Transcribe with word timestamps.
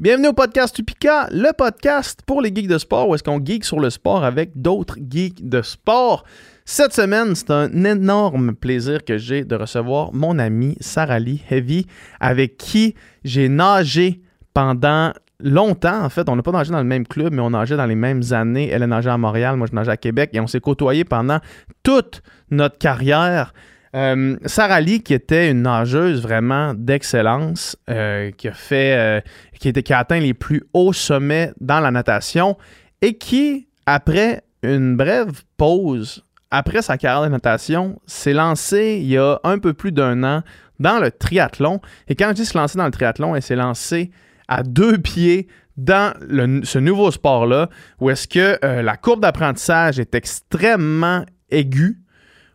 Bienvenue 0.00 0.28
au 0.28 0.32
podcast 0.32 0.78
Upica, 0.78 1.28
le 1.30 1.52
podcast 1.52 2.20
pour 2.24 2.40
les 2.40 2.48
geeks 2.54 2.68
de 2.68 2.78
sport 2.78 3.06
où 3.06 3.14
est-ce 3.14 3.22
qu'on 3.22 3.38
geek 3.38 3.66
sur 3.66 3.80
le 3.80 3.90
sport 3.90 4.24
avec 4.24 4.52
d'autres 4.54 4.96
geeks 4.96 5.46
de 5.46 5.60
sport. 5.60 6.24
Cette 6.64 6.94
semaine, 6.94 7.34
c'est 7.34 7.50
un 7.50 7.84
énorme 7.84 8.54
plaisir 8.54 9.04
que 9.04 9.18
j'ai 9.18 9.44
de 9.44 9.54
recevoir 9.54 10.14
mon 10.14 10.38
ami 10.38 10.74
Sarah 10.80 11.18
Lee 11.18 11.42
Heavy 11.50 11.86
avec 12.18 12.56
qui 12.56 12.94
j'ai 13.24 13.50
nagé 13.50 14.22
pendant 14.54 15.12
longtemps. 15.38 16.02
En 16.02 16.08
fait, 16.08 16.30
on 16.30 16.36
n'a 16.36 16.42
pas 16.42 16.52
nagé 16.52 16.72
dans 16.72 16.78
le 16.78 16.84
même 16.84 17.06
club, 17.06 17.34
mais 17.34 17.42
on 17.42 17.50
nageait 17.50 17.76
dans 17.76 17.84
les 17.84 17.94
mêmes 17.94 18.22
années. 18.30 18.70
Elle 18.70 18.84
a 18.84 18.86
nagé 18.86 19.10
à 19.10 19.18
Montréal, 19.18 19.56
moi 19.56 19.66
je 19.70 19.76
nageais 19.76 19.92
à 19.92 19.98
Québec 19.98 20.30
et 20.32 20.40
on 20.40 20.46
s'est 20.46 20.60
côtoyés 20.60 21.04
pendant 21.04 21.40
toute 21.82 22.22
notre 22.50 22.78
carrière. 22.78 23.52
Euh, 23.96 24.36
Sarah 24.46 24.80
Lee, 24.80 25.02
qui 25.02 25.14
était 25.14 25.50
une 25.50 25.62
nageuse 25.62 26.22
vraiment 26.22 26.74
d'excellence, 26.74 27.76
euh, 27.88 28.30
qui 28.30 28.48
a 28.48 28.52
fait, 28.52 28.96
euh, 28.96 29.20
qui, 29.58 29.92
a 29.92 29.98
atteint 29.98 30.20
les 30.20 30.34
plus 30.34 30.62
hauts 30.72 30.92
sommets 30.92 31.52
dans 31.60 31.80
la 31.80 31.90
natation 31.90 32.56
et 33.02 33.14
qui, 33.14 33.68
après 33.86 34.42
une 34.62 34.96
brève 34.96 35.42
pause, 35.56 36.24
après 36.52 36.82
sa 36.82 36.98
carrière 36.98 37.24
de 37.24 37.32
natation, 37.32 38.00
s'est 38.06 38.32
lancée 38.32 38.98
il 39.00 39.08
y 39.08 39.18
a 39.18 39.40
un 39.42 39.58
peu 39.58 39.72
plus 39.72 39.92
d'un 39.92 40.22
an 40.22 40.42
dans 40.78 41.00
le 41.00 41.10
triathlon. 41.10 41.80
Et 42.08 42.14
quand 42.14 42.28
je 42.28 42.34
dis 42.34 42.46
se 42.46 42.56
lancer 42.56 42.78
dans 42.78 42.84
le 42.84 42.90
triathlon, 42.92 43.34
elle 43.34 43.42
s'est 43.42 43.56
lancée 43.56 44.10
à 44.46 44.62
deux 44.62 44.98
pieds 44.98 45.48
dans 45.76 46.12
ce 46.28 46.78
nouveau 46.78 47.10
sport-là, 47.10 47.70
où 48.00 48.10
est-ce 48.10 48.28
que 48.28 48.58
la 48.82 48.96
courbe 48.96 49.20
d'apprentissage 49.20 49.98
est 49.98 50.14
extrêmement 50.14 51.24
aiguë, 51.50 52.00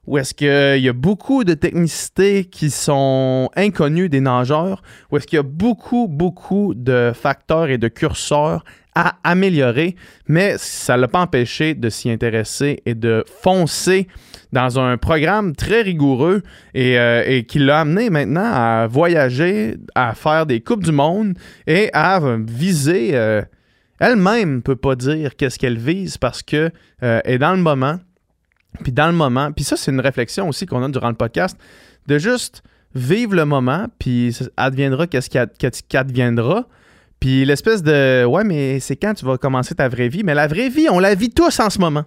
où 0.08 0.18
est-ce 0.18 0.34
qu'il 0.34 0.84
y 0.84 0.90
a 0.90 0.94
beaucoup 0.94 1.44
de 1.44 1.54
technicités 1.54 2.46
qui 2.46 2.70
sont 2.70 3.50
inconnues 3.56 4.10
des 4.10 4.22
nageurs, 4.22 4.82
où 5.12 5.18
est-ce 5.18 5.28
qu'il 5.28 5.38
y 5.38 5.40
a 5.40 5.44
beaucoup, 5.44 6.08
beaucoup 6.08 6.74
de 6.76 7.12
facteurs 7.14 7.70
et 7.70 7.78
de 7.78 7.88
curseurs 7.88 8.64
à 8.96 9.16
améliorer, 9.26 9.96
mais 10.28 10.56
ça 10.58 10.96
ne 10.96 11.02
l'a 11.02 11.08
pas 11.10 11.20
empêché 11.20 11.74
de 11.74 11.90
s'y 11.90 12.10
intéresser 12.10 12.82
et 12.86 12.96
de 12.96 13.26
foncer 13.42 14.08
dans 14.54 14.80
un 14.80 14.98
programme 14.98 15.54
très 15.54 15.82
rigoureux 15.82 16.44
et, 16.74 16.98
euh, 16.98 17.24
et 17.26 17.44
qui 17.44 17.60
l'a 17.60 17.82
amené 17.82 18.10
maintenant 18.10 18.50
à 18.54 18.88
voyager, 18.88 19.76
à 19.96 20.14
faire 20.14 20.46
des 20.46 20.62
Coupes 20.62 20.84
du 20.84 20.94
Monde 20.94 21.38
et 21.68 21.90
à 21.92 22.22
viser. 22.48 23.12
euh, 23.16 23.42
elle-même 24.00 24.56
ne 24.56 24.60
peut 24.62 24.76
pas 24.76 24.96
dire 24.96 25.36
qu'est-ce 25.36 25.58
qu'elle 25.60 25.78
vise 25.78 26.18
parce 26.18 26.44
que 26.44 26.72
euh, 27.04 27.22
est 27.24 27.38
dans 27.38 27.54
le 27.54 27.62
moment. 27.62 28.00
Puis 28.82 28.92
dans 28.92 29.08
le 29.08 29.14
moment, 29.14 29.52
puis 29.52 29.64
ça, 29.64 29.76
c'est 29.78 29.92
une 29.92 30.00
réflexion 30.00 30.48
aussi 30.50 30.66
qu'on 30.66 30.84
a 30.84 30.90
durant 30.90 31.10
le 31.10 31.16
podcast, 31.16 31.58
de 32.08 32.18
juste 32.18 32.64
vivre 32.94 33.36
le 33.36 33.46
moment, 33.46 33.88
puis 34.00 34.34
ça 34.34 34.46
adviendra 34.58 35.08
qu'est-ce 35.08 35.30
qui 35.84 35.98
adviendra. 35.98 36.68
Puis 37.20 37.46
l'espèce 37.46 37.84
de 37.84 38.26
ouais, 38.26 38.44
mais 38.44 38.80
c'est 38.80 38.96
quand 38.96 39.14
tu 39.14 39.26
vas 39.26 39.38
commencer 39.38 39.76
ta 39.76 39.88
vraie 39.88 40.10
vie? 40.10 40.24
Mais 40.24 40.34
la 40.34 40.48
vraie 40.48 40.70
vie, 40.70 40.88
on 40.90 41.00
la 41.00 41.16
vit 41.16 41.30
tous 41.30 41.60
en 41.60 41.70
ce 41.70 41.80
moment. 41.80 42.06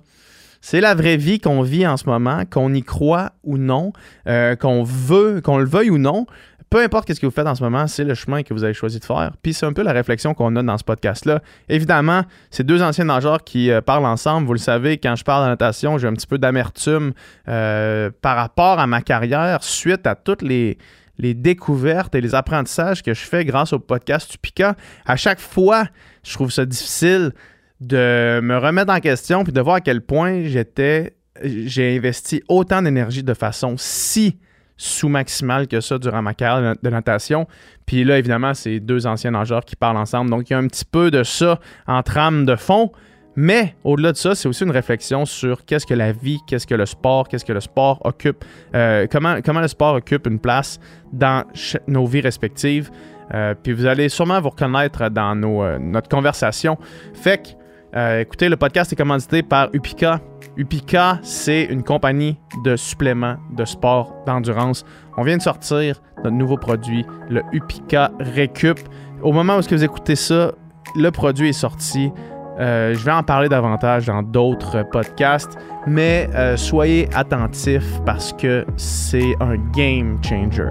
C'est 0.61 0.81
la 0.81 0.95
vraie 0.95 1.17
vie 1.17 1.39
qu'on 1.39 1.63
vit 1.63 1.87
en 1.87 1.97
ce 1.97 2.07
moment, 2.07 2.43
qu'on 2.51 2.75
y 2.75 2.83
croit 2.83 3.33
ou 3.45 3.59
non, 3.59 3.93
euh, 4.27 4.57
qu'on 4.57 4.83
veut, 4.83 5.41
qu'on 5.41 5.59
le 5.59 5.67
veuille 5.67 5.91
ou 5.91 5.99
non. 5.99 6.27
Peu 6.71 6.83
importe 6.83 7.07
qu'est-ce 7.07 7.21
que 7.21 7.27
vous 7.27 7.33
faites 7.33 7.47
en 7.47 7.55
ce 7.55 7.63
moment, 7.63 7.87
c'est 7.87 8.05
le 8.05 8.15
chemin 8.15 8.43
que 8.43 8.53
vous 8.53 8.63
avez 8.63 8.75
choisi 8.75 8.99
de 8.99 9.05
faire. 9.05 9.33
Puis 9.43 9.55
c'est 9.55 9.65
un 9.65 9.73
peu 9.73 9.83
la 9.83 9.93
réflexion 9.93 10.35
qu'on 10.35 10.55
a 10.57 10.63
dans 10.63 10.77
ce 10.77 10.85
podcast-là. 10.85 11.41
Évidemment, 11.69 12.23
c'est 12.51 12.65
deux 12.65 12.83
anciens 12.83 13.07
nageurs 13.07 13.43
qui 13.43 13.71
euh, 13.71 13.81
parlent 13.81 14.05
ensemble. 14.05 14.47
Vous 14.47 14.53
le 14.53 14.59
savez, 14.59 14.99
quand 14.99 15.17
je 15.17 15.25
parle 15.25 15.45
de 15.45 15.49
natation, 15.51 15.97
j'ai 15.97 16.09
un 16.09 16.13
petit 16.13 16.27
peu 16.27 16.37
d'amertume 16.37 17.13
euh, 17.49 18.11
par 18.21 18.37
rapport 18.37 18.79
à 18.79 18.87
ma 18.87 19.01
carrière 19.01 19.63
suite 19.63 20.07
à 20.07 20.15
toutes 20.15 20.43
les, 20.43 20.77
les 21.17 21.33
découvertes 21.33 22.15
et 22.15 22.21
les 22.21 22.35
apprentissages 22.35 23.03
que 23.03 23.15
je 23.15 23.21
fais 23.21 23.47
grâce 23.47 23.73
au 23.73 23.79
podcast 23.79 24.31
Tupica. 24.31 24.77
À 25.07 25.17
chaque 25.17 25.41
fois, 25.41 25.85
je 26.23 26.35
trouve 26.35 26.51
ça 26.51 26.67
difficile 26.67 27.33
de 27.81 28.41
me 28.43 28.59
remettre 28.59 28.93
en 28.93 29.01
question 29.01 29.45
puis 29.45 29.53
de 29.53 29.61
voir 29.61 29.77
à 29.77 29.81
quel 29.81 30.03
point 30.03 30.45
j'étais 30.45 31.15
j'ai 31.45 31.97
investi 31.97 32.43
autant 32.49 32.83
d'énergie 32.83 33.23
de 33.23 33.35
façon 33.35 33.77
si 33.79 34.39
sous-maximale 34.79 35.69
que 35.69 35.81
ça 35.81 35.99
durant 35.99 36.23
ma 36.23 36.33
carrière 36.33 36.75
de 36.83 36.89
natation. 36.89 37.47
Puis 37.85 38.05
là, 38.05 38.19
évidemment, 38.19 38.55
c'est 38.55 38.81
deux 38.81 39.07
anciens 39.07 39.33
nageurs 39.33 39.65
qui 39.65 39.77
parlent 39.77 39.99
ensemble. 39.99 40.31
Donc, 40.31 40.49
il 40.49 40.55
y 40.55 40.57
a 40.57 40.59
un 40.59 40.67
petit 40.67 40.87
peu 40.87 41.11
de 41.11 41.23
ça 41.25 41.59
en 41.87 42.03
trame 42.03 42.47
de 42.47 42.57
fond. 42.57 42.93
Mais 43.41 43.77
au-delà 43.85 44.11
de 44.11 44.17
ça, 44.17 44.35
c'est 44.35 44.49
aussi 44.49 44.65
une 44.65 44.73
réflexion 44.73 45.25
sur 45.25 45.65
qu'est-ce 45.65 45.87
que 45.87 45.95
la 45.95 46.11
vie, 46.11 46.41
qu'est-ce 46.49 46.67
que 46.67 46.75
le 46.75 46.87
sport, 46.87 47.29
qu'est-ce 47.29 47.45
que 47.45 47.53
le 47.53 47.61
sport 47.61 48.01
occupe, 48.05 48.45
euh, 48.75 49.07
comment, 49.11 49.61
le 49.61 49.69
sport 49.69 49.95
occupe 49.95 50.27
une 50.27 50.41
place 50.41 50.81
dans 51.13 51.45
nos 51.87 52.05
vies 52.07 52.21
respectives. 52.21 52.91
Euh, 53.35 53.55
puis 53.55 53.73
vous 53.73 53.87
allez 53.87 54.09
sûrement 54.09 54.41
vous 54.41 54.49
reconnaître 54.49 55.09
dans 55.09 55.41
euh, 55.41 55.79
notre 55.79 56.09
conversation. 56.09 56.79
Fait 57.15 57.39
que, 57.39 57.49
euh, 57.97 58.21
écoutez, 58.21 58.49
le 58.49 58.57
podcast 58.57 58.93
est 58.93 58.97
commandité 58.97 59.43
par 59.43 59.69
Upica. 59.73 60.21
Upica, 60.57 61.19
c'est 61.23 61.65
une 61.65 61.83
compagnie 61.83 62.37
de 62.65 62.77
suppléments 62.77 63.37
de 63.57 63.65
sport, 63.65 64.15
d'endurance. 64.27 64.85
On 65.17 65.23
vient 65.23 65.37
de 65.37 65.43
sortir 65.43 66.03
notre 66.19 66.37
nouveau 66.37 66.57
produit, 66.57 67.07
le 67.31 67.43
Upica 67.53 68.11
Récup. 68.21 68.79
Au 69.23 69.33
moment 69.33 69.57
où 69.57 69.59
est-ce 69.61 69.69
que 69.69 69.75
vous 69.75 69.85
écoutez 69.85 70.17
ça, 70.17 70.53
le 70.97 71.11
produit 71.11 71.49
est 71.49 71.53
sorti. 71.53 72.13
Euh, 72.61 72.93
je 72.93 73.05
vais 73.05 73.13
en 73.13 73.23
parler 73.23 73.49
davantage 73.49 74.07
dans 74.07 74.23
d'autres 74.23 74.85
podcasts, 74.91 75.57
mais 75.87 76.29
euh, 76.35 76.57
soyez 76.57 77.09
attentifs 77.15 78.01
parce 78.05 78.33
que 78.33 78.67
c'est 78.77 79.35
un 79.41 79.57
game 79.73 80.19
changer. 80.23 80.69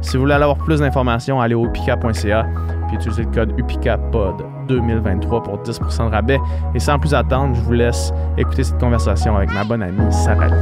Si 0.00 0.16
vous 0.16 0.22
voulez 0.22 0.34
avoir 0.34 0.56
plus 0.56 0.80
d'informations, 0.80 1.40
allez 1.40 1.54
au 1.54 1.66
upica.ca 1.66 2.46
puis 2.88 2.96
utilisez 2.96 3.24
le 3.24 3.30
code 3.30 3.52
UPICAPOD 3.58 4.55
2023 4.66 5.42
pour 5.42 5.58
10% 5.62 6.06
de 6.08 6.10
rabais. 6.12 6.38
Et 6.74 6.78
sans 6.78 6.98
plus 6.98 7.14
attendre, 7.14 7.54
je 7.54 7.60
vous 7.60 7.72
laisse 7.72 8.12
écouter 8.36 8.64
cette 8.64 8.78
conversation 8.78 9.36
avec 9.36 9.52
ma 9.52 9.64
bonne 9.64 9.82
amie 9.82 10.12
Sarah 10.12 10.48
Lee. 10.48 10.54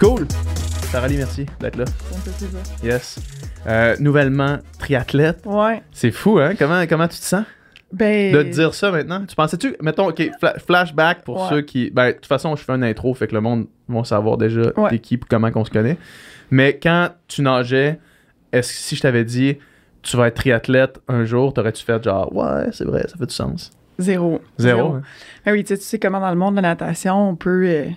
Cool! 0.00 0.26
Sarah 0.92 1.08
Lee, 1.08 1.16
merci 1.16 1.46
d'être 1.60 1.76
là. 1.76 1.84
Yes. 2.82 3.18
Euh, 3.66 3.96
nouvellement 3.98 4.58
triathlète. 4.78 5.40
Ouais. 5.44 5.82
C'est 5.92 6.10
fou, 6.12 6.38
hein? 6.38 6.54
Comment, 6.58 6.86
comment 6.86 7.08
tu 7.08 7.18
te 7.18 7.24
sens? 7.24 7.44
Ben. 7.92 8.32
de 8.34 8.42
te 8.42 8.48
dire 8.48 8.74
ça 8.74 8.90
maintenant? 8.90 9.24
Tu 9.26 9.34
pensais-tu, 9.34 9.74
mettons, 9.80 10.08
OK, 10.08 10.20
fla- 10.40 10.58
flashback 10.58 11.22
pour 11.24 11.40
Ouais. 11.42 11.48
ceux 11.48 11.60
qui. 11.62 11.90
Ben, 11.90 12.08
de 12.08 12.12
toute 12.12 12.26
façon, 12.26 12.54
je 12.56 12.62
fais 12.62 12.72
une 12.72 12.84
intro, 12.84 13.14
fait 13.14 13.26
que 13.28 13.34
le 13.34 13.40
monde 13.40 13.66
va 13.88 14.04
savoir 14.04 14.36
déjà 14.36 14.60
Ouais. 14.76 14.90
t'es 14.90 14.98
qui 14.98 15.14
et 15.14 15.20
comment 15.28 15.50
qu'on 15.50 15.64
se 15.64 15.70
connaît. 15.70 15.96
Mais 16.50 16.78
quand 16.78 17.08
tu 17.28 17.40
nageais, 17.42 17.98
est-ce 18.52 18.68
que 18.72 18.78
si 18.78 18.96
je 18.96 19.00
t'avais 19.02 19.24
dit 19.24 19.56
tu 20.02 20.16
vas 20.16 20.28
être 20.28 20.34
triathlète 20.36 21.00
un 21.08 21.24
jour, 21.24 21.52
t'aurais-tu 21.52 21.84
fait 21.84 22.02
genre 22.04 22.34
ouais, 22.34 22.68
c'est 22.72 22.84
vrai, 22.84 23.02
ça 23.08 23.16
fait 23.18 23.26
du 23.26 23.34
sens? 23.34 23.70
Zéro. 23.98 24.40
Zéro. 24.58 24.92
hein? 24.94 25.02
Ben 25.44 25.52
oui, 25.52 25.64
tu 25.64 25.68
sais, 25.74 25.78
tu 25.78 25.84
sais 25.84 25.98
comment 25.98 26.20
dans 26.20 26.30
le 26.30 26.36
monde 26.36 26.54
de 26.56 26.60
la 26.60 26.68
natation, 26.68 27.30
on 27.30 27.34
peut. 27.36 27.64
euh, 27.66 27.84
tu 27.86 27.92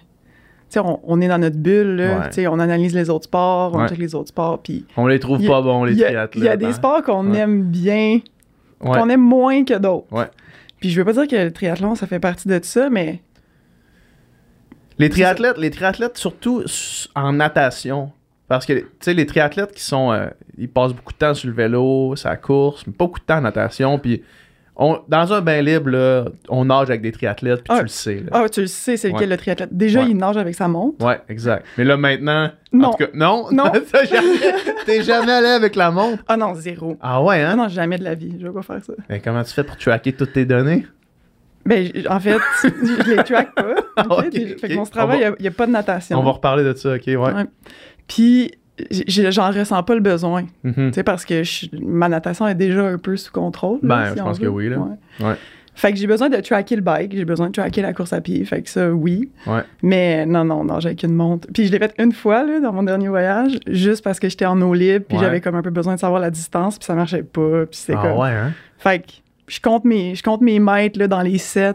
sais, 0.69 0.79
on, 0.79 0.99
on 1.03 1.21
est 1.21 1.27
dans 1.27 1.37
notre 1.37 1.57
bulle, 1.57 1.97
là. 1.97 2.17
Ouais. 2.19 2.27
Tu 2.29 2.33
sais, 2.35 2.47
on 2.47 2.59
analyse 2.59 2.95
les 2.95 3.09
autres 3.09 3.25
sports, 3.25 3.75
on 3.75 3.87
check 3.87 3.97
les 3.99 4.15
autres 4.15 4.29
sports. 4.29 4.61
Puis. 4.63 4.85
On 4.97 5.05
les 5.05 5.19
trouve 5.19 5.41
y 5.43 5.47
pas 5.47 5.61
bons, 5.61 5.83
les 5.83 5.95
triathlètes. 5.95 6.31
il 6.37 6.43
y 6.43 6.47
a 6.49 6.57
des 6.57 6.65
hein? 6.67 6.71
sports 6.73 7.03
qu'on 7.03 7.33
aime 7.33 7.63
bien, 7.63 8.19
Ouais. 8.83 8.97
qu'on 8.97 9.09
aime 9.09 9.21
moins 9.21 9.63
que 9.63 9.77
d'autres. 9.77 10.07
Ouais. 10.11 10.29
Puis 10.79 10.89
je 10.89 10.99
veux 10.99 11.05
pas 11.05 11.13
dire 11.13 11.27
que 11.27 11.35
le 11.35 11.51
triathlon, 11.51 11.95
ça 11.95 12.07
fait 12.07 12.19
partie 12.19 12.47
de 12.47 12.59
ça, 12.63 12.89
mais. 12.89 13.21
Les 14.97 15.09
triathlètes, 15.09 15.57
les 15.57 15.71
triathlètes 15.71 16.17
surtout 16.17 16.63
en 17.15 17.33
natation. 17.33 18.11
Parce 18.47 18.65
que, 18.65 18.73
tu 18.73 18.87
sais, 18.99 19.13
les 19.13 19.25
triathlètes 19.25 19.71
qui 19.71 19.83
sont. 19.83 20.11
euh, 20.11 20.27
ils 20.57 20.69
passent 20.69 20.93
beaucoup 20.93 21.13
de 21.13 21.17
temps 21.17 21.33
sur 21.33 21.47
le 21.47 21.55
vélo, 21.55 22.15
la 22.23 22.35
course, 22.35 22.85
mais 22.85 22.93
pas 22.93 23.05
beaucoup 23.05 23.19
de 23.19 23.25
temps 23.25 23.37
en 23.37 23.41
natation. 23.41 23.97
Puis, 23.97 24.23
on, 24.75 24.99
dans 25.07 25.33
un 25.33 25.41
bain 25.41 25.61
libre, 25.61 25.89
là, 25.89 26.25
on 26.49 26.65
nage 26.65 26.89
avec 26.89 27.01
des 27.01 27.11
triathlètes, 27.11 27.63
puis 27.63 27.67
Ah. 27.69 27.77
tu 27.77 27.81
le 27.83 27.87
sais. 27.89 28.15
Là. 28.15 28.29
Ah, 28.31 28.49
tu 28.49 28.61
le 28.61 28.67
sais, 28.67 28.97
c'est 28.97 29.09
lequel 29.09 29.21
Ouais. 29.23 29.27
le 29.35 29.37
triathlète? 29.37 29.69
Déjà, 29.75 29.99
Ouais. 30.01 30.07
il 30.09 30.17
nage 30.17 30.37
avec 30.37 30.55
sa 30.55 30.67
montre. 30.67 31.05
Ouais, 31.05 31.19
exact. 31.29 31.65
Mais 31.77 31.83
là, 31.83 31.97
maintenant. 31.97 32.49
En 32.73 32.77
Non. 32.77 32.91
tout 32.91 32.97
cas, 32.97 33.07
non? 33.13 33.47
Non. 33.51 33.65
Jamais- 34.09 34.53
T'es 34.85 35.03
jamais 35.03 35.31
allé 35.31 35.47
avec 35.47 35.75
la 35.75 35.91
montre? 35.91 36.23
Ah 36.27 36.37
non, 36.37 36.53
zéro. 36.55 36.97
Ah 37.01 37.21
ouais, 37.21 37.41
Ah 37.43 37.51
hein? 37.51 37.55
non, 37.55 37.67
jamais 37.67 37.97
de 37.97 38.03
la 38.03 38.15
vie. 38.15 38.35
Je 38.39 38.47
vais 38.47 38.53
pas 38.53 38.61
faire 38.63 38.83
ça. 38.83 38.93
Mais 39.09 39.19
comment 39.19 39.43
tu 39.43 39.53
fais 39.53 39.63
pour 39.63 39.77
tracker 39.77 40.13
toutes 40.13 40.33
tes 40.33 40.45
données? 40.45 40.85
Ben, 41.65 41.91
en 42.09 42.19
fait, 42.19 42.37
je 42.63 43.09
les 43.15 43.23
track 43.23 43.53
pas. 43.53 43.75
Ah, 43.97 44.05
Puis, 44.31 44.45
Fait 44.57 44.67
ok. 44.67 44.69
que 44.69 44.73
mon 44.75 44.85
travail, 44.85 45.33
il 45.37 45.41
n'y 45.41 45.47
a, 45.47 45.51
pas 45.51 45.67
de 45.67 45.71
natation. 45.71 46.17
On 46.17 46.23
va 46.23 46.31
reparler 46.31 46.63
de 46.63 46.73
ça, 46.73 46.95
ok, 46.95 47.03
ouais. 47.07 47.17
Ouais. 47.17 47.45
Puis, 48.07 48.51
j'en 49.07 49.51
ressens 49.51 49.83
pas 49.83 49.95
le 49.95 50.01
besoin. 50.01 50.43
Mhm. 50.63 50.73
Tu 50.75 50.93
sais, 50.93 51.03
parce 51.03 51.25
que 51.25 51.43
je- 51.43 51.67
ma 51.81 52.09
natation 52.09 52.47
est 52.47 52.55
déjà 52.55 52.83
un 52.85 52.97
peu 52.97 53.15
sous 53.17 53.31
contrôle. 53.31 53.79
là, 53.83 53.95
Ben, 54.05 54.11
si 54.11 54.17
je 54.17 54.23
pense 54.23 54.39
que 54.39 54.45
oui, 54.47 54.69
là. 54.69 54.77
Ouais. 54.79 55.25
Ouais. 55.27 55.35
Fait 55.73 55.91
que 55.93 55.97
j'ai 55.97 56.05
besoin 56.07 56.27
de 56.29 56.35
tracker 56.37 56.75
le 56.75 56.81
bike, 56.81 57.15
j'ai 57.15 57.23
besoin 57.23 57.47
de 57.47 57.53
tracker 57.53 57.81
la 57.81 57.93
course 57.93 58.11
à 58.11 58.19
pied. 58.19 58.43
Fait 58.43 58.61
que 58.61 58.69
ça, 58.69 58.91
oui. 58.91 59.29
Ouais. 59.47 59.61
Mais 59.81 60.25
non, 60.25 60.43
non, 60.43 60.65
non, 60.65 60.79
j'ai 60.81 60.95
qu'une 60.95 61.13
montre. 61.15 61.47
Puis 61.53 61.65
je 61.67 61.71
l'ai 61.71 61.79
fait 61.79 61.93
une 61.97 62.11
fois, 62.11 62.43
là, 62.45 62.59
dans 62.59 62.73
mon 62.73 62.83
dernier 62.83 63.07
voyage, 63.07 63.53
juste 63.67 64.03
parce 64.03 64.19
que 64.19 64.27
j'étais 64.27 64.45
en 64.45 64.61
eau 64.61 64.73
libre, 64.73 65.05
puis 65.07 65.17
j'avais 65.17 65.39
comme 65.39 65.55
un 65.55 65.61
peu 65.61 65.69
besoin 65.69 65.95
de 65.95 65.99
savoir 65.99 66.19
la 66.19 66.29
distance, 66.29 66.77
puis 66.77 66.85
ça 66.85 66.93
marchait 66.93 67.23
pas, 67.23 67.65
puis 67.65 67.77
c'était 67.79 67.95
Ah 67.97 68.01
comme... 68.01 68.21
hein? 68.21 68.51
Fait 68.79 68.99
que 68.99 69.11
je 69.47 69.59
compte 69.61 69.85
mes, 69.85 70.13
je 70.15 70.23
compte 70.23 70.41
mes 70.41 70.59
mètres 70.59 70.99
là, 70.99 71.07
dans 71.07 71.21
les 71.21 71.37
sets. 71.37 71.73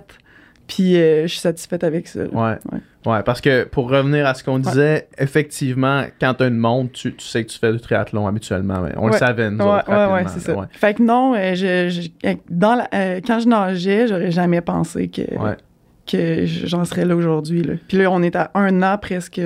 Puis 0.67 0.97
euh, 0.97 1.23
je 1.23 1.27
suis 1.29 1.39
satisfaite 1.41 1.85
avec 1.85 2.09
ça. 2.09 2.21
Ouais. 2.21 2.57
Ouais. 2.73 2.79
Ouais, 3.07 3.23
parce 3.23 3.41
que 3.41 3.63
pour 3.65 3.89
revenir 3.89 4.27
à 4.27 4.35
ce 4.35 4.43
qu'on 4.43 4.59
disait, 4.59 5.07
effectivement, 5.17 6.03
quand 6.21 6.35
tu 6.35 6.43
as 6.43 6.47
une 6.49 6.57
montre, 6.57 6.91
tu, 6.93 7.15
tu 7.15 7.25
sais 7.25 7.45
que 7.45 7.51
tu 7.51 7.59
fais 7.59 7.73
du 7.73 7.79
triathlon 7.79 8.27
habituellement. 8.27 8.81
mais 8.81 8.93
on 8.97 9.07
le 9.07 9.13
savait, 9.13 9.49
nous 9.49 9.59
Ouais, 9.59 9.65
autres, 9.79 10.13
ouais, 10.13 10.25
c'est 10.27 10.41
ça. 10.41 10.69
Fait 10.73 10.95
que 10.95 11.03
non, 11.05 11.35
euh, 11.35 11.55
je, 11.55 11.89
je- 11.89 12.37
dans 12.51 12.75
la- 12.75 12.89
euh, 12.93 13.21
quand 13.25 13.39
je 13.39 13.47
nageais, 13.49 14.09
j'aurais 14.09 14.33
jamais 14.33 14.61
pensé 14.61 15.07
que, 15.07 15.23
que 16.11 16.47
j'en 16.47 16.85
serais 16.85 17.05
là 17.05 17.15
aujourd'hui. 17.15 17.63
là. 17.63 17.75
Puis 17.87 17.99
là, 17.99 18.11
on 18.11 18.23
est 18.23 18.35
à 18.35 18.51
un 18.55 18.83
an 18.83 18.99
presque 18.99 19.41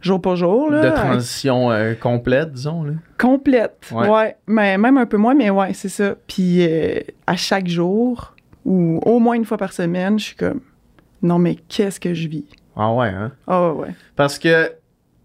jour 0.00 0.20
pour 0.22 0.36
jour. 0.36 0.70
Là, 0.70 0.80
De 0.90 0.94
transition 0.94 1.70
euh, 1.70 1.92
complète, 1.94 2.52
disons. 2.52 2.84
Là. 2.84 2.92
Complète. 3.18 3.90
Ouais. 3.92 4.08
Ouais. 4.08 4.36
Mais 4.46 4.78
même 4.78 4.96
un 4.96 5.04
peu 5.06 5.18
moins, 5.18 5.34
mais 5.34 5.50
ouais, 5.50 5.74
c'est 5.74 5.90
ça. 5.90 6.14
Puis 6.26 6.66
euh, 6.66 7.00
à 7.26 7.36
chaque 7.36 7.68
jour, 7.68 8.34
ou 8.64 9.00
au 9.04 9.18
moins 9.18 9.34
une 9.34 9.44
fois 9.44 9.58
par 9.58 9.72
semaine, 9.72 10.18
je 10.18 10.24
suis 10.26 10.36
comme, 10.36 10.60
non, 11.22 11.38
mais 11.38 11.56
qu'est-ce 11.68 11.98
que 12.00 12.14
je 12.14 12.28
vis? 12.28 12.44
Ah 12.76 12.92
ouais, 12.94 13.08
hein? 13.08 13.32
Ah 13.46 13.68
ouais, 13.72 13.80
ouais. 13.82 13.94
Parce 14.16 14.38
que 14.38 14.72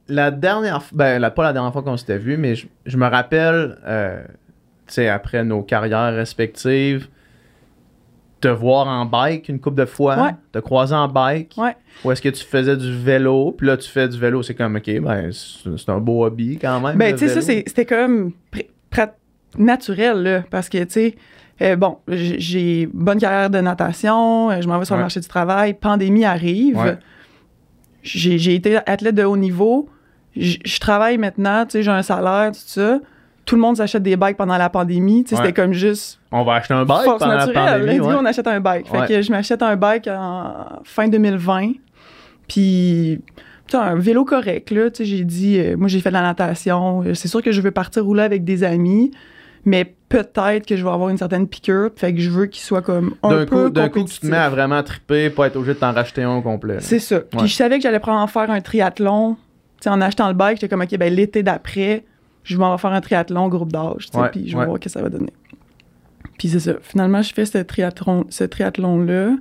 la 0.08 0.32
dernière 0.32 0.84
fois, 0.84 0.98
ben 0.98 1.20
la- 1.20 1.32
pas 1.32 1.44
la 1.44 1.54
dernière 1.54 1.72
fois 1.74 1.84
qu'on 1.84 1.98
s'était 1.98 2.18
vu, 2.18 2.38
mais 2.38 2.56
je, 2.56 2.68
je 2.86 2.98
me 2.98 3.08
rappelle, 3.08 3.78
euh, 3.86 4.24
tu 4.88 4.94
sais, 4.94 5.10
après 5.10 5.44
nos 5.44 5.62
carrières 5.64 6.14
respectives, 6.14 7.08
te 8.42 8.48
voir 8.50 8.88
en 8.88 9.06
bike 9.06 9.50
une 9.50 9.60
couple 9.60 9.78
de 9.78 9.86
fois, 9.86 10.22
Ouais. 10.22 10.36
te 10.52 10.60
croiser 10.60 10.94
en 10.94 11.08
bike, 11.08 11.56
Ouais. 11.58 11.76
ou 12.04 12.12
est-ce 12.12 12.22
que 12.22 12.30
tu 12.30 12.44
faisais 12.44 12.78
du 12.78 12.96
vélo, 12.96 13.54
puis 13.58 13.66
là 13.66 13.78
tu 13.78 13.90
fais 13.90 14.08
du 14.08 14.20
vélo, 14.20 14.44
c'est 14.44 14.54
comme, 14.54 14.76
ok, 14.76 15.00
ben 15.02 15.32
c'est 15.32 15.90
un 15.90 16.00
beau 16.00 16.26
hobby 16.26 16.60
quand 16.60 16.80
même. 16.82 16.98
Ben, 16.98 17.14
tu 17.16 17.28
sais, 17.28 17.30
ça, 17.30 17.42
c'était 17.42 17.86
comme 17.86 18.34
naturel, 19.58 20.22
là, 20.24 20.44
parce 20.52 20.68
que, 20.70 20.84
tu 20.84 20.92
sais, 20.92 21.16
euh, 21.62 21.76
bon, 21.76 21.98
j'ai 22.08 22.88
bonne 22.94 23.20
carrière 23.20 23.50
de 23.50 23.60
natation, 23.60 24.50
euh, 24.52 24.62
je 24.62 24.68
m'en 24.68 24.78
vais 24.80 24.86
sur 24.86 24.94
Ouais. 24.96 25.00
le 25.00 25.04
marché 25.04 25.20
du 25.20 25.28
travail, 25.28 25.74
pandémie 25.74 26.26
arrive, 26.26 26.78
Ouais. 26.78 26.98
j'ai 28.04 28.56
été 28.56 28.78
athlète 28.86 29.16
de 29.16 29.24
haut 29.24 29.38
niveau, 29.38 29.90
je 30.36 30.80
travaille 30.80 31.18
maintenant, 31.18 31.66
tu 31.66 31.72
sais, 31.72 31.84
j'ai 31.84 31.92
un 31.92 32.02
salaire, 32.04 32.52
tout 32.52 32.60
ça. 32.66 33.00
Tout 33.46 33.56
le 33.56 33.62
monde 33.62 33.78
s'achète 33.78 34.02
des 34.02 34.18
bikes 34.18 34.38
pendant 34.38 34.58
la 34.58 34.70
pandémie. 34.72 35.24
Tu 35.24 35.30
sais, 35.30 35.36
Ouais. 35.36 35.42
C'était 35.48 35.62
comme 35.62 35.72
juste 35.72 36.20
On 36.32 36.44
va 36.44 36.56
acheter 36.56 36.74
un 36.74 36.84
bike 36.84 37.04
force 37.04 37.20
pendant 37.20 37.36
naturelle. 37.36 37.64
la 37.64 37.72
pandémie. 37.78 38.00
Ouais. 38.00 38.16
on 38.20 38.26
achète 38.26 38.48
un 38.48 38.60
bike. 38.60 38.88
Fait 38.90 38.98
Ouais. 39.02 39.08
que 39.08 39.22
je 39.22 39.32
m'achète 39.32 39.62
un 39.62 39.76
bike 39.76 40.08
en 40.08 40.80
fin 40.84 41.08
2020. 41.08 41.74
Puis, 42.48 43.22
un 43.74 43.96
vélo 43.96 44.26
correct, 44.26 44.72
là. 44.72 44.90
Tu 44.90 44.98
sais, 44.98 45.06
j'ai 45.06 45.24
dit, 45.24 45.60
euh, 45.60 45.76
moi, 45.78 45.88
j'ai 45.88 46.00
fait 46.00 46.10
de 46.10 46.14
la 46.16 46.22
natation. 46.24 47.04
C'est 47.14 47.28
sûr 47.28 47.42
que 47.44 47.52
je 47.52 47.62
veux 47.62 47.70
partir 47.72 48.04
rouler 48.04 48.24
avec 48.24 48.44
des 48.44 48.64
amis, 48.64 49.12
mais 49.64 49.94
peut-être 50.10 50.66
que 50.66 50.76
je 50.78 50.84
vais 50.84 50.90
avoir 50.92 51.10
une 51.10 51.18
certaine 51.18 51.48
piqûre. 51.48 51.90
Fait 51.96 52.14
que 52.14 52.20
je 52.20 52.30
veux 52.30 52.46
qu'il 52.46 52.64
soit 52.64 52.82
comme 52.82 53.16
un 53.24 53.30
D'un 53.30 53.46
peu 53.46 53.64
coup, 53.66 53.70
d'un 53.70 53.90
coup, 53.90 54.04
tu 54.04 54.20
te 54.20 54.26
mets 54.28 54.38
à 54.38 54.50
vraiment 54.50 54.82
triper, 54.84 55.30
pas 55.30 55.48
être 55.48 55.56
obligé 55.56 55.74
de 55.74 55.80
t'en 55.80 55.92
racheter 55.94 56.24
un 56.24 56.36
au 56.36 56.42
complet. 56.42 56.78
C'est 56.80 57.00
ça. 57.00 57.20
Puis 57.22 57.40
Ouais. 57.42 57.48
je 57.48 57.54
savais 57.56 57.78
que 57.78 57.84
j'allais 57.84 58.00
probablement 58.00 58.28
faire 58.28 58.50
un 58.52 58.62
triathlon. 58.62 59.36
Tu 59.80 59.84
sais, 59.84 59.90
en 59.90 60.00
achetant 60.02 60.28
le 60.28 60.34
bike, 60.34 60.58
j'étais 60.58 60.70
comme, 60.70 60.82
OK, 60.82 60.96
ben 60.98 61.14
l'été 61.14 61.44
d'après, 61.44 62.06
je 62.44 62.58
m'en 62.58 62.72
vais 62.74 62.78
faire 62.82 62.92
un 62.94 63.02
triathlon 63.02 63.48
groupe 63.50 63.72
d'âge, 63.72 64.08
Ouais, 64.14 64.30
puis 64.30 64.48
je 64.48 64.54
vais 64.54 64.60
ouais. 64.60 64.66
voir 64.66 64.78
ce 64.78 64.82
que 64.84 64.90
ça 64.90 65.02
va 65.02 65.10
donner. 65.10 65.34
Puis 66.38 66.50
c'est 66.50 66.60
ça. 66.60 66.74
Finalement, 66.82 67.22
je 67.22 67.34
fais 67.34 67.46
ce 67.46 67.58
triathlon, 67.60 68.26
ce 68.30 68.44
triathlon-là. 68.44 69.32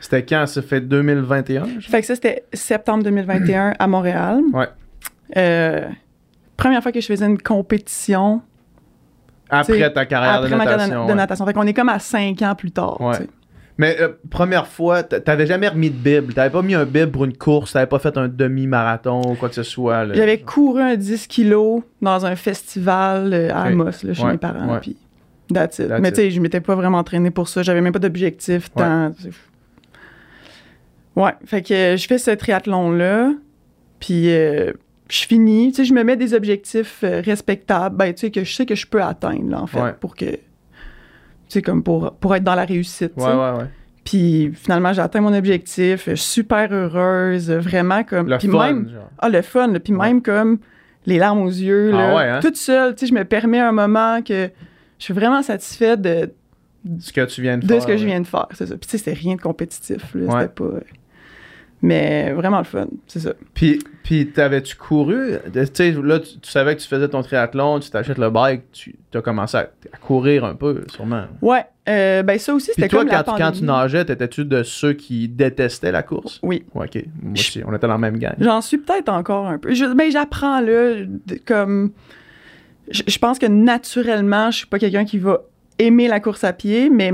C'était 0.00 0.24
quand? 0.24 0.46
Ça 0.46 0.62
fait 0.62 0.80
2021? 0.80 1.64
je- 1.78 1.88
Fait 1.88 2.00
que 2.00 2.06
ça, 2.06 2.14
c'était 2.14 2.44
septembre 2.52 3.04
2021 3.04 3.74
à 3.78 3.86
Montréal. 3.86 4.40
Ouais. 4.52 4.66
Euh, 5.36 5.86
première 6.56 6.82
fois 6.82 6.92
que 6.92 7.00
je 7.00 7.06
faisais 7.06 7.24
une 7.26 7.40
compétition 7.40 8.42
Après 9.52 9.92
ta 9.92 10.06
carrière 10.06 10.32
après 10.34 10.50
de 10.50 10.54
ma 10.54 10.64
carrière 10.64 10.78
natation. 10.78 11.04
de 11.04 11.10
ouais. 11.10 11.14
natation. 11.14 11.46
Fait 11.46 11.52
qu'on 11.52 11.66
est 11.66 11.74
comme 11.74 11.88
à 11.88 11.98
cinq 11.98 12.42
ans 12.42 12.54
plus 12.54 12.70
tard. 12.72 13.00
Ouais. 13.00 13.16
Mais 13.78 13.96
euh, 14.00 14.08
première 14.30 14.66
fois, 14.66 15.02
t'avais 15.02 15.46
jamais 15.46 15.68
remis 15.68 15.90
de 15.90 15.96
Bible. 15.96 16.34
T'avais 16.34 16.50
pas 16.50 16.62
mis 16.62 16.74
un 16.74 16.84
Bible 16.84 17.10
pour 17.10 17.24
une 17.24 17.36
course. 17.36 17.72
T'avais 17.72 17.86
pas 17.86 17.98
fait 17.98 18.16
un 18.18 18.28
demi-marathon 18.28 19.22
ou 19.26 19.34
quoi 19.34 19.48
que 19.48 19.54
ce 19.54 19.62
soit. 19.62 20.12
J'avais 20.12 20.38
couru 20.38 20.82
un 20.82 20.96
10 20.96 21.26
kilos 21.26 21.82
dans 22.00 22.26
un 22.26 22.36
festival 22.36 23.32
euh, 23.32 23.50
à. 23.52 23.62
Amos, 23.62 23.84
là, 24.04 24.14
chez 24.14 24.22
Ouais, 24.22 24.32
mes 24.32 24.38
parents. 24.38 24.74
ouais. 24.74 24.80
Puis 24.80 24.96
that's 25.52 25.78
it. 25.78 25.88
That's 25.88 26.00
Mais 26.00 26.10
tu 26.12 26.16
sais, 26.16 26.30
je 26.30 26.40
m'étais 26.40 26.60
pas 26.60 26.74
vraiment 26.74 26.98
entraîné 26.98 27.30
pour 27.30 27.48
ça. 27.48 27.62
J'avais 27.62 27.80
même 27.80 27.92
pas 27.92 27.98
d'objectif. 27.98 28.68
Ouais. 28.76 28.82
tant-. 28.82 29.12
Ouais, 31.16 31.32
fait 31.44 31.62
que 31.62 31.74
euh, 31.74 31.96
je 31.96 32.06
fais 32.06 32.18
ce 32.18 32.30
triathlon-là. 32.30 33.32
Puis 34.00 34.30
euh, 34.30 34.72
je 35.14 35.26
finis. 35.26 35.70
Tu 35.72 35.76
sais, 35.76 35.84
je 35.84 35.92
me 35.94 36.02
mets 36.04 36.16
des 36.16 36.32
objectifs 36.34 37.00
euh, 37.04 37.20
respectables. 37.24 37.96
Ben, 37.96 38.12
tu 38.14 38.20
sais, 38.20 38.30
que 38.30 38.44
je 38.44 38.54
sais 38.54 38.66
que 38.66 38.74
je 38.74 38.86
peux 38.86 39.02
atteindre, 39.02 39.50
là, 39.50 39.60
en 39.62 39.66
fait, 39.66 39.80
Ouais. 39.80 39.92
pour 40.00 40.14
que. 40.16 40.24
Tu 40.24 40.38
sais, 41.48 41.62
comme 41.62 41.82
pour, 41.82 42.12
pour 42.14 42.34
être 42.34 42.44
dans 42.44 42.54
la 42.54 42.64
réussite. 42.64 43.12
Ouais, 43.16 43.24
ouais, 43.26 43.32
ouais. 43.58 43.66
Puis 44.04 44.50
finalement, 44.54 44.92
j'ai 44.92 45.02
atteint 45.02 45.20
mon 45.20 45.34
objectif. 45.34 46.04
Je 46.08 46.14
suis 46.14 46.30
super 46.42 46.72
heureuse. 46.72 47.50
Vraiment 47.50 48.02
comme. 48.04 48.28
Le 48.28 48.38
puis 48.38 48.48
fun, 48.48 48.66
même, 48.72 48.88
genre. 48.88 49.10
ah, 49.18 49.28
le 49.28 49.42
fun, 49.42 49.68
là. 49.68 49.80
Puis 49.80 49.92
même 49.92 50.22
comme 50.22 50.58
les 51.06 51.18
larmes 51.18 51.42
aux 51.42 51.48
yeux, 51.50 51.90
Ah 51.94 51.96
là, 51.98 52.14
ouais, 52.16 52.28
hein? 52.30 52.40
toute 52.40 52.56
seule, 52.56 52.94
tu 52.94 53.00
sais, 53.00 53.06
je 53.12 53.14
me 53.18 53.24
permets 53.24 53.58
un 53.60 53.72
moment 53.72 54.22
que 54.22 54.50
je 54.98 55.04
suis 55.04 55.12
vraiment 55.14 55.42
satisfaite 55.42 56.00
de, 56.00 56.30
Ce 57.00 57.12
que 57.12 57.24
tu 57.26 57.42
viens 57.42 57.58
de, 57.58 57.66
de 57.66 57.72
faire. 57.72 57.82
ce 57.82 57.86
que 57.88 57.96
je 57.96 58.04
viens 58.06 58.20
de 58.20 58.26
faire, 58.26 58.46
c'est 58.52 58.66
ça. 58.66 58.76
Puis 58.76 58.86
tu 58.86 58.90
sais, 58.92 58.98
c'était 58.98 59.12
rien 59.18 59.34
de 59.34 59.40
compétitif, 59.40 60.14
là, 60.14 60.26
c'était 60.40 60.54
pas... 60.54 60.70
Mais 61.84 62.32
vraiment 62.32 62.58
le 62.58 62.64
fun, 62.64 62.86
c'est 63.08 63.18
ça. 63.18 63.32
Puis, 63.54 63.80
puis 64.04 64.28
t'avais-tu 64.30 64.76
couru? 64.76 65.32
Tu 65.52 65.66
sais, 65.74 65.90
là, 65.90 66.20
tu, 66.20 66.38
tu 66.38 66.48
savais 66.50 66.76
que 66.76 66.80
tu 66.80 66.86
faisais 66.86 67.08
ton 67.08 67.22
triathlon, 67.22 67.80
tu 67.80 67.90
t'achètes 67.90 68.18
le 68.18 68.30
bike, 68.30 68.62
tu 68.70 68.94
as 69.14 69.20
commencé 69.20 69.56
à, 69.56 69.68
à 69.92 69.96
courir 70.00 70.44
un 70.44 70.54
peu, 70.54 70.84
sûrement. 70.94 71.24
Ouais, 71.40 71.64
euh, 71.88 72.22
ben 72.22 72.38
ça 72.38 72.54
aussi, 72.54 72.70
c'était 72.72 72.86
toi, 72.86 73.00
comme 73.00 73.08
la 73.08 73.24
quand, 73.24 73.34
tu- 73.34 73.42
quand 73.42 73.50
tu 73.52 73.64
nageais, 73.64 74.04
t'étais-tu 74.04 74.44
de 74.44 74.62
ceux 74.62 74.92
qui 74.92 75.28
détestaient 75.28 75.90
la 75.90 76.04
course? 76.04 76.38
Oui, 76.44 76.64
Ouais, 76.72 76.86
ok. 76.86 77.02
Moi 77.20 77.32
aussi, 77.32 77.60
on 77.66 77.70
était 77.74 77.86
dans 77.88 77.94
la 77.94 77.98
même 77.98 78.18
gang. 78.18 78.34
j'en 78.38 78.60
suis 78.60 78.78
peut-être 78.78 79.08
encore 79.08 79.48
un 79.48 79.58
peu. 79.58 79.74
Je, 79.74 79.92
ben 79.92 80.08
j'apprends, 80.10 80.60
là, 80.60 81.04
comme... 81.44 81.90
Je, 82.90 83.02
je 83.08 83.18
pense 83.18 83.40
que 83.40 83.46
naturellement, 83.46 84.52
je 84.52 84.58
suis 84.58 84.66
pas 84.66 84.78
quelqu'un 84.78 85.04
qui 85.04 85.18
va 85.18 85.40
aimer 85.80 86.06
la 86.06 86.20
course 86.20 86.44
à 86.44 86.52
pied, 86.52 86.90
mais 86.90 87.12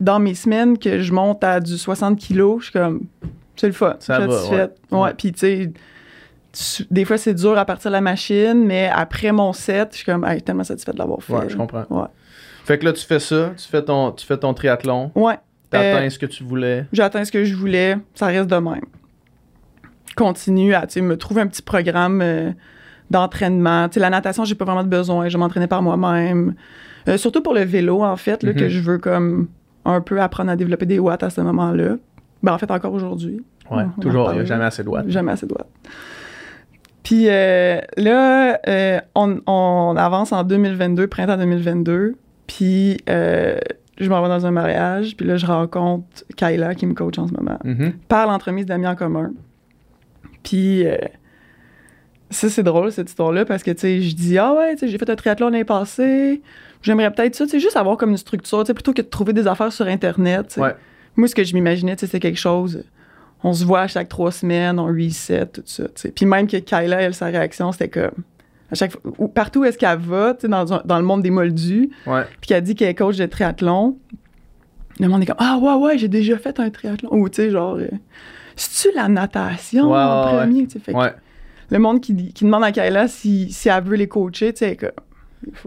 dans 0.00 0.18
mes 0.18 0.34
semaines 0.34 0.76
que 0.76 1.00
je 1.00 1.12
monte 1.12 1.44
à 1.44 1.60
du 1.60 1.78
60 1.78 2.18
kilos, 2.18 2.58
je 2.60 2.64
suis 2.64 2.72
comme... 2.72 3.02
C'est 3.58 3.66
le 3.66 3.72
fun. 3.74 3.96
Ça 3.98 4.16
suis 4.18 4.26
va, 4.26 4.32
satisfaite. 4.32 4.78
ouais. 4.90 5.14
Puis 5.16 5.32
tu 5.32 5.38
sais... 5.40 5.72
Des 6.90 7.04
fois, 7.04 7.18
c'est 7.18 7.34
dur 7.34 7.56
à 7.58 7.64
partir 7.66 7.90
de 7.90 7.92
la 7.92 8.00
machine, 8.00 8.64
mais 8.64 8.90
après 8.92 9.30
mon 9.32 9.52
set, 9.52 9.90
je 9.92 9.96
suis 9.98 10.04
comme, 10.06 10.24
hey, 10.24 10.40
tellement 10.42 10.64
satisfaite 10.64 10.94
de 10.94 10.98
l'avoir 10.98 11.22
fait. 11.22 11.34
Ouais, 11.34 11.48
je 11.48 11.56
comprends. 11.56 11.84
Ouais. 11.90 12.06
Fait 12.64 12.78
que 12.78 12.86
là, 12.86 12.92
tu 12.94 13.04
fais 13.04 13.18
ça, 13.20 13.52
tu 13.56 13.68
fais 13.68 13.82
ton, 13.82 14.12
tu 14.12 14.26
fais 14.26 14.36
ton 14.38 14.54
triathlon, 14.54 15.12
Ouais. 15.14 15.38
t'atteins 15.70 16.06
Euh, 16.06 16.10
ce 16.10 16.18
que 16.18 16.26
tu 16.26 16.42
voulais. 16.44 16.86
j'ai 16.92 17.02
atteint 17.02 17.22
ce 17.24 17.30
que 17.30 17.44
je 17.44 17.54
voulais, 17.54 17.98
ça 18.14 18.26
reste 18.26 18.48
de 18.48 18.56
même. 18.56 18.80
Continue 20.16 20.74
à 20.74 20.86
tu 20.86 20.94
sais, 20.94 21.00
me 21.00 21.16
trouver 21.16 21.42
un 21.42 21.46
petit 21.46 21.62
programme 21.62 22.20
euh, 22.22 22.50
d'entraînement. 23.10 23.88
Tu 23.88 23.94
sais, 23.94 24.00
la 24.00 24.10
natation, 24.10 24.44
j'ai 24.44 24.54
pas 24.56 24.64
vraiment 24.64 24.82
de 24.82 24.88
besoin, 24.88 25.28
je 25.28 25.38
m'entraînais 25.38 25.68
par 25.68 25.82
moi-même. 25.82 26.54
Euh, 27.06 27.16
surtout 27.18 27.42
pour 27.42 27.54
le 27.54 27.62
vélo, 27.62 28.02
en 28.02 28.16
fait, 28.16 28.42
là, 28.42 28.52
Mhm. 28.52 28.58
que 28.58 28.68
je 28.68 28.80
veux 28.80 28.98
comme 28.98 29.48
un 29.84 30.00
peu 30.00 30.20
apprendre 30.20 30.50
à 30.50 30.56
développer 30.56 30.86
des 30.86 30.98
watts 30.98 31.22
à 31.22 31.30
ce 31.30 31.40
moment-là. 31.42 31.96
Ben, 32.42 32.52
en 32.52 32.58
fait, 32.58 32.70
encore 32.70 32.92
aujourd'hui. 32.92 33.42
Ouais, 33.70 33.82
on 33.84 33.88
en 33.88 33.88
toujours, 34.00 34.12
il 34.12 34.14
n'y 34.14 34.18
a 34.18 34.42
reparlera. 34.42 34.44
jamais 34.44 34.64
assez 34.64 34.82
de 34.84 34.88
watts. 34.88 35.08
Jamais 35.10 35.32
assez 35.32 35.46
de 35.46 35.52
watts. 35.52 35.68
Puis 37.02 37.26
euh, 37.28 37.80
là, 37.96 38.58
euh, 38.68 39.00
on, 39.14 39.40
on 39.46 39.94
avance 39.96 40.32
en 40.32 40.44
2022, 40.44 41.06
printemps 41.06 41.36
2022. 41.38 42.14
Puis 42.46 42.98
euh, 43.08 43.56
je 43.98 44.08
m'en 44.10 44.22
vais 44.22 44.28
dans 44.28 44.46
un 44.46 44.50
mariage. 44.50 45.16
Puis 45.16 45.26
là, 45.26 45.36
je 45.36 45.46
rencontre 45.46 46.24
Kayla 46.36 46.74
qui 46.74 46.86
me 46.86 46.94
coach 46.94 47.18
en 47.18 47.26
ce 47.26 47.32
moment 47.32 47.58
Mhm. 47.64 47.92
par 48.08 48.26
l'entremise 48.26 48.66
d'amis 48.66 48.86
en 48.86 48.94
commun. 48.94 49.32
Puis 50.42 50.86
euh, 50.86 50.96
ça, 52.30 52.48
c'est 52.50 52.62
drôle, 52.62 52.92
cette 52.92 53.08
histoire-là, 53.08 53.44
parce 53.46 53.62
que, 53.62 53.70
tu 53.70 53.78
sais, 53.80 54.00
je 54.02 54.14
dis, 54.14 54.36
ah 54.38 54.52
ouais, 54.54 54.74
tu 54.74 54.80
sais, 54.80 54.88
j'ai 54.88 54.98
fait 54.98 55.08
un 55.08 55.16
triathlon 55.16 55.46
l'année 55.46 55.64
passée. 55.64 56.42
J'aimerais 56.82 57.10
peut-être 57.10 57.34
ça, 57.34 57.44
tu 57.44 57.52
sais, 57.52 57.60
juste 57.60 57.76
avoir 57.76 57.96
comme 57.96 58.10
une 58.10 58.16
structure, 58.18 58.60
tu 58.60 58.66
sais, 58.66 58.74
plutôt 58.74 58.92
que 58.92 59.00
de 59.02 59.06
trouver 59.08 59.32
des 59.32 59.46
affaires 59.46 59.72
sur 59.72 59.86
Internet. 59.86 60.48
tu 60.48 60.54
sais. 60.56 60.60
Ouais. 60.60 60.74
Moi, 61.18 61.26
ce 61.26 61.34
que 61.34 61.42
je 61.42 61.52
m'imaginais, 61.52 61.96
c'est 61.98 62.20
quelque 62.20 62.38
chose. 62.38 62.84
On 63.42 63.52
se 63.52 63.64
voit 63.64 63.80
à 63.82 63.86
chaque 63.88 64.08
trois 64.08 64.30
semaines, 64.30 64.78
on 64.78 64.86
reset, 64.86 65.46
tout 65.46 65.62
ça. 65.64 65.84
Puis 66.14 66.26
même 66.26 66.46
que 66.46 66.56
Kyla, 66.56 67.02
elle, 67.02 67.12
sa 67.12 67.26
réaction, 67.26 67.72
c'était 67.72 67.88
comme. 67.88 68.22
À 68.70 68.74
chaque 68.74 68.92
fois, 68.92 69.00
ou 69.18 69.28
partout 69.28 69.60
où 69.60 69.64
est-ce 69.64 69.78
qu'elle 69.78 69.98
va, 69.98 70.34
dans, 70.34 70.98
le 70.98 71.04
monde 71.04 71.22
des 71.22 71.30
moldus, 71.30 71.90
Ouais. 72.06 72.22
puis 72.40 72.48
qu'elle 72.48 72.62
dit 72.62 72.74
qu'elle 72.74 72.90
est 72.90 72.94
coach 72.94 73.16
de 73.16 73.26
triathlon, 73.26 73.98
le 75.00 75.08
monde 75.08 75.22
est 75.22 75.26
comme 75.26 75.36
Ah 75.38 75.58
ouais, 75.60 75.74
ouais, 75.74 75.98
j'ai 75.98 76.08
déjà 76.08 76.38
fait 76.38 76.60
un 76.60 76.70
triathlon. 76.70 77.10
Ou 77.12 77.28
tu 77.28 77.36
sais, 77.36 77.50
genre, 77.50 77.76
euh, 77.76 77.88
c'est-tu 78.54 78.94
la 78.94 79.08
natation 79.08 79.92
en 79.92 80.36
premier? 80.38 80.66
Fait 80.68 80.92
que. 80.92 80.98
Le 81.70 81.78
monde 81.78 82.00
qui, 82.00 82.32
qui 82.32 82.44
demande 82.44 82.64
à 82.64 82.72
Kayla 82.72 83.08
si, 83.08 83.52
si 83.52 83.68
elle 83.68 83.82
veut 83.84 83.96
les 83.96 84.08
coacher, 84.08 84.52
tu 84.52 84.58
sais, 84.58 84.76
comme. 84.76 84.90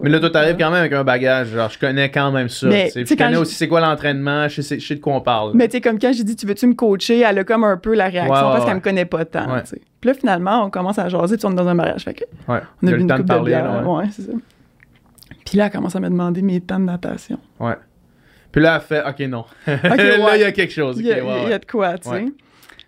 Mais 0.02 0.10
là, 0.10 0.20
toi, 0.20 0.30
t'arrives 0.30 0.56
quand 0.56 0.70
même 0.70 0.80
avec 0.80 0.92
un 0.92 1.04
bagage. 1.04 1.48
Genre, 1.48 1.68
je 1.70 1.78
connais 1.78 2.10
quand 2.10 2.30
même 2.30 2.48
ça. 2.48 2.66
Mais, 2.66 2.90
tu 2.90 3.04
tu 3.04 3.14
je 3.14 3.18
connais 3.18 3.36
aussi 3.36 3.54
c'est 3.54 3.68
quoi 3.68 3.80
l'entraînement, 3.80 4.48
je 4.48 4.60
sais, 4.60 4.78
je 4.78 4.86
sais 4.86 4.96
de 4.96 5.00
quoi 5.00 5.14
on 5.14 5.20
parle. 5.20 5.52
Mais 5.54 5.66
tu 5.68 5.72
sais, 5.72 5.80
comme 5.80 5.98
quand 5.98 6.12
j'ai 6.12 6.24
dit, 6.24 6.36
tu 6.36 6.46
veux-tu 6.46 6.66
me 6.66 6.74
coacher, 6.74 7.20
elle 7.20 7.38
a 7.38 7.44
comme 7.44 7.64
un 7.64 7.76
peu 7.76 7.94
la 7.94 8.08
réaction 8.08 8.32
Ouais, 8.32 8.38
ouais, 8.38 8.42
parce 8.42 8.60
ouais. 8.60 8.66
qu'elle 8.66 8.76
me 8.76 8.80
connaît 8.80 9.04
pas 9.04 9.24
tant. 9.24 9.46
Tu. 9.62 9.80
Puis 10.00 10.08
là, 10.08 10.14
finalement, 10.14 10.64
on 10.64 10.70
commence 10.70 10.98
à 10.98 11.08
jaser, 11.08 11.36
puis 11.36 11.46
on 11.46 11.52
est 11.52 11.56
dans 11.56 11.68
un 11.68 11.74
mariage. 11.74 12.04
Fait 12.04 12.14
que 12.14 12.24
on 12.48 12.52
a 12.54 12.60
le 12.82 12.98
une 12.98 13.06
temps 13.06 13.14
de 13.14 13.20
coupe 13.20 13.28
de 13.28 13.34
parler. 13.34 13.52
là, 13.52 13.82
ouais. 13.82 14.04
c'est 14.12 14.22
ça. 14.22 14.32
Puis 15.44 15.58
là, 15.58 15.66
elle 15.66 15.72
commence 15.72 15.96
à 15.96 16.00
me 16.00 16.08
demander 16.08 16.42
mes 16.42 16.60
temps 16.60 16.78
de 16.78 16.84
natation. 16.84 17.38
Ouais. 17.58 17.76
Puis 18.50 18.60
là, 18.60 18.76
elle 18.76 18.82
fait, 18.82 19.08
OK, 19.08 19.20
non. 19.30 19.44
là, 19.66 20.36
il 20.36 20.40
y 20.40 20.44
a 20.44 20.52
quelque 20.52 20.72
chose. 20.72 20.96
Il 20.98 21.06
y, 21.06 21.12
a, 21.12 21.18
y 21.18 21.58
de 21.58 21.64
quoi, 21.64 21.96
tu 21.98 22.10
sais. 22.10 22.26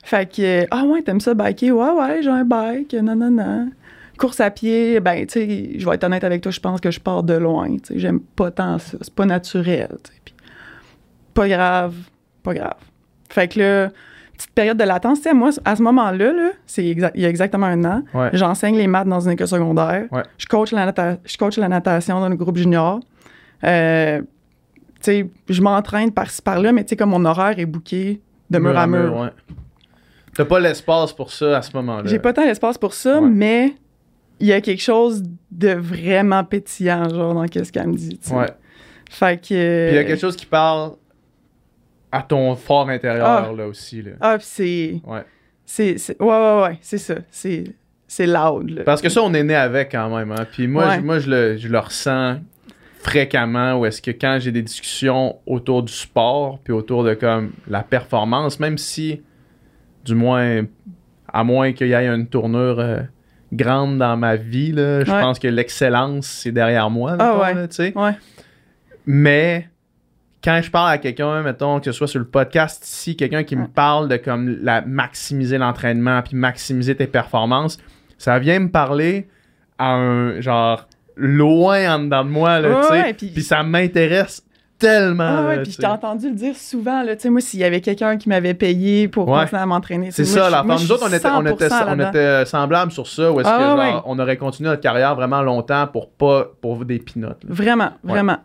Fait 0.05 0.31
que, 0.31 0.67
ah 0.71 0.85
ouais, 0.85 1.01
t'aimes 1.01 1.21
ça 1.21 1.33
biker? 1.33 1.73
Ouais, 1.73 1.91
ouais, 1.91 2.23
j'ai 2.23 2.29
un 2.29 2.45
bike, 2.45 2.93
non, 2.93 3.17
non, 3.17 3.31
non. 3.31 3.71
Course 4.19 4.41
à 4.41 4.51
pied, 4.51 5.01
ben, 5.01 5.27
tu 5.27 5.33
sais, 5.33 5.79
je 5.79 5.85
vais 5.89 5.95
être 5.97 6.05
honnête 6.05 6.25
avec 6.25 6.41
toi, 6.41 6.53
je 6.53 6.61
pense 6.61 6.81
que 6.81 6.91
je 6.91 7.01
pars 7.01 7.23
de 7.23 7.35
loin, 7.35 7.69
tu 7.77 7.79
sais. 7.95 7.99
J'aime 7.99 8.21
pas 8.21 8.51
tant 8.51 8.79
ça. 8.79 8.97
C'est 9.01 9.15
pas 9.15 9.27
naturel, 9.27 9.89
tu 10.05 10.13
sais. 10.13 10.21
Puis, 10.25 10.35
pas 11.35 11.49
grave, 11.49 11.95
pas 12.43 12.55
grave. 12.55 12.77
Fait 13.29 13.49
que 13.49 13.59
là, 13.59 13.91
petite 14.37 14.51
période 14.53 14.77
de 14.77 14.85
latence, 14.85 15.19
tu 15.19 15.25
sais, 15.25 15.35
moi, 15.35 15.51
à 15.65 15.75
ce 15.77 15.83
moment-là, 15.83 16.33
là, 16.33 16.51
c'est 16.67 16.83
exa- 16.85 17.11
il 17.15 17.23
y 17.23 17.27
a 17.27 17.29
exactement 17.29 17.67
un 17.67 17.85
an, 17.85 18.03
Ouais. 18.15 18.31
j'enseigne 18.33 18.77
les 18.77 18.87
maths 18.87 19.09
dans 19.09 19.21
une 19.21 19.33
école 19.33 19.49
secondaire. 19.49 20.07
Ouais. 20.13 20.23
Je, 20.39 20.47
coach 20.47 20.71
la 20.73 20.87
nata- 20.87 21.19
je 21.25 21.37
coach 21.37 21.57
la 21.57 21.69
natation 21.69 22.21
dans 22.21 22.29
le 22.29 22.37
groupe 22.37 22.57
junior. 22.57 23.01
Euh, 23.65 24.21
tu 24.21 24.27
sais, 25.01 25.31
je 25.49 25.61
m'entraîne 25.63 26.13
par-ci 26.13 26.41
par-là, 26.43 26.73
mais 26.73 26.85
tu 26.85 26.91
sais, 26.91 26.97
comme 26.97 27.11
mon 27.11 27.25
horaire 27.25 27.59
est 27.59 27.67
booké 27.67 28.21
de 28.51 28.59
mur 28.59 28.77
à 28.79 28.87
mur. 28.87 29.17
ouais. 29.17 29.29
T'as 30.37 30.45
pas 30.45 30.59
l'espace 30.61 31.13
pour 31.13 31.31
ça 31.33 31.59
à 31.59 31.63
ce 31.63 31.71
moment-là. 31.77 32.03
J'ai 32.07 32.19
pas 32.19 32.33
tant 32.33 32.45
l'espace 32.45 32.77
pour 32.77 32.93
ça, 32.95 33.21
mais 33.21 33.75
il 34.45 34.49
y 34.49 34.53
a 34.53 34.61
quelque 34.61 34.83
chose 34.83 35.23
de 35.51 35.71
vraiment 35.71 36.45
pétillant, 36.45 37.09
genre, 37.09 37.33
dans 37.35 37.47
ce 37.47 37.73
qu'elle 37.73 37.89
me 37.89 37.95
dit. 37.95 38.19
tu 38.19 38.29
sais. 38.29 38.35
Ouais. 38.35 38.47
Fait 39.11 39.41
que. 39.41 39.47
Puis 39.89 39.95
il 39.95 39.95
y 39.95 39.99
a 39.99 40.05
quelque 40.05 40.21
chose 40.21 40.37
qui 40.37 40.47
parle 40.47 40.93
à 42.13 42.23
ton 42.23 42.55
fort 42.57 42.89
intérieur, 42.91 43.27
Ah. 43.27 43.53
là 43.57 43.67
aussi. 43.67 44.03
Là. 44.03 44.13
Ah, 44.21 44.37
c'est. 44.41 45.01
Ouais. 45.07 45.23
c'est, 45.65 45.97
c'est- 45.99 46.21
Ouais, 46.21 46.29
ouais, 46.29 46.63
ouais, 46.63 46.79
c'est 46.83 46.99
ça. 46.99 47.15
C'est, 47.31 47.65
c'est 48.07 48.27
loud, 48.27 48.69
là. 48.71 48.83
Parce 48.85 49.01
que 49.01 49.09
ça, 49.09 49.23
on 49.23 49.33
est 49.33 49.43
né 49.43 49.55
avec 49.55 49.91
quand 49.93 50.15
même. 50.15 50.31
Hein. 50.33 50.47
Puis 50.53 50.67
moi, 50.69 50.89
Ouais. 50.89 50.97
je, 50.97 51.01
moi 51.01 51.19
je, 51.21 51.31
le, 51.31 51.57
je 51.57 51.69
le 51.69 51.79
ressens 51.79 52.37
fréquemment 53.01 53.79
où 53.81 53.87
est-ce 53.87 54.01
que 54.03 54.11
quand 54.11 54.39
j'ai 54.41 54.53
des 54.53 54.63
discussions 54.63 55.37
autour 55.47 55.83
du 55.83 55.93
sport 55.93 56.59
puis 56.63 56.73
autour 56.73 57.03
de 57.05 57.15
comme 57.15 57.53
la 57.69 57.83
performance, 57.83 58.61
même 58.61 58.79
si, 58.79 59.23
du 60.05 60.15
moins, 60.15 60.63
à 61.33 61.45
moins 61.45 61.73
qu'il 61.73 61.89
y 61.89 61.93
ait 61.93 62.07
une 62.07 62.27
tournure 62.29 62.79
euh, 62.79 63.01
grande 63.57 63.99
dans 63.99 64.17
ma 64.17 64.37
vie, 64.37 64.73
là, 64.73 65.05
je 65.05 65.11
Ouais. 65.11 65.21
pense 65.21 65.39
que 65.39 65.49
l'excellence, 65.49 66.27
c'est 66.27 66.53
derrière 66.53 66.91
moi. 66.91 67.17
Ah 67.19 67.39
ouais. 67.39 67.55
là. 67.55 67.67
Ouais. 67.97 68.13
Mais 69.07 69.69
quand 70.43 70.61
je 70.63 70.71
parle 70.71 70.91
à 70.93 70.99
quelqu'un, 70.99 71.43
mettons, 71.43 71.79
que 71.79 71.87
ce 71.87 71.93
soit 71.93 72.07
sur 72.09 72.19
le 72.21 72.27
podcast 72.27 72.85
ici, 72.87 73.17
quelqu'un 73.17 73.45
qui 73.45 73.57
me 73.57 73.67
parle 73.67 74.09
de 74.09 74.17
comme 74.17 74.59
la 74.63 74.83
maximiser 74.83 75.59
l'entraînement 75.59 76.23
puis 76.23 76.37
maximiser 76.37 76.95
tes 76.95 77.07
performances, 77.07 77.79
ça 78.19 78.39
vient 78.39 78.59
me 78.61 78.71
parler 78.71 79.29
à 79.79 79.93
un 79.95 80.41
genre 80.41 80.87
loin 81.17 81.95
en 81.95 81.99
dedans 82.01 82.25
de 82.25 82.31
moi, 82.31 82.61
là, 82.61 82.81
tu 82.83 82.89
sais. 83.25 83.31
Puis 83.33 83.43
ça 83.43 83.63
m'intéresse 83.63 84.43
tellement. 84.87 85.25
Ah 85.39 85.47
ouais, 85.49 85.63
puis 85.63 85.73
je 85.73 85.79
t'ai 85.79 85.87
entendu 85.87 86.29
le 86.29 86.35
dire 86.35 86.57
souvent, 86.57 87.03
là, 87.03 87.17
tu 87.17 87.23
sais, 87.23 87.31
moi, 87.31 87.41
s'il 87.41 87.61
y 87.61 87.65
avait 87.65 87.81
quelqu'un 87.81 88.17
qui 88.17 88.29
m'avait 88.29 88.55
payé 88.55 89.09
pour 89.09 89.29
Ouais. 89.29 89.41
continuer 89.41 89.63
à 89.63 89.67
m'entraîner. 89.67 90.11
C'est 90.11 90.25
ça, 90.25 90.51
la 90.51 90.63
Nous 90.63 90.93
autres, 90.93 91.05
on 91.09 91.13
était, 91.13 91.29
on, 91.29 91.47
était, 91.47 91.69
100% 91.69 91.83
on 91.83 91.95
là-dedans. 91.97 92.09
était 92.11 92.45
semblables 92.47 92.93
sur 92.93 93.07
ça, 93.07 93.31
où 93.33 93.41
est-ce 93.41 93.49
Ah 93.49 93.57
que 93.57 93.63
ouais, 93.63 93.69
genre, 93.69 93.79
ouais. 93.97 94.03
on 94.07 94.19
aurait 94.19 94.37
continué 94.37 94.69
notre 94.71 94.83
carrière 94.83 95.15
vraiment 95.15 95.43
longtemps 95.43 95.87
pour 95.87 96.11
pas 96.11 96.47
pour 96.61 96.85
des 96.85 96.99
pinottes. 96.99 97.43
Vraiment, 97.49 97.91
vraiment. 98.03 98.39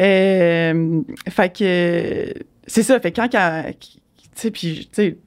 Euh, 0.00 1.00
fait 1.28 1.48
que 1.58 2.32
c'est 2.66 2.82
ça. 2.82 3.00
Fait 3.00 3.10
que 3.12 3.20
quand 3.20 3.28
tu 3.28 3.38
sais, 4.34 4.50
puis 4.50 4.88
tu 4.92 5.02
sais, 5.02 5.18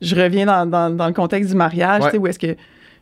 je- 0.00 0.14
reviens 0.16 0.46
dans, 0.46 0.64
dans, 0.66 0.90
dans 0.90 1.06
le 1.06 1.12
contexte 1.12 1.50
du 1.50 1.56
mariage, 1.56 2.02
tu 2.04 2.10
sais, 2.12 2.18
où 2.18 2.26
est-ce 2.26 2.38
que 2.38 2.56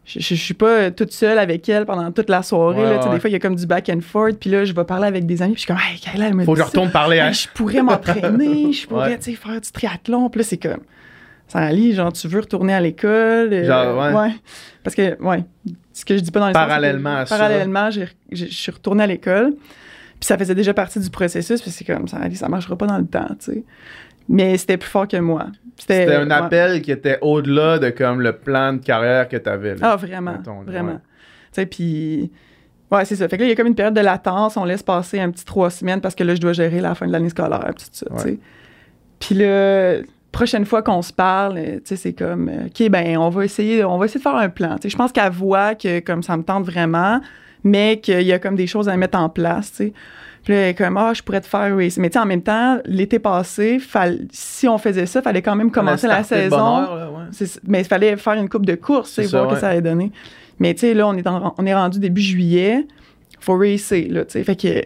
je, 0.07 0.21
je, 0.21 0.35
je 0.35 0.41
suis 0.41 0.55
pas 0.55 0.91
toute 0.91 1.13
seule 1.13 1.39
avec 1.39 1.69
elle 1.69 1.85
pendant 1.85 2.11
toute 2.13 2.31
la 2.31 2.43
soirée. 2.43 2.79
Ouais, 2.83 2.85
là, 2.97 3.05
ouais. 3.09 3.15
Des 3.15 3.21
fois, 3.21 3.29
il 3.29 3.33
y 3.33 3.37
a 3.37 3.39
comme 3.41 3.57
du 3.57 3.67
back 3.67 3.89
and 3.93 4.01
forth. 4.01 4.37
Puis 4.39 4.49
là, 4.51 4.65
je 4.65 4.73
vais 4.73 4.85
parler 4.85 5.07
avec 5.09 5.27
des 5.27 5.43
amis. 5.43 5.55
Puis 5.55 5.63
je 5.63 5.67
suis 5.67 5.75
comme, 5.75 5.83
hey, 5.93 5.99
Kayla, 5.99 6.29
elle 6.29 6.35
me 6.35 6.45
Faut 6.45 6.53
que 6.53 6.59
dit 6.59 6.63
je 6.63 6.67
retourne 6.67 6.91
parler 6.91 7.19
à 7.19 7.33
je 7.33 7.49
pourrais 7.53 7.83
m'entraîner. 7.83 8.73
Je 8.73 8.87
pourrais, 8.87 9.17
Ouais. 9.17 9.35
faire 9.35 9.61
du 9.61 9.73
triathlon. 9.73 10.31
Puis 10.31 10.39
là, 10.41 10.45
c'est 10.45 10.57
comme, 10.59 10.81
ça 11.49 11.59
allie, 11.59 11.93
genre, 11.95 12.13
tu 12.13 12.29
veux 12.29 12.41
retourner 12.41 12.73
à 12.75 12.81
l'école. 12.81 13.53
euh, 13.53 13.65
Genre, 13.65 14.15
ouais. 14.15 14.31
Parce 14.85 14.95
que, 14.97 15.21
ouais, 15.23 15.45
ce 15.93 16.05
que 16.05 16.17
je 16.17 16.23
dis 16.23 16.31
pas 16.31 16.41
dans 16.41 16.47
les 16.49 16.53
Parallèlement 16.53 17.17
à 17.17 17.27
ça. 17.27 17.37
Parallèlement, 17.37 17.91
je 17.91 18.45
suis 18.47 18.71
retournée 18.73 19.03
à 19.05 19.07
l'école. 19.09 19.55
Puis 20.21 20.27
ça 20.29 20.39
faisait 20.39 20.55
déjà 20.55 20.73
partie 20.73 20.99
du 21.01 21.11
processus. 21.11 21.61
Puis 21.61 21.71
c'est 21.71 21.85
comme, 21.85 22.07
ça, 22.09 22.19
ça 22.35 22.49
marchera 22.49 22.77
pas 22.77 22.87
dans 22.87 22.99
le 22.99 23.07
temps, 23.07 23.29
tu 23.41 23.53
sais. 23.53 23.65
Mais 24.29 24.57
c'était 24.57 24.77
plus 24.77 24.89
fort 24.89 25.07
que 25.07 25.17
moi. 25.19 25.47
C'était 25.77 26.15
un 26.15 26.27
ouais. 26.27 26.33
appel 26.33 26.83
qui 26.83 26.91
était 26.91 27.19
au-delà 27.21 27.79
de 27.79 27.91
comme 27.91 28.21
le 28.21 28.33
plan 28.33 28.73
de 28.73 28.79
carrière 28.79 29.29
que 29.29 29.37
tu 29.37 29.49
avais. 29.49 29.77
Ah, 29.83 29.97
vraiment. 29.97 30.33
Là, 30.33 30.53
vraiment. 30.67 30.93
ouais. 30.93 30.99
Tu 31.53 31.61
sais, 31.61 31.67
puis. 31.67 32.31
Ouais, 32.91 33.05
c'est 33.05 33.17
ça. 33.17 33.29
Fait 33.29 33.37
que 33.37 33.43
là, 33.43 33.49
il 33.49 33.51
y 33.51 33.53
a 33.53 33.57
comme 33.57 33.67
une 33.67 33.75
période 33.75 33.95
de 33.95 34.01
latence. 34.01 34.57
On 34.57 34.65
laisse 34.65 34.83
passer 34.83 35.19
un 35.19 35.31
petit 35.31 35.45
trois 35.45 35.71
semaines 35.71 36.01
parce 36.01 36.15
que 36.15 36.23
là, 36.23 36.35
je 36.35 36.41
dois 36.41 36.53
gérer 36.53 36.81
la 36.81 36.95
fin 36.95 37.07
de 37.07 37.13
l'année 37.13 37.31
scolaire. 37.31 37.73
Puis 37.77 37.87
tout 37.87 37.91
ça, 37.93 38.07
tu 38.17 38.23
sais. 38.23 38.39
Puis 39.19 39.35
là, 39.35 39.97
prochaine 40.37 40.67
fois 40.67 40.83
qu'on 40.83 41.03
se 41.03 41.13
parle, 41.13 41.57
tu 41.57 41.81
sais, 41.85 41.97
c'est 41.97 42.13
comme, 42.13 42.49
euh, 42.49 42.67
OK, 42.67 42.89
ben, 42.91 43.17
on 43.17 43.31
va 43.31 43.45
essayer, 43.45 43.83
on 43.85 43.97
va 43.97 44.05
essayer 44.05 44.21
de 44.21 44.23
faire 44.23 44.37
un 44.37 44.51
plan. 44.51 44.77
Tu 44.77 44.83
sais, 44.83 44.89
je 44.91 44.97
pense 44.97 45.11
qu'elle 45.11 45.33
voit 45.33 45.75
que, 45.75 46.01
comme, 46.01 46.23
ça 46.23 46.37
me 46.37 46.43
tente 46.43 46.65
vraiment, 46.65 47.21
mais 47.65 48.01
qu'il 48.01 48.23
y 48.23 48.33
a 48.33 48.39
comme 48.39 48.55
des 48.55 48.67
choses 48.67 48.89
à 48.89 48.97
mettre 48.97 49.19
en 49.19 49.29
place, 49.29 49.71
tu 49.71 49.77
sais. 49.77 49.93
Puis 50.47 50.55
là, 50.55 50.61
elle 50.61 50.69
est 50.71 50.75
comme, 50.75 50.97
ah, 50.97 51.13
je 51.13 51.23
pourrais 51.23 51.41
te 51.41 51.47
faire 51.49 51.77
race. 51.77 51.99
Mais 51.99 52.09
tu 52.09 52.15
sais, 52.15 52.19
en 52.21 52.25
même 52.25 52.41
temps, 52.41 52.79
l'été 52.87 53.19
passé, 53.19 53.81
fall- 53.81 54.21
si 54.31 54.67
on 54.69 54.79
faisait 54.79 55.05
ça, 55.07 55.21
fallait 55.21 55.43
quand 55.43 55.57
même 55.57 55.71
commencer 55.73 56.07
la 56.07 56.23
saison. 56.23 56.57
là, 56.57 57.11
ouais. 57.11 57.47
Mais 57.67 57.81
il 57.81 57.85
fallait 57.85 58.17
faire 58.17 58.35
une 58.35 58.49
coupe 58.49 58.65
de 58.65 58.77
course, 58.77 59.19
voir 59.19 59.49
ouais. 59.49 59.55
que 59.55 59.61
ça 59.61 59.71
allait 59.71 59.83
donner. 59.83 60.13
Mais 60.61 60.73
tu 60.73 60.81
sais, 60.83 60.95
là, 60.95 61.07
on 61.09 61.15
est, 61.17 61.27
en- 61.27 61.53
on 61.59 61.67
est 61.67 61.75
rendu 61.75 61.99
début 61.99 62.23
juillet. 62.23 62.87
Faut 63.41 63.59
racer, 63.59 64.07
là, 64.09 64.25
tu 64.25 64.33
sais. 64.33 64.45
Fait 64.45 64.55
que, 64.57 64.79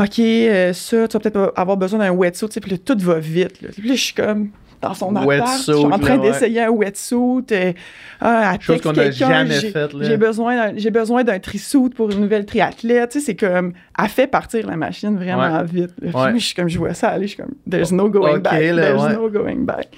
OK, 0.00 0.18
euh, 0.20 0.72
ça, 0.74 1.08
tu 1.08 1.12
vas 1.14 1.20
peut-être 1.20 1.52
avoir 1.56 1.76
besoin 1.78 1.98
d'un 2.00 2.10
wetsuit, 2.10 2.46
tu 2.48 2.52
sais. 2.52 2.60
Puis 2.60 2.70
là, 2.72 2.76
tout 2.78 2.96
va 3.00 3.18
vite, 3.18 3.62
là. 3.62 3.70
Puis 3.72 3.88
là, 3.88 3.94
je 3.94 4.00
suis 4.00 4.14
comme 4.14 4.50
dans 4.80 4.94
son 4.94 5.14
appart, 5.16 5.58
je 5.58 5.62
suis 5.72 5.72
en 5.74 5.98
train 5.98 6.18
ouais. 6.18 6.30
d'essayer 6.30 6.62
un 6.62 6.70
wetsuit. 6.70 7.44
Euh, 7.52 7.72
ah, 8.20 8.54
Chose 8.60 8.80
qu'on 8.80 8.92
n'a 8.92 9.10
jamais 9.10 9.50
faite. 9.60 9.90
J'ai 10.00 10.16
besoin 10.16 10.54
d'un- 10.56 10.76
j'ai 10.76 10.90
besoin 10.90 11.24
d'un 11.24 11.38
trisuit 11.38 11.90
pour 11.90 12.10
une 12.10 12.20
nouvelle 12.20 12.46
triathlète. 12.46 13.10
Tu 13.10 13.20
sais, 13.20 13.26
c'est 13.26 13.34
comme, 13.36 13.72
elle 13.98 14.08
fait 14.08 14.26
partir 14.26 14.66
la 14.66 14.76
machine 14.76 15.16
vraiment 15.16 15.58
Ouais. 15.60 15.64
vite. 15.64 15.90
Ouais. 16.02 16.32
je 16.34 16.38
suis 16.44 16.54
comme, 16.54 16.68
je 16.68 16.78
vois 16.78 16.94
ça 16.94 17.08
aller, 17.08 17.26
je 17.26 17.34
suis 17.34 17.42
comme, 17.42 17.54
there's 17.68 17.90
no 17.92 18.08
going 18.08 18.36
Ok, 18.36 18.42
back. 18.42 18.62
là, 18.62 18.82
there's 18.94 19.14
no 19.16 19.28
going 19.28 19.64
back. 19.64 19.88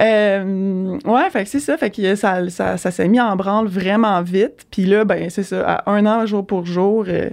Euh, 0.00 0.98
ouais, 1.04 1.30
fait 1.30 1.44
que 1.44 1.48
c'est 1.50 1.60
ça. 1.60 1.76
Fait 1.76 1.90
que 1.90 2.14
ça, 2.14 2.48
ça, 2.48 2.76
ça 2.76 2.90
s'est 2.90 3.08
mis 3.08 3.20
en 3.20 3.36
branle 3.36 3.66
vraiment 3.66 4.22
vite. 4.22 4.66
Puis 4.70 4.86
là, 4.86 5.04
ben, 5.04 5.28
c'est 5.30 5.42
ça. 5.42 5.62
À 5.68 5.90
un 5.90 6.06
an, 6.06 6.24
jour 6.26 6.46
pour 6.46 6.64
jour, 6.64 7.04
euh, 7.08 7.28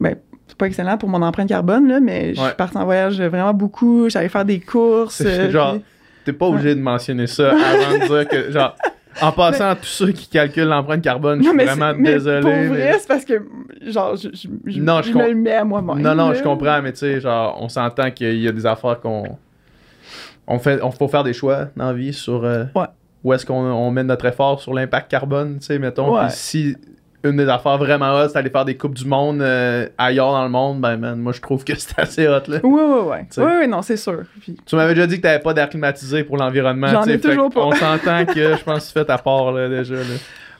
ben, 0.00 0.16
pas 0.60 0.66
excellent 0.66 0.96
pour 0.98 1.08
mon 1.08 1.22
empreinte 1.22 1.48
carbone, 1.48 1.88
là, 1.88 1.98
mais 2.00 2.34
je 2.34 2.40
Ouais. 2.40 2.46
suis 2.48 2.56
partie 2.56 2.76
en 2.76 2.84
voyage 2.84 3.20
vraiment 3.20 3.52
beaucoup. 3.54 4.08
J'allais 4.08 4.28
faire 4.28 4.44
des 4.44 4.60
courses. 4.60 5.22
Euh, 5.24 5.50
genre, 5.52 5.72
puis- 5.74 5.82
t'es 6.24 6.32
pas 6.32 6.46
obligé 6.46 6.74
de 6.74 6.80
mentionner 6.80 7.26
ça 7.26 7.50
avant 7.50 7.98
de 7.98 8.06
dire 8.06 8.28
que, 8.28 8.50
genre, 8.52 8.76
en 9.20 9.32
passant 9.32 9.70
à 9.70 9.74
tous 9.74 9.86
ceux 9.86 10.12
qui 10.12 10.28
calculent 10.28 10.68
l'empreinte 10.68 11.02
carbone, 11.02 11.42
je 11.42 11.48
suis 11.48 11.56
vraiment 11.56 11.92
mais 11.96 12.12
désolé. 12.14 12.40
Pour 12.42 12.50
mais- 12.50 12.66
vrai, 12.68 12.96
c'est 12.98 13.08
parce 13.08 13.24
que, 13.24 13.42
genre, 13.86 14.14
je, 14.16 14.28
je, 14.32 14.48
je- 14.66 14.80
Non, 14.80 15.02
je 15.02 15.12
me 15.12 15.28
le 15.28 15.34
mets 15.34 15.54
à 15.54 15.64
moi-même. 15.64 15.98
Non, 16.00 16.14
non, 16.14 16.32
je 16.34 16.42
comprends, 16.42 16.80
mais 16.82 16.92
tu 16.92 16.98
sais, 16.98 17.20
genre, 17.20 17.58
on 17.60 17.68
s'entend 17.68 18.10
qu'il 18.10 18.38
y 18.40 18.46
a 18.48 18.52
des 18.52 18.66
affaires 18.66 19.00
qu'on. 19.00 19.24
On 20.46 20.58
fait, 20.58 20.80
on 20.82 20.90
faut 20.90 21.08
faire 21.08 21.22
des 21.24 21.32
choix 21.32 21.66
dans 21.76 21.86
la 21.86 21.92
vie 21.92 22.12
sur 22.12 22.44
euh, 22.44 22.64
Ouais. 22.74 22.86
où 23.22 23.32
est-ce 23.32 23.46
qu'on 23.46 23.54
on 23.54 23.90
met 23.90 24.02
notre 24.02 24.26
effort 24.26 24.60
sur 24.60 24.74
l'impact 24.74 25.10
carbone, 25.10 25.58
tu 25.60 25.66
sais, 25.66 25.78
mettons. 25.78 26.14
Ouais. 26.16 26.28
Si 26.30 26.76
une 27.24 27.36
des 27.36 27.48
affaires 27.48 27.76
vraiment 27.78 28.14
hot, 28.18 28.28
c'est 28.28 28.34
d'aller 28.34 28.50
faire 28.50 28.64
des 28.64 28.76
coupes 28.76 28.94
du 28.94 29.04
monde 29.06 29.42
euh, 29.42 29.86
ailleurs 29.98 30.32
dans 30.32 30.42
le 30.44 30.48
monde, 30.50 30.80
ben 30.80 30.96
man, 30.96 31.18
moi 31.18 31.32
je 31.32 31.40
trouve 31.40 31.64
que 31.64 31.74
c'est 31.78 31.98
assez 31.98 32.26
hot 32.28 32.40
là. 32.48 32.60
Oui, 32.62 32.80
oui, 32.82 33.00
oui. 33.04 33.16
Oui, 33.36 33.52
oui, 33.60 33.68
non, 33.68 33.82
c'est 33.82 33.96
sûr. 33.96 34.22
Puis- 34.40 34.56
Tu 34.64 34.76
m'avais 34.76 34.94
déjà 34.94 35.06
dit 35.06 35.16
que 35.16 35.22
t'avais 35.22 35.38
pas 35.40 35.52
d'air 35.54 35.68
climatisé 35.68 36.24
pour 36.24 36.36
l'environnement. 36.36 36.86
J'en 36.88 37.04
ai 37.04 37.20
toujours 37.20 37.50
pas. 37.50 37.60
On 37.60 37.72
s'entend 37.72 38.24
que 38.26 38.56
je 38.56 38.64
pense 38.64 38.84
que 38.84 38.86
tu 38.88 38.92
fais 38.98 39.04
ta 39.04 39.18
part 39.18 39.52
là, 39.52 39.68
déjà. 39.68 39.96
Là. 39.96 40.02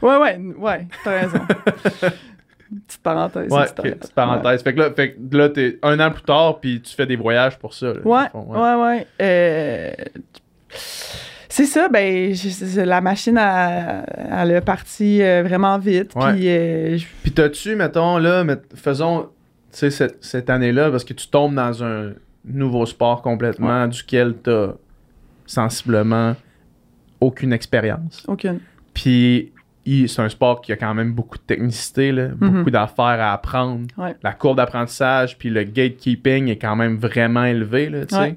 Ouais, 0.03 0.17
ouais, 0.17 0.41
ouais, 0.59 0.87
t'as 1.05 1.21
raison. 1.21 1.41
petite 2.87 3.03
parenthèse. 3.03 3.51
Ouais, 3.53 3.63
petite 3.65 3.79
ok, 3.81 3.91
petite 3.99 4.15
parenthèse. 4.15 4.63
Fait 4.63 4.75
que 4.75 4.79
là, 4.79 4.91
fait 4.95 5.13
que 5.15 5.37
là 5.37 5.49
t'es 5.49 5.79
un 5.83 5.99
an 6.01 6.11
plus 6.11 6.23
tard, 6.23 6.61
puis 6.61 6.81
tu 6.81 6.95
fais 6.95 7.07
des 7.07 7.17
voyages 7.17 7.59
pour 7.59 7.75
ça. 7.75 7.87
là, 7.87 8.01
Ouais, 8.05 8.29
fond, 8.31 8.47
ouais, 8.49 8.75
ouais. 8.85 9.07
Euh, 9.21 9.91
c'est 11.51 11.67
ça, 11.67 11.89
ben, 11.89 12.33
je- 12.35 12.81
la 12.81 13.01
machine, 13.03 13.37
a- 13.37 14.05
elle 14.43 14.53
est 14.53 14.61
partie 14.63 15.21
euh, 15.23 15.43
vraiment 15.43 15.79
vite. 15.79 16.13
Ouais. 16.15 16.33
Puis, 16.33 16.49
euh, 16.49 16.97
je- 16.97 17.07
Puis 17.23 17.33
t'as-tu, 17.33 17.77
mettons, 17.77 18.17
là, 18.19 18.43
met- 18.45 18.57
faisons, 18.75 19.25
tu 19.25 19.29
sais, 19.73 19.91
cette, 19.91 20.25
cette 20.25 20.49
année-là, 20.49 20.91
parce 20.91 21.05
que 21.05 21.13
tu 21.13 21.29
tombes 21.29 21.55
dans 21.55 21.85
un 21.85 22.13
nouveau 22.45 22.87
sport 22.87 23.21
complètement 23.21 23.87
duquel 23.87 24.35
t'as 24.43 24.69
sensiblement 25.47 26.35
aucune 27.21 27.53
expérience. 27.53 28.25
aucune. 28.29 28.61
Puis 28.95 29.53
c'est 30.07 30.23
un 30.23 30.29
sport 30.29 30.61
qui 30.61 30.73
a 30.73 30.77
quand 30.77 30.95
même 30.95 31.13
beaucoup 31.13 31.37
de 31.37 31.43
technicité, 31.43 32.13
là, 32.13 32.29
Mhm. 32.41 32.59
beaucoup 32.59 32.71
d'affaires 32.71 33.05
à 33.21 33.33
apprendre. 33.33 33.87
Ouais. 33.99 34.15
La 34.23 34.33
courbe 34.33 34.57
d'apprentissage, 34.59 35.37
puis 35.37 35.51
le 35.51 35.65
gatekeeping 35.65 36.49
est 36.49 36.57
quand 36.59 36.77
même 36.77 36.97
vraiment 36.97 37.45
élevé, 37.45 37.89
là, 37.91 38.07
tu 38.07 38.15
sais. 38.15 38.21
Ouais. 38.21 38.37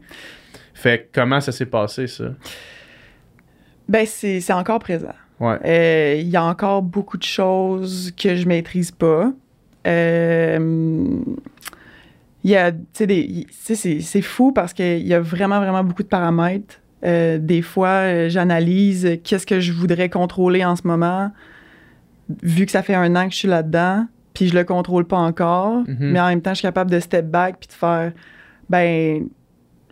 Fait 0.73 0.99
que 1.11 1.19
comment 1.21 1.39
ça 1.39 1.51
s'est 1.51 1.67
passé, 1.67 2.07
ça? 2.07 2.25
Ben, 3.89 4.05
c'est 4.05 4.39
c'est 4.41 4.53
encore 4.53 4.79
présent. 4.79 5.13
Ouais. 5.39 5.57
Euh, 5.65 6.15
Il 6.21 6.29
y 6.29 6.37
a 6.37 6.43
encore 6.43 6.81
beaucoup 6.81 7.17
de 7.17 7.23
choses 7.23 8.11
que 8.17 8.35
je 8.35 8.47
maîtrise 8.47 8.91
pas. 8.91 9.31
Euh, 9.85 11.19
il 12.43 12.51
y 12.51 12.55
a, 12.55 12.71
tu 12.71 12.77
sais, 12.93 13.07
des- 13.07 13.19
il- 13.21 13.45
tu 13.47 13.53
sais, 13.59 13.75
c'est 13.75 13.99
c'est 14.01 14.21
fou 14.21 14.51
parce 14.51 14.73
qu'il 14.73 15.05
y 15.07 15.13
a 15.13 15.19
vraiment, 15.19 15.59
vraiment 15.59 15.83
beaucoup 15.83 16.03
de 16.03 16.07
paramètres. 16.07 16.79
Euh, 17.05 17.37
des 17.37 17.61
fois, 17.61 17.87
euh, 17.89 18.29
j'analyse 18.29 19.19
qu'est-ce 19.23 19.45
que 19.45 19.59
je 19.59 19.73
voudrais 19.73 20.09
contrôler 20.09 20.63
en 20.63 20.75
ce 20.75 20.87
moment, 20.87 21.31
vu 22.41 22.65
que 22.65 22.71
ça 22.71 22.81
fait 22.81 22.95
un 22.95 23.15
an 23.15 23.25
que 23.27 23.33
je 23.33 23.37
suis 23.39 23.47
là-dedans, 23.47 24.05
puis 24.33 24.47
je 24.47 24.55
le 24.55 24.63
contrôle 24.63 25.05
pas 25.05 25.17
encore, 25.17 25.83
Mhm. 25.87 25.97
mais 25.99 26.19
en 26.19 26.27
même 26.29 26.41
temps, 26.41 26.51
je 26.51 26.59
suis 26.59 26.67
capable 26.67 26.89
de 26.91 26.99
step 27.01 27.25
back 27.29 27.57
puis 27.59 27.67
de 27.67 27.73
faire, 27.73 28.13
ben, 28.69 29.25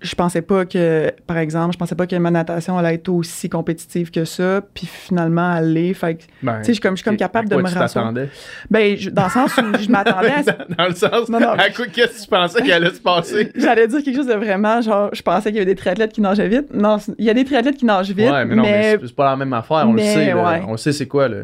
je 0.02 0.16
pensais 0.16 0.42
pas 0.42 0.66
que, 0.66 1.12
par 1.28 1.38
exemple, 1.38 1.74
je 1.74 1.78
pensais 1.78 1.96
pas 1.96 2.08
que 2.08 2.16
ma 2.16 2.32
natation 2.32 2.78
allait 2.78 2.96
être 2.96 3.10
aussi 3.10 3.50
compétitive 3.50 4.10
que 4.12 4.26
ça, 4.26 4.62
puis 4.74 4.88
finalement, 4.88 5.56
elle 5.58 5.74
l'est. 5.74 5.94
Fait 5.94 6.16
que, 6.16 6.22
tu 6.24 6.28
Ben, 6.44 6.64
sais, 6.64 6.68
je 6.70 6.72
suis 6.74 6.82
comme, 6.82 6.94
je 6.94 7.02
suis 7.02 7.06
comme 7.06 7.18
capable 7.18 7.48
de 7.50 7.56
me 7.56 7.64
tu 7.70 7.78
rassurer. 7.78 8.30
Ben, 8.70 8.98
je- 8.98 9.10
dans 9.10 9.26
le 9.26 9.30
sens 9.30 9.56
où 9.58 9.78
je 9.80 9.90
m'attendais 9.90 10.32
à 10.32 10.44
ce 10.44 10.50
dans, 10.50 10.76
dans 10.78 10.88
le 10.88 10.96
sens, 10.96 11.30
Non, 11.30 11.40
non. 11.40 11.50
à 11.52 11.70
quoi, 11.70 11.86
qu'est-ce 11.88 12.18
que 12.20 12.24
tu 12.24 12.28
pensais 12.30 12.62
qu'il 12.62 12.72
allait 12.72 12.90
se 12.94 13.00
passer? 13.02 13.52
J'allais 13.56 13.88
dire 13.88 14.04
quelque 14.04 14.16
chose 14.16 14.28
de 14.28 14.34
vraiment, 14.34 14.82
genre, 14.82 15.10
je 15.14 15.22
pensais 15.22 15.50
qu'il 15.50 15.56
y 15.58 15.62
avait 15.62 15.66
des 15.72 15.76
triathlètes 15.76 16.14
qui 16.14 16.22
nageaient 16.22 16.48
vite. 16.50 16.74
Non, 16.74 16.98
il 17.18 17.26
y 17.26 17.30
a 17.30 17.34
des 17.34 17.46
triathlètes 17.46 17.78
qui 17.78 17.86
nagent 17.86 18.12
vite, 18.12 18.30
ouais, 18.32 18.46
mais 18.46 18.56
non, 18.56 18.64
mais, 18.64 18.98
mais, 19.00 19.08
c'est- 19.08 19.16
pas 19.16 19.26
la 19.26 19.36
même 19.38 19.54
affaire, 19.54 19.86
on 19.88 19.94
le 19.94 20.00
sait. 20.00 20.34
ouais. 20.34 20.62
On 20.68 20.72
le 20.72 20.78
sait 20.78 20.92
c'est 20.94 21.08
quoi, 21.08 21.28
là. 21.28 21.38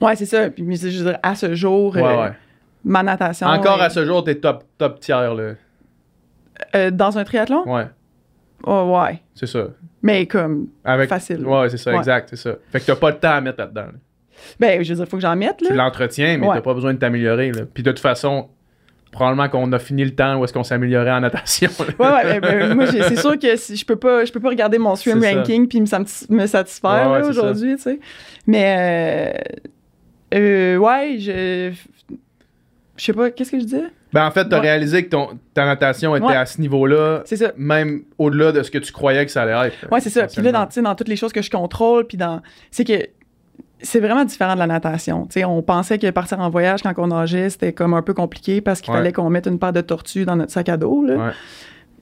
ouais, 0.00 0.16
c'est 0.16 0.26
ça. 0.26 0.50
Puis, 0.50 0.62
mais 0.62 0.76
c'est- 0.76 0.90
je 0.90 1.02
veux 1.02 1.10
dire, 1.10 1.18
à 1.22 1.34
ce 1.34 1.54
jour, 1.54 1.94
Ouais, 1.96 2.02
euh, 2.04 2.28
ma 2.84 3.02
natation. 3.02 3.46
Encore 3.46 3.80
à 3.80 3.90
ce 3.90 4.04
jour, 4.04 4.22
t'es 4.24 4.34
top, 4.36 4.64
top 4.76 5.00
tiers, 5.00 5.34
là. 5.34 5.52
Euh, 6.74 6.90
dans 6.90 7.18
un 7.18 7.24
triathlon? 7.24 7.64
Ouais, 7.66 7.86
Oh, 8.66 8.98
ouais. 9.00 9.20
c'est 9.34 9.46
ça. 9.46 9.68
Mais 10.02 10.26
comme, 10.26 10.68
Avec... 10.84 11.08
Facile. 11.08 11.46
Ouais, 11.46 11.68
c'est 11.68 11.76
ça, 11.76 11.92
Ouais. 11.92 11.98
exact, 11.98 12.28
c'est 12.30 12.36
ça. 12.36 12.54
Fait 12.72 12.80
que 12.80 12.86
t'as 12.86 12.96
pas 12.96 13.10
le 13.10 13.16
temps 13.18 13.30
à 13.32 13.40
mettre 13.40 13.58
là-dedans. 13.60 13.82
là. 13.82 13.92
ben, 14.58 14.82
je 14.82 14.88
veux 14.90 14.96
dire, 14.96 15.06
faut 15.08 15.16
que 15.16 15.22
j'en 15.22 15.36
mette, 15.36 15.58
Tu 15.58 15.68
là. 15.68 15.74
l'entretiens, 15.84 16.38
mais 16.38 16.46
Ouais. 16.46 16.54
t'as 16.54 16.60
pas 16.62 16.74
besoin 16.74 16.92
de 16.94 16.98
t'améliorer. 16.98 17.52
Puis 17.72 17.82
de 17.84 17.90
toute 17.92 18.00
façon, 18.00 18.48
probablement 19.12 19.48
qu'on 19.48 19.70
a 19.72 19.78
fini 19.78 20.04
le 20.04 20.14
temps 20.14 20.38
où 20.40 20.44
est-ce 20.44 20.52
qu'on 20.52 20.64
s'améliorait 20.64 21.10
en 21.12 21.20
natation. 21.20 21.70
là. 21.80 21.84
Ouais, 21.98 22.24
ouais, 22.32 22.40
ben, 22.40 22.58
ben, 22.68 22.74
moi, 22.74 22.86
c'est 22.88 23.16
sûr 23.16 23.38
que 23.38 23.54
si- 23.56 23.76
je 23.76 23.86
peux 23.86 23.96
pas, 23.96 24.24
je 24.24 24.32
peux 24.32 24.40
pas 24.40 24.48
regarder 24.50 24.78
mon 24.78 24.96
swim 24.96 25.22
ranking 25.22 25.66
puis 25.68 25.80
me, 25.80 25.86
satis- 25.86 26.26
me 26.28 26.46
satisfaire 26.46 27.10
Ouais, 27.10 27.20
ouais, 27.22 27.28
aujourd'hui, 27.28 27.76
tu 27.76 27.82
sais. 27.82 28.00
Mais, 28.46 29.34
euh, 30.34 30.34
euh, 30.34 30.76
ouais, 30.78 31.16
je, 31.18 31.72
je 32.96 33.04
sais 33.04 33.12
pas, 33.12 33.30
qu'est-ce 33.30 33.52
que 33.52 33.60
je 33.60 33.64
dis? 33.64 33.82
Ben, 34.12 34.26
en 34.26 34.30
fait, 34.30 34.48
t'as 34.48 34.56
Ouais. 34.56 34.62
réalisé 34.68 35.04
que 35.04 35.10
ton, 35.10 35.28
ta 35.54 35.66
natation 35.66 36.16
était 36.16 36.24
Ouais. 36.26 36.34
à 36.36 36.46
ce 36.46 36.60
niveau-là, 36.60 37.22
C'est 37.26 37.36
ça. 37.36 37.52
même 37.56 38.02
au-delà 38.16 38.52
de 38.52 38.62
ce 38.62 38.70
que 38.70 38.78
tu 38.78 38.90
croyais 38.92 39.24
que 39.26 39.30
ça 39.30 39.42
allait 39.42 39.68
être. 39.68 39.90
Ouais, 39.92 40.00
c'est 40.00 40.10
ça. 40.10 40.26
Puis 40.26 40.40
là, 40.42 40.52
dans, 40.52 40.94
toutes 40.94 41.08
les 41.08 41.16
choses 41.16 41.32
que 41.32 41.42
je 41.42 41.50
contrôle, 41.50 42.06
puis 42.06 42.16
dans. 42.16 42.40
C'est 42.70 42.84
que 42.84 42.94
c'est 43.80 44.00
vraiment 44.00 44.24
différent 44.24 44.54
de 44.54 44.58
la 44.58 44.66
natation. 44.66 45.28
On 45.46 45.62
pensait 45.62 45.98
que 45.98 46.10
partir 46.10 46.40
en 46.40 46.48
voyage 46.50 46.82
quand 46.82 46.92
on 46.98 47.08
nageait, 47.08 47.50
c'était 47.50 47.72
comme 47.72 47.94
un 47.94 48.02
peu 48.02 48.14
compliqué 48.14 48.60
parce 48.60 48.80
qu'il 48.80 48.92
Ouais. 48.92 48.98
fallait 48.98 49.12
qu'on 49.12 49.30
mette 49.30 49.46
une 49.46 49.58
paire 49.58 49.72
de 49.72 49.80
tortues 49.82 50.24
dans 50.24 50.36
notre 50.36 50.50
sac 50.52 50.68
à 50.68 50.76
dos. 50.76 51.04
Là. 51.04 51.14
Ouais. 51.16 51.30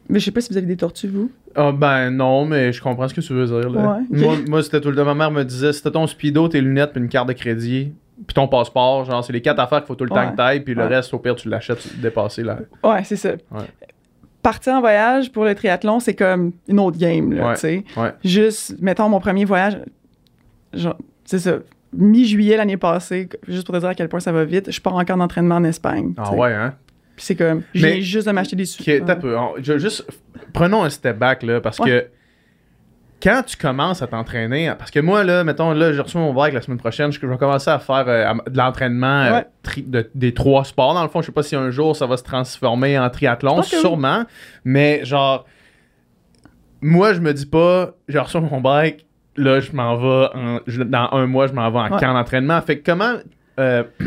Mais 0.08 0.20
je 0.20 0.25
sais 0.26 0.30
pas 0.30 0.40
si 0.40 0.50
vous 0.50 0.56
avez 0.56 0.66
des 0.66 0.76
tortues, 0.76 1.08
vous. 1.08 1.30
Ah, 1.56 1.72
ben 1.72 2.10
non, 2.10 2.44
mais 2.46 2.72
je 2.72 2.80
comprends 2.80 3.08
ce 3.08 3.14
que 3.14 3.20
tu 3.20 3.32
veux 3.32 3.46
dire. 3.46 3.68
Là. 3.68 3.98
Ouais. 3.98 4.04
Moi, 4.10 4.36
moi, 4.48 4.62
c'était 4.62 4.80
tout 4.80 4.90
le 4.90 4.96
temps. 4.96 5.04
Ma 5.04 5.14
mère 5.14 5.32
me 5.32 5.42
disait 5.42 5.72
c'était 5.72 5.90
ton 5.90 6.06
speedo, 6.06 6.46
tes 6.48 6.60
lunettes, 6.60 6.92
puis 6.92 7.02
une 7.02 7.08
carte 7.08 7.26
de 7.28 7.32
crédit, 7.32 7.92
puis 8.26 8.35
ton 8.35 8.49
passeport. 8.49 9.04
Genre, 9.04 9.25
c'est 9.25 9.32
les 9.32 9.42
quatre 9.42 9.58
affaires 9.61 9.78
qu'il 9.78 9.87
faut 9.88 9.94
tout 9.94 10.04
le 10.04 10.11
temps 10.11 10.30
que 10.30 10.37
t'ailles, 10.37 10.61
puis 10.61 10.75
le 10.75 10.82
Ouais. 10.82 10.96
reste, 10.96 11.12
au 11.14 11.18
pire, 11.18 11.35
tu 11.37 11.49
l'achètes, 11.49 11.78
tu 11.80 11.96
dépasser 11.99 12.42
là. 12.42 12.58
Ouais, 12.85 13.04
c'est 13.04 13.16
ça. 13.16 13.30
Ouais. 13.50 13.64
Partir 14.42 14.75
en 14.75 14.80
voyage 14.80 15.32
pour 15.32 15.44
le 15.44 15.54
triathlon, 15.54 15.99
c'est 16.00 16.14
comme 16.14 16.52
une 16.68 16.78
autre 16.78 16.99
game, 16.99 17.32
là, 17.32 17.54
tu 17.54 17.61
sais. 17.61 17.85
Juste, 18.25 18.76
mettons, 18.80 19.08
mon 19.08 19.18
premier 19.20 19.44
voyage, 19.44 19.78
genre, 20.73 20.96
c'est 21.25 21.40
ça, 21.40 21.58
mi-juillet 21.92 22.56
l'année 22.56 22.76
passée, 22.76 23.28
juste 23.49 23.66
pour 23.66 23.75
te 23.75 23.80
dire 23.80 23.88
à 23.88 23.94
quel 23.94 24.08
point 24.08 24.20
ça 24.20 24.30
va 24.32 24.44
vite, 24.44 24.70
je 24.70 24.80
pars 24.80 24.94
encore 24.94 25.16
d'entraînement 25.16 25.56
en 25.56 25.64
Espagne. 25.64 26.14
Ah 26.16 26.32
ouais, 26.32 26.52
hein? 26.52 26.75
Puis 27.16 27.25
c'est 27.25 27.35
comme, 27.35 27.62
viens 27.75 27.99
juste 28.00 28.26
de 28.28 28.32
m'acheter 28.32 28.54
des 28.56 28.66
sous. 28.66 28.85
juste, 28.85 30.06
prenons 30.52 30.85
un 30.85 30.90
step 30.90 31.18
back, 31.18 31.42
là, 31.42 31.61
parce 31.61 31.78
que 31.78 32.06
quand 33.23 33.42
tu 33.46 33.56
commences 33.56 34.02
à 34.02 34.06
t'entraîner, 34.06 34.73
parce 34.78 34.91
que 34.91 35.00
moi, 35.00 35.25
là, 35.25 35.43
mettons, 35.43 35.73
là, 35.73 35.93
j'ai 35.93 36.00
reçu 36.00 36.19
mon 36.19 36.34
bike 36.34 36.52
la 36.54 36.60
semaine 36.60 36.78
prochaine, 36.78 37.10
je 37.12 37.19
je 37.21 37.26
vais 37.26 37.38
commencer 37.38 37.71
à 37.71 37.78
faire 37.78 38.04
euh, 38.08 38.34
de 38.50 38.56
l'entraînement 38.58 39.06
euh, 39.23 39.32
Ouais. 39.32 39.47
tri- 39.62 39.82
de- 39.82 40.10
des 40.14 40.34
trois 40.34 40.64
sports. 40.64 40.93
Dans 40.95 41.02
le 41.02 41.08
fond, 41.08 41.23
je 41.23 41.26
sais 41.26 41.32
pas 41.32 41.43
si 41.43 41.56
un 41.56 41.71
jour 41.71 41.97
ça 41.97 42.06
va 42.06 42.17
se 42.19 42.23
transformer 42.25 42.99
en 42.99 43.08
triathlon, 43.10 43.62
Je 43.62 43.75
oui. 43.75 43.80
sûrement, 43.80 44.25
mais 44.64 45.04
genre, 45.04 45.47
moi, 46.82 47.14
je 47.14 47.21
me 47.21 47.32
dis 47.32 47.47
pas, 47.47 47.93
j'ai 48.08 48.19
reçu 48.19 48.38
mon 48.38 48.60
bike, 48.60 49.06
là, 49.36 49.60
je 49.60 49.73
m'en 49.73 49.97
vais, 49.97 50.28
en- 50.34 50.60
je- 50.67 50.82
dans 50.82 51.08
un 51.12 51.26
mois, 51.26 51.47
je 51.47 51.52
m'en 51.54 51.71
vais 51.71 51.78
en 51.78 51.93
Ouais. 51.95 52.00
camp 52.00 52.12
d'entraînement. 52.12 52.60
Fait 52.60 52.78
que 52.78 52.84
comment. 52.91 53.14
euh, 53.58 53.82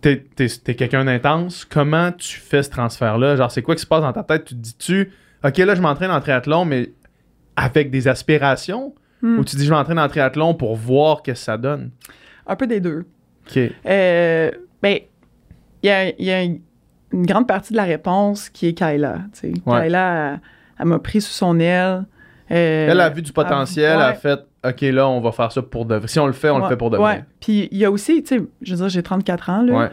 T'es, 0.00 0.22
t'es- 0.36 0.48
t'es 0.62 0.74
quelqu'un 0.74 1.06
d'intense. 1.06 1.64
Comment 1.64 2.12
tu 2.12 2.38
fais 2.38 2.62
ce 2.62 2.68
transfert-là? 2.68 3.36
Genre, 3.36 3.50
c'est 3.50 3.62
quoi 3.62 3.74
qui 3.74 3.80
se 3.80 3.86
passe 3.86 4.02
dans 4.02 4.12
ta 4.12 4.22
tête? 4.22 4.44
Tu 4.44 4.54
te 4.54 4.60
dis-tu, 4.60 5.10
OK, 5.42 5.56
là, 5.56 5.74
je 5.74 5.80
m'entraîne 5.80 6.10
en 6.10 6.20
triathlon, 6.20 6.66
mais 6.66 6.90
avec 7.56 7.90
des 7.90 8.08
aspirations? 8.08 8.94
Hmm. 9.22 9.38
Ou 9.38 9.44
tu 9.44 9.56
dis, 9.56 9.64
je 9.64 9.70
m'entraîne 9.70 9.98
en 9.98 10.08
triathlon 10.08 10.54
pour 10.54 10.76
voir 10.76 11.18
ce 11.18 11.22
que 11.22 11.34
ça 11.34 11.56
donne? 11.56 11.90
Un 12.46 12.56
peu 12.56 12.66
des 12.66 12.80
deux. 12.80 13.06
OK. 13.46 13.58
Euh, 13.86 14.50
ben, 14.82 14.98
il 15.82 15.86
y 15.86 15.90
a, 15.90 16.08
il 16.08 16.24
y 16.24 16.30
a 16.30 16.42
une 16.42 16.60
grande 17.26 17.46
partie 17.46 17.72
de 17.72 17.76
la 17.76 17.84
réponse 17.84 18.48
qui 18.48 18.68
est 18.68 18.74
Kyla. 18.74 19.20
Ouais. 19.42 19.52
Kyla, 19.64 20.32
elle, 20.34 20.40
elle 20.78 20.86
m'a 20.86 20.98
pris 20.98 21.20
sous 21.20 21.32
son 21.32 21.58
aile. 21.60 22.04
Euh, 22.50 22.88
Elle 22.90 23.00
a 23.00 23.08
vu 23.08 23.22
du 23.22 23.32
potentiel, 23.32 23.92
elle 23.94 24.02
a 24.02 24.14
fait, 24.14 24.40
OK, 24.64 24.80
là, 24.82 25.08
on 25.08 25.20
va 25.20 25.32
faire 25.32 25.50
ça 25.50 25.62
pour 25.62 25.86
de. 25.86 26.00
Si 26.06 26.18
on 26.18 26.26
le 26.26 26.32
fait, 26.34 26.50
on 26.50 26.58
le 26.58 26.68
fait 26.68 26.76
pour 26.76 26.90
de 26.90 26.98
ouais. 26.98 27.24
Puis 27.40 27.68
il 27.70 27.78
y 27.78 27.84
a 27.84 27.90
aussi, 27.90 28.22
tu 28.22 28.36
sais, 28.36 28.44
je 28.60 28.72
veux 28.72 28.78
dire, 28.78 28.88
j'ai 28.90 29.02
34 29.02 29.50
ans, 29.50 29.62
là. 29.62 29.72
Ouais. 29.72 29.90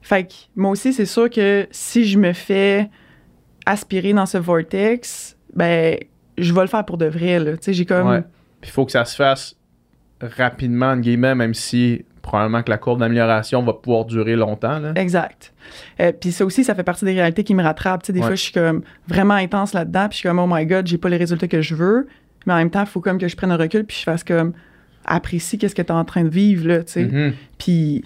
Fait 0.00 0.24
que 0.24 0.32
moi 0.54 0.70
aussi, 0.70 0.92
c'est 0.92 1.06
sûr 1.06 1.28
que 1.28 1.66
si 1.70 2.04
je 2.04 2.18
me 2.18 2.32
fais 2.32 2.88
aspirer 3.66 4.12
dans 4.12 4.26
ce 4.26 4.38
vortex, 4.38 5.36
ben, 5.54 5.98
je 6.38 6.52
vais 6.54 6.60
le 6.62 6.66
faire 6.66 6.84
pour 6.84 6.98
de 6.98 7.06
vrai, 7.06 7.38
là. 7.38 7.52
Tu 7.52 7.58
sais, 7.62 7.72
j'ai 7.72 7.84
comme... 7.86 8.08
Ouais. 8.08 8.22
Puis 8.60 8.70
il 8.70 8.72
faut 8.72 8.84
que 8.86 8.92
ça 8.92 9.04
se 9.04 9.14
fasse 9.16 9.56
rapidement, 10.20 10.86
entre 10.92 11.02
guillemets, 11.02 11.34
même 11.34 11.54
si 11.54 12.04
probablement 12.22 12.62
que 12.62 12.70
la 12.70 12.78
courbe 12.78 13.00
d'amélioration 13.00 13.62
va 13.62 13.72
pouvoir 13.72 14.04
durer 14.04 14.36
longtemps. 14.36 14.78
Là. 14.80 14.92
Exact. 14.96 15.52
Euh, 16.00 16.12
puis 16.12 16.32
ça 16.32 16.44
aussi, 16.44 16.64
ça 16.64 16.74
fait 16.74 16.82
partie 16.82 17.04
des 17.04 17.12
réalités 17.14 17.44
qui 17.44 17.54
me 17.54 17.62
rattrapent. 17.62 18.02
Tu 18.02 18.08
sais, 18.08 18.12
des 18.12 18.20
Ouais. 18.20 18.26
fois, 18.26 18.34
je 18.34 18.42
suis 18.42 18.52
comme 18.52 18.82
vraiment 19.06 19.34
intense 19.34 19.72
là-dedans, 19.72 20.08
puis 20.08 20.14
je 20.14 20.18
suis 20.18 20.28
comme, 20.28 20.38
oh 20.38 20.46
my 20.48 20.66
god, 20.66 20.86
j'ai 20.86 20.98
pas 20.98 21.08
les 21.08 21.16
résultats 21.16 21.48
que 21.48 21.62
je 21.62 21.74
veux. 21.74 22.06
Mais 22.46 22.52
en 22.52 22.56
même 22.56 22.70
temps, 22.70 22.80
il 22.80 22.86
faut 22.86 23.00
comme 23.00 23.18
que 23.18 23.28
je 23.28 23.36
prenne 23.36 23.50
un 23.52 23.56
recul, 23.56 23.84
puis 23.84 23.96
je 23.98 24.02
fasse 24.02 24.24
comme, 24.24 24.52
apprécie 25.04 25.56
qu'est-ce 25.56 25.74
que 25.74 25.80
tu 25.82 25.88
es 25.88 25.92
en 25.92 26.04
train 26.04 26.24
de 26.24 26.28
vivre, 26.28 26.66
là, 26.68 26.82
tu 26.82 26.92
sais. 26.92 27.04
Mhm. 27.04 27.32
Puis 27.58 28.04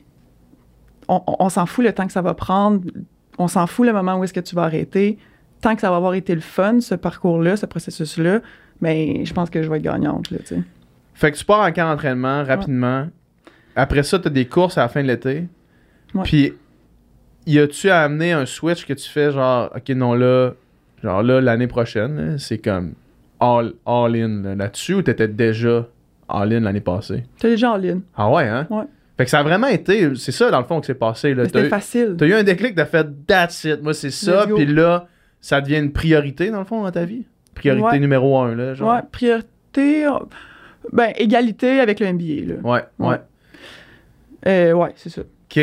on, 1.09 1.21
on- 1.27 1.37
on 1.41 1.49
s'en 1.49 1.67
fout 1.67 1.85
le 1.85 1.93
temps 1.93 2.07
que 2.07 2.13
ça 2.13 2.23
va 2.23 2.35
prendre, 2.35 2.83
on 3.39 3.49
s'en 3.49 3.67
fout 3.67 3.87
le 3.87 3.93
moment 3.93 4.17
où 4.19 4.25
est-ce 4.25 4.33
que 4.35 4.41
tu 4.41 4.55
vas 4.55 4.63
arrêter. 4.65 5.19
Tant 5.63 5.75
que 5.75 5.81
ça 5.81 5.91
va 5.91 5.97
avoir 5.97 6.13
été 6.13 6.35
le 6.35 6.43
fun, 6.43 6.81
ce 6.81 6.95
parcours-là, 6.95 7.57
ce 7.57 7.65
processus-là, 7.65 8.41
mais 8.83 9.25
je 9.25 9.33
pense 9.33 9.49
que 9.49 9.63
je 9.63 9.71
vais 9.71 9.79
être 9.79 9.83
gagnante, 9.83 10.31
là, 10.31 10.39
tu 10.41 10.57
sais. 10.57 10.63
Fait 11.15 11.33
que 11.33 11.37
tu 11.39 11.45
pars 11.45 11.61
en 11.61 11.73
camp 11.73 11.89
d'entraînement 11.89 12.45
rapidement. 12.45 13.07
Après 13.77 14.03
ça, 14.03 14.19
tu 14.19 14.29
as 14.29 14.31
des 14.31 14.47
courses 14.47 14.77
à 14.77 14.83
la 14.83 14.89
fin 14.89 15.03
de 15.03 15.09
l'été. 15.09 15.49
Ouais. 16.15 16.23
Puis, 16.25 16.53
y 17.47 17.59
a-tu 17.59 17.91
à 17.91 18.03
amener 18.03 18.33
un 18.33 18.45
switch 18.45 18.85
que 18.87 18.93
tu 18.93 19.09
fais 19.09 19.33
genre, 19.33 19.71
ok, 19.75 19.89
non, 19.91 20.15
là, 20.15 20.53
genre 21.03 21.23
là, 21.23 21.41
l'année 21.41 21.69
prochaine, 21.69 22.37
c'est 22.39 22.59
comme 22.59 22.95
all, 23.41 23.75
all 23.87 24.17
in 24.17 24.43
là, 24.43 24.55
là-dessus 24.55 24.95
ou 24.95 25.03
t'étais 25.03 25.29
déjà 25.29 25.87
all 26.29 26.53
in 26.53 26.61
l'année 26.61 26.81
passée? 26.81 27.25
T'es 27.39 27.51
déjà 27.51 27.73
en 27.73 27.77
ligne. 27.77 28.01
Ah 28.17 28.31
ouais, 28.31 28.49
hein? 28.49 28.67
Ouais. 28.71 28.85
Fait 29.17 29.25
que 29.25 29.31
ça 29.31 29.41
a 29.41 29.43
vraiment 29.43 29.67
été, 29.67 30.15
c'est 30.17 30.33
ça 30.33 30.51
dans 30.51 30.59
le 30.59 30.65
fond 30.65 30.81
que 30.81 30.87
c'est 30.87 30.95
passé. 30.95 31.35
C'était 31.45 31.69
facile. 31.69 32.17
t'as 32.19 32.27
eu 32.27 32.35
un 32.35 32.43
déclic, 32.43 32.75
t'as 32.75 32.87
fait 32.87 33.07
that's 33.27 33.65
it, 33.65 33.83
moi 33.83 33.95
c'est 33.95 34.11
ça, 34.11 34.47
puis 34.47 34.67
là, 34.67 35.07
ça 35.43 35.61
devient 35.61 35.77
une 35.79 35.93
priorité 35.93 36.51
dans 36.51 36.61
le 36.61 36.65
fond 36.65 36.83
dans 36.83 36.91
ta 36.91 37.05
vie? 37.05 37.25
Priorité 37.55 37.85
Ouais. 37.85 37.99
numéro 37.99 38.39
un, 38.39 38.55
là, 38.55 38.73
genre. 38.73 38.95
Ouais, 38.95 39.01
priorité, 39.13 40.07
ben, 40.93 41.13
égalité 41.17 41.81
avec 41.81 42.01
le 42.01 42.07
NBA, 42.07 42.55
là. 42.55 42.61
Ouais, 42.65 42.83
ouais. 42.99 43.17
Euh, 44.47 44.73
ouais, 44.73 44.91
c'est 44.97 45.11
ça. 45.11 45.21
OK. 45.23 45.61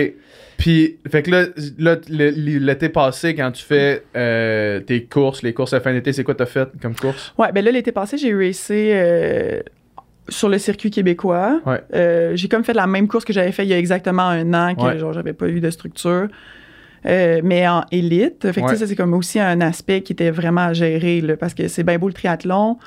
Puis, 0.57 0.97
fait 1.09 1.23
que 1.23 1.31
là, 1.31 1.45
là, 1.79 1.95
l'été 2.09 2.89
passé, 2.89 3.33
quand 3.33 3.51
tu 3.51 3.63
fais 3.63 4.03
euh, 4.15 4.81
tes 4.81 5.05
courses, 5.05 5.41
les 5.41 5.53
courses 5.53 5.73
à 5.73 5.79
fin 5.79 5.93
d'été, 5.93 6.11
c'est 6.13 6.23
quoi 6.23 6.35
t'as 6.35 6.45
fait 6.45 6.69
comme 6.81 6.95
course? 6.95 7.33
Ouais, 7.37 7.51
ben 7.53 7.63
là, 7.63 7.71
l'été 7.71 7.91
passé, 7.93 8.17
j'ai 8.17 8.33
racé 8.35 8.91
euh, 8.93 9.61
sur 10.27 10.49
le 10.49 10.57
circuit 10.57 10.91
québécois. 10.91 11.61
Ouais. 11.65 11.81
Euh, 11.95 12.35
j'ai 12.35 12.49
comme 12.49 12.63
fait 12.65 12.73
la 12.73 12.87
même 12.87 13.07
course 13.07 13.23
que 13.25 13.31
j'avais 13.33 13.53
fait 13.53 13.63
il 13.63 13.69
y 13.69 13.73
a 13.73 13.77
exactement 13.79 14.23
un 14.27 14.53
an, 14.53 14.75
que 14.75 14.81
Ouais. 14.81 14.97
genre, 14.99 15.13
j'avais 15.13 15.33
pas 15.33 15.47
eu 15.47 15.61
de 15.61 15.69
structure. 15.69 16.27
Euh, 17.05 17.39
mais 17.43 17.67
en 17.67 17.83
élite. 17.91 18.51
Fait 18.51 18.62
que 18.62 18.67
Ouais. 18.67 18.75
ça, 18.75 18.85
c'est 18.88 18.95
comme 18.95 19.13
aussi 19.13 19.39
un 19.39 19.62
aspect 19.62 20.01
qui 20.01 20.13
était 20.13 20.31
vraiment 20.31 20.62
à 20.67 20.73
gérer, 20.73 21.21
là, 21.21 21.38
parce 21.38 21.53
que 21.53 21.67
c'est 21.67 21.83
bien 21.83 21.97
beau 21.97 22.07
le 22.07 22.13
triathlon, 22.13 22.77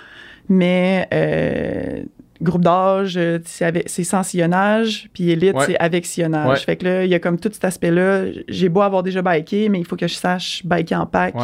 mais 0.48 1.08
euh, 1.14 2.02
groupe 2.42 2.62
d'âge, 2.62 3.16
euh, 3.16 3.38
c'est 3.44 4.04
sans 4.04 4.22
sillonnage, 4.22 5.08
puis 5.14 5.30
élite, 5.30 5.54
Ouais. 5.56 5.64
c'est 5.66 5.78
avec 5.78 6.04
sillonnage. 6.06 6.48
Ouais. 6.48 6.56
Fait 6.56 6.76
que 6.76 6.84
là, 6.84 7.04
il 7.04 7.10
y 7.10 7.14
a 7.14 7.18
comme 7.20 7.38
tout 7.38 7.50
cet 7.52 7.64
aspect-là. 7.64 8.24
J'ai 8.48 8.68
beau 8.68 8.82
avoir 8.82 9.02
déjà 9.02 9.22
biké, 9.22 9.68
mais 9.68 9.78
il 9.78 9.86
faut 9.86 9.96
que 9.96 10.08
je 10.08 10.14
sache 10.14 10.62
biker 10.66 11.00
en 11.00 11.06
pack, 11.06 11.34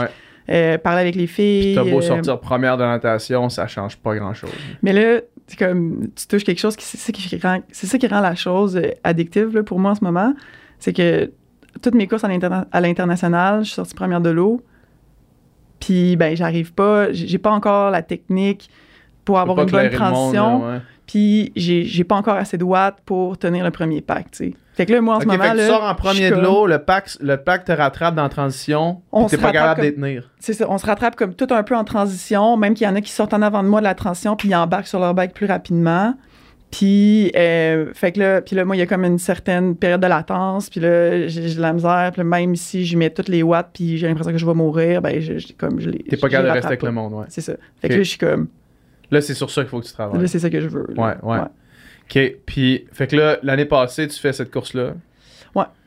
euh, 0.50 0.76
parler 0.78 1.00
avec 1.02 1.14
les 1.14 1.26
filles. 1.26 1.74
T'as 1.74 1.84
beau 1.84 2.00
sortir 2.02 2.40
première 2.40 2.76
de 2.76 2.82
natation, 2.84 3.48
ça 3.48 3.66
change 3.66 3.96
pas 3.96 4.14
grand-chose. 4.16 4.50
mais 4.82 4.92
là, 4.92 5.20
c'est 5.46 5.58
comme 5.58 6.08
tu 6.14 6.26
touches 6.26 6.44
quelque 6.44 6.58
chose 6.60 6.76
qui 6.76 6.84
c'est 6.84 6.98
ça 6.98 7.10
qui 7.12 7.38
rend 7.38 7.60
c'est 7.72 7.86
ça 7.86 7.96
qui 7.96 8.06
rend 8.06 8.20
la 8.20 8.34
chose 8.34 8.78
addictive 9.02 9.54
là, 9.54 9.62
pour 9.62 9.78
moi 9.78 9.92
en 9.92 9.94
ce 9.94 10.04
moment, 10.04 10.34
c'est 10.78 10.92
que 10.92 11.30
toutes 11.82 11.94
mes 11.94 12.06
courses 12.06 12.24
à 12.24 12.28
l'interna- 12.28 12.66
à 12.72 12.80
l'international, 12.80 13.60
je 13.60 13.66
suis 13.66 13.74
sortie 13.74 13.94
première 13.94 14.20
de 14.20 14.30
l'eau. 14.30 14.62
Puis, 15.80 16.16
ben, 16.16 16.36
j'arrive 16.36 16.72
pas, 16.74 17.12
j'ai 17.12 17.38
pas 17.38 17.50
encore 17.50 17.90
la 17.90 18.02
technique 18.02 18.68
pour 19.24 19.38
avoir 19.38 19.58
une 19.60 19.70
bonne 19.70 19.84
le 19.84 19.90
monde, 19.90 19.98
transition. 19.98 20.66
là, 20.66 20.72
ouais. 20.74 20.80
Puis, 21.06 21.52
j'ai 21.56 22.04
pas 22.04 22.16
encore 22.16 22.34
assez 22.36 22.58
de 22.58 22.64
watts 22.64 22.98
pour 23.06 23.38
tenir 23.38 23.64
le 23.64 23.70
premier 23.70 24.00
pack, 24.00 24.30
tu 24.32 24.36
sais. 24.50 24.54
Fait 24.74 24.86
que 24.86 24.92
là, 24.92 25.00
moi, 25.00 25.14
en 25.14 25.16
Ok, 25.16 25.22
ce 25.22 25.28
moment, 25.28 25.42
fait 25.42 25.50
que 25.50 25.56
là. 25.56 25.62
tu 25.64 25.68
sors 25.70 25.82
en 25.84 25.94
premier 25.94 26.30
de 26.30 26.36
l'eau, 26.36 26.66
le 26.66 26.78
pack, 26.78 27.10
le 27.20 27.36
pack 27.36 27.64
te 27.64 27.72
rattrape 27.72 28.14
dans 28.14 28.22
la 28.24 28.28
transition, 28.28 29.02
t'es 29.26 29.36
se 29.36 29.40
pas 29.40 29.48
rattrape 29.48 29.76
capable 29.78 29.94
tenir. 29.94 30.30
C'est 30.38 30.52
ça, 30.52 30.66
on 30.68 30.78
se 30.78 30.86
rattrape 30.86 31.16
comme 31.16 31.34
tout 31.34 31.48
un 31.50 31.62
peu 31.64 31.74
en 31.76 31.82
transition, 31.84 32.56
même 32.56 32.74
qu'il 32.74 32.86
y 32.86 32.90
en 32.90 32.94
a 32.94 33.00
qui 33.00 33.10
sortent 33.10 33.34
en 33.34 33.42
avant 33.42 33.62
de 33.64 33.68
moi 33.68 33.80
de 33.80 33.84
la 33.84 33.94
transition, 33.96 34.36
puis 34.36 34.48
ils 34.50 34.54
embarquent 34.54 34.86
sur 34.86 35.00
leur 35.00 35.14
bike 35.14 35.32
plus 35.34 35.46
rapidement. 35.46 36.14
Puis, 36.70 37.32
euh, 37.34 37.92
fait 37.94 38.12
que 38.12 38.18
là, 38.20 38.42
puis 38.42 38.54
là, 38.54 38.64
moi, 38.66 38.76
il 38.76 38.78
y 38.78 38.82
a 38.82 38.86
comme 38.86 39.04
une 39.04 39.18
certaine 39.18 39.74
période 39.74 40.02
de 40.02 40.06
latence, 40.06 40.68
puis 40.68 40.80
là, 40.80 41.26
j'ai 41.26 41.54
de 41.54 41.60
la 41.60 41.72
misère, 41.72 42.10
puis 42.12 42.20
là, 42.20 42.24
même 42.24 42.56
si 42.56 42.84
je 42.84 42.96
mets 42.98 43.08
toutes 43.08 43.28
les 43.28 43.42
watts, 43.42 43.70
puis 43.72 43.96
j'ai 43.96 44.06
l'impression 44.06 44.32
que 44.32 44.38
je 44.38 44.44
vais 44.44 44.52
mourir, 44.54 45.00
ben, 45.00 45.18
je, 45.20 45.38
je- 45.38 45.52
comme 45.56 45.80
je 45.80 45.88
les. 45.88 45.98
T'es 46.00 46.16
pas 46.18 46.28
capable 46.28 46.48
de 46.48 46.52
rester 46.52 46.66
avec 46.68 46.82
le 46.82 46.92
monde, 46.92 47.14
ouais. 47.14 47.24
C'est 47.28 47.40
ça. 47.40 47.54
Fait 47.80 47.88
que 47.88 47.94
là, 47.94 47.98
je 48.02 48.08
suis 48.08 48.18
comme, 48.18 48.48
Là, 49.10 49.22
c'est 49.22 49.32
sur 49.32 49.50
ça 49.50 49.62
qu'il 49.62 49.70
faut 49.70 49.80
que 49.80 49.86
tu 49.86 49.92
travailles. 49.94 50.20
là, 50.20 50.26
c'est 50.26 50.38
ça 50.38 50.50
que 50.50 50.60
je 50.60 50.68
veux. 50.68 50.86
là. 50.94 51.16
Ouais, 51.22 51.30
ouais. 51.34 51.38
OK, 52.10 52.36
puis, 52.44 52.84
fait 52.92 53.06
que 53.06 53.16
là, 53.16 53.38
l'année 53.42 53.64
passée, 53.64 54.06
tu 54.06 54.18
fais 54.20 54.32
cette 54.34 54.50
course-là, 54.50 54.92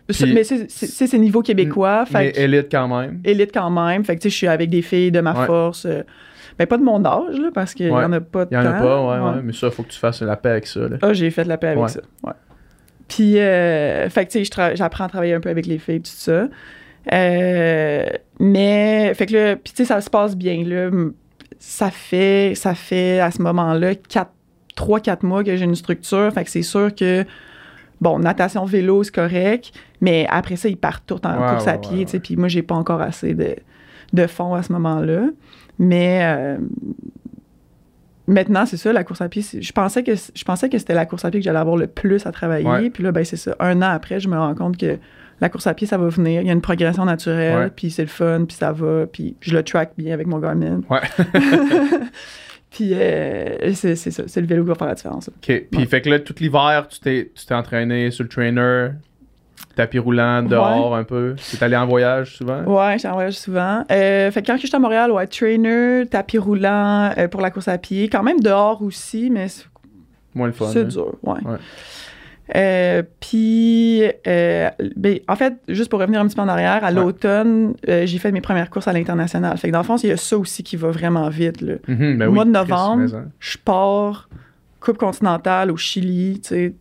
Puis- 0.08 0.34
mais 0.34 0.44
c'est- 0.44 1.18
niveau 1.18 1.42
québécois, 1.42 2.06
fait 2.06 2.18
mais 2.36 2.44
élite 2.44 2.68
quand 2.70 2.88
même. 2.88 3.22
élite 3.24 3.52
quand 3.54 3.70
même. 3.70 4.04
Fait 4.04 4.16
que, 4.18 4.22
tu 4.22 4.24
sais, 4.24 4.30
je 4.32 4.36
suis 4.36 4.48
avec 4.48 4.70
des 4.70 4.82
filles 4.82 5.12
de 5.12 5.22
ma 5.22 5.40
Ouais. 5.40 5.46
force. 5.46 5.86
euh, 5.86 6.02
ben, 6.64 6.68
pas 6.68 6.78
de 6.78 6.84
mon 6.84 7.04
âge, 7.06 7.38
là, 7.40 7.50
parce 7.54 7.74
qu'il 7.74 7.88
y 7.88 7.90
Ouais. 7.90 8.04
en 8.04 8.12
a 8.14 8.20
pas 8.22 8.46
Il 8.52 8.54
y 8.54 8.58
en 8.58 8.66
a 8.66 8.74
pas, 8.74 9.02
ouais, 9.04 9.36
ouais, 9.36 9.42
mais 9.44 9.54
ça, 9.54 9.70
faut 9.72 9.84
que 9.84 9.90
tu 9.90 10.00
fasses 10.00 10.22
la 10.22 10.36
paix 10.38 10.50
avec 10.50 10.68
ça, 10.68 10.82
là. 10.82 10.98
Ah, 11.02 11.14
j'ai 11.14 11.30
fait 11.32 11.44
de 11.44 11.50
la 11.50 11.58
paix 11.58 11.68
avec 11.68 11.90
ça. 11.90 12.02
Ouais. 12.24 12.34
Puis, 13.08 13.40
euh, 13.40 14.10
fait 14.10 14.26
que, 14.26 14.32
tu 14.32 14.46
sais, 14.46 14.76
j'apprends 14.76 15.06
à 15.06 15.10
travailler 15.10 15.34
un 15.34 15.40
peu 15.42 15.50
avec 15.50 15.66
les 15.66 15.78
filles, 15.80 16.02
tout 16.02 16.12
ça. 16.14 16.48
Euh, 17.12 18.06
mais, 18.40 19.14
fait 19.16 19.26
que 19.26 19.34
là, 19.34 19.56
puis, 19.56 19.74
tu 19.74 19.78
sais, 19.84 19.86
ça 19.86 20.02
se 20.02 20.10
passe 20.10 20.36
bien, 20.36 20.64
là. 20.66 20.90
Ça 21.60 21.92
fait, 21.92 22.54
ça 22.56 22.74
fait 22.74 23.20
à 23.20 23.30
ce 23.32 23.42
moment-là 23.42 23.92
3-4 24.76 25.26
mois 25.26 25.44
que 25.44 25.56
j'ai 25.56 25.66
une 25.66 25.76
structure. 25.76 26.32
Fait 26.34 26.44
que 26.44 26.50
c'est 26.50 26.62
sûr 26.64 26.94
que, 26.96 27.26
bon, 28.00 28.20
natation, 28.20 28.66
vélo, 28.66 29.04
c'est 29.04 29.14
correct. 29.14 29.72
Mais 30.00 30.26
après 30.30 30.56
ça, 30.56 30.70
ils 30.70 30.78
partent 30.78 31.04
tout 31.06 31.26
en 31.26 31.36
course 31.36 31.68
à 31.68 31.78
pied, 31.78 32.06
tu 32.06 32.12
sais. 32.12 32.20
Puis 32.20 32.36
moi, 32.38 32.48
j'ai 32.48 32.64
pas 32.64 32.76
encore 32.76 33.02
assez 33.02 33.34
de, 33.34 33.56
de 34.14 34.28
fond 34.28 34.56
à 34.56 34.64
ce 34.64 34.72
moment-là. 34.74 35.24
Mais, 35.80 36.22
euh, 36.24 36.58
Maintenant, 38.28 38.66
c'est 38.66 38.78
ça, 38.78 38.94
la 38.94 39.04
course 39.04 39.20
à 39.20 39.28
pied. 39.28 39.42
Je 39.60 39.72
pensais 39.74 40.04
que 40.04 40.14
je 40.16 40.44
pensais 40.46 40.70
que 40.70 40.78
c'était 40.78 40.94
la 40.94 41.06
course 41.06 41.26
à 41.26 41.32
pied 41.32 41.40
que 41.42 41.44
j'allais 41.44 41.60
avoir 41.60 41.76
le 41.76 41.88
plus 41.88 42.26
à 42.26 42.32
travailler. 42.32 42.66
Ouais. 42.68 42.90
Puis 42.90 43.04
là, 43.04 43.12
ben, 43.12 43.26
c'est 43.26 43.36
ça. 43.36 43.56
Un 43.60 43.78
an 43.82 43.90
après, 43.90 44.20
je 44.22 44.30
me 44.30 44.38
rends 44.38 44.54
compte 44.56 44.78
que 44.78 45.00
la 45.42 45.50
course 45.50 45.68
à 45.68 45.74
pied, 45.74 45.86
ça 45.88 45.98
va 45.98 46.08
venir. 46.08 46.40
Il 46.42 46.48
y 46.48 46.50
a 46.50 46.54
une 46.54 46.62
progression 46.62 47.04
naturelle, 47.04 47.58
Ouais. 47.58 47.70
puis 47.76 47.90
c'est 47.90 48.04
le 48.04 48.08
fun, 48.08 48.46
puis 48.48 48.56
ça 48.56 48.72
va. 48.72 49.06
Puis 49.08 49.36
je 49.42 49.54
le 49.54 49.64
track 49.64 49.94
bien 49.98 50.14
avec 50.14 50.28
mon 50.28 50.38
Garmin. 50.40 50.82
Ouais. 50.90 51.00
Puis 52.70 52.92
euh, 52.94 53.74
c'est 53.74 53.96
ça. 53.98 54.24
C'est 54.28 54.40
le 54.40 54.48
vélo 54.48 54.64
qui 54.64 54.70
va 54.70 54.76
faire 54.76 54.88
la 54.88 54.96
différence. 54.96 55.28
là. 55.28 55.34
OK, 55.36 55.66
puis 55.70 55.80
Ouais. 55.82 55.86
fait 55.88 56.00
que 56.02 56.10
là, 56.10 56.20
tout 56.20 56.36
l'hiver, 56.40 56.88
tu 56.90 57.00
t'es 57.02 57.30
entraîné 57.54 58.12
sur 58.12 58.24
le 58.24 58.30
trainer, 58.30 58.92
tapis 59.76 60.00
roulant, 60.00 60.44
dehors 60.44 60.96
un 60.96 61.04
peu. 61.04 61.36
Tu 61.50 61.56
es 61.56 61.64
allé 61.64 61.76
en 61.76 61.86
voyage 61.88 62.36
souvent? 62.36 62.64
Ouais, 62.64 62.98
j'en 63.00 63.14
voyage 63.14 63.34
souvent. 63.38 63.84
Euh, 63.92 64.32
fait 64.32 64.42
que 64.42 64.48
quand 64.48 64.58
j'étais 64.58 64.76
à 64.76 64.80
Montréal, 64.80 65.12
ouais, 65.12 65.28
trainer, 65.28 66.04
tapis 66.10 66.38
roulant 66.38 67.12
euh, 67.18 67.28
pour 67.28 67.42
la 67.42 67.52
course 67.52 67.68
à 67.68 67.78
pied. 67.78 68.10
Quand 68.10 68.24
même 68.24 68.40
dehors 68.40 68.82
aussi, 68.82 69.30
mais 69.30 69.48
c'est 69.48 69.66
Moins 70.34 70.48
le 70.48 70.54
fun. 70.54 70.68
C'est 70.72 70.82
hein? 70.82 70.84
dur, 70.86 71.14
ouais. 71.24 71.34
Ouais. 71.46 71.58
Euh, 72.56 73.04
puis, 73.22 74.04
euh, 74.28 74.70
ben, 74.98 75.20
en 75.30 75.36
fait, 75.38 75.54
juste 75.70 75.90
pour 75.90 76.00
revenir 76.00 76.20
un 76.20 76.28
petit 76.28 76.36
peu 76.36 76.42
en 76.42 76.48
arrière, 76.50 76.84
à 76.84 76.90
Ouais. 76.90 76.94
l'automne, 76.96 77.76
euh, 77.88 78.06
j'ai 78.06 78.18
fait 78.18 78.32
mes 78.32 78.42
premières 78.42 78.70
courses 78.70 78.88
à 78.90 78.94
l'international. 78.94 79.58
Fait 79.58 79.70
que 79.70 79.74
dans 79.74 79.80
le 79.80 79.86
fond, 79.86 79.96
il 79.98 80.10
y 80.10 80.12
a 80.12 80.18
ça 80.18 80.38
aussi 80.38 80.62
qui 80.64 80.76
va 80.76 80.90
vraiment 80.90 81.30
vite. 81.30 81.62
Là. 81.62 81.76
Mhm, 81.88 82.18
ben 82.18 82.26
Au 82.28 82.30
oui, 82.30 82.36
mois 82.36 82.46
de 82.46 82.52
Chris, 82.52 82.60
novembre, 82.70 83.16
hein. 83.16 83.26
Je 83.40 83.58
pars 83.58 84.28
Coupe 84.82 84.98
continentale 84.98 85.70
au 85.72 85.78
Chili, 85.78 86.40
tu 86.42 86.50
sais. 86.50 86.74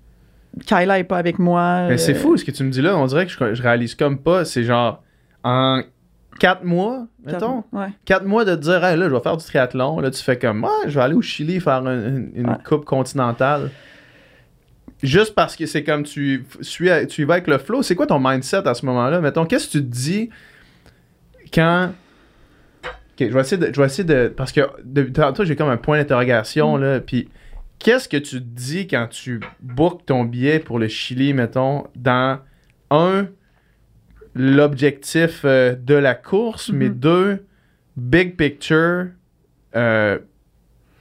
Kyla 0.66 0.98
est 0.98 1.04
pas 1.04 1.18
avec 1.18 1.38
moi. 1.38 1.86
Mais 1.88 1.98
c'est 1.98 2.14
euh, 2.14 2.18
fou 2.18 2.36
ce 2.36 2.44
que 2.44 2.50
tu 2.50 2.64
me 2.64 2.70
dis 2.70 2.82
là. 2.82 2.96
On 2.96 3.06
dirait 3.06 3.26
que 3.26 3.32
je, 3.32 3.54
je 3.54 3.62
réalise 3.62 3.94
comme 3.94 4.18
pas. 4.18 4.44
C'est 4.44 4.64
genre 4.64 5.02
en 5.44 5.82
quatre 6.38 6.64
mois, 6.64 7.06
mettons. 7.24 7.64
Ouais. 7.72 7.88
Quatre 8.04 8.24
mois 8.24 8.44
de 8.44 8.54
te 8.54 8.60
dire, 8.60 8.84
hey, 8.84 8.96
là, 8.98 9.08
je 9.08 9.14
vais 9.14 9.20
faire 9.20 9.36
du 9.36 9.44
triathlon. 9.44 10.00
Là, 10.00 10.10
tu 10.10 10.22
fais 10.22 10.38
comme, 10.38 10.64
ouais, 10.64 10.70
je 10.88 10.94
vais 10.94 11.02
aller 11.02 11.14
au 11.14 11.22
Chili 11.22 11.60
faire 11.60 11.86
une, 11.86 12.30
Ouais. 12.36 12.54
coupe 12.64 12.84
continentale. 12.84 13.70
Juste 15.02 15.34
parce 15.34 15.56
que 15.56 15.64
c'est 15.66 15.82
comme 15.82 16.02
tu, 16.02 16.44
suis, 16.60 16.90
tu 17.08 17.22
y 17.22 17.24
vas 17.24 17.34
avec 17.34 17.46
le 17.46 17.56
flow. 17.58 17.82
C'est 17.82 17.94
quoi 17.94 18.06
ton 18.06 18.18
mindset 18.18 18.66
à 18.68 18.74
ce 18.74 18.84
moment-là? 18.86 19.20
Mettons, 19.20 19.46
qu'est-ce 19.46 19.66
que 19.66 19.72
tu 19.72 19.80
te 19.84 19.90
dis 19.90 20.30
quand. 21.54 21.90
Ok, 22.84 23.26
je 23.28 23.32
vais 23.32 23.40
essayer 23.40 23.56
de. 23.56 23.72
Je 23.72 23.80
vais 23.80 23.86
essayer 23.86 24.04
de 24.04 24.28
parce 24.28 24.52
que 24.52 24.60
tantôt, 25.12 25.44
j'ai 25.44 25.56
comme 25.56 25.70
un 25.70 25.76
point 25.78 25.96
d'interrogation, 25.98 26.76
Mm. 26.76 26.80
là. 26.82 27.00
Puis, 27.00 27.28
qu'est-ce 27.80 28.08
que 28.08 28.16
tu 28.16 28.36
te 28.38 28.44
dis 28.44 28.86
quand 28.86 29.08
tu 29.08 29.40
bookes 29.60 30.06
ton 30.06 30.24
billet 30.24 30.60
pour 30.60 30.78
le 30.78 30.86
Chili, 30.86 31.34
mettons, 31.34 31.84
dans 31.96 32.38
un, 32.90 33.26
l'objectif 34.34 35.42
euh, 35.44 35.74
de 35.74 35.94
la 35.94 36.14
course, 36.14 36.70
mais 36.72 36.88
Mhm. 36.88 36.94
deux, 36.94 37.46
big 37.96 38.36
picture, 38.36 39.06
euh, 39.76 40.18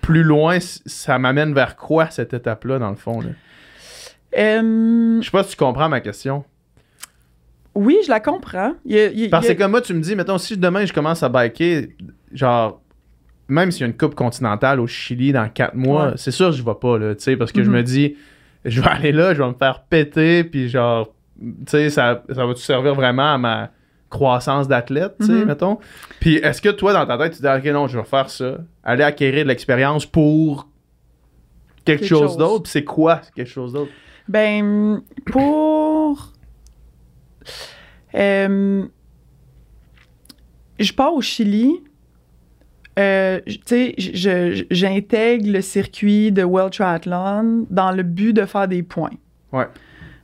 plus 0.01 0.23
loin, 0.23 0.57
ça 0.59 1.19
m'amène 1.19 1.53
vers 1.53 1.75
quoi 1.75 2.09
cette 2.09 2.33
étape-là, 2.33 2.79
dans 2.79 2.89
le 2.89 2.95
fond? 2.95 3.21
Là? 3.21 3.29
Euh, 4.37 5.19
Je 5.21 5.25
sais 5.25 5.31
pas 5.31 5.43
si 5.43 5.51
tu 5.51 5.57
comprends 5.57 5.89
ma 5.89 6.01
question. 6.01 6.43
oui, 7.75 7.97
je 8.03 8.09
la 8.09 8.19
comprends. 8.19 8.73
Il 8.85 8.95
y 8.95 8.99
a- 8.99 9.05
il 9.07 9.19
y 9.19 9.25
a- 9.25 9.29
Parce 9.29 9.47
que 9.47 9.53
comme 9.53 9.71
moi, 9.71 9.81
tu 9.81 9.93
me 9.93 10.01
dis, 10.01 10.15
mettons, 10.15 10.37
si 10.37 10.57
demain 10.57 10.85
je 10.85 10.91
commence 10.93 11.23
à 11.23 11.29
biker, 11.29 11.87
genre, 12.33 12.81
même 13.49 13.71
s'il 13.71 13.81
y 13.81 13.83
a 13.83 13.87
une 13.87 13.97
coupe 13.97 14.15
continentale 14.15 14.79
au 14.79 14.87
Chili 14.87 15.31
dans 15.33 15.49
quatre 15.49 15.75
mois, 15.75 16.07
Ouais. 16.07 16.13
c'est 16.15 16.31
sûr 16.31 16.51
que 16.51 16.55
je 16.55 16.63
vais 16.63 16.75
pas, 16.79 16.97
là, 16.97 17.15
tu 17.15 17.23
sais, 17.23 17.35
parce 17.37 17.51
que 17.51 17.63
je 17.63 17.69
Mhm. 17.69 17.75
me 17.77 17.83
dis, 17.83 18.15
je 18.65 18.81
vais 18.81 18.87
aller 18.89 19.11
là, 19.11 19.33
je 19.33 19.41
vais 19.41 19.49
me 19.49 19.53
faire 19.53 19.83
péter, 19.83 20.43
puis 20.43 20.69
genre, 20.69 21.09
tu 21.39 21.45
sais, 21.67 21.89
ça, 21.89 22.23
ça 22.33 22.45
va-tu 22.45 22.61
servir 22.61 22.93
vraiment 22.95 23.33
à 23.33 23.37
ma 23.37 23.71
croissance 24.09 24.67
d'athlète, 24.67 25.15
tu 25.19 25.27
sais, 25.27 25.31
Mhm. 25.33 25.45
mettons? 25.45 25.77
Puis 26.19 26.35
est-ce 26.37 26.61
que 26.61 26.69
toi, 26.69 26.93
dans 26.93 27.05
ta 27.05 27.17
tête, 27.17 27.35
tu 27.35 27.41
dis, 27.41 27.47
ok, 27.47 27.65
non, 27.73 27.87
je 27.87 27.97
vais 27.99 28.05
faire 28.05 28.29
ça, 28.29 28.57
aller 28.83 29.03
acquérir 29.03 29.43
de 29.43 29.49
l'expérience 29.49 30.05
pour 30.05 30.67
quelque, 31.85 31.99
Quelque 32.01 32.07
chose, 32.09 32.19
chose. 32.29 32.37
d'autre, 32.37 32.63
puis 32.63 32.71
c'est 32.71 32.83
quoi 32.83 33.21
quelque 33.35 33.49
chose 33.49 33.73
d'autre? 33.73 33.91
Ben, 34.27 35.01
pour. 35.25 36.33
Euh, 38.15 38.83
je 40.79 40.93
pars 40.93 41.13
au 41.13 41.21
Chili. 41.21 41.83
Euh, 42.99 43.39
tu 43.45 43.59
sais, 43.65 43.95
j'intègre 44.69 45.49
le 45.51 45.61
circuit 45.61 46.31
de 46.31 46.43
World 46.43 46.73
Triathlon 46.73 47.65
dans 47.69 47.91
le 47.91 48.03
but 48.03 48.33
de 48.33 48.45
faire 48.45 48.67
des 48.67 48.83
points. 48.83 49.15
Ouais. 49.53 49.67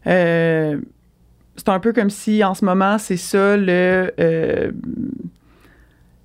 Euh, 0.08 0.78
c'est 1.56 1.70
un 1.70 1.80
peu 1.80 1.94
comme 1.94 2.10
si 2.10 2.44
en 2.44 2.54
ce 2.54 2.66
moment, 2.66 2.98
c'est 2.98 3.18
ça 3.18 3.56
le. 3.56 4.12
euh, 4.20 4.72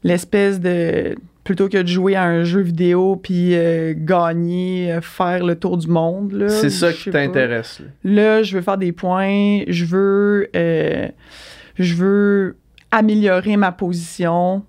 l'espèce 0.03 0.61
de. 0.61 1.15
Plutôt 1.43 1.69
que 1.69 1.79
de 1.79 1.87
jouer 1.89 2.15
à 2.17 2.25
un 2.25 2.45
jeu 2.45 2.61
vidéo 2.61 3.17
puis 3.17 3.57
euh, 3.57 3.95
gagner, 3.97 4.93
euh, 4.93 5.01
faire 5.01 5.45
le 5.45 5.55
tour 5.57 5.79
du 5.79 5.89
monde. 5.89 6.33
là, 6.33 6.49
C'est 6.49 6.71
ça 6.71 6.93
qui 6.93 7.11
t'intéresse, 7.11 7.81
là. 8.05 8.43
Je 8.43 8.55
veux 8.57 8.63
faire 8.63 8.77
des 8.77 8.93
points, 8.93 9.63
je 9.67 9.85
veux, 9.87 10.49
euh, 10.55 11.09
je 11.77 11.95
veux 11.95 12.57
améliorer 12.91 13.57
ma 13.57 13.73
position 13.73 14.65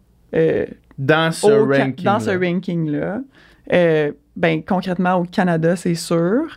Dans 1.02 1.32
ce 1.32 1.48
ranking. 1.48 2.06
dans 2.06 2.20
ce 2.20 2.30
ranking-là. 2.30 3.20
Euh, 3.74 4.12
ben, 4.36 4.64
concrètement, 4.64 5.16
au 5.16 5.24
Canada, 5.24 5.76
c'est 5.76 5.96
sûr. 5.96 6.56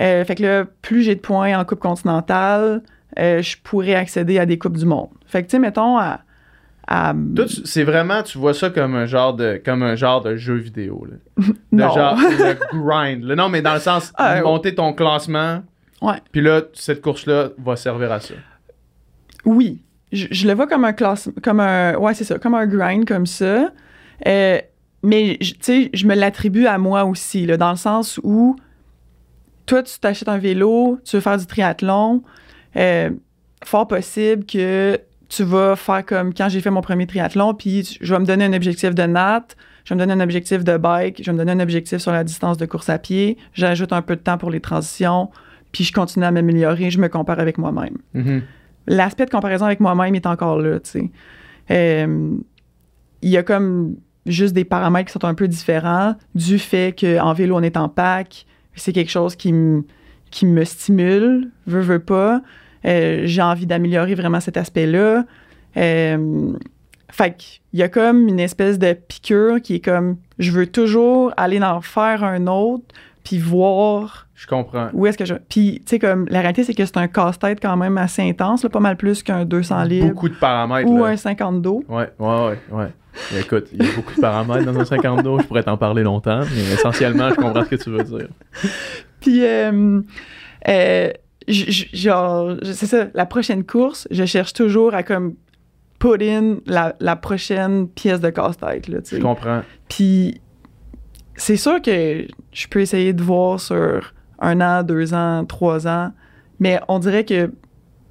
Euh, 0.00 0.24
fait 0.24 0.34
que 0.34 0.42
là, 0.42 0.64
plus 0.82 1.02
j'ai 1.02 1.14
de 1.14 1.20
points 1.20 1.58
en 1.58 1.64
Coupe 1.64 1.80
continentale, 1.80 2.82
euh, 3.18 3.40
je 3.40 3.56
pourrais 3.62 3.94
accéder 3.94 4.38
à 4.38 4.44
des 4.44 4.58
Coupes 4.58 4.76
du 4.76 4.84
Monde. 4.84 5.08
Fait 5.26 5.42
que, 5.42 5.46
tu 5.48 5.52
sais, 5.52 5.58
mettons, 5.58 5.96
à. 5.98 6.20
c'est 7.64 7.84
vraiment, 7.84 8.22
tu 8.22 8.36
vois 8.38 8.52
ça 8.54 8.68
comme 8.70 8.94
un 8.94 9.06
genre 9.06 9.32
de, 9.34 9.60
comme 9.64 9.82
un 9.82 9.96
genre 9.96 10.20
de 10.20 10.36
jeu 10.36 10.56
vidéo, 10.56 11.06
là. 11.10 11.16
De 11.72 11.82
non. 11.82 11.90
genre, 11.94 12.16
de 12.18 12.78
grind. 12.78 13.24
là. 13.24 13.34
Non, 13.34 13.48
mais 13.48 13.62
dans 13.62 13.74
le 13.74 13.80
sens, 13.80 14.12
Ah, 14.16 14.40
monter 14.42 14.74
ton 14.74 14.92
classement, 14.92 15.62
Ouais. 16.02 16.16
puis 16.32 16.42
là, 16.42 16.60
cette 16.74 17.00
course-là 17.00 17.48
va 17.58 17.76
servir 17.76 18.12
à 18.12 18.20
ça. 18.20 18.34
Oui. 19.46 19.82
Je, 20.12 20.26
je 20.30 20.46
le 20.46 20.54
vois 20.54 20.66
comme 20.66 20.84
un 20.84 20.92
classe, 20.92 21.28
comme 21.42 21.60
un, 21.60 21.96
ouais, 21.96 22.14
c'est 22.14 22.24
ça, 22.24 22.38
comme 22.38 22.54
un 22.54 22.66
grind 22.66 23.06
comme 23.06 23.26
ça. 23.26 23.70
Euh, 24.26 24.60
mais, 25.02 25.38
tu 25.40 25.54
sais, 25.60 25.90
je 25.92 26.06
me 26.06 26.14
l'attribue 26.14 26.66
à 26.66 26.78
moi 26.78 27.04
aussi, 27.04 27.46
là, 27.46 27.56
dans 27.56 27.70
le 27.70 27.76
sens 27.76 28.18
où 28.22 28.56
toi, 29.66 29.82
tu 29.82 29.98
t'achètes 29.98 30.28
un 30.28 30.38
vélo, 30.38 30.98
tu 31.04 31.16
veux 31.16 31.20
faire 31.20 31.38
du 31.38 31.46
triathlon, 31.46 32.22
euh, 32.76 33.10
fort 33.64 33.86
possible 33.86 34.44
que 34.44 34.98
tu 35.28 35.42
vas 35.42 35.76
faire 35.76 36.04
comme 36.06 36.32
quand 36.32 36.48
j'ai 36.48 36.60
fait 36.60 36.70
mon 36.70 36.80
premier 36.80 37.06
triathlon, 37.06 37.54
puis 37.54 37.98
je 38.00 38.14
vais 38.14 38.20
me 38.20 38.24
donner 38.24 38.44
un 38.44 38.52
objectif 38.52 38.94
de 38.94 39.02
natte, 39.02 39.56
je 39.84 39.90
vais 39.92 39.96
me 39.96 40.00
donner 40.06 40.20
un 40.20 40.24
objectif 40.24 40.62
de 40.62 40.76
bike, 40.76 41.18
je 41.18 41.24
vais 41.24 41.32
me 41.32 41.38
donner 41.38 41.52
un 41.52 41.60
objectif 41.60 41.98
sur 41.98 42.12
la 42.12 42.24
distance 42.24 42.58
de 42.58 42.66
course 42.66 42.88
à 42.88 42.98
pied, 42.98 43.36
j'ajoute 43.52 43.92
un 43.92 44.02
peu 44.02 44.14
de 44.16 44.20
temps 44.20 44.38
pour 44.38 44.50
les 44.50 44.60
transitions, 44.60 45.30
puis 45.72 45.84
je 45.84 45.92
continue 45.92 46.24
à 46.24 46.30
m'améliorer, 46.30 46.90
je 46.90 47.00
me 47.00 47.08
compare 47.08 47.40
avec 47.40 47.58
moi-même. 47.58 47.96
Mhm. 48.14 48.42
l'aspect 48.88 49.24
de 49.26 49.30
comparaison 49.30 49.66
avec 49.66 49.80
moi-même 49.80 50.14
est 50.14 50.26
encore 50.26 50.58
là, 50.60 50.78
tu 50.78 50.90
sais. 50.90 51.10
Euh, 51.72 52.36
il 53.22 53.30
y 53.30 53.36
a 53.36 53.42
comme 53.42 53.96
juste 54.26 54.54
des 54.54 54.64
paramètres 54.64 55.06
qui 55.06 55.12
sont 55.12 55.24
un 55.24 55.34
peu 55.34 55.48
différents 55.48 56.14
du 56.34 56.58
fait 56.58 56.94
qu'en 56.98 57.32
vélo, 57.32 57.56
on 57.56 57.62
est 57.62 57.76
en 57.76 57.88
pack. 57.88 58.46
C'est 58.74 58.92
quelque 58.92 59.10
chose 59.10 59.36
qui, 59.36 59.52
me 59.52 59.84
qui 60.30 60.44
me 60.46 60.64
stimule, 60.64 61.50
veut, 61.66 61.80
veut 61.80 61.98
pas. 61.98 62.42
Euh, 62.84 63.22
j'ai 63.24 63.42
envie 63.42 63.66
d'améliorer 63.66 64.14
vraiment 64.14 64.40
cet 64.40 64.56
aspect-là. 64.56 65.24
Euh, 65.76 66.52
fait 67.10 67.36
qu'il 67.36 67.78
y 67.78 67.82
a 67.82 67.88
comme 67.88 68.28
une 68.28 68.40
espèce 68.40 68.78
de 68.78 68.92
piqûre 68.92 69.60
qui 69.62 69.76
est 69.76 69.80
comme 69.84 70.16
je 70.38 70.50
veux 70.50 70.66
toujours 70.66 71.32
aller 71.36 71.62
en 71.62 71.80
faire 71.80 72.24
un 72.24 72.46
autre 72.46 72.84
puis 73.24 73.38
voir 73.38 74.26
Je 74.34 74.46
comprends. 74.46 74.88
où 74.92 75.06
est-ce 75.06 75.16
que 75.18 75.24
je 75.24 75.34
puis 75.48 75.80
tu 75.80 75.90
sais 75.90 75.98
comme 75.98 76.26
la 76.28 76.40
réalité 76.40 76.64
c'est 76.64 76.74
que 76.74 76.84
c'est 76.84 76.96
un 76.96 77.06
casse-tête 77.08 77.60
quand 77.62 77.76
même 77.76 77.96
assez 77.98 78.22
intense 78.22 78.64
là, 78.64 78.70
pas 78.70 78.80
mal 78.80 78.96
plus 78.96 79.22
qu'un 79.22 79.44
200 79.44 79.84
livres 79.84 80.08
Beaucoup 80.08 80.28
de 80.28 80.34
paramètres. 80.34 80.88
ou 80.90 80.98
là. 81.04 81.10
un 81.10 81.16
50 81.16 81.62
dos. 81.62 81.84
Ouais, 81.88 82.10
ouais, 82.18 82.26
ouais, 82.28 82.58
ouais. 82.72 82.88
Écoute, 83.38 83.68
il 83.72 83.84
y 83.84 83.88
a 83.88 83.92
beaucoup 83.94 84.14
de 84.14 84.20
paramètres 84.20 84.70
dans 84.70 84.78
un 84.78 84.84
50 84.84 85.22
dos. 85.22 85.38
Je 85.40 85.46
pourrais 85.46 85.62
t'en 85.62 85.76
parler 85.76 86.02
longtemps, 86.02 86.40
mais 86.54 86.74
essentiellement, 86.74 87.30
je 87.30 87.34
comprends 87.36 87.64
ce 87.64 87.70
que 87.70 87.76
tu 87.76 87.90
veux 87.90 88.02
dire. 88.04 88.28
Puis 89.20 89.44
euh, 89.44 90.00
euh, 90.68 91.10
genre 91.48 92.56
c'est 92.62 92.86
ça 92.86 93.06
la 93.14 93.26
prochaine 93.26 93.64
course, 93.64 94.06
je 94.10 94.24
cherche 94.24 94.52
toujours 94.52 94.94
à 94.94 95.02
comme 95.02 95.34
put 95.98 96.22
in 96.22 96.56
la, 96.66 96.94
la 97.00 97.16
prochaine 97.16 97.88
pièce 97.88 98.20
de 98.20 98.30
casse-tête 98.30 98.88
là. 98.88 98.98
Je 99.10 99.16
comprends. 99.18 99.62
Puis 99.88 100.40
c'est 101.36 101.56
sûr 101.56 101.80
que 101.82 102.26
je 102.52 102.66
peux 102.68 102.80
essayer 102.80 103.12
de 103.12 103.22
voir 103.22 103.60
sur 103.60 104.12
un 104.38 104.60
an, 104.60 104.82
deux 104.82 105.14
ans, 105.14 105.44
trois 105.46 105.86
ans, 105.88 106.12
mais 106.60 106.80
on 106.88 106.98
dirait 106.98 107.24
que 107.24 107.50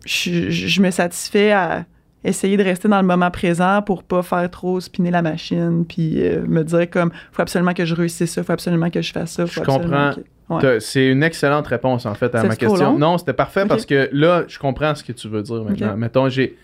je- 0.05 0.49
je 0.49 0.81
me 0.81 0.89
satisfais 0.91 1.51
à 1.51 1.85
essayer 2.27 2.57
de 2.57 2.63
rester 2.63 2.87
dans 2.87 2.99
le 3.01 3.07
moment 3.07 3.29
présent 3.31 3.81
pour 3.81 4.03
pas 4.03 4.21
faire 4.23 4.49
trop 4.51 4.79
spinner 4.79 5.11
la 5.11 5.21
machine, 5.21 5.85
puis 5.87 6.21
euh, 6.27 6.43
me 6.47 6.63
dire 6.63 6.89
comme 6.89 7.11
faut 7.31 7.41
absolument 7.41 7.73
que 7.73 7.85
je 7.85 7.95
réussisse 7.95 8.31
ça, 8.33 8.43
faut 8.43 8.51
absolument 8.53 8.89
que 8.89 9.01
je 9.01 9.11
fasse 9.11 9.31
ça, 9.31 9.45
faut 9.45 9.61
Je 9.61 9.65
comprends. 9.65 10.11
que- 10.15 10.21
Ouais. 10.47 10.79
C'est 10.79 11.07
une 11.07 11.23
excellente 11.23 11.65
réponse, 11.65 12.05
en 12.05 12.13
fait, 12.13 12.35
à 12.35 12.43
ma 12.43 12.55
trop 12.55 12.69
question. 12.73 12.91
long? 12.91 12.99
Non, 12.99 13.17
c'était 13.17 13.33
parfait 13.33 13.65
parce 13.65 13.83
que 13.83 14.09
là, 14.11 14.43
je 14.47 14.59
comprends 14.59 14.93
ce 14.93 15.03
que 15.03 15.11
tu 15.11 15.27
veux 15.27 15.41
dire 15.41 15.63
maintenant. 15.63 15.97
Mettons, 15.97 16.29
j'ai. 16.29 16.55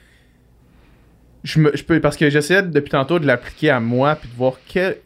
Je, 1.43 1.59
me, 1.59 1.75
je 1.75 1.83
peux, 1.83 1.99
parce 1.99 2.15
que 2.17 2.29
j'essayais 2.29 2.61
depuis 2.61 2.91
tantôt 2.91 3.17
de 3.17 3.25
l'appliquer 3.25 3.71
à 3.71 3.79
moi 3.79 4.15
puis 4.15 4.29
de 4.29 4.35
voir 4.35 4.53
quel, 4.67 4.97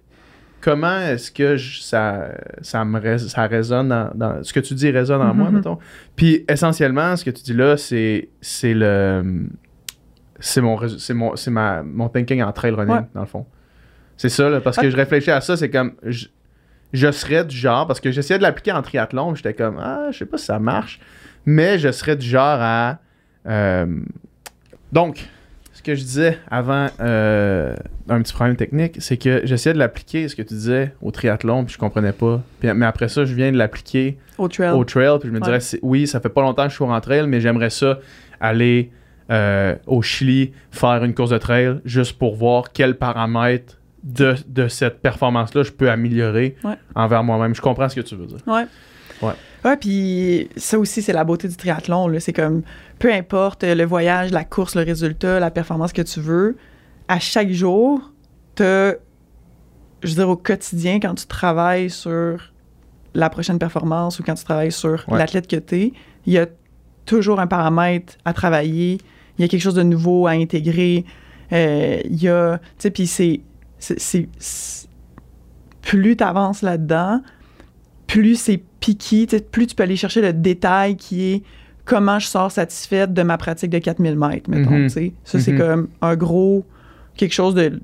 comment 0.60 1.00
est-ce 1.00 1.32
que 1.32 1.56
je- 1.56 1.80
ça, 1.82 2.28
ça, 2.62 2.84
me 2.84 3.18
ça 3.18 3.48
résonne 3.48 3.88
dans, 3.88 4.10
dans- 4.14 4.44
Ce 4.44 4.52
que 4.52 4.60
tu 4.60 4.74
dis 4.74 4.92
résonne 4.92 5.22
en 5.22 5.34
moi, 5.34 5.48
Mhm. 5.50 5.56
mettons. 5.56 5.78
Puis 6.18 6.44
essentiellement, 6.50 7.16
ce 7.16 7.24
que 7.24 7.30
tu 7.30 7.44
dis 7.44 7.54
là, 7.54 7.78
c'est 7.78 8.28
c'est 8.42 8.74
le. 8.74 9.46
C'est 10.40 10.62
mon, 10.62 10.78
c'est 10.98 11.14
mon, 11.14 11.36
c'est 11.36 11.52
ma, 11.52 11.82
mon 11.84 12.10
thinking 12.10 12.42
en 12.44 12.52
trail 12.52 12.72
running, 12.72 12.96
Ouais. 12.96 13.02
dans 13.14 13.22
le 13.22 13.28
fond. 13.28 13.46
C'est 14.18 14.30
ça, 14.30 14.50
là, 14.50 14.62
parce 14.62 14.78
que 14.78 14.86
Ah. 14.88 14.90
je 14.90 14.96
réfléchis 14.96 15.32
à 15.32 15.42
ça, 15.42 15.56
c'est 15.58 15.70
comme. 15.70 15.94
Je, 16.04 16.28
je 16.94 17.12
serais 17.12 17.44
du 17.46 17.56
genre, 17.56 17.88
parce 17.88 18.00
que 18.00 18.12
j'essayais 18.12 18.38
de 18.38 18.44
l'appliquer 18.44 18.72
en 18.72 18.82
triathlon, 18.82 19.36
j'étais 19.36 19.54
comme, 19.54 19.78
ah, 19.82 20.08
je 20.12 20.18
sais 20.20 20.26
pas 20.26 20.38
si 20.38 20.46
ça 20.46 20.60
marche, 20.60 21.00
mais 21.46 21.78
je 21.80 21.92
serais 21.92 22.16
du 22.16 22.26
genre 22.28 22.58
à. 22.62 23.00
euh, 23.48 23.86
donc, 24.92 25.28
ce 25.74 25.82
que 25.82 25.94
je 25.96 26.02
disais 26.04 26.38
avant 26.50 26.88
euh, 27.02 27.76
un 28.08 28.22
petit 28.22 28.34
problème 28.34 28.56
technique, 28.56 28.96
c'est 29.00 29.18
que 29.18 29.42
j'essayais 29.44 29.74
de 29.74 29.80
l'appliquer, 29.80 30.28
ce 30.30 30.36
que 30.36 30.42
tu 30.42 30.54
disais, 30.54 30.94
au 31.02 31.12
triathlon, 31.12 31.66
puis 31.66 31.74
je 31.74 31.78
comprenais 31.80 32.14
pas. 32.14 32.42
Puis, 32.60 32.72
mais 32.74 32.86
après 32.86 33.10
ça, 33.10 33.26
je 33.26 33.34
viens 33.34 33.52
de 33.52 33.58
l'appliquer 33.58 34.18
Au 34.38 34.48
trail. 34.48 34.70
au 34.72 34.86
trail, 34.86 35.20
puis 35.20 35.28
je 35.28 35.34
me 35.34 35.40
Ouais. 35.40 35.44
dirais, 35.60 35.60
oui, 35.82 36.08
ça 36.08 36.20
fait 36.22 36.30
pas 36.30 36.42
longtemps 36.42 36.64
que 36.64 36.70
je 36.70 36.76
suis 36.76 36.84
en 36.86 37.02
trail, 37.02 37.28
mais 37.28 37.42
j'aimerais 37.42 37.70
ça 37.70 38.00
aller 38.40 38.90
euh, 39.32 39.76
au 39.88 40.02
Chili, 40.02 40.52
faire 40.72 41.04
une 41.04 41.14
course 41.16 41.32
de 41.32 41.38
trail, 41.38 41.80
juste 41.86 42.18
pour 42.18 42.36
voir 42.36 42.72
quels 42.72 42.98
paramètres 42.98 43.80
de, 44.04 44.36
de 44.48 44.68
cette 44.68 45.02
performance-là 45.02 45.64
je 45.64 45.72
peux 45.72 45.90
améliorer 45.90 46.56
Ouais. 46.64 46.76
envers 46.94 47.24
moi-même. 47.24 47.56
Je 47.56 47.62
comprends 47.62 47.90
ce 47.90 47.96
que 47.96 48.02
tu 48.02 48.16
veux 48.16 48.28
dire. 48.28 48.38
Ouais. 48.46 48.66
Ouais. 49.22 49.34
Ouais, 49.64 49.78
puis 49.78 50.48
ça 50.58 50.78
aussi, 50.78 51.02
c'est 51.02 51.14
la 51.14 51.24
beauté 51.24 51.48
du 51.48 51.56
triathlon. 51.56 52.12
C'est 52.20 52.34
comme, 52.34 52.62
peu 53.00 53.12
importe 53.12 53.64
le 53.64 53.84
voyage, 53.84 54.30
la 54.32 54.44
course, 54.44 54.76
le 54.76 54.84
résultat, 54.84 55.40
la 55.40 55.50
performance 55.50 55.92
que 55.92 56.04
tu 56.04 56.20
veux, 56.20 56.56
à 57.08 57.18
chaque 57.20 57.50
jour, 57.50 58.12
t'as, 58.54 58.92
je 60.04 60.10
veux 60.10 60.16
dire, 60.16 60.30
au 60.30 60.36
quotidien, 60.36 61.00
quand 61.00 61.16
tu 61.16 61.26
travailles 61.26 61.90
sur 61.90 62.52
la 63.16 63.30
prochaine 63.32 63.58
performance 63.58 64.20
ou 64.20 64.24
quand 64.24 64.36
tu 64.36 64.44
travailles 64.44 64.72
sur 64.72 65.04
Ouais. 65.08 65.18
l'athlète 65.18 65.48
que 65.48 65.56
t'es, 65.56 65.94
il 66.28 66.34
y 66.34 66.38
a 66.38 66.46
toujours 67.06 67.40
un 67.40 67.48
paramètre 67.48 68.16
à 68.26 68.34
travailler, 68.34 69.00
il 69.38 69.42
y 69.42 69.46
a 69.46 69.48
quelque 69.48 69.62
chose 69.62 69.76
de 69.76 69.84
nouveau 69.84 70.28
à 70.28 70.32
intégrer, 70.32 71.06
euh, 71.52 72.00
il 72.06 72.22
y 72.22 72.28
a, 72.30 72.58
tu 72.58 72.64
sais, 72.80 72.92
puis 72.92 73.08
c'est, 73.08 73.42
c'est, 73.80 74.28
plus 75.82 76.16
tu 76.18 76.24
avances 76.24 76.62
là-dedans, 76.62 77.22
plus 78.08 78.36
c'est 78.36 78.62
piqué, 78.80 79.28
tu 79.28 79.38
sais, 79.38 79.44
plus 79.44 79.68
tu 79.68 79.76
peux 79.76 79.84
aller 79.84 79.96
chercher 79.96 80.22
le 80.22 80.34
détail 80.34 80.96
qui 80.96 81.24
est 81.34 81.44
comment 81.86 82.18
je 82.20 82.28
sors 82.28 82.52
satisfaite 82.52 83.14
de 83.14 83.22
ma 83.22 83.38
pratique 83.38 83.70
de 83.70 83.78
4000 83.80 84.16
mètres, 84.16 84.50
mettons, 84.50 84.72
Mhm. 84.72 84.84
tu 84.88 84.90
sais. 84.90 85.14
Ça, 85.24 85.40
c'est 85.40 85.52
Mhm. 85.52 85.58
comme 85.60 85.88
un 86.02 86.16
gros, 86.16 86.66
quelque 87.16 87.34
chose 87.34 87.54
de 87.54 87.80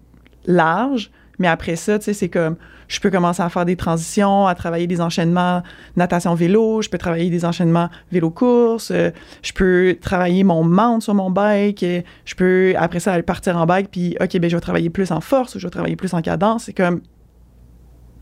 large, 0.45 1.11
mais 1.37 1.47
après 1.47 1.75
ça, 1.75 1.99
tu 1.99 2.05
sais, 2.05 2.13
c'est 2.13 2.29
comme, 2.29 2.55
je 2.91 2.99
peux 2.99 3.09
commencer 3.09 3.41
à 3.41 3.47
faire 3.49 3.63
des 3.63 3.77
transitions, 3.77 4.45
à 4.47 4.53
travailler 4.53 4.85
des 4.85 4.99
enchaînements 4.99 5.63
natation-vélo, 5.95 6.81
je 6.81 6.89
peux 6.89 6.97
travailler 6.97 7.29
des 7.29 7.45
enchaînements 7.45 7.89
vélo-course, 8.11 8.91
euh, 8.91 9.11
je 9.41 9.53
peux 9.53 9.95
travailler 10.01 10.43
mon 10.43 10.63
mount 10.65 10.99
sur 10.99 11.13
mon 11.13 11.31
bike, 11.31 11.83
euh, 11.83 12.01
je 12.25 12.35
peux, 12.35 12.73
après 12.77 12.99
ça, 12.99 13.13
aller 13.13 13.23
partir 13.23 13.55
en 13.55 13.65
bike, 13.65 13.89
puis, 13.89 14.17
OK, 14.19 14.37
ben 14.39 14.49
je 14.49 14.57
vais 14.57 14.61
travailler 14.61 14.89
plus 14.89 15.11
en 15.11 15.21
force 15.21 15.55
ou 15.55 15.59
je 15.59 15.67
vais 15.67 15.71
travailler 15.71 15.95
plus 15.95 16.13
en 16.13 16.21
cadence. 16.21 16.65
C'est 16.65 16.73
comme 16.73 16.99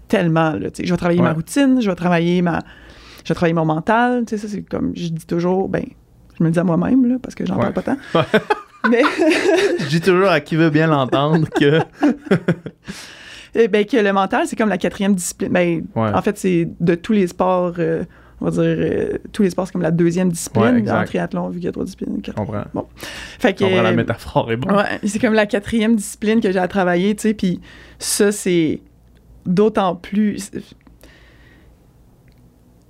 tellement, 0.08 0.52
là. 0.52 0.70
Je 0.78 0.90
vais 0.92 0.98
travailler 0.98 1.22
ma 1.22 1.34
routine, 1.34 1.82
je 1.82 1.90
vais 1.90 1.96
travailler 1.96 2.42
ma... 2.44 2.60
Je 3.24 3.30
vais 3.30 3.36
travailler 3.36 3.54
mon 3.56 3.66
mental, 3.66 4.24
tu 4.28 4.38
sais, 4.38 4.48
ça, 4.48 4.48
c'est 4.54 4.62
comme, 4.62 4.92
je 4.96 5.08
dis 5.10 5.26
toujours, 5.26 5.68
ben, 5.68 5.84
je 6.38 6.44
me 6.44 6.50
le 6.50 6.54
dis 6.54 6.60
à 6.60 6.64
moi-même, 6.64 7.06
là, 7.08 7.16
parce 7.22 7.34
que 7.36 7.46
j'en 7.46 7.56
Ouais. 7.56 7.72
parle 7.72 7.74
pas 7.74 7.82
tant. 7.82 7.98
Ouais. 8.14 8.24
Mais, 8.90 9.02
Je 9.80 9.88
dis 9.88 10.00
toujours 10.00 10.30
à 10.30 10.40
qui 10.40 10.56
veut 10.56 10.70
bien 10.70 10.88
l'entendre 10.88 11.48
que. 11.50 11.80
eh 13.56 13.68
ben, 13.68 13.86
que 13.86 13.98
le 13.98 14.14
mental, 14.14 14.46
c'est 14.48 14.56
comme 14.56 14.70
la 14.70 14.78
quatrième 14.78 15.16
discipline. 15.16 15.52
Ben, 15.52 15.84
Ouais. 15.96 16.12
En 16.14 16.22
fait, 16.22 16.38
c'est 16.38 16.68
de 16.80 16.96
tous 16.96 17.14
les 17.14 17.28
sports, 17.28 17.74
euh, 17.80 18.04
on 18.42 18.46
va 18.46 18.52
dire, 18.52 18.62
euh, 18.64 19.18
tous 19.34 19.44
les 19.44 19.50
sports, 19.50 19.68
c'est 19.68 19.74
comme 19.74 19.82
la 19.82 19.92
deuxième 19.92 20.28
Ouais, 20.28 20.34
discipline 20.34 20.76
exact. 20.78 21.02
en 21.02 21.06
triathlon, 21.06 21.50
vu 21.50 21.56
qu'il 21.60 21.66
y 21.66 21.68
a 21.70 21.72
trois 21.72 21.84
disciplines. 21.86 22.22
Je 22.26 22.32
comprends. 22.32 22.64
Fait 23.40 23.50
Je 23.50 23.54
que, 23.56 23.64
comprends 23.66 23.82
la 23.82 23.90
euh, 23.90 23.96
métaphore 23.96 24.52
est 24.52 24.58
bonne. 24.58 24.76
Ouais, 24.76 25.00
c'est 25.04 25.20
comme 25.20 25.34
la 25.34 25.46
quatrième 25.46 25.96
discipline 25.96 26.40
que 26.42 26.52
j'ai 26.52 26.60
à 26.60 26.68
travailler, 26.68 27.16
tu 27.16 27.22
sais, 27.24 27.34
puis 27.34 27.60
ça, 27.98 28.32
c'est 28.32 28.82
d'autant 29.46 29.96
plus... 29.96 30.52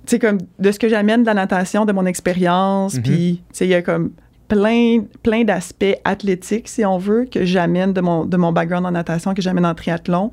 Sais, 0.06 0.18
comme 0.18 0.38
de 0.58 0.72
ce 0.72 0.78
que 0.78 0.88
j'amène 0.88 1.20
de 1.22 1.26
la 1.26 1.34
natation, 1.34 1.84
de 1.84 1.92
mon 1.92 2.04
expérience, 2.06 2.94
Mhm. 2.96 3.02
puis, 3.02 3.42
tu 3.52 3.58
sais, 3.58 3.66
il 3.66 3.70
y 3.70 3.74
a 3.74 3.82
comme 3.82 4.10
plein, 4.48 5.04
plein 5.22 5.44
d'aspects 5.44 5.94
athlétiques, 6.04 6.66
si 6.68 6.84
on 6.84 6.98
veut, 6.98 7.26
que 7.30 7.44
j'amène 7.44 7.92
de 7.92 8.00
mon, 8.00 8.24
de 8.24 8.36
mon 8.36 8.50
background 8.50 8.86
en 8.86 8.90
natation, 8.90 9.34
que 9.34 9.42
j'amène 9.42 9.64
en 9.64 9.74
triathlon. 9.74 10.32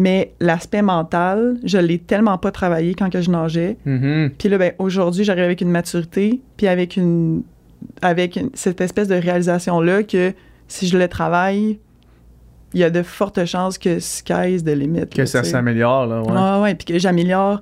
Mais 0.00 0.32
l'aspect 0.40 0.80
mental, 0.80 1.58
je 1.62 1.76
l'ai 1.76 1.98
tellement 1.98 2.38
pas 2.38 2.50
travaillé 2.50 2.94
quand 2.94 3.10
que 3.10 3.20
je 3.20 3.30
nageais. 3.30 3.76
Mhm. 3.84 4.30
Puis 4.38 4.48
là, 4.48 4.56
ben, 4.56 4.72
aujourd'hui, 4.78 5.24
j'arrive 5.24 5.44
avec 5.44 5.60
une 5.60 5.70
maturité, 5.70 6.40
puis 6.56 6.66
avec 6.68 6.96
une 6.96 7.42
avec 8.00 8.36
une- 8.36 8.48
cette 8.54 8.80
espèce 8.80 9.08
de 9.08 9.14
réalisation-là 9.14 10.02
que 10.02 10.32
si 10.68 10.86
je 10.88 10.96
le 10.96 11.06
travaille, 11.08 11.78
il 12.72 12.80
y 12.80 12.84
a 12.84 12.88
de 12.88 13.02
fortes 13.02 13.44
chances 13.44 13.76
que 13.76 13.98
sky's 14.00 14.64
the 14.64 14.68
limit. 14.68 15.06
Que 15.08 15.18
là, 15.22 15.26
ça 15.26 15.44
s'améliore, 15.44 16.06
là. 16.06 16.22
Ouais. 16.22 16.32
Ah 16.34 16.60
ouais, 16.62 16.74
puis 16.74 16.86
que 16.86 16.98
j'améliore. 16.98 17.60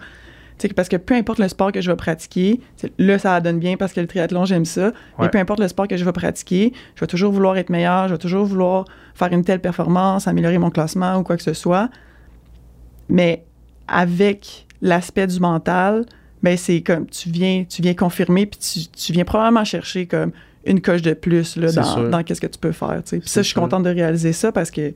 Parce 0.77 0.89
que 0.89 0.97
peu 0.97 1.15
importe 1.15 1.39
le 1.41 1.49
sport 1.49 1.71
que 1.73 1.81
je 1.81 1.89
vais 1.91 1.97
pratiquer, 1.97 2.61
là, 2.99 3.19
ça 3.19 3.41
donne 3.41 3.59
bien 3.61 3.77
parce 3.77 3.93
que 3.93 4.01
le 4.01 4.07
triathlon, 4.09 4.45
j'aime 4.45 4.65
ça. 4.65 4.93
Mais 5.19 5.25
Ouais. 5.25 5.31
peu 5.31 5.39
importe 5.39 5.61
le 5.61 5.69
sport 5.69 5.87
que 5.89 5.97
je 5.97 6.05
vais 6.05 6.13
pratiquer, 6.13 6.73
je 6.97 7.01
vais 7.01 7.07
toujours 7.07 7.33
vouloir 7.33 7.57
être 7.57 7.71
meilleur, 7.71 8.09
je 8.09 8.15
vais 8.15 8.19
toujours 8.19 8.45
vouloir 8.45 8.85
faire 9.15 9.33
une 9.33 9.45
telle 9.45 9.61
performance, 9.61 10.27
améliorer 10.29 10.59
mon 10.59 10.71
classement 10.71 11.17
ou 11.17 11.23
quoi 11.25 11.37
que 11.37 11.43
ce 11.45 11.53
soit. 11.53 11.89
Mais 13.09 13.45
avec 13.87 14.67
l'aspect 14.83 15.27
du 15.27 15.41
mental, 15.41 16.05
ben 16.43 16.57
c'est 16.57 16.83
comme 16.83 17.07
tu 17.07 17.31
viens, 17.31 17.65
tu 17.69 17.83
viens 17.83 17.95
confirmer, 17.95 18.47
puis 18.47 18.61
tu, 18.61 18.87
tu 18.89 19.13
viens 19.13 19.25
probablement 19.25 19.65
chercher 19.65 20.07
comme 20.07 20.33
une 20.65 20.81
coche 20.81 21.03
de 21.03 21.15
plus 21.15 21.57
là, 21.57 21.73
dans, 21.73 22.09
dans 22.11 22.23
qu'est-ce 22.23 22.41
que 22.41 22.47
tu 22.47 22.59
peux 22.59 22.73
faire. 22.73 23.03
Puis 23.05 23.21
ça, 23.25 23.41
je 23.41 23.47
suis 23.47 23.53
sûr. 23.53 23.63
contente 23.63 23.85
de 23.85 23.91
réaliser 23.91 24.33
ça 24.33 24.53
parce 24.53 24.71
que 24.71 24.93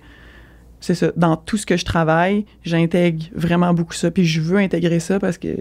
c'est 0.80 0.94
ça. 0.94 1.12
Dans 1.16 1.36
tout 1.36 1.56
ce 1.56 1.64
que 1.64 1.76
je 1.76 1.84
travaille, 1.84 2.44
j'intègre 2.64 3.24
vraiment 3.34 3.72
beaucoup 3.72 3.94
ça. 3.94 4.10
Puis 4.10 4.26
je 4.26 4.40
veux 4.40 4.58
intégrer 4.58 5.00
ça 5.00 5.18
parce 5.18 5.38
que 5.38 5.56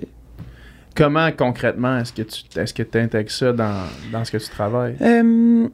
Comment 0.96 1.32
concrètement 1.32 2.00
est-ce 2.00 2.12
que 2.12 2.24
tu 2.24 2.60
est-ce 2.60 2.74
que 2.74 2.84
intègres 2.98 3.32
ça 3.32 3.54
dans, 3.54 3.86
dans 4.12 4.26
ce 4.26 4.32
que 4.32 4.38
tu 4.38 4.50
travailles? 4.50 4.98
Euh, 5.02 5.70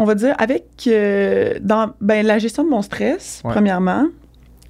on 0.00 0.04
va 0.04 0.14
dire 0.14 0.34
avec 0.38 0.64
euh, 0.86 1.54
dans 1.60 1.92
ben, 2.00 2.24
la 2.26 2.38
gestion 2.38 2.64
de 2.64 2.70
mon 2.70 2.82
stress, 2.82 3.42
Ouais. 3.44 3.52
premièrement. 3.52 4.06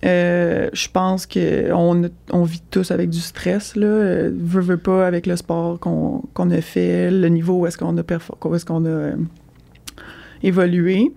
Euh, 0.04 0.70
je 0.72 0.88
pense 0.88 1.26
qu'on 1.26 2.10
on 2.32 2.42
vit 2.44 2.62
tous 2.70 2.90
avec 2.90 3.10
du 3.10 3.20
stress, 3.20 3.76
là. 3.76 3.86
Euh, 3.86 4.30
Veux, 4.34 4.62
veux 4.62 4.78
pas, 4.78 5.06
avec 5.06 5.26
le 5.26 5.36
sport 5.36 5.78
qu'on 5.78 6.22
qu'on 6.34 6.50
a 6.50 6.60
fait, 6.62 7.10
le 7.10 7.28
niveau 7.28 7.54
où 7.60 7.66
est-ce 7.66 7.76
qu'on 7.78 7.96
a, 7.98 8.00
est-ce 8.56 8.64
qu'on 8.64 8.84
a 8.86 8.88
euh, 8.88 9.14
évolué. 10.42 11.12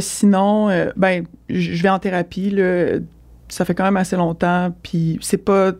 Sinon, 0.00 0.68
ben, 0.96 1.24
je 1.48 1.72
je 1.74 1.82
vais 1.82 1.88
en 1.88 1.98
thérapie, 1.98 2.50
là. 2.50 2.98
Ça 3.48 3.64
fait 3.64 3.74
quand 3.74 3.82
même 3.84 3.96
assez 3.96 4.14
longtemps, 4.16 4.72
puis 4.82 5.18
c'est 5.20 5.44
pas... 5.44 5.72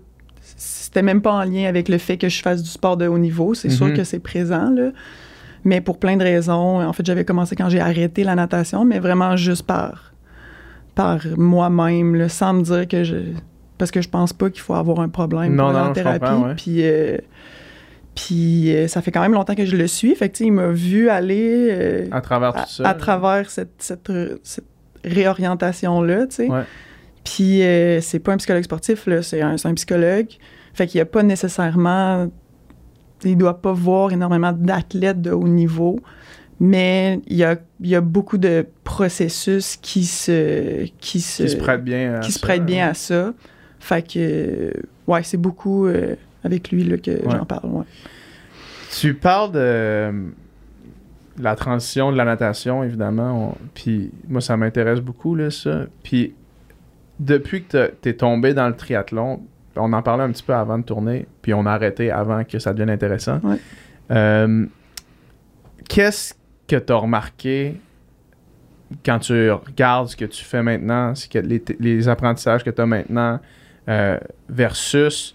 C'était 0.57 1.03
même 1.03 1.23
pas 1.23 1.33
en 1.33 1.45
lien 1.45 1.69
avec 1.69 1.89
le 1.89 1.99
fait 1.99 2.19
que 2.19 2.29
je 2.29 2.43
fasse 2.43 2.63
du 2.65 2.69
sport 2.69 2.97
de 2.97 3.07
haut 3.07 3.19
niveau. 3.19 3.55
C'est 3.55 3.71
sûr 3.71 3.87
Mhm. 3.87 3.97
que 3.97 4.03
c'est 4.05 4.19
présent, 4.19 4.69
là. 4.71 4.91
Mais 5.65 5.81
pour 5.81 5.99
plein 5.99 6.17
de 6.17 6.23
raisons. 6.23 6.81
En 6.83 6.93
fait, 6.93 7.05
j'avais 7.05 7.25
commencé 7.25 7.55
quand 7.57 7.69
j'ai 7.69 7.81
arrêté 7.81 8.25
la 8.25 8.35
natation, 8.35 8.85
mais 8.85 8.99
vraiment 8.99 9.37
juste 9.37 9.65
par 9.65 10.13
par 10.95 11.21
moi-même, 11.37 12.29
sans 12.29 12.55
me 12.55 12.63
dire 12.63 12.89
que 12.89 13.05
je. 13.05 13.17
Parce 13.79 13.91
que 13.91 14.03
je 14.03 14.09
pense 14.09 14.33
pas 14.33 14.51
qu'il 14.51 14.61
faut 14.61 14.75
avoir 14.75 15.01
un 15.01 15.09
problème 15.09 15.55
Non, 15.55 15.73
non, 15.73 15.79
en 15.79 15.93
thérapie. 15.93 16.55
Puis, 16.57 16.83
euh, 16.83 17.17
puis 18.15 18.75
euh, 18.75 18.89
ça 18.89 19.01
fait 19.01 19.11
quand 19.11 19.23
même 19.23 19.33
longtemps 19.33 19.55
que 19.55 19.65
je 19.65 19.77
le 19.77 19.87
suis. 19.87 20.15
Fait 20.15 20.29
que, 20.29 20.45
il 20.45 20.53
m'a 20.53 20.69
vu 20.69 21.09
aller 21.09 21.69
euh, 21.71 22.07
À 22.11 22.21
travers 22.21 22.53
tout 22.53 22.69
ça. 22.69 22.89
à 22.89 22.95
travers 22.95 23.49
cette, 23.49 23.73
cette, 23.79 24.13
cette 24.43 24.67
réorientation-là, 25.05 26.27
tu 26.27 26.35
sais. 26.35 26.49
Ouais. 26.49 26.63
Puis 27.25 27.63
euh, 27.63 28.01
c'est 28.01 28.19
pas 28.19 28.33
un 28.33 28.37
psychologue 28.37 28.65
sportif, 28.65 29.09
c'est 29.23 29.41
un, 29.41 29.57
un 29.63 29.75
psychologue. 29.75 30.29
Fait 30.75 30.87
qu'il 30.87 30.99
y 30.99 31.01
a 31.01 31.07
pas 31.07 31.23
nécessairement... 31.23 32.29
Il 33.25 33.37
doit 33.37 33.61
pas 33.61 33.73
voir 33.73 34.13
énormément 34.13 34.53
d'athlètes 34.53 35.21
de 35.21 35.31
haut 35.31 35.47
niveau, 35.49 36.01
mais 36.59 37.21
il 37.27 37.37
y 37.37 37.45
a, 37.45 37.57
il 37.81 37.89
y 37.89 37.95
a 37.95 38.01
beaucoup 38.01 38.39
de 38.39 38.67
processus 38.85 39.77
qui 39.77 40.05
se... 40.05 40.85
Qui 41.01 41.21
se, 41.21 41.43
Qui 41.45 41.49
se 41.51 41.57
prête 41.57 41.83
bien 41.85 42.15
à 42.17 42.21
qui 42.21 42.33
se 42.33 42.39
ça, 42.39 42.47
prêtent 42.47 42.65
bien 42.67 42.89
à 42.89 42.95
ça. 42.95 43.33
Fait 43.79 44.03
que... 44.03 44.19
euh, 44.19 44.71
Ouais, 45.07 45.23
c'est 45.25 45.37
beaucoup 45.39 45.87
euh, 45.87 46.15
avec 46.45 46.71
lui 46.71 46.85
là, 46.85 46.97
que 46.97 47.11
j'en 47.29 47.45
parle, 47.45 47.71
ouais. 47.71 47.85
Tu 48.93 49.15
parles 49.15 49.53
de 49.53 49.59
euh, 49.59 50.13
la 51.39 51.57
transition 51.57 52.13
de 52.13 52.17
la 52.17 52.25
natation, 52.25 52.85
évidemment. 52.85 53.51
on- 53.51 53.57
Puis 53.75 54.11
moi, 54.29 54.41
ça 54.41 54.57
m'intéresse 54.57 55.01
beaucoup, 55.01 55.35
là, 55.35 55.51
ça. 55.51 55.87
Puis 56.05 56.35
depuis 57.19 57.65
que 57.65 57.93
tu 58.03 58.09
es 58.09 58.15
tombé 58.15 58.55
dans 58.55 58.69
le 58.69 58.77
triathlon, 58.77 59.41
on 59.77 59.93
en 59.93 60.03
parlait 60.03 60.25
un 60.25 60.31
petit 60.33 60.43
peu 60.43 60.55
avant 60.55 60.79
de 60.79 60.85
tourner, 60.85 61.27
puis 61.43 61.55
on 61.55 61.65
a 61.67 61.73
arrêté 61.73 62.11
avant 62.11 62.45
que 62.45 62.59
ça 62.59 62.73
devienne 62.73 62.91
intéressant. 62.91 63.41
Ouais. 63.43 63.57
Euh, 64.11 64.67
Qu'est-ce 65.89 66.35
que 66.69 66.77
tu 66.77 66.93
as 66.93 66.97
remarqué 66.97 67.81
quand 69.05 69.19
tu 69.21 69.51
regardes 69.51 70.09
ce 70.09 70.17
que 70.17 70.25
tu 70.25 70.45
fais 70.45 70.63
maintenant, 70.63 71.13
que 71.31 71.39
les, 71.39 71.63
les 71.79 72.09
apprentissages 72.09 72.63
que 72.65 72.71
tu 72.71 72.81
as 72.81 72.87
maintenant 72.87 73.41
euh, 73.89 74.19
versus 74.49 75.35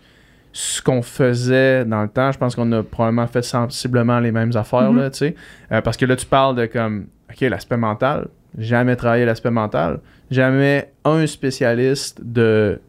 ce 0.53 0.81
qu'on 0.81 1.01
faisait 1.01 1.83
dans 1.83 2.01
le 2.03 2.07
temps, 2.09 2.31
je 2.31 2.37
pense 2.37 2.55
qu'on 2.55 2.71
a 2.71 2.83
probablement 2.83 3.27
fait 3.27 3.41
sensiblement 3.41 4.19
les 4.19 4.31
mêmes 4.31 4.55
affaires, 4.55 4.91
Mhm. 4.91 4.97
là, 4.99 5.09
tu 5.09 5.17
sais. 5.17 5.35
Euh, 5.71 5.81
parce 5.81 5.97
que 5.97 6.05
là, 6.05 6.15
tu 6.15 6.25
parles 6.25 6.55
de 6.55 6.65
comme, 6.65 7.07
OK, 7.29 7.41
l'aspect 7.41 7.75
mental, 7.77 8.27
jamais 8.57 8.95
travaillé 8.95 9.25
l'aspect 9.25 9.51
mental, 9.51 9.99
jamais 10.31 10.91
un 11.03 11.27
spécialiste 11.27 12.21
de, 12.23 12.79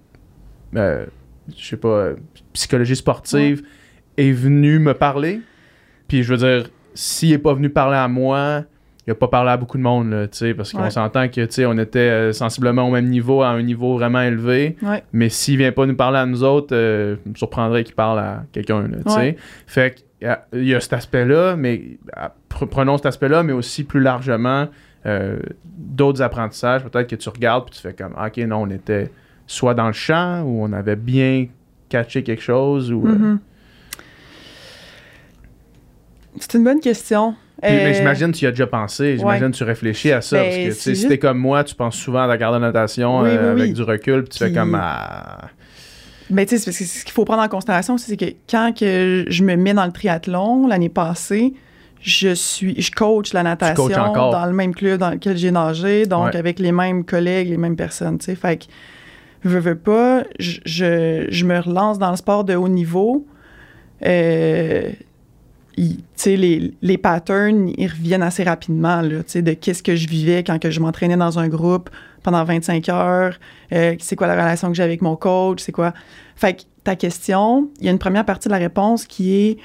euh, 0.77 1.07
je 1.57 1.65
sais 1.67 1.77
pas, 1.77 1.89
euh, 1.89 2.15
psychologie 2.53 2.97
sportive 2.97 3.63
est 4.17 4.33
venu 4.33 4.79
me 4.79 4.95
parler. 4.95 5.41
Puis 6.09 6.23
je 6.23 6.33
veux 6.35 6.39
dire, 6.39 6.71
s'il 6.95 7.33
est 7.33 7.39
pas 7.39 7.53
venu 7.55 7.69
parler 7.71 7.97
à 7.97 8.09
moi, 8.09 8.63
il 9.07 9.11
a 9.13 9.15
pas 9.15 9.29
parlé 9.29 9.51
à 9.51 9.57
beaucoup 9.57 9.77
de 9.79 9.83
monde, 9.83 10.11
là, 10.11 10.27
tu 10.27 10.39
sais, 10.39 10.55
parce 10.55 10.73
qu'on 10.73 10.83
Ouais. 10.83 10.91
s'entend 10.91 11.29
que, 11.29 11.45
tu 11.45 11.53
sais, 11.53 11.67
on 11.67 11.79
était 11.79 11.99
euh, 12.01 12.33
sensiblement 12.33 12.89
au 12.89 12.91
même 12.91 13.07
niveau, 13.09 13.43
à 13.43 13.49
un 13.51 13.63
niveau 13.63 13.95
vraiment 13.95 14.21
élevé. 14.23 14.77
Ouais. 14.83 15.05
Mais 15.13 15.29
s'il 15.29 15.59
vient 15.59 15.71
pas 15.73 15.87
nous 15.87 15.95
parler 15.95 16.19
à 16.19 16.27
nous 16.27 16.43
autres, 16.43 16.75
euh, 16.75 17.17
je 17.25 17.31
me 17.31 17.35
surprendrait 17.37 17.85
qu'il 17.85 17.95
parle 17.95 18.19
à 18.19 18.45
quelqu'un, 18.53 18.83
là, 18.89 18.97
tu 19.07 19.13
sais. 19.13 19.19
Ouais. 19.19 19.37
Fait 19.67 19.95
qu'il 19.95 20.27
y 20.27 20.31
a- 20.31 20.47
il 20.55 20.65
y 20.65 20.75
a 20.75 20.81
cet 20.81 20.95
aspect-là, 20.95 21.55
mais 21.57 21.99
ah, 22.15 22.35
pr- 22.51 22.67
prenons 22.67 22.97
cet 22.97 23.07
aspect-là, 23.07 23.43
mais 23.45 23.53
aussi 23.53 23.85
plus 23.85 24.01
largement 24.01 24.69
euh, 25.05 25.39
d'autres 25.65 26.21
apprentissages, 26.21 26.83
peut-être 26.83 27.09
que 27.09 27.15
tu 27.15 27.29
regardes 27.29 27.67
puis 27.67 27.77
tu 27.77 27.81
fais 27.81 27.93
comme, 27.95 28.13
Ah, 28.17 28.27
ok, 28.27 28.39
non, 28.39 28.63
on 28.63 28.71
était 28.71 29.13
soit 29.47 29.75
dans 29.75 29.87
le 29.87 29.93
champ 29.93 30.43
ou 30.43 30.63
on 30.65 30.73
avait 30.73 30.97
bien 30.97 31.47
catché 31.89 32.23
quelque 32.23 32.43
chose 32.43 32.91
ou... 32.93 33.07
euh, 33.07 33.13
Mhm. 33.13 33.39
C'est 36.39 36.55
une 36.55 36.65
bonne 36.65 36.81
question. 36.81 37.33
puis- 37.63 37.71
mais 37.73 37.91
Euh, 37.91 37.95
j'imagine 37.95 38.31
que 38.33 38.37
tu 38.37 38.45
y 38.45 38.49
as 38.49 38.51
déjà 38.51 38.67
pensé, 38.67 39.17
j'imagine 39.17 39.51
que 39.51 39.57
tu 39.57 39.65
réfléchis 39.65 40.13
à 40.13 40.21
ça, 40.21 40.37
Ben, 40.37 40.45
parce 40.45 40.57
que 40.57 40.71
si 40.83 40.91
juste- 40.91 41.09
t'es 41.09 41.19
comme 41.19 41.39
moi, 41.39 41.65
tu 41.65 41.75
penses 41.75 41.97
souvent 41.97 42.25
à 42.25 42.27
la 42.27 42.37
garde 42.37 42.55
de 42.57 42.61
natation 42.61 43.21
Oui, 43.23 43.31
euh, 43.31 43.55
oui, 43.55 43.61
avec 43.63 43.73
du 43.73 43.83
recul, 43.83 44.25
puis 44.25 44.31
tu 44.31 44.39
fais 44.45 44.53
comme... 44.53 44.75
Ah, 44.79 45.49
Ben, 46.29 46.45
tu 46.45 46.51
sais, 46.51 46.59
c'est 46.59 46.65
parce 46.67 46.79
que 46.79 46.85
ce 46.85 47.05
qu'il 47.05 47.13
faut 47.13 47.25
prendre 47.25 47.43
en 47.43 47.49
considération, 47.49 47.97
c'est 47.97 48.17
que 48.17 48.27
quand 48.51 48.77
que 48.79 49.25
je 49.29 49.43
me 49.45 49.57
mets 49.57 49.73
dans 49.73 49.87
le 49.87 49.93
triathlon 49.93 50.67
l'année 50.67 50.89
passée, 50.91 51.55
je 52.03 52.35
suis, 52.35 52.79
je 52.81 52.91
coach 52.91 53.33
la 53.33 53.43
natation 53.43 53.89
dans 53.89 54.47
le 54.47 54.53
même 54.53 54.75
club 54.75 55.01
dans 55.01 55.11
lequel 55.11 55.37
j'ai 55.39 55.51
nagé, 55.51 56.05
donc 56.05 56.27
Ouais. 56.27 56.37
avec 56.37 56.59
les 56.59 56.73
mêmes 56.73 57.05
collègues, 57.05 57.49
les 57.49 57.57
mêmes 57.57 57.77
personnes, 57.77 58.19
tu 58.19 58.27
sais. 58.27 58.35
Fait 58.35 58.59
que, 58.59 58.65
veux, 59.45 59.59
veux 59.59 59.79
pas, 59.79 60.25
je, 60.39 60.61
je, 60.65 61.27
je 61.29 61.45
me 61.45 61.59
relance 61.59 61.99
dans 61.99 62.11
le 62.11 62.17
sport 62.17 62.45
de 62.45 62.55
haut 62.55 62.69
niveau. 62.69 63.27
Euh, 64.05 64.91
tu 65.77 66.37
les, 66.37 66.73
les 66.81 66.99
patterns, 66.99 67.71
ils 67.77 67.89
reviennent 67.89 68.23
assez 68.23 68.43
rapidement, 68.45 69.03
là, 69.03 69.19
de 69.23 69.53
qu'est-ce 69.53 69.83
que 69.83 69.95
je 69.95 70.09
vivais 70.09 70.43
quand 70.43 70.59
que 70.59 70.71
je 70.71 70.81
m'entraînais 70.81 71.17
dans 71.17 71.39
un 71.39 71.49
groupe 71.49 71.91
pendant 72.23 72.43
25 72.43 72.89
heures, 72.89 73.39
euh, 73.73 73.95
c'est 74.01 74.17
quoi 74.17 74.27
la 74.27 74.35
relation 74.35 74.69
que 74.69 74.75
j'ai 74.75 74.83
avec 74.83 75.03
mon 75.03 75.17
coach, 75.17 75.61
c'est 75.61 75.73
quoi? 75.73 75.93
Fait 76.35 76.55
que 76.55 76.63
ta 76.83 76.97
question, 76.97 77.69
il 77.79 77.87
y 77.87 77.89
a 77.89 77.93
une 77.93 77.99
première 77.99 78.25
partie 78.25 78.49
de 78.49 78.53
la 78.53 78.59
réponse 78.59 79.07
qui 79.07 79.35
est 79.35 79.59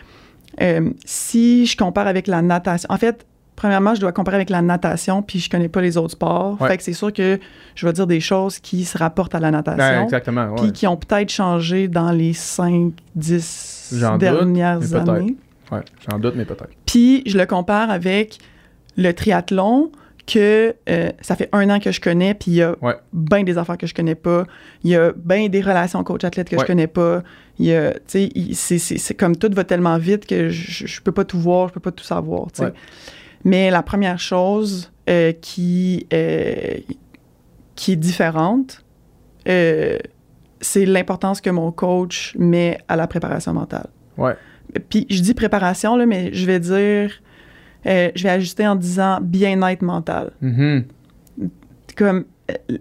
euh, 0.62 0.92
si 1.06 1.66
je 1.66 1.78
compare 1.78 2.08
avec 2.08 2.28
la 2.28 2.42
natation. 2.42 2.88
En 2.92 2.98
fait, 2.98 3.26
premièrement, 3.62 3.94
je 3.94 4.02
dois 4.02 4.12
comparer 4.12 4.38
avec 4.38 4.50
la 4.50 4.64
natation, 4.64 5.22
puis 5.22 5.38
je 5.38 5.48
connais 5.48 5.70
pas 5.70 5.82
les 5.82 5.96
autres 5.96 6.14
sports. 6.14 6.60
Ouais. 6.60 6.68
Fait 6.68 6.78
que 6.78 6.84
c'est 6.84 6.94
sûr 6.94 7.14
que 7.14 7.40
je 7.76 7.86
vais 7.86 7.94
dire 7.94 8.08
des 8.08 8.20
choses 8.20 8.58
qui 8.58 8.86
se 8.86 8.98
rapportent 8.98 9.36
à 9.36 9.40
la 9.40 9.52
natation 9.52 9.78
ben, 9.78 10.04
exactement, 10.04 10.48
ouais. 10.48 10.62
puis 10.64 10.72
qui 10.74 10.88
ont 10.88 10.98
peut-être 10.98 11.30
changé 11.30 11.88
dans 11.88 12.12
les 12.12 12.34
5, 12.34 12.92
10 13.16 13.94
J'en 14.00 14.12
doute, 14.14 14.20
dernières 14.22 14.96
années. 14.96 15.36
Ouais, 15.72 15.82
j'en 16.10 16.18
doute, 16.18 16.34
mais 16.36 16.46
peut-être. 16.46 16.70
Puis 16.88 17.22
je 17.28 17.38
le 17.38 17.46
compare 17.46 17.92
avec 17.92 18.40
le 18.98 19.12
triathlon 19.14 19.92
que 20.26 20.74
euh, 20.90 21.12
ça 21.22 21.36
fait 21.36 21.50
un 21.52 21.70
an 21.70 21.80
que 21.80 21.92
je 21.92 22.02
connais, 22.02 22.34
puis 22.34 22.50
il 22.52 22.54
y 22.56 22.64
a 22.64 22.76
Ouais. 22.82 22.96
bien 23.14 23.44
des 23.44 23.60
affaires 23.60 23.78
que 23.78 23.86
je 23.86 23.94
connais 23.94 24.16
pas. 24.16 24.46
Il 24.84 24.90
y 24.90 24.96
a 24.96 25.12
bien 25.16 25.50
des 25.50 25.62
relations 25.62 26.04
coach-athlète 26.04 26.50
que 26.50 26.56
Ouais. 26.56 26.62
je 26.62 26.66
connais 26.68 26.88
pas. 26.88 27.22
Il 27.60 27.68
y 27.68 27.76
a, 27.76 27.92
tu 27.94 28.00
sais, 28.08 28.30
il- 28.34 28.56
c'est- 28.56 29.14
comme 29.14 29.36
tout 29.36 29.50
va 29.54 29.64
tellement 29.66 29.98
vite 30.00 30.26
que 30.26 30.50
je, 30.50 30.88
je 30.88 31.02
peux 31.02 31.12
pas 31.12 31.26
tout 31.26 31.40
voir, 31.40 31.68
je 31.68 31.74
peux 31.74 31.80
pas 31.80 31.92
tout 31.92 32.04
savoir, 32.04 32.52
tu 32.52 32.64
sais. 32.64 32.74
Mais 33.44 33.72
la 33.72 33.84
première 33.84 34.20
chose 34.20 34.92
euh, 35.10 35.32
qui, 35.34 36.08
euh, 36.14 36.78
qui 37.76 37.94
est 37.94 37.98
différente, 37.98 38.84
euh, 39.48 39.98
c'est 40.60 40.86
l'importance 40.86 41.42
que 41.42 41.50
mon 41.50 41.72
coach 41.72 42.36
met 42.38 42.78
à 42.88 42.96
la 42.96 43.08
préparation 43.08 43.54
mentale. 43.54 43.88
Ouais. 44.18 44.36
Puis 44.90 45.08
je 45.10 45.22
dis 45.22 45.34
préparation, 45.34 45.96
là, 45.96 46.06
mais 46.06 46.34
je 46.34 46.46
vais 46.46 46.60
dire, 46.60 47.12
je 47.86 48.24
vais 48.24 48.30
ajuster 48.30 48.68
en 48.68 48.76
disant 48.76 49.20
bien-être 49.22 49.82
mental. 49.82 50.32
Mhm. 50.42 50.86
Comme 51.98 52.26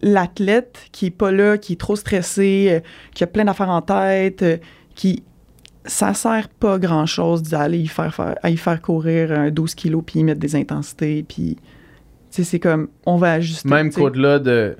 l'athlète 0.03 0.89
qui 0.93 1.07
est 1.07 1.11
pas 1.11 1.33
là, 1.33 1.57
qui 1.59 1.73
est 1.73 1.81
trop 1.81 1.97
stressé, 1.97 2.83
qui 3.15 3.25
a 3.25 3.27
plein 3.27 3.45
d'affaires 3.45 3.71
en 3.71 3.83
tête, 3.83 4.45
qui 4.95 5.25
ça 5.85 6.13
sert 6.15 6.49
pas 6.49 6.79
grand 6.79 7.07
chose 7.07 7.43
d'aller 7.43 7.79
y 7.79 7.87
faire, 7.87 8.15
faire 8.15 8.37
à 8.43 8.51
y 8.51 8.57
faire 8.57 8.81
courir 8.83 9.33
un 9.33 9.51
12 9.51 9.75
kilos 9.75 10.03
puis 10.07 10.21
y 10.21 10.25
mettre 10.25 10.41
des 10.41 10.55
intensités 10.57 11.25
puis 11.27 11.57
c'est 12.31 12.59
comme 12.61 12.89
on 13.07 13.17
va 13.17 13.33
ajuster 13.33 13.69
Même 13.69 13.93
qu'au-delà 13.93 14.39
de 14.39 14.77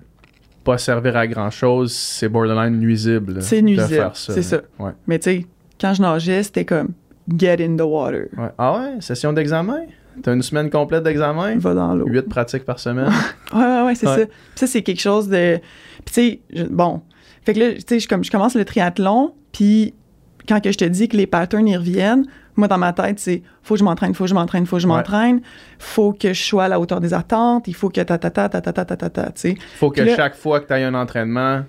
pas 0.63 0.77
servir 0.79 1.17
à 1.17 1.27
grand 1.27 1.51
chose, 1.51 1.91
c'est 1.93 2.29
borderline 2.29 2.79
nuisible. 2.79 3.41
C'est 3.43 3.63
nuisible, 3.63 4.11
c'est 4.15 4.43
ça. 4.43 4.61
Ouais. 4.79 4.93
mais 5.07 5.19
tu 5.19 5.31
sais 5.31 5.47
quand 5.81 5.95
je 5.95 6.03
nageais 6.03 6.43
c'était 6.43 6.65
comme 6.67 6.91
get 7.35 7.65
in 7.65 7.77
the 7.77 7.83
water 7.83 8.27
Ouais. 8.37 8.51
Ah 8.59 8.79
ouais, 8.79 9.01
session 9.01 9.33
d'examen? 9.33 9.81
T'as 10.23 10.35
une 10.35 10.43
semaine 10.43 10.69
complète 10.69 11.03
d'examen? 11.05 11.57
va 11.57 11.73
dans 11.75 11.95
l'eau 11.95 12.07
Huit 12.07 12.29
pratiques 12.29 12.65
par 12.65 12.79
semaine? 12.79 13.11
Ouais, 13.55 13.61
ouais, 13.65 13.83
ouais, 13.87 13.95
c'est 13.95 14.07
Ouais. 14.07 14.19
ça. 14.19 14.27
Puis 14.27 14.35
ça, 14.57 14.67
c'est 14.67 14.83
quelque 14.83 15.01
chose 15.01 15.29
de. 15.29 15.59
Puis, 16.05 16.41
tu 16.53 16.57
sais, 16.57 16.67
bon. 16.69 17.01
Fait 17.45 17.55
que 17.55 17.59
là, 17.61 17.73
tu 17.75 17.81
sais, 17.87 17.99
je, 18.01 18.07
comme, 18.09 18.23
je 18.23 18.31
commence 18.31 18.55
le 18.55 18.65
triathlon, 18.65 19.35
puis 19.53 19.95
quand 20.49 20.61
que 20.63 20.73
je 20.73 20.79
te 20.79 20.85
dis 20.85 21.09
que 21.09 21.17
les 21.17 21.27
patterns, 21.27 21.67
ils 21.69 21.77
reviennent, 21.77 22.27
moi, 22.57 22.69
dans 22.69 22.79
ma 22.79 22.93
tête, 22.93 23.19
c'est 23.19 23.43
faut 23.63 23.75
que 23.75 23.81
je 23.81 23.85
m'entraîne, 23.85 24.13
faut 24.15 24.25
que 24.25 24.31
je 24.31 24.35
m'entraîne, 24.35 24.67
faut 24.67 24.77
que 24.77 24.83
je 24.83 24.89
Ouais. 24.89 24.95
m'entraîne, 24.95 25.41
faut 25.79 26.13
que 26.13 26.33
je 26.33 26.43
sois 26.43 26.65
à 26.65 26.69
la 26.69 26.79
hauteur 26.81 27.01
des 27.01 27.15
attentes, 27.15 27.69
il 27.69 27.75
faut 27.75 27.89
que 27.89 28.01
ta 28.01 28.19
ta 28.19 28.19
ta 28.19 28.49
ta 28.49 28.61
ta 28.61 28.73
ta 28.73 28.85
ta 28.85 28.97
ta, 28.97 29.11
ta, 29.11 29.25
tu 29.27 29.33
sais. 29.37 29.55
Faut 29.77 29.91
que 29.91 30.03
là- 30.03 30.17
chaque 30.17 30.35
fois 30.35 30.61
que 30.61 30.67
tu 30.67 30.75
aies 30.75 30.85
un 30.85 30.95
entraînement, 30.95 31.63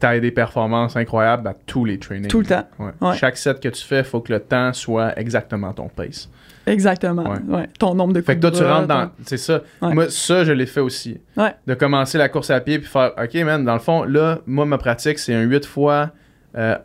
t'as 0.00 0.18
des 0.18 0.30
performances 0.32 0.96
incroyables 0.96 1.46
à 1.46 1.54
tous 1.66 1.84
les 1.84 1.98
trainings. 1.98 2.26
Tout 2.28 2.40
le 2.40 2.46
temps. 2.46 2.66
Ouais. 2.78 2.90
Ouais. 3.00 3.16
Chaque 3.16 3.36
set 3.36 3.60
que 3.60 3.68
tu 3.68 3.82
fais, 3.84 3.98
il 3.98 4.04
faut 4.04 4.20
que 4.20 4.32
le 4.32 4.40
temps 4.40 4.72
soit 4.72 5.16
exactement 5.18 5.72
ton 5.72 5.88
pace. 5.88 6.28
Exactement. 6.66 7.24
Ouais. 7.24 7.38
Ouais. 7.48 7.68
Ton 7.78 7.94
nombre 7.94 8.12
de 8.12 8.20
coups 8.20 8.26
Fait 8.26 8.36
que 8.36 8.40
toi, 8.40 8.50
tu 8.52 8.64
rentres 8.64 8.86
dans. 8.88 9.06
ton- 9.06 9.12
C'est 9.26 9.36
ça. 9.36 9.62
Ouais. 9.80 9.94
Moi, 9.94 10.10
ça, 10.10 10.44
je 10.44 10.52
l'ai 10.52 10.66
fait 10.66 10.80
aussi. 10.80 11.20
Ouais. 11.36 11.54
De 11.66 11.74
commencer 11.74 12.18
la 12.18 12.28
course 12.28 12.50
à 12.50 12.60
pied 12.60 12.78
puis 12.78 12.88
faire 12.88 13.12
OK, 13.20 13.34
man, 13.44 13.64
dans 13.64 13.72
le 13.74 13.80
fond, 13.80 14.04
là, 14.04 14.38
moi, 14.46 14.64
ma 14.64 14.78
pratique, 14.78 15.18
c'est 15.18 15.34
un 15.34 15.42
8 15.42 15.66
fois 15.66 16.10
euh, 16.56 16.76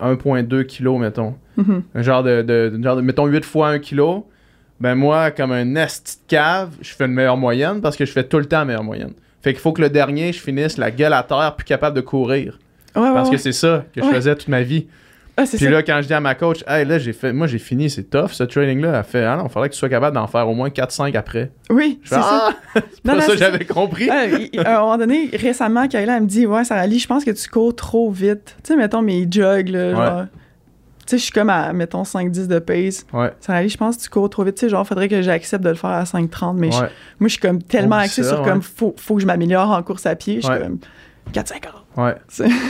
1,2 0.00 0.64
kg, 0.64 0.98
mettons. 0.98 1.34
Mhm. 1.56 1.82
Un 1.94 2.02
genre 2.02 2.22
de, 2.22 2.42
de, 2.42 2.80
genre 2.82 2.96
de- 2.96 3.00
Mettons 3.02 3.26
8 3.26 3.44
fois 3.44 3.68
1 3.68 3.78
kg. 3.78 4.22
Ben, 4.80 4.94
moi, 4.96 5.30
comme 5.30 5.52
un 5.52 5.76
esti 5.76 6.16
de 6.16 6.22
cave, 6.28 6.70
je 6.82 6.92
fais 6.94 7.04
une 7.06 7.12
meilleure 7.12 7.36
moyenne 7.36 7.80
parce 7.80 7.96
que 7.96 8.04
je 8.04 8.12
fais 8.12 8.24
tout 8.24 8.38
le 8.38 8.44
temps 8.46 8.58
la 8.58 8.64
meilleure 8.64 8.82
moyenne. 8.84 9.12
Fait 9.40 9.52
qu'il 9.52 9.60
faut 9.60 9.72
que 9.72 9.80
le 9.82 9.90
dernier, 9.90 10.32
je 10.32 10.40
finisse 10.40 10.78
la 10.78 10.90
gueule 10.90 11.12
à 11.12 11.22
terre, 11.22 11.54
plus 11.56 11.64
capable 11.64 11.94
de 11.96 12.00
courir. 12.00 12.58
Ouais, 12.96 13.02
ouais, 13.02 13.12
Parce 13.14 13.28
que 13.28 13.34
ouais. 13.34 13.38
c'est 13.38 13.52
ça 13.52 13.84
que 13.94 14.02
je 14.02 14.06
faisais 14.08 14.34
toute 14.34 14.48
ma 14.48 14.62
vie. 14.62 14.86
Ah, 15.36 15.46
c'est 15.46 15.56
Puis 15.56 15.66
ça. 15.66 15.70
là, 15.72 15.82
quand 15.82 16.00
je 16.00 16.06
dis 16.06 16.14
à 16.14 16.20
ma 16.20 16.34
coach, 16.36 16.62
hey, 16.68 16.84
là, 16.84 16.98
j'ai 16.98 17.12
fait, 17.12 17.32
moi, 17.32 17.48
j'ai 17.48 17.58
fini, 17.58 17.90
c'est 17.90 18.04
tough, 18.04 18.28
ce 18.30 18.44
training-là. 18.44 18.98
Elle 18.98 19.04
fait, 19.04 19.24
ah 19.24 19.36
non, 19.36 19.46
il 19.46 19.50
faudrait 19.50 19.68
que 19.68 19.74
tu 19.74 19.78
sois 19.80 19.88
capable 19.88 20.14
d'en 20.14 20.28
faire 20.28 20.48
au 20.48 20.54
moins 20.54 20.68
4-5 20.68 21.16
après. 21.16 21.50
Oui, 21.70 21.98
c'est 22.04 22.14
ça. 22.14 22.22
ah, 22.24 22.50
c'est 22.74 22.80
Non, 23.04 23.14
pas 23.14 23.14
non, 23.14 23.20
ça 23.22 23.32
que 23.32 23.38
j'avais 23.38 23.64
compris. 23.64 24.08
Ah, 24.10 24.26
il- 24.26 24.60
à 24.60 24.76
un 24.76 24.80
moment 24.82 24.96
donné, 24.98 25.30
récemment, 25.32 25.88
Kayla, 25.88 26.16
elle 26.18 26.22
me 26.22 26.28
dit 26.28 26.46
Ouais, 26.46 26.62
Sarah 26.64 26.86
Lee, 26.86 27.00
je 27.00 27.08
pense 27.08 27.24
que 27.24 27.32
tu 27.32 27.48
cours 27.48 27.74
trop 27.74 28.10
vite. 28.12 28.56
Tu 28.62 28.68
sais, 28.72 28.76
mettons 28.76 29.02
mes 29.02 29.26
jogs, 29.28 29.68
là, 29.70 29.90
genre. 29.94 30.24
Tu 31.06 31.10
sais, 31.10 31.18
je 31.18 31.22
suis 31.24 31.32
comme 31.32 31.50
à, 31.50 31.72
mettons, 31.72 32.04
5-10 32.04 32.46
de 32.46 32.58
pace. 32.60 33.04
Ouais. 33.12 33.32
Sarah 33.40 33.62
Lee, 33.62 33.68
je 33.68 33.76
pense 33.76 33.96
que 33.96 34.02
tu 34.02 34.08
cours 34.10 34.30
trop 34.30 34.44
vite. 34.44 34.54
Tu 34.54 34.60
sais, 34.60 34.68
genre, 34.70 34.86
faudrait 34.86 35.08
que 35.08 35.20
j'accepte 35.20 35.62
de 35.64 35.68
le 35.68 35.74
faire 35.74 35.90
à 35.90 36.04
5-30. 36.04 36.54
Mais 36.56 36.68
Ouais. 36.68 36.80
moi, 37.18 37.26
je 37.26 37.28
suis 37.28 37.40
comme 37.40 37.60
tellement 37.60 37.96
axée 37.96 38.22
ça, 38.22 38.30
sur 38.30 38.40
ouais. 38.42 38.48
comme 38.48 38.62
faut, 38.62 38.94
faut 38.96 39.16
que 39.16 39.20
je 39.20 39.26
m'améliore 39.26 39.70
en 39.70 39.82
course 39.82 40.06
à 40.06 40.14
pied. 40.14 40.36
Je 40.36 40.40
suis 40.42 40.50
Ouais. 40.52 40.60
comme 40.60 40.78
4-50. 41.32 41.83
Ouais. 41.96 42.14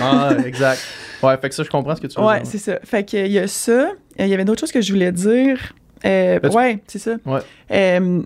Ah, 0.03 0.31
exact. 0.45 0.81
Ouais, 1.22 1.37
fait 1.39 1.49
que 1.49 1.55
ça, 1.55 1.62
je 1.62 1.70
comprends 1.70 1.95
ce 1.97 2.01
que 2.01 2.07
tu 2.07 2.20
veux 2.20 2.27
Ouais, 2.27 2.41
dire. 2.41 2.47
c'est 2.51 2.59
ça. 2.59 2.79
Fait 2.85 3.05
qu'il 3.05 3.27
y 3.33 3.39
a 3.39 3.47
ça. 3.49 3.72
Euh, 3.72 3.91
Il 4.18 4.29
y 4.29 4.35
avait 4.35 4.45
d'autres 4.45 4.61
choses 4.61 4.72
que 4.72 4.81
je 4.81 4.93
voulais 4.93 5.12
dire. 5.12 5.72
Euh, 6.05 6.39
tu- 6.41 6.49
ouais, 6.51 6.83
c'est 6.87 6.99
ça. 6.99 7.12
Ouais. 7.25 7.41
Euh, 7.72 8.22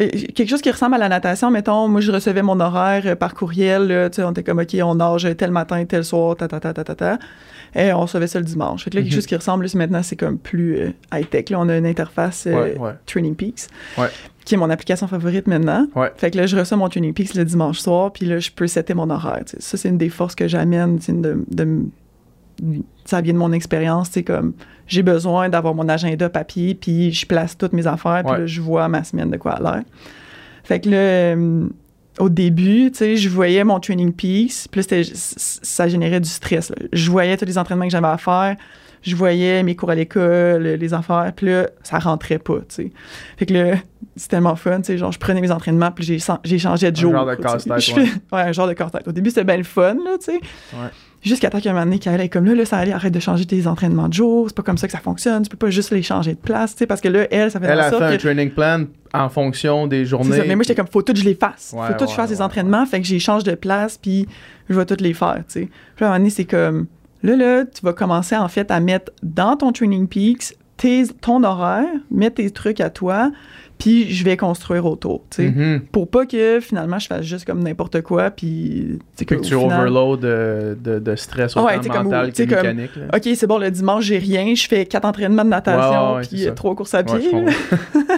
euh, 0.00 0.08
quelque 0.34 0.48
chose 0.48 0.60
qui 0.62 0.70
ressemble 0.70 0.94
à 0.94 0.98
la 0.98 1.08
natation, 1.08 1.50
mettons, 1.50 1.88
moi 1.88 2.00
je 2.00 2.12
recevais 2.12 2.42
mon 2.42 2.60
horaire 2.60 3.16
par 3.16 3.34
courriel, 3.34 3.88
là, 3.88 4.10
tu 4.10 4.16
sais, 4.16 4.22
on 4.22 4.30
était 4.30 4.44
comme, 4.44 4.60
OK, 4.60 4.76
on 4.82 4.94
nage 4.94 5.26
tel 5.36 5.50
matin, 5.50 5.84
tel 5.86 6.04
soir, 6.04 6.36
ta 6.36 6.46
ta 6.46 6.60
ta 6.60 6.72
ta 6.72 6.84
ta 6.84 6.94
ta. 6.94 7.18
Et 7.74 7.92
on 7.92 8.00
recevait 8.00 8.26
ça 8.26 8.38
le 8.38 8.44
dimanche. 8.44 8.84
Fait 8.84 8.90
que 8.90 8.96
là, 8.96 9.02
quelque 9.02 9.10
Mhm. 9.12 9.16
chose 9.16 9.26
qui 9.26 9.36
ressemble, 9.36 9.64
là, 9.64 9.68
c'est 9.68 9.78
maintenant, 9.78 10.02
c'est 10.02 10.16
comme 10.16 10.38
plus 10.38 10.76
euh, 10.78 10.90
high-tech. 11.12 11.50
Là, 11.50 11.60
on 11.60 11.68
a 11.68 11.76
une 11.76 11.86
interface 11.86 12.46
euh, 12.46 12.54
Ouais, 12.54 12.78
ouais. 12.78 12.92
Training 13.06 13.34
Peaks, 13.34 13.68
Ouais. 13.98 14.08
qui 14.44 14.54
est 14.54 14.58
mon 14.58 14.70
application 14.70 15.06
favorite 15.08 15.46
maintenant. 15.46 15.86
Fait 16.16 16.30
que 16.30 16.38
là, 16.38 16.46
je 16.46 16.56
reçois 16.56 16.76
mon 16.76 16.88
Training 16.88 17.12
Peaks 17.12 17.34
le 17.34 17.44
dimanche 17.44 17.78
soir, 17.80 18.12
puis 18.12 18.26
là, 18.26 18.38
je 18.38 18.50
peux 18.50 18.66
setter 18.66 18.94
mon 18.94 19.10
horaire. 19.10 19.42
Ça, 19.58 19.76
c'est 19.76 19.88
une 19.88 19.98
des 19.98 20.08
forces 20.08 20.34
que 20.34 20.48
j'amène, 20.48 20.98
de, 21.08 21.44
de 21.50 21.78
ça 23.04 23.20
vient 23.20 23.34
de 23.34 23.38
mon 23.38 23.52
expérience, 23.52 24.08
c'est 24.10 24.24
comme 24.24 24.52
j'ai 24.88 25.02
besoin 25.04 25.48
d'avoir 25.48 25.74
mon 25.74 25.88
agenda 25.88 26.28
papier, 26.28 26.74
puis 26.74 27.12
je 27.12 27.24
place 27.24 27.56
toutes 27.56 27.72
mes 27.72 27.86
affaires, 27.86 28.22
puis 28.26 28.36
là, 28.36 28.46
je 28.46 28.60
vois 28.60 28.88
ma 28.88 29.04
semaine 29.04 29.30
de 29.30 29.36
quoi 29.36 29.52
à 29.52 29.60
l'air. 29.60 29.82
Fait 30.64 30.80
que 30.80 30.88
là, 30.90 30.96
euh, 30.96 31.68
au 32.18 32.28
début, 32.28 32.90
tu 32.90 32.98
sais, 32.98 33.16
je 33.16 33.28
voyais 33.28 33.64
mon 33.64 33.80
training 33.80 34.12
piece, 34.12 34.68
puis 34.68 34.80
là, 34.88 35.02
ça 35.04 35.88
générait 35.88 36.20
du 36.20 36.28
stress. 36.28 36.70
là. 36.70 36.76
Je 36.92 37.10
voyais 37.10 37.36
tous 37.36 37.44
les 37.44 37.58
entraînements 37.58 37.84
que 37.86 37.90
j'avais 37.92 38.06
à 38.08 38.18
faire, 38.18 38.56
je 39.02 39.14
voyais 39.14 39.62
mes 39.62 39.76
cours 39.76 39.90
à 39.90 39.94
l'école, 39.94 40.62
les 40.64 40.94
affaires, 40.94 41.32
puis 41.36 41.46
là, 41.46 41.68
ça 41.82 41.98
rentrait 41.98 42.38
pas, 42.38 42.58
tu 42.60 42.64
sais. 42.68 42.92
Fait 43.36 43.46
que 43.46 43.54
là, 43.54 43.76
c'est 44.16 44.28
tellement 44.28 44.56
fun, 44.56 44.78
tu 44.78 44.86
sais, 44.86 44.98
genre, 44.98 45.12
je 45.12 45.18
prenais 45.18 45.40
mes 45.40 45.50
entraînements, 45.52 45.92
puis 45.92 46.04
j'ai 46.04 46.58
changé 46.58 46.90
de 46.90 46.98
Un 46.98 47.00
jour. 47.00 47.12
genre 47.12 47.26
de 47.26 47.34
casse-tête, 47.36 47.96
ouais. 47.96 48.40
un 48.40 48.52
genre 48.52 48.66
de 48.68 48.72
casse-tête. 48.72 49.06
Au 49.06 49.12
début, 49.12 49.30
c'était 49.30 49.44
bien 49.44 49.56
le 49.58 49.62
fun, 49.64 49.94
là, 49.94 50.18
tu 50.18 50.26
sais. 50.26 50.40
Ouais. 50.74 50.88
Jusqu'à 51.22 51.50
temps 51.50 51.60
qu'à 51.60 51.70
un 51.70 51.72
moment 51.72 51.84
donné, 51.84 51.98
qu'elle 51.98 52.20
est 52.20 52.28
comme 52.28 52.44
là, 52.44 52.54
là, 52.54 52.64
ça 52.64 52.78
allait, 52.78 52.92
arrête 52.92 53.12
de 53.12 53.20
changer 53.20 53.44
tes 53.44 53.66
entraînements 53.66 54.08
de 54.08 54.14
jour, 54.14 54.46
c'est 54.48 54.56
pas 54.56 54.62
comme 54.62 54.78
ça 54.78 54.86
que 54.86 54.92
ça 54.92 55.00
fonctionne, 55.00 55.42
tu 55.42 55.48
peux 55.48 55.56
pas 55.56 55.70
juste 55.70 55.90
les 55.90 56.02
changer 56.02 56.34
de 56.34 56.38
place, 56.38 56.72
tu 56.72 56.78
sais, 56.78 56.86
parce 56.86 57.00
que 57.00 57.08
là, 57.08 57.26
elle, 57.30 57.50
ça 57.50 57.58
fait 57.58 57.66
Elle 57.66 57.80
a 57.80 57.90
fait 57.90 57.96
un 57.96 58.16
que... 58.16 58.22
training 58.22 58.50
plan 58.50 58.84
en 59.12 59.28
fonction 59.28 59.86
des 59.86 60.04
journées. 60.04 60.36
ça. 60.36 60.44
Mais 60.46 60.54
moi, 60.54 60.62
j'étais 60.62 60.76
comme, 60.76 60.86
faut 60.86 61.02
tout 61.02 61.12
que 61.12 61.18
je 61.18 61.24
les 61.24 61.34
fasse. 61.34 61.74
Ouais, 61.76 61.86
faut 61.88 61.92
tout 61.94 61.98
que 62.00 62.04
je 62.04 62.10
ouais, 62.10 62.14
fasse 62.14 62.30
les 62.30 62.36
ouais, 62.36 62.42
entraînements. 62.42 62.86
Fait 62.86 63.00
que 63.00 63.06
j'échange 63.06 63.42
de 63.42 63.54
place, 63.54 63.98
puis 63.98 64.28
je 64.68 64.74
vais 64.74 64.86
toutes 64.86 65.00
les 65.00 65.14
faire, 65.14 65.42
tu 65.48 65.60
sais. 65.60 65.68
Puis 65.96 66.04
à 66.04 66.08
un 66.08 66.10
moment 66.10 66.18
donné, 66.18 66.30
c'est 66.30 66.44
comme, 66.44 66.86
là, 67.22 67.36
là, 67.36 67.64
tu 67.64 67.82
vas 67.82 67.92
commencer, 67.92 68.36
en 68.36 68.48
fait, 68.48 68.70
à 68.70 68.78
mettre 68.78 69.10
dans 69.22 69.56
ton 69.56 69.72
Training 69.72 70.06
Peaks 70.06 70.54
tes, 70.76 71.08
ton 71.20 71.42
horaire, 71.42 71.88
mettre 72.10 72.36
tes 72.36 72.50
trucs 72.50 72.80
à 72.80 72.88
toi, 72.88 73.30
puis 73.78 74.12
je 74.12 74.24
vais 74.24 74.36
construire 74.36 74.84
autour, 74.86 75.22
tu 75.30 75.36
sais. 75.42 75.48
Mhm. 75.50 75.80
Pour 75.92 76.08
pas 76.10 76.26
que, 76.26 76.58
finalement, 76.60 76.98
je 76.98 77.06
fasse 77.06 77.24
juste 77.24 77.44
comme 77.44 77.62
n'importe 77.62 78.02
quoi, 78.02 78.30
puis... 78.30 78.98
qu'au 79.18 79.24
que 79.24 79.34
tu 79.36 79.54
final- 79.56 79.64
overload 79.66 80.20
de, 80.20 80.78
de, 80.82 80.98
de 80.98 81.16
stress 81.16 81.56
autant 81.56 81.66
Ouais, 81.66 81.78
t'sais, 81.78 81.88
comme- 81.88 82.04
mental 82.04 82.32
que 82.32 82.42
comme- 82.42 82.56
mécanique. 82.56 82.90
là. 82.96 83.16
OK, 83.16 83.28
c'est 83.36 83.46
bon, 83.46 83.58
le 83.58 83.70
dimanche, 83.70 84.04
j'ai 84.04 84.18
rien, 84.18 84.54
je 84.54 84.66
fais 84.66 84.84
quatre 84.86 85.04
entraînements 85.04 85.44
de 85.44 85.50
natation, 85.50 86.06
Ouais, 86.14 86.14
ouais, 86.14 86.16
ouais, 86.20 86.44
puis 86.46 86.54
trois 86.54 86.74
courses 86.74 86.94
à 86.94 87.02
Ouais, 87.02 87.18
pied. 87.18 87.30
je 87.30 87.30
comprends. 87.30 87.52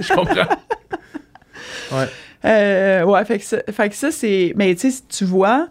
je 0.00 0.14
comprends. 0.14 2.06
Euh, 2.44 3.04
ouais, 3.04 3.24
fait 3.24 3.38
que 3.38 3.44
ça, 3.44 3.58
que 3.88 3.94
ça, 3.94 4.10
c'est. 4.10 4.54
Mais 4.56 4.74
tu 4.74 4.90
sais, 4.90 5.02
tu 5.08 5.24
vois, 5.24 5.68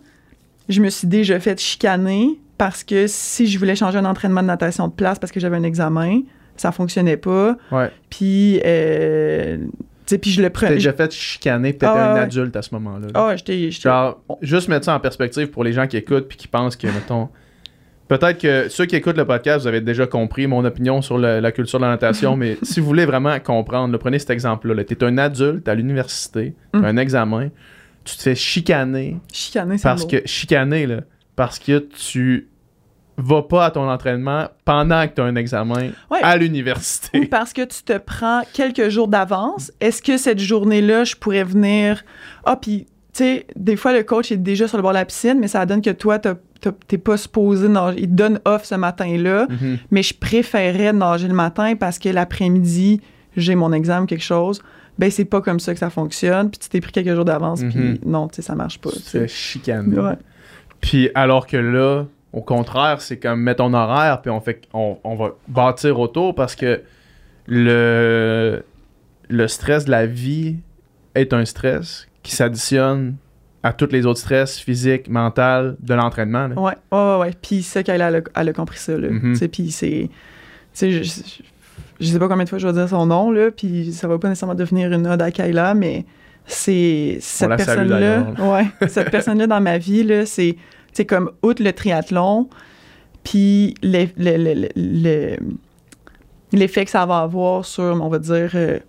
je 0.67 0.81
me 0.81 0.89
suis 0.89 1.07
déjà 1.07 1.39
fait 1.39 1.59
chicaner 1.59 2.39
parce 2.57 2.83
que 2.83 3.05
si 3.07 3.47
je 3.47 3.57
voulais 3.57 3.75
changer 3.75 3.97
un 3.97 4.05
entraînement 4.05 4.41
de 4.41 4.47
natation 4.47 4.87
de 4.87 4.93
place 4.93 5.17
parce 5.17 5.31
que 5.31 5.39
j'avais 5.39 5.57
un 5.57 5.63
examen, 5.63 6.21
ça 6.61 6.71
fonctionnait 6.71 7.17
pas. 7.17 7.57
Ouais. 7.71 7.89
Puis, 8.09 8.59
euh, 8.65 9.57
tu 9.57 9.69
sais, 10.05 10.17
puis 10.17 10.31
je 10.31 10.41
le 10.41 10.49
prenais. 10.49 10.75
déjà 10.75 10.93
fait 10.93 11.11
chicaner 11.11 11.73
peut-être 11.73 11.93
Ah, 11.95 12.13
un 12.13 12.21
adulte 12.23 12.55
à 12.55 12.61
ce 12.61 12.73
moment-là. 12.75 13.07
là. 13.07 13.11
Ah, 13.13 13.35
j'étais. 13.35 13.71
j'étais- 13.71 13.89
Genre, 13.89 14.21
juste 14.41 14.67
mettre 14.67 14.85
ça 14.85 14.95
en 14.95 14.99
perspective 14.99 15.47
pour 15.49 15.63
les 15.63 15.73
gens 15.73 15.87
qui 15.87 15.97
écoutent 15.97 16.27
puis 16.27 16.37
qui 16.37 16.47
pensent 16.47 16.75
que, 16.75 16.87
mettons. 16.87 17.29
Peut-être 18.07 18.39
que 18.39 18.69
ceux 18.69 18.87
qui 18.87 18.95
écoutent 18.95 19.17
le 19.17 19.25
podcast, 19.25 19.61
vous 19.61 19.67
avez 19.67 19.81
déjà 19.81 20.07
compris 20.07 20.47
mon 20.47 20.65
opinion 20.65 21.03
sur 21.03 21.19
la 21.19 21.51
culture 21.51 21.77
de 21.77 21.83
la 21.85 21.91
natation, 21.91 22.35
mais 22.37 22.57
si 22.63 22.79
vous 22.79 22.87
voulez 22.87 23.05
vraiment 23.05 23.39
comprendre, 23.39 23.91
là, 23.93 23.99
prenez 23.99 24.17
cet 24.17 24.31
exemple-là. 24.31 24.83
Tu 24.83 24.93
es 24.95 25.03
un 25.03 25.17
adulte 25.19 25.67
à 25.67 25.75
l'université, 25.75 26.55
tu 26.73 26.79
Mm. 26.79 26.85
un 26.85 26.97
examen, 26.97 27.49
tu 28.03 28.17
te 28.17 28.21
fais 28.23 28.33
chicaner 28.33 29.17
Chicaner, 29.31 29.77
c'est 29.77 29.83
parce 29.83 30.05
que. 30.05 30.23
Chicaner, 30.25 30.87
là. 30.87 31.01
Parce 31.35 31.59
que 31.59 31.77
tu 31.77 32.47
vas 33.21 33.43
pas 33.43 33.65
à 33.65 33.71
ton 33.71 33.89
entraînement 33.89 34.47
pendant 34.65 35.07
que 35.07 35.13
tu 35.15 35.21
as 35.21 35.25
un 35.25 35.35
examen 35.35 35.89
Ouais. 36.09 36.19
à 36.21 36.35
Ou 36.35 36.39
l'université. 36.39 37.25
parce 37.25 37.53
que 37.53 37.61
tu 37.65 37.83
te 37.83 37.97
prends 37.97 38.41
quelques 38.53 38.89
jours 38.89 39.07
d'avance. 39.07 39.71
Est-ce 39.79 40.01
que 40.01 40.17
cette 40.17 40.39
journée-là, 40.39 41.03
je 41.03 41.15
pourrais 41.15 41.43
venir? 41.43 42.03
Ah, 42.45 42.55
puis, 42.55 42.85
tu 43.13 43.23
sais, 43.23 43.47
des 43.55 43.75
fois, 43.75 43.93
le 43.93 44.03
coach 44.03 44.31
est 44.31 44.37
déjà 44.37 44.67
sur 44.67 44.77
le 44.77 44.83
bord 44.83 44.91
de 44.91 44.97
la 44.97 45.05
piscine, 45.05 45.37
mais 45.39 45.47
ça 45.47 45.65
donne 45.65 45.81
que 45.81 45.89
toi, 45.89 46.19
t'es 46.19 46.97
pas 46.97 47.17
supposé 47.17 47.67
nager. 47.67 47.99
Il 48.01 48.07
te 48.09 48.13
donne 48.13 48.39
off 48.45 48.65
ce 48.65 48.75
matin-là, 48.75 49.47
Mhm. 49.49 49.77
mais 49.91 50.03
je 50.03 50.13
préférais 50.13 50.93
nager 50.93 51.27
le 51.27 51.33
matin 51.33 51.75
parce 51.75 51.99
que 51.99 52.09
l'après-midi, 52.09 53.01
j'ai 53.37 53.55
mon 53.55 53.71
examen, 53.73 54.05
quelque 54.05 54.23
chose. 54.23 54.61
Ben, 54.97 55.09
c'est 55.09 55.25
pas 55.25 55.39
comme 55.41 55.59
ça 55.61 55.73
que 55.73 55.79
ça 55.79 55.89
fonctionne. 55.89 56.49
Puis 56.49 56.59
tu 56.59 56.67
t'es 56.69 56.81
pris 56.81 56.91
quelques 56.91 57.15
jours 57.15 57.23
d'avance, 57.25 57.61
puis 57.69 57.99
non, 58.05 58.27
tu 58.27 58.35
sais, 58.37 58.41
ça 58.41 58.55
marche 58.55 58.79
pas. 58.79 58.89
Chicaner. 59.27 59.97
Ouais. 59.97 60.15
Puis 60.81 61.09
alors 61.15 61.47
que 61.47 61.55
là, 61.57 62.05
au 62.33 62.41
contraire, 62.41 63.01
c'est 63.01 63.17
comme 63.17 63.41
mettre 63.41 63.57
ton 63.63 63.73
horaire, 63.73 64.21
puis 64.21 64.29
on 64.31 64.39
fait 64.39 64.61
on, 64.73 64.97
on 65.03 65.15
va 65.15 65.31
bâtir 65.47 65.99
autour 65.99 66.35
parce 66.35 66.55
que 66.55 66.81
le, 67.47 68.63
le 69.29 69.47
stress 69.47 69.85
de 69.85 69.91
la 69.91 70.05
vie 70.05 70.57
est 71.15 71.33
un 71.33 71.43
stress 71.45 72.07
qui 72.23 72.35
s'additionne 72.35 73.15
à 73.63 73.73
tous 73.73 73.89
les 73.91 74.05
autres 74.05 74.19
stress 74.19 74.57
physiques, 74.59 75.09
mentaux 75.09 75.75
de 75.79 75.93
l'entraînement. 75.93 76.47
là. 76.47 76.55
Ouais, 76.59 76.73
ouais, 76.91 77.17
ouais. 77.19 77.33
Puis 77.41 77.61
ça, 77.63 77.83
qu'elle 77.83 78.01
a, 78.01 78.11
elle 78.35 78.49
a 78.49 78.53
compris 78.53 78.77
ça, 78.77 78.97
là. 78.97 79.09
Mhm. 79.09 79.35
Sais, 79.35 79.47
puis 79.49 79.71
c'est... 79.71 80.09
Tu 80.09 80.09
sais, 80.73 80.91
je, 80.91 81.03
je- 81.03 81.43
je 81.99 82.05
sais 82.05 82.19
pas 82.19 82.29
combien 82.29 82.45
de 82.45 82.49
fois 82.49 82.59
je 82.59 82.65
vais 82.67 82.71
dire 82.71 82.87
son 82.87 83.05
nom, 83.07 83.29
là, 83.31 83.51
puis 83.51 83.91
ça 83.91 84.07
va 84.07 84.17
pas 84.17 84.29
nécessairement 84.29 84.55
devenir 84.55 84.89
une 84.93 85.05
ode 85.05 85.21
à 85.21 85.31
Kayla, 85.31 85.73
mais 85.73 86.05
c'est 86.45 87.17
cette 87.19 87.49
personne-là... 87.49 87.99
d'ailleurs. 87.99 88.49
Ouais, 88.53 88.87
cette 88.87 89.11
personne-là 89.11 89.47
dans 89.47 89.59
ma 89.59 89.77
vie, 89.77 90.03
là, 90.05 90.25
c'est... 90.25 90.55
C'est 90.99 91.05
comme, 91.05 91.31
outre 91.43 91.63
le 91.63 91.71
triathlon, 91.71 92.49
puis 93.23 93.73
l'e- 93.81 94.09
le- 94.17 94.35
le- 94.35 94.53
le- 94.53 94.69
le- 94.75 95.37
l'effet 96.51 96.83
que 96.83 96.91
ça 96.91 97.05
va 97.05 97.19
avoir 97.19 97.63
sur, 97.63 97.97
on 98.03 98.09
va 98.09 98.19
dire, 98.19 98.51
euh, 98.55 98.79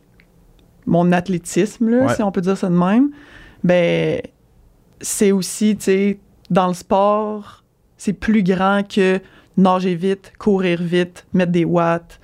mon 0.87 1.13
athlétisme, 1.13 1.89
là, 1.89 2.07
Ouais. 2.07 2.15
si 2.17 2.23
on 2.25 2.33
peut 2.33 2.41
dire 2.41 2.57
ça 2.59 2.69
de 2.69 2.75
même, 2.75 3.11
ben 3.63 4.21
c'est 5.01 5.31
aussi, 5.31 5.77
tu 5.77 5.85
sais, 5.85 6.19
dans 6.51 6.67
le 6.67 6.75
sport, 6.75 7.63
c'est 7.97 8.13
plus 8.15 8.43
grand 8.43 8.83
que 8.83 9.21
nager 9.57 9.95
vite, 9.95 10.33
courir 10.37 10.83
vite, 10.83 11.27
mettre 11.33 11.53
des 11.53 11.65
watts, 11.65 12.19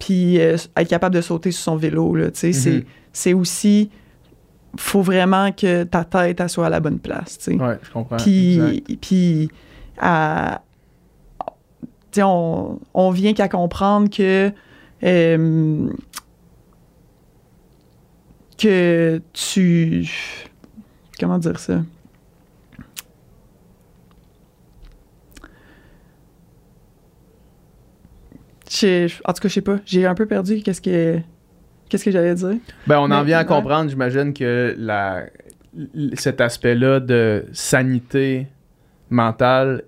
puis 0.00 0.40
euh, 0.40 0.56
être 0.76 0.88
capable 0.88 1.14
de 1.14 1.20
sauter 1.20 1.52
sur 1.52 1.62
son 1.62 1.76
vélo, 1.76 2.16
là, 2.16 2.32
tu 2.32 2.40
sais, 2.40 2.52
c'est- 2.52 2.70
Mhm. 2.78 2.84
c'est 3.12 3.34
aussi, 3.34 3.88
faut 4.76 5.02
vraiment 5.02 5.52
que 5.52 5.84
ta 5.84 6.04
tête 6.04 6.46
soit 6.48 6.66
à 6.66 6.70
la 6.70 6.80
bonne 6.80 6.98
place. 6.98 7.38
T'sais. 7.38 7.56
Ouais, 7.56 7.78
je 7.82 7.90
comprends. 7.90 8.16
Puis, 8.16 8.82
puis 9.00 9.50
on, 12.22 12.78
on, 12.94 13.10
vient 13.10 13.34
qu'à 13.34 13.48
comprendre 13.48 14.10
que 14.10 14.52
euh, 15.04 15.88
que 18.56 19.22
tu 19.32 20.10
comment 21.18 21.38
dire 21.38 21.58
ça? 21.58 21.82
En 29.24 29.32
tout 29.32 29.40
cas 29.40 29.48
je 29.48 29.54
sais 29.54 29.62
pas 29.62 29.78
j'ai 29.84 30.06
un 30.06 30.14
peu 30.14 30.26
perdu 30.26 30.62
qu'est-ce 30.62 30.80
que 30.80 31.20
qu'est-ce 31.88 32.04
que 32.04 32.10
j'allais 32.10 32.34
dire? 32.34 32.56
Ben, 32.86 32.98
on 32.98 33.10
en 33.10 33.22
vient 33.22 33.38
à 33.38 33.44
comprendre, 33.44 33.90
j'imagine, 33.90 34.32
que 34.34 34.74
la, 34.78 35.24
cet 36.14 36.40
aspect-là 36.40 37.00
de 37.00 37.44
sanité 37.52 38.46
mentale 39.10 39.82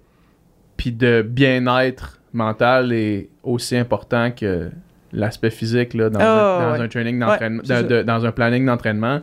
puis 0.76 0.92
de 0.92 1.22
bien-être 1.22 2.20
mental 2.32 2.92
est 2.92 3.28
aussi 3.42 3.76
important 3.76 4.30
que 4.30 4.70
l'aspect 5.12 5.50
physique 5.50 5.92
là, 5.94 6.08
dans, 6.08 6.20
Ah, 6.22 6.24
un, 6.24 6.70
dans 6.72 6.78
ouais. 6.78 6.84
un 6.84 6.88
training 6.88 7.18
d'entraînement, 7.18 7.62
de- 7.62 8.02
dans 8.02 8.24
un 8.24 8.32
planning 8.32 8.64
d'entraînement. 8.64 9.20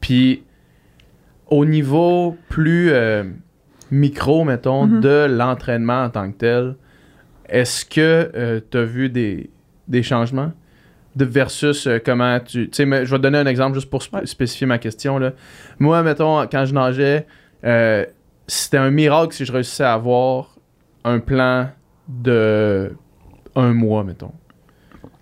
Puis 0.00 0.42
au 1.46 1.64
niveau 1.64 2.36
plus 2.48 2.90
euh, 2.90 3.24
micro, 3.90 4.44
mettons, 4.44 4.86
Mhm. 4.86 5.00
de 5.00 5.26
l'entraînement 5.30 6.04
en 6.04 6.10
tant 6.10 6.30
que 6.32 6.36
tel, 6.38 6.74
est-ce 7.48 7.84
que 7.84 8.62
tu 8.70 8.76
as 8.76 8.84
vu 8.84 9.08
des, 9.08 9.50
des 9.88 10.02
changements? 10.02 10.52
De 11.16 11.24
versus 11.24 11.86
euh, 11.86 11.98
comment 12.04 12.40
tu. 12.40 12.68
Tu 12.70 12.76
sais, 12.84 13.04
je 13.04 13.10
vais 13.10 13.16
te 13.18 13.22
donner 13.22 13.38
un 13.38 13.46
exemple 13.46 13.74
juste 13.76 13.88
pour 13.88 14.00
sp- 14.00 14.26
spécifier 14.26 14.66
ma 14.66 14.78
question. 14.78 15.18
Là. 15.18 15.32
Moi, 15.78 16.02
mettons, 16.02 16.40
quand 16.48 16.64
je 16.64 16.74
nageais, 16.74 17.26
euh, 17.64 18.04
c'était 18.48 18.78
un 18.78 18.90
miracle 18.90 19.32
si 19.32 19.44
je 19.44 19.52
réussissais 19.52 19.84
à 19.84 19.92
avoir 19.94 20.56
un 21.04 21.20
plan 21.20 21.68
de 22.08 22.92
un 23.54 23.72
mois, 23.72 24.02
mettons. 24.02 24.32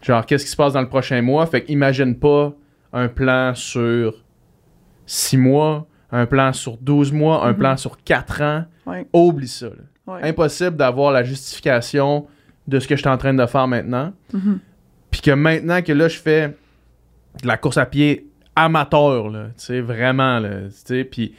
Genre, 0.00 0.24
qu'est-ce 0.24 0.44
qui 0.44 0.50
se 0.50 0.56
passe 0.56 0.72
dans 0.72 0.80
le 0.80 0.88
prochain 0.88 1.20
mois? 1.22 1.44
Fait 1.46 1.62
qu'imagine 1.62 2.18
pas 2.18 2.52
un 2.92 3.08
plan 3.08 3.52
sur 3.54 4.14
six 5.06 5.36
mois, 5.36 5.86
un 6.10 6.26
plan 6.26 6.52
sur 6.52 6.76
12 6.78 7.12
mois, 7.12 7.44
un 7.44 7.52
Mhm. 7.52 7.58
plan 7.58 7.76
sur 7.76 8.02
quatre 8.02 8.40
ans. 8.42 8.64
Ouais. 8.86 9.06
Oublie 9.12 9.46
ça. 9.48 9.66
là. 9.66 9.72
Ouais. 10.14 10.28
Impossible 10.28 10.76
d'avoir 10.76 11.12
la 11.12 11.22
justification 11.22 12.26
de 12.66 12.80
ce 12.80 12.88
que 12.88 12.96
je 12.96 13.00
suis 13.02 13.08
en 13.10 13.16
train 13.18 13.34
de 13.34 13.46
faire 13.46 13.68
maintenant. 13.68 14.12
Mhm. 14.32 14.58
Puis 15.12 15.20
que 15.20 15.30
maintenant 15.30 15.82
que 15.82 15.92
là, 15.92 16.08
je 16.08 16.18
fais 16.18 16.48
de 17.40 17.46
la 17.46 17.56
course 17.56 17.78
à 17.78 17.86
pied 17.86 18.26
amateur, 18.56 19.30
là, 19.30 19.46
tu 19.56 19.64
sais, 19.66 19.80
vraiment, 19.80 20.40
là, 20.40 20.62
tu 20.68 20.72
sais, 20.84 21.04
puis 21.04 21.34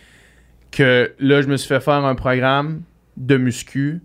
que 0.71 1.13
là, 1.19 1.41
je 1.41 1.47
me 1.47 1.57
suis 1.57 1.67
fait 1.67 1.81
faire 1.81 2.05
un 2.05 2.15
programme 2.15 2.83
de 3.17 3.35
muscu 3.35 4.01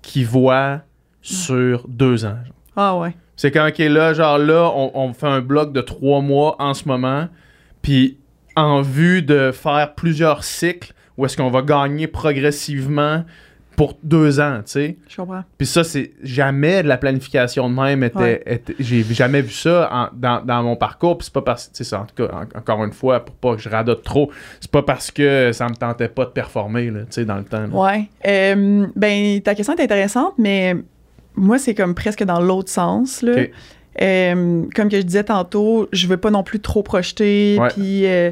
qui 0.00 0.22
voit 0.22 0.82
sur 1.20 1.86
deux 1.88 2.24
ans. 2.24 2.38
genre. 2.44 2.54
Ah 2.76 2.96
ouais. 2.96 3.14
C'est 3.36 3.50
quand, 3.50 3.66
OK, 3.66 3.78
là, 3.78 4.14
genre 4.14 4.38
là, 4.38 4.70
on, 4.74 4.92
on 4.94 5.12
fait 5.12 5.26
un 5.26 5.40
bloc 5.40 5.72
de 5.72 5.80
trois 5.80 6.20
mois 6.20 6.56
en 6.60 6.72
ce 6.72 6.86
moment, 6.86 7.28
puis 7.82 8.18
en 8.56 8.82
vue 8.82 9.22
de 9.22 9.50
faire 9.52 9.94
plusieurs 9.94 10.44
cycles 10.44 10.92
où 11.16 11.24
est-ce 11.26 11.36
qu'on 11.36 11.50
va 11.50 11.62
gagner 11.62 12.06
progressivement 12.06 13.24
pour 13.80 13.96
deux 14.02 14.40
ans, 14.40 14.58
tu 14.58 14.72
sais. 14.72 14.96
Je 15.08 15.16
comprends. 15.16 15.42
Puis 15.56 15.66
ça, 15.66 15.84
c'est 15.84 16.10
jamais 16.22 16.82
de 16.82 16.88
la 16.88 16.98
planification 16.98 17.70
de 17.70 17.74
même. 17.74 18.04
Était, 18.04 18.18
Ouais. 18.18 18.42
était- 18.44 18.74
j'ai 18.78 19.02
jamais 19.04 19.40
vu 19.40 19.52
ça 19.54 19.88
en- 19.90 20.08
dans, 20.14 20.44
dans 20.44 20.62
mon 20.62 20.76
parcours. 20.76 21.16
Puis 21.16 21.24
c'est 21.24 21.32
pas 21.32 21.40
parce 21.40 21.72
tu 21.72 21.78
sais, 21.78 21.84
c'est 21.84 21.96
en 21.96 22.04
tout 22.04 22.14
cas, 22.14 22.30
en- 22.30 22.58
encore 22.58 22.84
une 22.84 22.92
fois, 22.92 23.24
pour 23.24 23.34
pas 23.36 23.56
que 23.56 23.62
je 23.62 23.70
radote 23.70 24.02
trop, 24.02 24.30
c'est 24.60 24.70
pas 24.70 24.82
parce 24.82 25.10
que 25.10 25.52
ça 25.54 25.66
me 25.66 25.74
tentait 25.74 26.08
pas 26.08 26.26
de 26.26 26.30
performer, 26.30 26.88
tu 26.92 27.00
sais, 27.08 27.24
dans 27.24 27.36
le 27.36 27.44
temps. 27.44 27.66
là. 27.66 27.68
Ouais. 27.68 28.08
Euh, 28.26 28.86
ben, 28.96 29.40
ta 29.40 29.54
question 29.54 29.74
est 29.74 29.82
intéressante, 29.82 30.34
mais 30.36 30.76
moi, 31.34 31.56
c'est 31.58 31.74
comme 31.74 31.94
presque 31.94 32.22
dans 32.24 32.38
l'autre 32.40 32.68
sens. 32.68 33.22
Là. 33.22 33.32
Euh, 34.02 34.64
comme 34.76 34.88
que 34.90 34.96
je 34.98 35.02
disais 35.02 35.24
tantôt, 35.24 35.88
je 35.92 36.06
veux 36.06 36.18
pas 36.18 36.30
non 36.30 36.42
plus 36.42 36.60
trop 36.60 36.82
projeter, 36.82 37.58
puis 37.74 38.06
euh, 38.06 38.30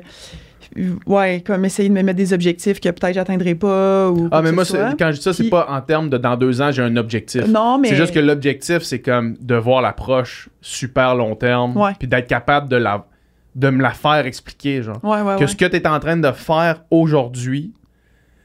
ouais, 1.07 1.43
comme 1.47 1.65
essayer 1.65 1.89
de 1.89 1.95
me 1.95 2.03
mettre 2.03 2.17
des 2.17 2.33
objectifs 2.33 2.81
que 2.81 2.89
peut-être 2.89 3.15
j'atteindrai 3.15 3.55
pas 3.55 4.09
ou 4.11 4.29
Ah, 4.31 4.43
mais 4.43 4.53
moi, 4.53 4.65
quand 4.99 5.11
je 5.13 5.17
dis 5.17 5.23
ça, 5.23 5.33
c'est 5.33 5.45
Puis- 5.45 5.51
pas 5.51 5.67
en 5.69 5.81
termes 5.81 6.09
de 6.11 6.19
dans 6.19 6.37
deux 6.37 6.61
ans, 6.63 6.71
j'ai 6.71 6.83
un 6.83 6.97
objectif. 6.97 7.47
Non, 7.47 7.79
mais 7.79 7.89
C'est 7.89 7.97
juste 7.97 8.15
que 8.15 8.19
l'objectif, 8.21 8.83
c'est 8.83 9.01
comme 9.01 9.37
de 9.41 9.55
voir 9.55 9.83
l'approche 9.83 10.49
super 10.61 11.15
long 11.15 11.35
terme, 11.35 11.77
Ouais. 11.77 11.93
puis 11.99 12.09
d'être 12.09 12.29
capable 12.29 12.69
de, 12.69 12.77
la, 12.77 13.07
de 13.55 13.71
me 13.71 13.83
la 13.83 13.91
faire 13.91 14.27
expliquer, 14.27 14.83
genre. 14.83 14.99
ouais, 15.03 15.23
ouais, 15.23 15.37
que 15.39 15.47
ce 15.47 15.57
que 15.57 15.65
tu 15.65 15.77
es 15.77 15.87
en 15.89 15.99
train 16.01 16.17
de 16.17 16.33
faire 16.33 16.83
aujourd'hui, 16.91 17.73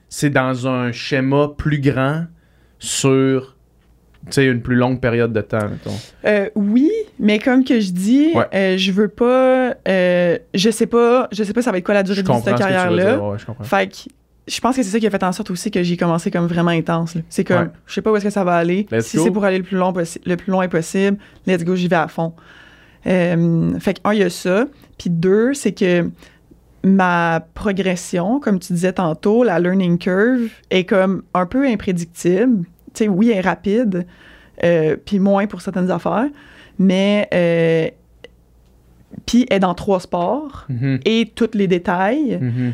c'est 0.10 0.30
dans 0.30 0.68
un 0.68 0.92
schéma 0.92 1.50
plus 1.58 1.80
grand 1.80 2.26
sur 2.80 3.53
sais, 4.32 4.46
une 4.46 4.62
plus 4.62 4.76
longue 4.76 5.00
période 5.00 5.34
de 5.34 5.42
temps, 5.42 5.68
mettons. 5.70 5.96
Euh, 6.26 6.50
oui, 6.56 6.90
mais 7.20 7.40
comme 7.40 7.64
que 7.64 7.80
je 7.80 7.92
dis, 7.92 8.32
Ouais. 8.36 8.46
euh, 8.54 8.78
je 8.78 8.92
veux 8.92 9.08
pas, 9.10 9.76
euh, 9.88 10.38
je 10.54 10.70
sais 10.70 10.86
pas, 10.88 11.28
je 11.32 11.44
sais 11.44 11.54
pas 11.54 11.62
ça 11.62 11.72
va 11.72 11.78
être 11.78 11.84
quoi 11.86 11.94
la 11.94 12.04
durée 12.04 12.18
Je 12.18 12.22
de 12.22 12.28
cette 12.34 12.46
tu 12.46 12.54
carrière-là. 12.56 13.20
Ouais, 13.20 13.38
je. 13.38 13.64
Fait 13.66 13.88
que 13.88 13.96
je 14.48 14.60
pense 14.60 14.76
que 14.76 14.84
c'est 14.84 14.90
ça 14.90 15.00
qui 15.00 15.08
a 15.08 15.10
fait 15.10 15.24
en 15.24 15.32
sorte 15.32 15.52
aussi 15.52 15.72
que 15.72 15.84
j'ai 15.84 15.96
commencé 15.98 16.30
comme 16.32 16.48
vraiment 16.48 16.72
intense. 16.72 17.16
C'est 17.30 17.44
comme, 17.46 17.62
Ouais. 17.64 17.70
je 17.88 17.94
sais 17.94 18.02
pas 18.02 18.12
où 18.12 18.16
est-ce 18.18 18.26
que 18.26 18.30
ça 18.30 18.44
va 18.44 18.56
aller. 18.56 18.88
Let's 18.92 19.06
si 19.08 19.18
c'est 19.18 19.32
pour 19.32 19.46
aller 19.46 19.58
le 19.60 19.64
plus, 19.64 19.78
long 19.78 19.94
le 19.94 20.36
plus 20.36 20.52
loin 20.52 20.68
possible, 20.68 21.18
let's 21.48 21.64
go, 21.64 21.76
j'y 21.76 21.88
vais 21.88 21.96
à 21.96 22.08
fond. 22.08 22.34
Euh, 23.08 23.78
fait 23.80 23.96
que, 23.96 24.00
un, 24.06 24.14
il 24.14 24.20
y 24.20 24.24
a 24.24 24.30
ça. 24.30 24.66
Puis 24.98 25.10
deux, 25.10 25.54
c'est 25.54 25.72
que 25.74 26.10
ma 26.84 27.46
progression, 27.54 28.40
comme 28.40 28.60
tu 28.60 28.74
disais 28.74 28.94
tantôt, 28.94 29.44
la 29.44 29.60
learning 29.60 29.98
curve, 29.98 30.50
est 30.70 30.84
comme 30.84 31.24
un 31.34 31.46
peu 31.46 31.66
imprédictible. 31.66 32.66
Tu 32.94 33.04
sais, 33.06 33.08
oui, 33.08 33.30
elle 33.32 33.38
est 33.38 33.42
rapide, 33.42 34.06
euh, 34.64 34.96
puis 35.04 35.20
moins 35.20 35.48
pour 35.48 35.62
certaines 35.62 35.90
affaires, 35.92 36.28
mais 36.80 37.28
euh, 37.34 37.88
puis 39.26 39.46
elle 39.50 39.58
est 39.58 39.60
dans 39.60 39.74
trois 39.74 40.00
sports 40.00 40.66
Mhm, 40.70 41.00
et 41.06 41.32
tous 41.34 41.52
les 41.54 41.68
détails. 41.68 42.38
mhm. 42.42 42.74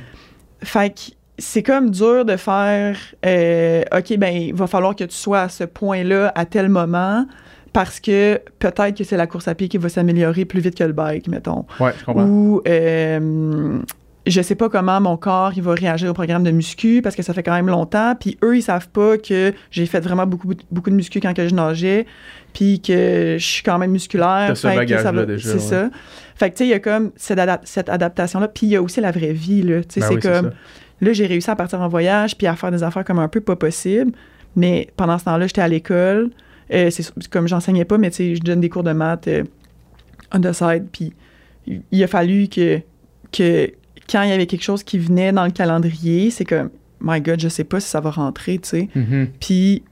Fait 0.62 0.90
que 0.94 1.02
c'est 1.38 1.64
comme 1.64 1.90
dur 1.90 2.26
de 2.26 2.36
faire 2.36 2.98
euh, 3.26 3.84
OK, 3.98 4.18
ben 4.18 4.28
il 4.36 4.54
va 4.54 4.68
falloir 4.68 4.94
que 4.96 5.06
tu 5.06 5.16
sois 5.16 5.42
à 5.42 5.50
ce 5.50 5.64
point-là 5.64 6.34
à 6.36 6.46
tel 6.46 6.68
moment 6.68 7.26
parce 7.72 8.00
que 8.02 8.42
peut-être 8.60 8.98
que 8.98 9.04
c'est 9.06 9.16
la 9.16 9.26
course 9.28 9.48
à 9.48 9.56
pied 9.56 9.70
qui 9.70 9.78
va 9.78 9.88
s'améliorer 9.88 10.44
plus 10.44 10.60
vite 10.60 10.76
que 10.76 10.84
le 10.84 10.92
bike, 10.92 11.28
mettons. 11.30 11.66
Ouais, 11.80 11.92
je 11.98 12.04
comprends. 12.04 12.26
Ou 12.26 12.62
euh, 12.68 13.80
je 14.30 14.42
sais 14.42 14.56
pas 14.56 14.70
comment 14.70 15.00
mon 15.02 15.18
corps 15.18 15.52
il 15.56 15.62
va 15.64 15.74
réagir 15.74 16.10
au 16.10 16.14
programme 16.14 16.44
de 16.44 16.52
muscu 16.52 17.02
parce 17.02 17.16
que 17.16 17.24
ça 17.24 17.34
fait 17.34 17.44
quand 17.44 17.54
même 17.54 17.68
longtemps. 17.68 18.16
Puis 18.20 18.38
eux, 18.44 18.58
ils 18.58 18.62
savent 18.62 18.90
pas 18.90 19.18
que 19.18 19.54
j'ai 19.72 19.86
fait 19.86 20.00
vraiment 20.00 20.26
beaucoup, 20.26 20.52
beaucoup 20.72 20.90
de 20.90 20.96
muscu 20.96 21.20
quand 21.20 21.34
que 21.34 21.48
je 21.48 21.56
nageais, 21.56 22.06
puis 22.54 22.82
que 22.82 23.38
je 23.40 23.46
suis 23.46 23.64
quand 23.64 23.78
même 23.78 23.92
musculaire. 23.92 24.52
C'est 25.38 25.54
ouais. 25.54 25.60
ça. 25.60 25.90
Fait 26.36 26.50
que 26.50 26.56
tu 26.56 26.60
sais, 26.60 26.66
il 26.68 26.70
y 26.70 26.74
a 26.74 26.80
comme 26.80 27.12
cette, 27.16 27.38
adap- 27.40 27.62
cette 27.64 27.90
adaptation-là. 27.90 28.48
Puis 28.48 28.68
il 28.68 28.70
y 28.72 28.76
a 28.76 28.82
aussi 28.82 29.02
la 29.02 29.12
vraie 29.12 29.34
vie, 29.34 29.62
là. 29.62 29.82
Tu 29.84 29.88
sais, 29.90 30.00
Ben 30.02 30.08
c'est 30.08 30.16
oui, 30.16 30.20
comme... 30.22 30.52
Là, 31.02 31.14
j'ai 31.14 31.26
réussi 31.28 31.50
à 31.50 31.56
partir 31.56 31.80
en 31.82 31.88
voyage 31.88 32.38
puis 32.38 32.46
à 32.48 32.56
faire 32.56 32.72
des 32.72 32.84
affaires 32.84 33.06
comme 33.06 33.20
un 33.20 33.28
peu 33.30 33.40
pas 33.42 33.56
possible. 33.56 34.12
Mais 34.56 34.90
pendant 34.98 35.18
ce 35.18 35.26
temps-là, 35.26 35.48
j'étais 35.48 35.62
à 35.62 35.68
l'école. 35.68 36.30
Euh, 36.74 36.90
c'est 36.92 37.30
comme 37.30 37.48
j'enseignais 37.48 37.86
pas, 37.86 37.98
mais 37.98 38.10
tu 38.10 38.18
sais, 38.18 38.36
je 38.36 38.42
donne 38.42 38.60
des 38.62 38.70
cours 38.70 38.84
de 38.84 38.92
maths 38.92 39.28
euh, 39.28 39.44
on 40.34 40.40
the 40.42 40.52
side. 40.54 40.88
Puis 40.92 41.14
il- 41.68 41.82
il 41.92 42.04
a 42.04 42.08
fallu 42.08 42.48
que, 42.48 42.82
que 43.32 43.72
quand 44.10 44.22
il 44.24 44.30
y 44.30 44.34
avait 44.34 44.46
quelque 44.48 44.64
chose 44.64 44.84
qui 44.84 44.98
venait 45.00 45.32
dans 45.32 45.46
le 45.46 45.52
calendrier, 45.52 46.32
c'est 46.32 46.46
comme, 46.46 46.70
my 47.02 47.22
God, 47.22 47.40
je 47.40 47.48
sais 47.50 47.64
pas 47.64 47.80
si 47.80 47.88
ça 47.88 48.00
va 48.02 48.10
rentrer, 48.12 48.58
tu 48.60 48.70
sais. 48.70 48.90
Mhm. 48.96 49.28
Puis 49.40 49.84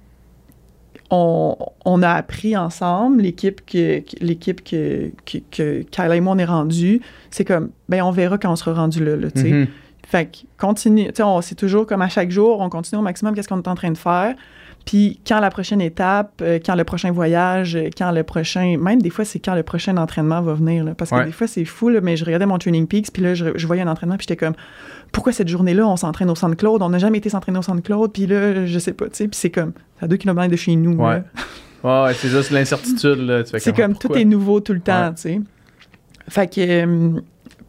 on, 1.09 1.55
on 1.86 2.03
a 2.03 2.09
appris 2.11 2.57
ensemble, 2.57 3.22
l'équipe 3.22 3.61
que, 3.65 4.01
l'équipe 4.20 4.63
que, 4.63 5.11
que, 5.26 5.38
que 5.51 5.82
Kyla 5.84 6.15
et 6.18 6.20
moi 6.22 6.34
on 6.36 6.38
est 6.38 6.45
rendu, 6.45 7.01
c'est 7.32 7.45
comme, 7.45 7.70
ben 7.88 8.01
on 8.01 8.11
verra 8.11 8.38
quand 8.38 8.51
on 8.51 8.55
sera 8.57 8.74
rendu 8.74 9.03
là, 9.03 9.15
là 9.15 9.32
tu 9.32 9.41
sais. 9.41 9.51
Mhm. 9.51 9.68
Fait 10.05 10.26
que 10.26 10.38
continue, 10.57 11.05
tu 11.07 11.15
sais, 11.15 11.24
on- 11.24 11.41
c'est 11.41 11.55
toujours 11.55 11.86
comme 11.86 12.01
à 12.01 12.07
chaque 12.09 12.32
jour, 12.32 12.59
on 12.61 12.70
continue 12.70 12.99
au 12.99 13.03
maximum 13.03 13.36
qu'est-ce 13.36 13.47
qu'on 13.49 13.61
est 13.61 13.68
en 13.68 13.76
train 13.76 13.91
de 13.91 13.97
faire. 13.97 14.36
Puis 14.88 15.20
quand 15.28 15.40
la 15.42 15.52
prochaine 15.52 15.82
étape, 15.82 16.42
euh, 16.42 16.58
quand 16.66 16.74
le 16.74 16.84
prochain 16.86 17.12
voyage, 17.12 17.76
euh, 17.76 17.90
quand 17.96 18.10
le 18.12 18.24
prochain, 18.24 18.78
même 18.80 19.02
des 19.02 19.10
fois 19.12 19.26
c'est 19.26 19.38
quand 19.38 19.54
le 19.54 19.62
prochain 19.62 19.96
entraînement 19.98 20.42
va 20.42 20.54
venir, 20.56 20.84
là, 20.84 20.96
parce 20.96 21.12
que 21.12 21.16
Ouais. 21.18 21.26
des 21.26 21.32
fois 21.34 21.46
c'est 21.46 21.66
fou, 21.66 21.90
là, 21.90 22.00
mais 22.02 22.16
je 22.18 22.24
regardais 22.26 22.46
mon 22.46 22.58
Training 22.58 22.88
Peaks, 22.88 23.12
puis 23.12 23.22
là 23.22 23.34
je, 23.36 23.46
je 23.56 23.68
voyais 23.68 23.82
un 23.84 23.88
entraînement, 23.88 24.16
puis 24.18 24.26
j'étais 24.28 24.44
comme, 24.44 24.56
pourquoi 25.12 25.34
cette 25.34 25.50
journée-là 25.50 25.86
on 25.86 25.98
s'entraîne 25.98 26.30
au 26.30 26.36
Centre 26.36 26.56
Claude, 26.56 26.82
on 26.82 26.90
n'a 26.90 26.98
jamais 27.00 27.18
été 27.20 27.30
s'entraîner 27.30 27.60
au 27.60 27.64
Centre 27.64 27.84
Claude, 27.84 28.12
puis 28.14 28.26
là 28.28 28.66
je 28.66 28.80
sais 28.80 28.94
pas, 28.94 29.06
tu 29.06 29.12
sais, 29.16 29.28
puis 29.28 29.38
c'est 29.38 29.50
comme, 29.52 29.74
à 30.02 30.08
deux 30.08 30.18
kilomètres 30.18 30.52
de 30.52 30.56
chez 30.58 30.76
nous. 30.76 30.96
Ouais. 30.96 31.22
là. 31.84 32.06
Ouais, 32.08 32.14
c'est 32.16 32.30
juste 32.30 32.50
l'incertitude, 32.52 33.20
là. 33.20 33.44
C'est 33.46 33.76
comme 33.76 33.96
tout 33.98 34.12
est 34.16 34.26
nouveau 34.26 34.62
tout 34.62 34.74
le 34.74 34.80
temps, 34.80 35.08
Ouais. 35.10 35.14
tu 35.16 35.22
sais. 35.22 35.42
Fait 36.30 36.48
que 36.54 36.60
euh, 36.62 37.20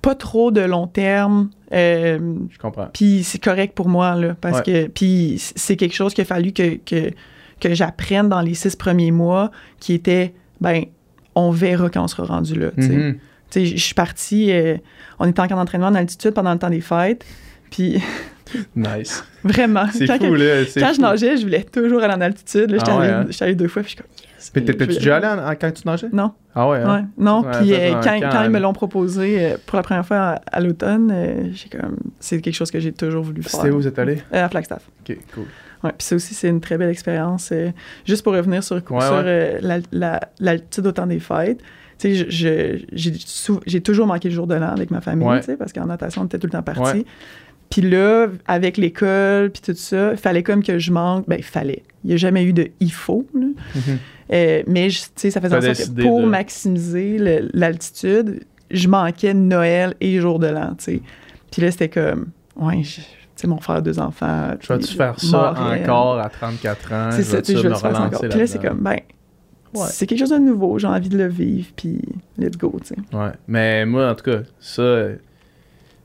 pas 0.03 0.15
trop 0.15 0.51
de 0.51 0.61
long 0.61 0.87
terme. 0.87 1.51
euh, 1.73 2.19
Je 2.51 2.59
comprends. 2.59 2.89
puis 2.93 3.23
c'est 3.25 3.43
correct 3.43 3.75
pour 3.75 3.89
moi, 3.89 4.15
là, 4.15 4.35
parce 4.41 4.63
que 4.63 4.87
puis 4.89 5.37
c'est 5.39 5.77
quelque 5.77 5.95
chose 5.95 6.15
qu'il 6.15 6.23
a 6.23 6.25
fallu 6.25 6.53
que, 6.53 6.77
que, 6.77 7.11
que 7.61 7.75
j'apprenne 7.75 8.29
dans 8.29 8.41
les 8.41 8.55
six 8.55 8.77
premiers 8.77 9.11
mois, 9.11 9.51
qui 9.81 9.95
était, 9.95 10.35
ben, 10.61 10.85
on 11.35 11.51
verra 11.51 11.91
quand 11.91 12.03
on 12.05 12.09
sera 12.09 12.25
rendu 12.25 12.55
là. 12.59 12.71
tu 12.77 12.83
sais. 12.83 12.89
Mhm. 12.89 13.19
Sais, 13.51 13.65
Je 13.67 13.77
suis 13.83 13.95
partie, 13.95 14.53
euh, 14.53 14.77
on 15.19 15.27
était 15.29 15.41
en 15.41 15.49
camp 15.49 15.57
d'entraînement 15.57 15.87
en 15.89 15.95
altitude 15.95 16.33
pendant 16.33 16.53
le 16.53 16.59
temps 16.59 16.71
des 16.71 16.81
fêtes, 16.83 17.25
puis 17.71 18.01
Nice. 18.77 19.25
vraiment, 19.45 19.87
C'est 19.93 20.07
quand, 20.07 20.19
fou, 20.19 20.35
là. 20.35 20.65
quand 20.77 20.93
je 20.95 21.01
nageais, 21.01 21.37
je 21.37 21.43
voulais 21.43 21.65
toujours 21.65 22.03
aller 22.03 22.15
en 22.15 22.21
altitude. 22.21 22.71
là. 22.71 22.79
J'étais 22.79 22.91
Ah 22.91 22.99
ouais, 22.99 23.09
hein? 23.09 23.27
allée 23.41 23.55
deux 23.55 23.69
fois, 23.69 23.83
puis 23.83 23.93
je 23.93 23.97
suis 23.97 24.05
comme, 24.05 24.28
Puis 24.53 24.65
t'étais-tu 24.65 24.95
déjà 24.95 25.17
allé 25.17 25.27
en- 25.27 25.47
en- 25.51 25.55
quand 25.57 25.71
tu 25.73 25.87
nageais? 25.87 26.09
Non. 26.13 26.33
Ah 26.55 26.69
ouais, 26.69 26.79
hein? 26.79 26.95
Ouais, 26.97 27.05
non, 27.25 27.43
Ouais, 27.43 27.51
puis 27.61 27.75
euh, 27.75 27.93
quand, 28.03 28.45
ils 28.45 28.51
me 28.51 28.59
l'ont 28.59 28.73
proposé 28.73 29.45
euh, 29.45 29.57
pour 29.67 29.77
la 29.77 29.83
première 29.83 30.07
fois 30.07 30.17
à, 30.17 30.41
à 30.53 30.61
l'automne, 30.61 31.11
euh, 31.13 31.49
j'ai 31.53 31.69
comme 31.69 31.97
c'est 32.21 32.41
quelque 32.41 32.55
chose 32.55 32.71
que 32.71 32.81
j'ai 32.81 32.93
toujours 32.93 33.23
voulu 33.25 33.43
faire. 33.43 33.51
C'était 33.53 33.71
où 33.71 33.77
vous 33.77 33.87
êtes 33.87 33.99
allé? 33.99 34.23
À 34.33 34.49
Flagstaff. 34.49 34.83
Ok, 35.09 35.17
cool. 35.35 35.45
Ouais, 35.85 35.91
puis 35.97 36.05
ça 36.07 36.17
aussi 36.17 36.35
c'est 36.35 36.49
une 36.49 36.61
très 36.61 36.77
belle 36.79 36.91
expérience. 36.91 37.53
juste 38.05 38.23
pour 38.25 38.33
revenir 38.35 38.63
sur, 38.65 38.79
sur 38.79 38.91
Ouais, 38.93 39.01
euh, 39.13 39.59
la- 39.61 39.79
la- 39.93 40.21
l'altitude 40.41 40.87
au 40.87 40.93
temps 40.93 41.07
des 41.07 41.21
fêtes. 41.21 41.61
J'ai 42.03 43.81
toujours 43.83 44.07
manqué 44.07 44.29
le 44.29 44.35
jour 44.35 44.47
de 44.47 44.55
l'an 44.55 44.69
avec 44.69 44.91
ma 44.91 45.01
famille, 45.01 45.27
Ouais. 45.27 45.41
tu 45.41 45.47
sais, 45.47 45.57
parce 45.57 45.73
qu'en 45.73 45.87
natation 45.87 46.23
on 46.23 46.27
était 46.27 46.39
tout 46.39 46.47
le 46.47 46.53
temps 46.53 46.63
partis. 46.63 46.99
Ouais. 46.99 47.05
Puis 47.71 47.83
là, 47.83 48.29
avec 48.47 48.77
l'école, 48.79 49.51
puis 49.51 49.61
tout 49.63 49.75
ça, 49.79 50.17
fallait 50.17 50.43
comme 50.43 50.63
que 50.63 50.79
je 50.79 50.91
manque. 50.91 51.27
Ben, 51.29 51.43
fallait. 51.43 51.83
Il 52.05 52.09
n'y 52.09 52.15
a 52.15 52.17
jamais 52.17 52.45
eu 52.45 52.53
de 52.53 52.69
il 52.81 52.93
faut. 52.93 53.27
là. 53.35 53.47
Mhm. 53.75 53.83
Euh, 54.33 54.63
mais 54.67 54.91
je- 54.91 55.01
tu 55.03 55.09
sais, 55.17 55.31
ça 55.31 55.41
faisait 55.41 55.57
en 55.57 55.61
sorte 55.75 55.95
que 55.97 56.03
pour 56.03 56.21
de- 56.21 56.27
maximiser 56.27 57.17
l'altitude, 57.55 58.41
je 58.71 58.89
manquais 58.89 59.35
Noël 59.35 59.95
et 60.01 60.21
jour 60.21 60.39
de 60.39 60.47
l'an, 60.49 60.75
tu 60.79 60.85
sais. 60.85 61.03
Puis 61.51 61.63
là, 61.63 61.71
c'était 61.71 61.89
comme, 61.89 62.27
ouais, 62.57 62.83
je- 62.83 63.01
tu 63.01 63.03
sais, 63.37 63.47
mon 63.47 63.59
frère 63.59 63.77
a 63.77 63.81
deux 63.81 63.99
enfants. 63.99 64.51
Je 64.61 64.73
vais-tu 64.73 64.95
faire 64.95 65.19
ça 65.19 65.55
Montréal. 65.59 65.83
encore 65.83 66.19
à 66.19 66.29
34 66.29 66.93
ans? 66.93 67.09
C'est 67.13 67.19
Je 67.19 67.23
ça, 67.23 67.43
tu 67.43 67.53
je 67.53 67.59
veux 67.59 67.69
faire 67.75 67.79
ça 67.79 68.03
encore. 68.03 68.21
Puis 68.21 68.39
là, 68.39 68.47
c'est 68.47 68.61
comme, 68.61 68.81
ben, 68.81 68.97
Ouais. 69.75 69.87
c'est 69.91 70.07
quelque 70.07 70.19
chose 70.21 70.31
de 70.31 70.39
nouveau, 70.39 70.79
j'ai 70.79 70.87
envie 70.87 71.09
de 71.09 71.17
le 71.19 71.29
vivre, 71.29 71.69
puis 71.77 72.01
let's 72.39 72.57
go, 72.57 72.75
tu 72.83 72.89
sais. 72.95 73.17
Ouais. 73.17 73.31
Mais 73.47 73.85
moi, 73.87 74.11
en 74.11 74.15
tout 74.15 74.25
cas, 74.31 74.39
ça. 74.61 74.83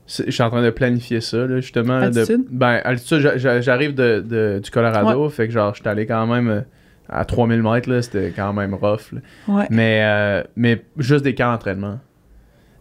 Je 0.06 0.30
suis 0.30 0.42
en 0.42 0.50
train 0.50 0.62
de 0.62 0.70
planifier 0.70 1.20
ça, 1.20 1.46
là, 1.46 1.60
justement. 1.60 2.00
de- 2.10 2.44
ben, 2.50 2.80
altitude, 2.84 3.20
j'a- 3.20 3.36
j'a- 3.38 3.60
j'arrive 3.62 3.94
de, 3.94 4.20
de- 4.26 4.60
du 4.62 4.70
Colorado, 4.70 5.28
fait 5.30 5.46
que 5.46 5.52
genre, 5.54 5.74
j'étais 5.74 5.88
allé 5.88 6.04
quand 6.06 6.26
même 6.26 6.48
euh, 6.48 6.60
à 7.08 7.24
3000 7.24 7.62
mètres, 7.62 7.88
là, 7.90 8.02
c'était 8.02 8.32
quand 8.36 8.52
même 8.52 8.74
rough. 8.74 9.12
là. 9.12 9.20
Ouais. 9.48 9.66
Mais, 9.70 10.00
euh, 10.04 10.42
mais 10.56 10.84
juste 10.98 11.24
des 11.24 11.34
camps 11.34 11.50
d'entraînement. 11.52 11.98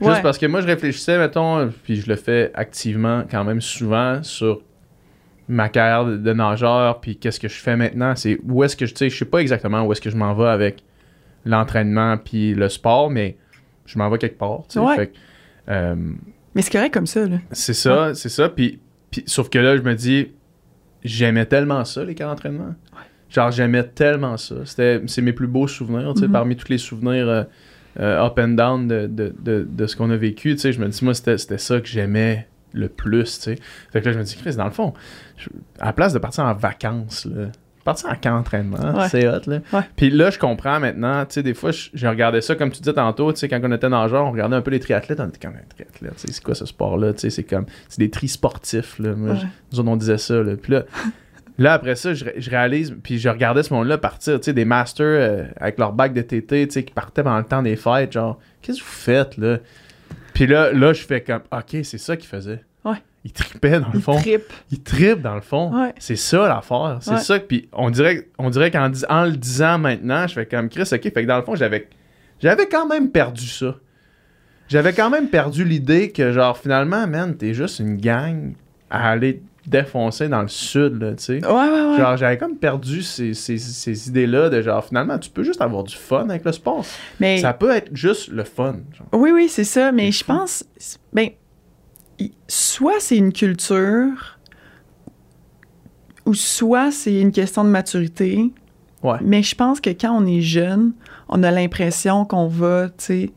Juste 0.01 0.15
Ouais. 0.15 0.21
parce 0.21 0.37
que 0.37 0.45
moi, 0.47 0.59
je 0.59 0.67
réfléchissais, 0.67 1.17
mettons, 1.17 1.69
puis 1.83 1.95
je 1.95 2.09
le 2.09 2.17
fais 2.17 2.51
activement 2.55 3.23
quand 3.29 3.45
même 3.45 3.61
souvent 3.61 4.21
sur 4.21 4.61
ma 5.47 5.69
carrière 5.69 6.03
de, 6.05 6.17
de 6.17 6.33
nageur, 6.33 6.99
puis 6.99 7.15
qu'est-ce 7.15 7.39
que 7.39 7.47
je 7.47 7.55
fais 7.55 7.77
maintenant. 7.77 8.15
C'est 8.15 8.37
où 8.45 8.63
est-ce 8.65 8.75
que 8.75 8.85
je, 8.85 8.91
tu 8.93 8.97
sais, 8.97 9.09
je 9.09 9.17
sais 9.17 9.25
pas 9.25 9.39
exactement 9.39 9.83
où 9.85 9.91
est-ce 9.93 10.01
que 10.01 10.09
je 10.09 10.17
m'en 10.17 10.33
vais 10.33 10.47
avec 10.47 10.83
l'entraînement 11.45 12.17
puis 12.17 12.53
le 12.53 12.67
sport, 12.69 13.09
mais 13.09 13.37
je 13.85 13.97
m'en 13.97 14.09
vais 14.09 14.17
quelque 14.17 14.37
part, 14.37 14.63
tu 14.67 14.73
sais. 14.73 14.79
Ouais. 14.79 14.95
Fait 14.95 15.07
que, 15.07 15.13
euh, 15.69 15.95
Mais 16.55 16.61
c'est 16.61 16.71
correct 16.71 16.93
comme 16.93 17.07
ça, 17.07 17.25
là. 17.25 17.37
c'est 17.51 17.73
ça, 17.73 18.13
c'est 18.13 18.29
ça. 18.29 18.49
Puis, 18.49 18.79
puis- 19.11 19.23
sauf 19.27 19.49
que 19.49 19.59
là, 19.59 19.75
je 19.77 19.81
me 19.81 19.95
dis, 19.95 20.31
j'aimais 21.03 21.45
tellement 21.45 21.83
ça, 21.85 22.03
les 22.03 22.15
camps 22.15 22.27
d'entraînement. 22.27 22.75
Genre, 23.29 23.51
j'aimais 23.51 23.83
tellement 23.83 24.37
ça. 24.37 24.55
C'était, 24.65 25.01
c'est 25.07 25.21
mes 25.21 25.33
plus 25.33 25.47
beaux 25.47 25.67
souvenirs, 25.67 26.13
tu 26.13 26.21
sais, 26.21 26.27
Mhm. 26.27 26.33
parmi 26.33 26.55
tous 26.55 26.69
les 26.69 26.77
souvenirs 26.77 27.27
euh, 27.27 27.43
euh, 27.99 28.25
up 28.25 28.37
and 28.39 28.49
down 28.49 28.87
de, 28.87 29.07
de, 29.07 29.33
de, 29.39 29.67
de 29.69 29.87
ce 29.87 29.95
qu'on 29.95 30.09
a 30.11 30.17
vécu, 30.17 30.53
tu 30.53 30.59
sais. 30.59 30.71
Je 30.71 30.79
me 30.79 30.87
dis, 30.87 31.03
moi, 31.03 31.13
c'était, 31.15 31.37
c'était 31.37 31.57
ça 31.57 31.79
que 31.81 31.87
j'aimais 31.87 32.47
le 32.73 32.89
plus, 32.89 33.23
tu 33.39 33.41
sais. 33.43 33.55
Fait 33.91 34.01
que 34.01 34.05
là, 34.05 34.13
je 34.13 34.19
me 34.19 34.23
dis, 34.23 34.35
Chris, 34.35 34.55
dans 34.55 34.65
le 34.65 34.71
fond, 34.71 34.93
je- 35.37 35.49
à 35.79 35.87
la 35.87 35.93
place 35.93 36.13
de 36.13 36.19
partir 36.19 36.43
en 36.45 36.53
vacances, 36.53 37.25
là, 37.25 37.47
partir 37.83 38.09
en 38.09 38.15
camp 38.15 38.37
d'entraînement, 38.37 38.77
Ouais. 38.97 39.09
c'est 39.09 39.27
hot, 39.27 39.41
là. 39.47 39.59
Ouais. 39.73 39.81
Puis 39.95 40.09
là, 40.09 40.29
je 40.29 40.39
comprends 40.39 40.79
maintenant, 40.79 41.25
tu 41.25 41.33
sais, 41.35 41.43
des 41.43 41.53
fois, 41.53 41.71
je, 41.71 41.89
je 41.93 42.07
regardais 42.07 42.41
ça, 42.41 42.55
comme 42.55 42.71
tu 42.71 42.79
disais 42.79 42.93
tantôt, 42.93 43.31
tu 43.33 43.39
sais, 43.39 43.49
quand 43.49 43.59
on 43.63 43.71
était 43.71 43.89
nageur, 43.89 44.25
on 44.25 44.31
regardait 44.31 44.55
un 44.55 44.61
peu 44.61 44.71
les 44.71 44.79
triathlètes, 44.79 45.19
on 45.19 45.27
était 45.27 45.39
comme 45.45 45.55
un 45.55 45.67
triathlète, 45.69 46.15
tu 46.15 46.27
sais, 46.27 46.33
c'est 46.33 46.43
quoi 46.43 46.55
ce 46.55 46.65
sport-là, 46.65 47.13
tu 47.13 47.19
sais, 47.19 47.29
c'est 47.29 47.43
comme, 47.43 47.65
c'est 47.89 47.99
des 47.99 48.09
tri 48.09 48.27
sportifs, 48.27 48.99
là. 48.99 49.13
Moi, 49.15 49.33
Ouais. 49.33 49.39
nous 49.71 49.79
autres, 49.79 49.89
on 49.89 49.95
disait 49.97 50.17
ça, 50.17 50.35
là. 50.41 50.55
Puis 50.55 50.71
là, 50.73 50.83
là, 51.57 51.73
après 51.73 51.95
ça, 51.95 52.13
je 52.13 52.49
réalise, 52.49 52.95
puis 53.03 53.19
je 53.19 53.29
regardais 53.29 53.63
ce 53.63 53.73
monde-là 53.73 53.97
partir, 53.97 54.39
tu 54.39 54.45
sais, 54.45 54.53
des 54.53 54.65
masters 54.65 55.05
euh, 55.05 55.43
avec 55.59 55.77
leur 55.77 55.93
bac 55.93 56.13
de 56.13 56.21
TT, 56.21 56.67
tu 56.67 56.73
sais, 56.73 56.83
qui 56.83 56.93
partaient 56.93 57.23
pendant 57.23 57.37
le 57.37 57.43
temps 57.43 57.61
des 57.61 57.75
fêtes, 57.75 58.13
genre, 58.13 58.39
qu'est-ce 58.61 58.79
que 58.79 58.83
vous 58.85 58.89
faites, 58.91 59.37
là? 59.37 59.57
Puis 60.33 60.47
là, 60.47 60.71
là, 60.71 60.93
je 60.93 61.03
fais 61.03 61.21
comme, 61.21 61.41
ok, 61.51 61.77
c'est 61.83 61.97
ça 61.99 62.17
qu'ils 62.17 62.27
faisaient. 62.29 62.63
Ouais. 63.25 63.29
Ils 63.29 63.31
tripaient, 63.31 63.79
dans 63.79 63.87
le 63.87 63.95
Il 63.95 64.01
fond. 64.01 64.17
trippe. 64.19 64.51
Ils 64.71 64.81
trippent, 64.83 65.21
dans 65.21 65.35
le 65.35 65.41
fond. 65.41 65.73
Ouais. 65.73 65.93
C'est 65.97 66.15
ça, 66.17 66.47
l'affaire. 66.47 66.97
C'est 67.01 67.11
Ouais. 67.11 67.17
ça. 67.19 67.39
Puis 67.39 67.69
on 67.73 67.89
dirait, 67.89 68.27
on 68.37 68.49
dirait 68.49 68.69
qu'en 68.71 68.91
en 69.09 69.23
le 69.25 69.31
disant 69.37 69.77
maintenant, 69.79 70.27
je 70.27 70.33
fais 70.33 70.45
comme 70.45 70.69
Chris, 70.69 70.83
ok. 70.91 71.01
Fait 71.01 71.11
que 71.11 71.25
dans 71.25 71.37
le 71.37 71.43
fond, 71.43 71.55
j'avais, 71.55 71.87
j'avais 72.41 72.67
quand 72.67 72.85
même 72.87 73.09
perdu 73.11 73.47
ça. 73.47 73.75
J'avais 74.69 74.93
quand 74.93 75.09
même 75.09 75.27
perdu 75.27 75.63
l'idée 75.65 76.11
que, 76.11 76.31
genre, 76.31 76.57
finalement, 76.57 77.05
man, 77.07 77.35
t'es 77.35 77.53
juste 77.53 77.79
une 77.79 77.97
gang 77.97 78.53
à 78.89 79.09
aller 79.11 79.41
défoncer 79.67 80.27
dans 80.27 80.41
le 80.41 80.47
sud, 80.49 81.01
là, 81.01 81.11
tu 81.13 81.23
sais. 81.23 81.45
Ouais, 81.45 81.51
ouais, 81.53 81.91
ouais. 81.91 81.97
Genre, 81.97 82.17
j'avais 82.17 82.37
comme 82.37 82.57
perdu 82.57 83.01
ces, 83.01 83.33
ces- 83.33 83.57
ces 83.57 84.09
idées-là 84.09 84.49
de 84.49 84.61
genre, 84.61 84.83
finalement, 84.83 85.17
tu 85.17 85.29
peux 85.29 85.43
juste 85.43 85.61
avoir 85.61 85.83
du 85.83 85.95
fun 85.95 86.27
avec 86.29 86.43
le 86.43 86.51
sport. 86.51 86.85
mais... 87.19 87.37
Ça 87.37 87.53
peut 87.53 87.71
être 87.71 87.89
juste 87.95 88.27
le 88.29 88.43
fun. 88.43 88.75
genre. 88.97 89.07
Oui, 89.13 89.31
oui, 89.33 89.47
c'est 89.47 89.63
ça, 89.63 89.91
mais 89.93 90.11
je 90.11 90.23
pense, 90.25 90.65
ben, 91.13 91.29
soit 92.47 92.99
c'est 92.99 93.17
une 93.17 93.33
culture, 93.33 94.37
ou 96.25 96.33
soit 96.33 96.91
c'est 96.91 97.19
une 97.19 97.31
question 97.31 97.63
de 97.63 97.69
maturité, 97.69 98.51
Ouais. 99.03 99.17
mais 99.21 99.43
je 99.43 99.55
pense 99.55 99.81
que 99.81 99.89
quand 99.89 100.11
on 100.15 100.25
est 100.25 100.41
jeune, 100.41 100.93
on 101.27 101.43
a 101.43 101.51
l'impression 101.51 102.23
qu'on 102.25 102.47
va, 102.47 102.87
tu 102.89 102.93
sais, 102.97 103.29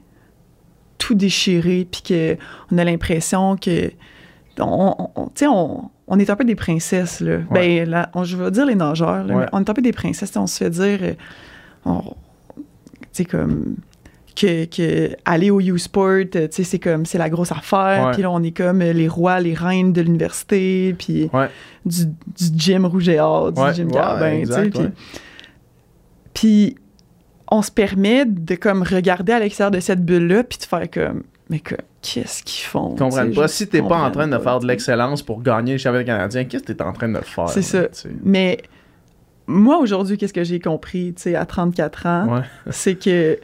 tout 0.99 1.15
déchirer, 1.15 1.87
puis 1.91 2.03
que 2.03 2.37
on 2.71 2.79
a 2.79 2.85
l'impression 2.85 3.57
que, 3.57 3.91
on, 4.61 4.95
on- 4.99 5.11
on- 5.17 5.27
tu 5.27 5.31
sais, 5.37 5.47
on, 5.49 5.91
on 6.07 6.19
est 6.21 6.31
un 6.31 6.37
peu 6.37 6.45
des 6.45 6.55
princesses, 6.55 7.21
là. 7.21 7.39
Ouais. 7.51 7.85
Ben, 7.85 7.91
là, 7.91 8.11
on- 8.15 8.23
je 8.25 8.37
veux 8.37 8.51
dire 8.53 8.65
les 8.67 8.77
nageurs, 8.77 9.25
là, 9.25 9.35
Ouais. 9.35 9.43
mais 9.45 9.49
on 9.53 9.61
est 9.61 9.69
un 9.71 9.75
peu 9.75 9.83
des 9.83 9.93
princesses, 9.93 10.37
on 10.37 10.47
se 10.47 10.59
fait 10.59 10.71
dire, 10.71 10.99
euh, 11.03 11.15
tu 12.55 12.63
sais, 13.13 13.25
comme 13.25 13.77
que, 14.37 14.67
que 14.67 15.17
aller 15.25 15.51
au 15.51 15.61
U-Sport, 15.61 16.27
euh, 16.37 16.47
tu 16.47 16.49
sais, 16.51 16.65
c'est 16.65 16.79
comme, 16.79 17.07
c'est 17.07 17.19
la 17.19 17.31
grosse 17.31 17.53
affaire. 17.53 18.11
Puis 18.13 18.23
là, 18.23 18.31
on 18.31 18.43
est 18.43 18.57
comme 18.57 18.83
euh, 18.83 18.93
les 18.93 19.09
rois, 19.09 19.41
les 19.41 19.55
reines 19.55 19.93
de 19.93 20.03
l'université, 20.03 20.95
puis 20.99 21.31
du, 21.85 22.07
du 22.07 22.59
gym 22.59 22.85
rouge 22.85 23.09
et 23.09 23.19
or, 23.19 23.53
du 23.53 23.61
gym 23.75 23.91
Carbin, 23.91 24.43
tu 24.43 24.53
sais. 24.53 24.71
Puis, 26.35 26.77
on 27.51 27.63
se 27.63 27.71
permet 27.71 28.27
de 28.27 28.55
comme 28.57 28.83
regarder 28.83 29.33
à 29.33 29.39
l'extérieur 29.39 29.71
de 29.71 29.81
cette 29.81 30.05
bulle-là, 30.05 30.45
puis 30.45 30.59
de 30.59 30.65
faire 30.65 30.91
comme, 30.91 31.23
mais 31.49 31.61
que, 31.61 31.77
qu'est-ce 32.03 32.43
qu'ils 32.43 32.67
font? 32.67 32.95
Ils 32.95 32.99
comprennent 32.99 33.35
pas. 33.35 33.49
Si 33.49 33.69
t'es 33.69 33.81
pas 33.81 33.99
en 33.99 34.11
train 34.11 34.29
de 34.29 34.39
faire 34.39 34.59
de 34.61 34.67
l'excellence 34.67 35.23
pour 35.23 35.43
gagner 35.43 35.73
le 35.73 35.79
championnat 35.79 36.05
canadien, 36.05 36.45
qu'est-ce 36.45 36.65
que 36.65 36.73
t'es 36.73 36.83
en 36.83 36.93
train 36.93 37.09
de 37.09 37.21
faire? 37.21 37.49
C'est 37.49 37.63
ça. 37.63 37.87
Mais 38.23 38.59
moi, 39.47 39.79
aujourd'hui, 39.79 40.19
qu'est-ce 40.19 40.33
que 40.33 40.45
j'ai 40.45 40.61
compris, 40.61 41.15
tu 41.15 41.23
sais, 41.23 41.35
à 41.37 41.47
34 41.47 42.07
ans? 42.07 42.37
Ouais. 42.37 42.43
c'est 42.71 42.97
que 42.97 43.39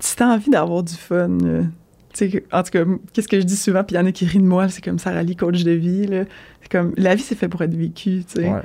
si 0.00 0.16
t'as 0.16 0.26
envie 0.34 0.50
d'avoir 0.50 0.82
du 0.82 0.94
fun, 0.94 1.28
là, 1.28 1.60
tu 1.62 1.68
sais, 2.14 2.28
que- 2.28 2.44
en 2.56 2.62
tout 2.62 2.70
cas, 2.70 2.84
qu'est-ce 3.12 3.28
que 3.28 3.40
je 3.40 3.44
dis 3.44 3.56
souvent, 3.56 3.82
puis 3.84 3.96
il 3.96 3.98
y 3.98 4.02
en 4.02 4.06
a 4.06 4.12
qui 4.12 4.24
rient 4.24 4.38
de 4.38 4.44
moi, 4.44 4.68
c'est 4.68 4.82
comme 4.84 4.98
Sarah 4.98 5.22
Lee, 5.22 5.34
coach 5.36 5.62
de 5.64 5.72
vie, 5.72 6.06
là. 6.06 6.24
C'est 6.62 6.70
comme, 6.70 6.92
la 6.96 7.14
vie, 7.14 7.22
c'est 7.22 7.34
fait 7.34 7.48
pour 7.48 7.60
être 7.62 7.74
vécue, 7.74 8.24
tu 8.24 8.40
sais. 8.42 8.48
Ouais. 8.48 8.60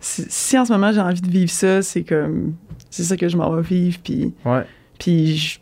Si, 0.00 0.24
si 0.28 0.58
en 0.58 0.64
ce 0.64 0.72
moment, 0.72 0.90
j'ai 0.92 1.00
envie 1.00 1.20
de 1.20 1.30
vivre 1.30 1.50
ça, 1.50 1.82
c'est 1.82 2.02
comme, 2.02 2.54
c'est 2.90 3.02
ça 3.04 3.16
que 3.16 3.28
je 3.28 3.36
m'en 3.36 3.50
vais 3.54 3.62
vivre, 3.62 3.98
puis, 4.02 4.32
Ouais. 4.44 4.64
puis 4.98 5.36
je, 5.36 5.58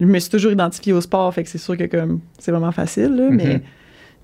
je 0.00 0.06
me 0.06 0.18
suis 0.18 0.30
toujours 0.30 0.52
identifiée 0.52 0.92
au 0.92 1.00
sport, 1.00 1.32
fait 1.34 1.42
que 1.42 1.48
c'est 1.48 1.58
sûr 1.58 1.76
que 1.76 1.84
comme, 1.84 2.20
c'est 2.38 2.50
vraiment 2.52 2.72
facile, 2.72 3.14
là, 3.16 3.30
mais... 3.30 3.44
Mhm. 3.44 3.50
Mais 3.52 3.62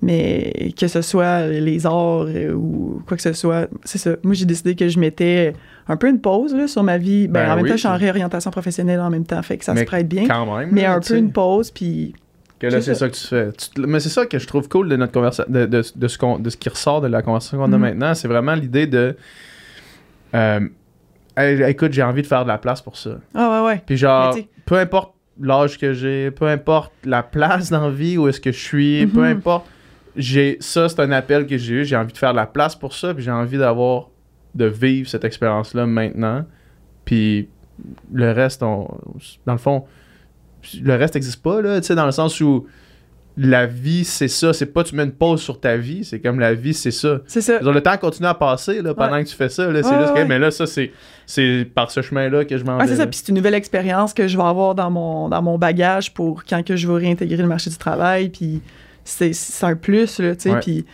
que 0.07 0.87
ce 0.87 1.01
soit 1.01 1.47
les 1.47 1.85
arts 1.85 2.25
euh, 2.27 2.53
ou 2.53 3.01
quoi 3.07 3.15
que 3.17 3.23
ce 3.23 3.33
soit, 3.33 3.67
c'est 3.83 3.97
ça. 3.97 4.11
Moi, 4.23 4.33
j'ai 4.33 4.45
décidé 4.45 4.75
que 4.75 4.87
je 4.87 4.99
mettais 4.99 5.53
un 5.87 5.97
peu 5.97 6.09
une 6.09 6.19
pause 6.21 6.53
là, 6.55 6.67
sur 6.67 6.83
ma 6.83 6.97
vie. 6.97 7.27
Ben, 7.27 7.45
Ben 7.45 7.51
en 7.51 7.55
même 7.55 7.63
oui, 7.63 7.69
temps, 7.69 7.75
je 7.75 7.79
suis 7.81 7.87
en 7.89 7.97
réorientation 7.97 8.51
professionnelle 8.51 8.99
en 8.99 9.09
même 9.09 9.25
temps, 9.25 9.41
fait 9.41 9.57
que 9.57 9.65
ça 9.65 9.73
Mais 9.73 9.81
se 9.81 9.85
prête 9.85 10.07
bien. 10.07 10.27
Quand 10.27 10.57
même. 10.57 10.69
Mais 10.71 10.85
un 10.85 10.97
peu 10.99 11.03
sais. 11.05 11.19
une 11.19 11.31
pause, 11.31 11.71
puis 11.71 12.13
Que 12.59 12.67
là, 12.67 12.79
C'est 12.81 12.95
ça. 12.95 13.09
que 13.09 13.15
tu 13.15 13.27
fais. 13.27 13.51
Tu 13.51 13.69
te- 13.71 13.81
Mais 13.81 13.99
c'est 13.99 14.07
ça 14.09 14.25
que 14.25 14.39
je 14.39 14.47
trouve 14.47 14.69
cool 14.69 14.87
de 14.87 14.95
notre 14.95 15.11
conversation, 15.11 15.51
de, 15.51 15.65
de, 15.65 15.83
de 15.95 16.07
ce 16.07 16.17
qu'on- 16.17 16.39
de 16.39 16.49
ce 16.49 16.55
qui 16.55 16.69
ressort 16.69 17.01
de 17.01 17.07
la 17.07 17.21
conversation 17.21 17.57
qu'on 17.57 17.65
a 17.73 17.75
Mhm. 17.75 17.81
maintenant. 17.81 18.13
C'est 18.13 18.29
vraiment 18.29 18.55
l'idée 18.55 18.87
de. 18.87 19.17
euh, 20.33 20.59
écoute, 21.67 21.91
j'ai 21.93 22.03
envie 22.03 22.21
de 22.21 22.27
faire 22.27 22.43
de 22.43 22.47
la 22.49 22.57
place 22.57 22.81
pour 22.81 22.97
ça. 22.97 23.17
ah 23.35 23.61
ouais, 23.63 23.67
ouais. 23.73 23.83
Puis 23.85 23.97
genre, 23.97 24.33
Mais 24.35 24.47
peu 24.65 24.77
importe 24.77 25.13
l'âge 25.41 25.77
que 25.77 25.93
j'ai, 25.93 26.31
peu 26.31 26.47
importe 26.47 26.93
la 27.05 27.23
place 27.23 27.69
dans 27.69 27.87
la 27.87 27.89
vie 27.93 28.17
où 28.17 28.27
est-ce 28.27 28.39
que 28.39 28.51
je 28.51 28.59
suis, 28.59 29.07
peu 29.07 29.21
Mhm. 29.21 29.37
importe, 29.37 29.65
j'ai 30.15 30.57
ça, 30.59 30.89
c'est 30.89 30.99
un 30.99 31.11
appel 31.11 31.45
que 31.47 31.57
j'ai 31.57 31.73
eu. 31.75 31.85
J'ai 31.85 31.95
envie 31.95 32.13
de 32.13 32.17
faire 32.17 32.31
de 32.31 32.37
la 32.37 32.45
place 32.45 32.75
pour 32.75 32.93
ça, 32.93 33.13
puis 33.13 33.23
j'ai 33.23 33.31
envie 33.31 33.57
d'avoir, 33.57 34.09
de 34.55 34.65
vivre 34.65 35.09
cette 35.09 35.23
expérience-là 35.23 35.85
maintenant. 35.85 36.45
Puis 37.05 37.49
le 38.13 38.31
reste, 38.31 38.61
on, 38.63 38.87
dans 39.45 39.53
le 39.53 39.59
fond, 39.59 39.85
le 40.81 40.95
reste 40.95 41.15
n'existe 41.15 41.41
pas, 41.41 41.61
là, 41.61 41.81
tu 41.81 41.87
sais, 41.87 41.95
dans 41.95 42.05
le 42.05 42.11
sens 42.11 42.39
où 42.41 42.67
la 43.35 43.65
vie, 43.65 44.03
c'est 44.05 44.27
ça. 44.27 44.53
C'est 44.53 44.67
pas 44.67 44.83
tu 44.83 44.95
mets 44.95 45.03
une 45.05 45.11
pause 45.11 45.41
sur 45.41 45.59
ta 45.59 45.75
vie, 45.75 46.05
c'est 46.05 46.19
comme 46.19 46.39
la 46.39 46.53
vie, 46.53 46.75
c'est 46.75 46.91
ça. 46.91 47.19
C'est 47.25 47.41
ça. 47.41 47.59
Le 47.59 47.81
temps 47.81 47.97
continue 47.97 48.27
à 48.27 48.35
passer 48.35 48.83
là, 48.83 48.93
pendant 48.93 49.17
que 49.23 49.27
tu 49.27 49.35
fais 49.35 49.49
ça. 49.49 49.71
Là, 49.71 49.81
c'est 49.81 49.89
Ouais, 49.89 50.01
juste 50.01 50.13
que, 50.13 50.19
ouais. 50.19 50.25
mais 50.25 50.37
là, 50.37 50.51
ça, 50.51 50.67
c'est, 50.67 50.91
c'est 51.25 51.67
par 51.73 51.89
ce 51.89 52.03
chemin-là 52.03 52.45
que 52.45 52.55
je 52.55 52.63
m'en 52.63 52.77
vais. 52.77 52.85
c'est 52.85 52.95
ça. 52.97 53.07
Puis 53.07 53.17
c'est 53.23 53.29
une 53.29 53.35
nouvelle 53.37 53.55
expérience 53.55 54.13
que 54.13 54.27
je 54.27 54.37
vais 54.37 54.43
avoir 54.43 54.75
dans 54.75 54.91
mon, 54.91 55.29
dans 55.29 55.41
mon 55.41 55.57
bagage 55.57 56.13
pour 56.13 56.43
quand 56.45 56.63
que 56.63 56.75
je 56.75 56.87
vais 56.87 56.93
réintégrer 57.07 57.37
le 57.41 57.47
marché 57.47 57.71
du 57.71 57.77
travail. 57.77 58.29
Puis 58.29 58.61
c'est, 59.03 59.31
un 59.63 59.75
plus, 59.75 60.19
là, 60.19 60.35
tu 60.35 60.49
sais. 60.49 60.59
Puis, 60.59 60.85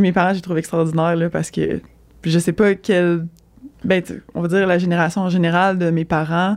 mes 0.00 0.12
parents, 0.12 0.34
j'ai 0.34 0.40
trouvé 0.40 0.58
extraordinaire, 0.60 1.16
là, 1.16 1.30
parce 1.30 1.50
que 1.50 1.80
je 2.24 2.38
sais 2.38 2.52
pas 2.52 2.74
quel 2.74 3.26
ben, 3.84 4.02
on 4.34 4.42
va 4.42 4.48
dire 4.48 4.66
la 4.66 4.78
génération 4.78 5.22
en 5.22 5.30
général 5.30 5.78
de 5.78 5.90
mes 5.90 6.04
parents, 6.04 6.56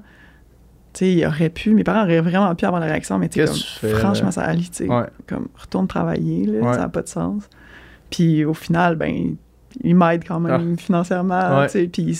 tu 0.93 0.99
sais, 0.99 1.11
ils 1.13 1.25
auraient 1.25 1.49
pu, 1.49 1.73
mes 1.73 1.83
parents 1.83 2.03
auraient 2.03 2.21
vraiment 2.21 2.53
pu 2.53 2.65
avoir 2.65 2.81
la 2.81 2.87
réaction, 2.87 3.17
mais 3.17 3.29
tu 3.29 3.39
sais, 3.39 3.45
Qu'est-ce 3.45 3.81
comme, 3.81 3.89
tu 3.91 3.95
franchement, 3.95 4.31
ça 4.31 4.41
allait, 4.43 4.59
tu 4.61 4.69
sais, 4.71 4.87
Ouais. 4.89 5.05
comme, 5.27 5.47
retourne 5.55 5.87
travailler, 5.87 6.45
là, 6.45 6.59
Ouais. 6.67 6.73
ça 6.73 6.79
n'a 6.79 6.89
pas 6.89 7.01
de 7.01 7.07
sens. 7.07 7.43
Puis 8.09 8.45
au 8.45 8.53
final, 8.53 8.95
ben, 8.95 9.35
ils 9.81 9.95
m'aident 9.95 10.25
quand 10.27 10.39
même 10.39 10.77
financièrement, 10.77 11.39
Ah. 11.41 11.59
Ouais. 11.61 11.67
tu 11.67 11.79
sais, 11.79 11.87
puis 11.87 12.19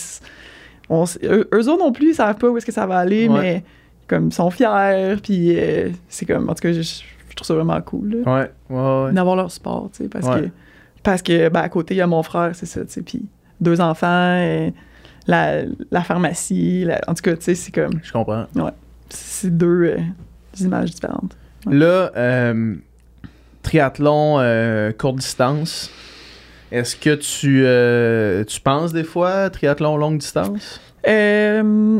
on 0.90 1.06
eux, 1.24 1.48
eux 1.54 1.70
autres 1.70 1.80
non 1.84 1.92
plus, 1.92 2.12
ils 2.12 2.16
savent 2.16 2.38
pas 2.38 2.50
où 2.50 2.58
est-ce 2.58 2.66
que 2.66 2.72
ça 2.72 2.86
va 2.86 2.98
aller, 2.98 3.28
mais 3.30 3.64
comme, 4.08 4.28
ils 4.28 4.34
sont 4.34 4.50
fiers, 4.50 5.16
puis 5.22 5.56
euh, 5.58 5.90
c'est 6.08 6.26
comme, 6.26 6.50
en 6.50 6.54
tout 6.56 6.62
cas, 6.62 6.72
je, 6.72 6.82
je 7.34 7.36
trouve 7.36 7.48
ça 7.48 7.56
vraiment 7.56 7.82
cool, 7.82 8.10
là 8.24 8.36
Ouais, 8.36 8.52
ouais, 8.70 9.06
ouais. 9.06 9.12
d'avoir 9.14 9.36
leur 9.36 9.52
sport, 9.52 9.90
tu 9.92 10.04
sais, 10.04 10.10
parce 10.10 10.28
que, 10.28 10.50
parce 11.02 11.22
que 11.24 11.50
ben, 11.50 11.62
à 11.62 11.70
côté, 11.70 11.96
il 11.96 11.98
y 11.98 12.02
a 12.02 12.06
mon 12.08 12.22
frère, 12.22 12.52
c'est 12.54 12.68
ça, 12.68 12.86
tu 12.86 12.92
sais, 12.92 13.02
puis 13.02 13.26
deux 13.60 13.82
enfants, 13.82 14.70
la, 15.26 15.64
la 15.90 16.02
pharmacie, 16.04 16.84
la- 16.86 17.02
en 17.08 17.14
tout 17.16 17.24
cas, 17.24 17.36
tu 17.36 17.42
sais, 17.44 17.56
c'est 17.56 17.72
comme, 17.74 18.00
Je 18.04 18.12
comprends. 18.12 18.46
c'est 19.10 19.56
deux 19.58 19.96
euh, 19.98 19.98
images 20.60 20.92
différentes. 20.92 21.36
Là, 21.70 22.12
euh, 22.16 22.76
triathlon 23.64 24.38
euh, 24.40 24.92
courte 24.92 25.16
distance. 25.18 25.90
Est-ce 26.72 26.96
que 26.96 27.16
tu, 27.16 27.64
euh, 27.66 28.44
tu 28.44 28.60
penses 28.60 28.94
des 28.94 29.04
fois 29.04 29.50
triathlon 29.50 29.96
longue 29.98 30.18
distance? 30.20 30.82
Euh, 31.08 32.00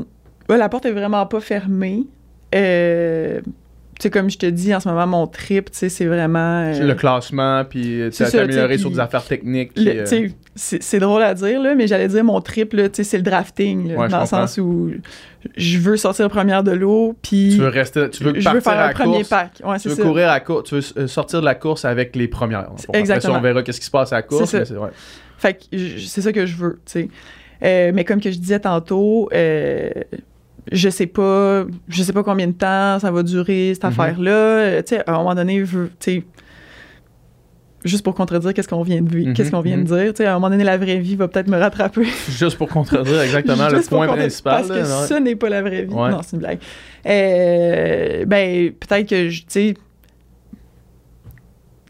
ouais, 0.50 0.58
la 0.58 0.70
porte 0.70 0.86
est 0.86 0.92
vraiment 0.92 1.26
pas 1.26 1.40
fermée. 1.40 2.04
Euh, 2.56 3.40
sais, 4.04 4.10
comme 4.10 4.30
je 4.30 4.38
te 4.38 4.46
dis, 4.46 4.74
en 4.74 4.80
ce 4.80 4.88
moment, 4.88 5.08
mon 5.08 5.28
trip, 5.28 5.72
tu 5.72 5.78
sais, 5.80 5.90
c'est 5.90 6.06
vraiment... 6.06 6.64
euh, 6.74 6.80
le 6.88 6.94
classement, 6.96 7.64
puis 7.66 7.82
tu 7.82 8.10
c'est 8.12 8.24
as 8.26 8.30
ça, 8.30 8.42
amélioré 8.42 8.68
tu 8.70 8.74
sais, 8.76 8.80
sur 8.80 8.92
des 8.92 9.00
affaires 9.00 9.26
techniques. 9.26 9.72
Euh, 9.78 10.06
tu 10.08 10.34
sais, 10.56 10.78
c'est 10.82 11.00
drôle 11.00 11.24
à 11.24 11.34
dire, 11.34 11.62
là, 11.62 11.74
mais 11.76 11.88
j'allais 11.88 12.08
dire 12.08 12.24
mon 12.24 12.40
trip, 12.42 12.74
là, 12.74 12.88
tu 12.90 12.98
sais, 12.98 13.04
c'est 13.04 13.18
le 13.18 13.24
drafting, 13.24 13.90
là, 13.90 13.96
Ouais, 13.98 14.06
je 14.08 14.12
dans 14.12 14.20
le 14.22 14.26
sens 14.28 14.58
où 14.60 14.92
je 15.58 15.78
veux 15.80 15.98
sortir 15.98 16.30
première 16.30 16.64
de 16.64 16.72
l'eau, 16.72 17.16
puis 17.22 17.50
tu 17.56 17.62
veux 17.62 17.68
rester, 17.68 18.10
tu 18.10 18.24
veux 18.24 18.30
je 18.36 18.44
partir 18.44 18.54
veux 18.54 18.60
faire 18.62 18.80
à 18.80 18.88
un 18.88 18.94
premier 18.94 19.24
pack. 19.24 19.62
Ouais, 19.66 19.80
Tu 19.80 19.90
veux 19.90 19.96
ça. 19.96 20.04
courir 20.04 20.30
à 20.30 20.40
course, 20.40 20.70
tu 20.70 20.76
veux 20.76 20.82
euh, 21.04 21.08
sortir 21.08 21.42
de 21.42 21.46
la 21.46 21.56
course 21.56 21.86
avec 21.86 22.16
les 22.16 22.28
premières. 22.28 22.60
Après 22.62 22.78
ça, 22.78 22.88
Exactement. 23.00 23.38
on 23.38 23.42
verra 23.42 23.64
qu'est-ce 23.64 23.80
qui 23.80 23.86
se 23.88 23.92
passe 23.92 24.14
à 24.14 24.18
la 24.18 24.22
course. 24.22 24.50
C'est 24.50 24.66
ça. 24.66 24.74
ouais. 24.76 24.90
Fait 25.38 25.54
que 25.56 25.60
c'est 26.00 26.22
ça 26.22 26.32
que 26.32 26.46
je 26.46 26.56
veux, 26.56 26.80
tu 26.86 26.92
sais. 26.92 27.10
Euh, 27.64 27.92
mais 27.94 28.04
comme 28.06 28.22
que 28.22 28.30
je 28.32 28.38
disais 28.38 28.60
tantôt, 28.60 29.30
euh, 29.34 29.90
je 30.72 30.90
sais 30.90 31.08
pas, 31.08 31.66
je 31.90 32.04
sais 32.04 32.14
pas 32.14 32.24
combien 32.24 32.48
de 32.48 32.54
temps 32.54 33.00
ça 33.00 33.12
va 33.12 33.24
durer 33.24 33.72
cette 33.74 33.84
Mhm. 33.84 33.90
affaire-là. 33.90 34.32
Euh, 34.32 34.82
tu 34.82 34.96
sais, 34.96 35.04
à 35.08 35.14
un 35.14 35.18
moment 35.18 35.36
donné, 35.36 35.64
tu 35.64 35.80
sais, 36.00 36.24
juste 37.84 38.04
pour 38.04 38.16
contredire 38.16 38.54
qu'est-ce 38.54 38.68
qu'on 38.70 38.82
vient 38.84 39.02
de 39.02 39.18
Mhm, 39.18 39.34
qu'est-ce 39.34 39.52
qu'on 39.52 39.60
vient 39.62 39.76
mhm. 39.78 39.84
de 39.84 39.88
dire, 40.04 40.14
tu 40.14 40.18
sais, 40.18 40.26
à 40.26 40.32
un 40.32 40.36
moment 40.36 40.50
donné, 40.50 40.64
la 40.64 40.78
vraie 40.78 41.00
vie 41.00 41.16
va 41.18 41.28
peut-être 41.28 41.50
me 41.50 41.58
rattraper. 41.58 42.04
Juste 42.30 42.58
pour 42.58 42.70
contredire 42.70 43.22
exactement 43.22 43.68
le 43.68 43.82
point 43.82 44.08
principal. 44.08 44.66
Parce 44.66 44.70
que 44.80 44.86
ça 44.86 45.20
n'est 45.20 45.36
pas 45.36 45.50
la 45.50 45.62
vraie 45.62 45.84
vie. 45.84 45.94
Ouais. 45.94 46.10
Non, 46.10 46.22
c'est 46.24 46.36
une 46.38 46.40
blague. 46.40 46.60
Euh, 47.06 48.26
ben, 48.26 48.72
peut-être 48.72 49.10
que, 49.10 49.30
je- 49.30 49.40
tu 49.42 49.46
sais, 49.50 49.74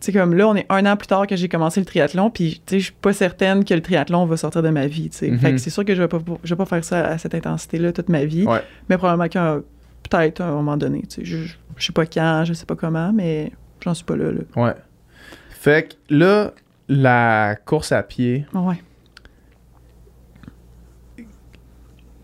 sais, 0.06 0.12
comme 0.12 0.34
là, 0.34 0.48
on 0.48 0.56
est 0.56 0.66
un 0.70 0.86
an 0.86 0.98
plus 0.98 1.08
tard 1.08 1.28
que 1.28 1.36
j'ai 1.36 1.48
commencé 1.48 1.80
le 1.80 1.86
triathlon, 1.86 2.30
puis, 2.30 2.62
tu 2.66 2.76
sais, 2.76 2.80
je 2.80 2.84
suis 2.86 2.94
pas 2.94 3.14
certaine 3.14 3.64
que 3.64 3.74
le 3.74 3.82
triathlon 3.82 4.26
va 4.26 4.38
sortir 4.38 4.62
de 4.62 4.70
ma 4.70 4.88
vie, 4.88 5.10
tu 5.10 5.18
sais. 5.18 5.30
Mhm. 5.30 5.40
Fait 5.40 5.52
que 5.52 5.58
c'est 5.58 5.70
sûr 5.70 5.86
que 5.86 5.96
je 5.96 6.02
vais 6.02 6.08
pas, 6.08 6.20
je 6.44 6.54
vais 6.54 6.58
pas 6.58 6.66
faire 6.66 6.84
ça 6.84 7.06
à 7.06 7.18
cette 7.18 7.36
intensité-là 7.36 7.92
toute 7.94 8.10
ma 8.10 8.26
vie. 8.26 8.46
Ouais. 8.46 8.62
Mais 8.90 8.98
probablement 8.98 9.30
qu'un, 9.30 9.62
peut-être 10.10 10.42
à 10.42 10.48
un 10.48 10.52
moment 10.52 10.78
donné, 10.78 11.02
tu 11.02 11.22
sais. 11.22 11.26
Je, 11.26 11.38
je, 11.78 11.86
sais 11.86 11.94
pas 11.94 12.06
quand, 12.06 12.44
je 12.46 12.54
sais 12.54 12.66
pas 12.66 12.76
comment, 12.76 13.14
mais 13.14 13.52
j'en 13.82 13.94
suis 13.94 14.06
pas 14.06 14.16
là, 14.16 14.32
là. 14.32 14.42
Ouais. 14.62 14.76
Fait 15.50 15.90
que 15.90 16.16
là, 16.16 16.54
la 16.90 17.56
course 17.66 17.92
à 17.92 18.04
pied, 18.04 18.46
Ouais. 18.54 18.76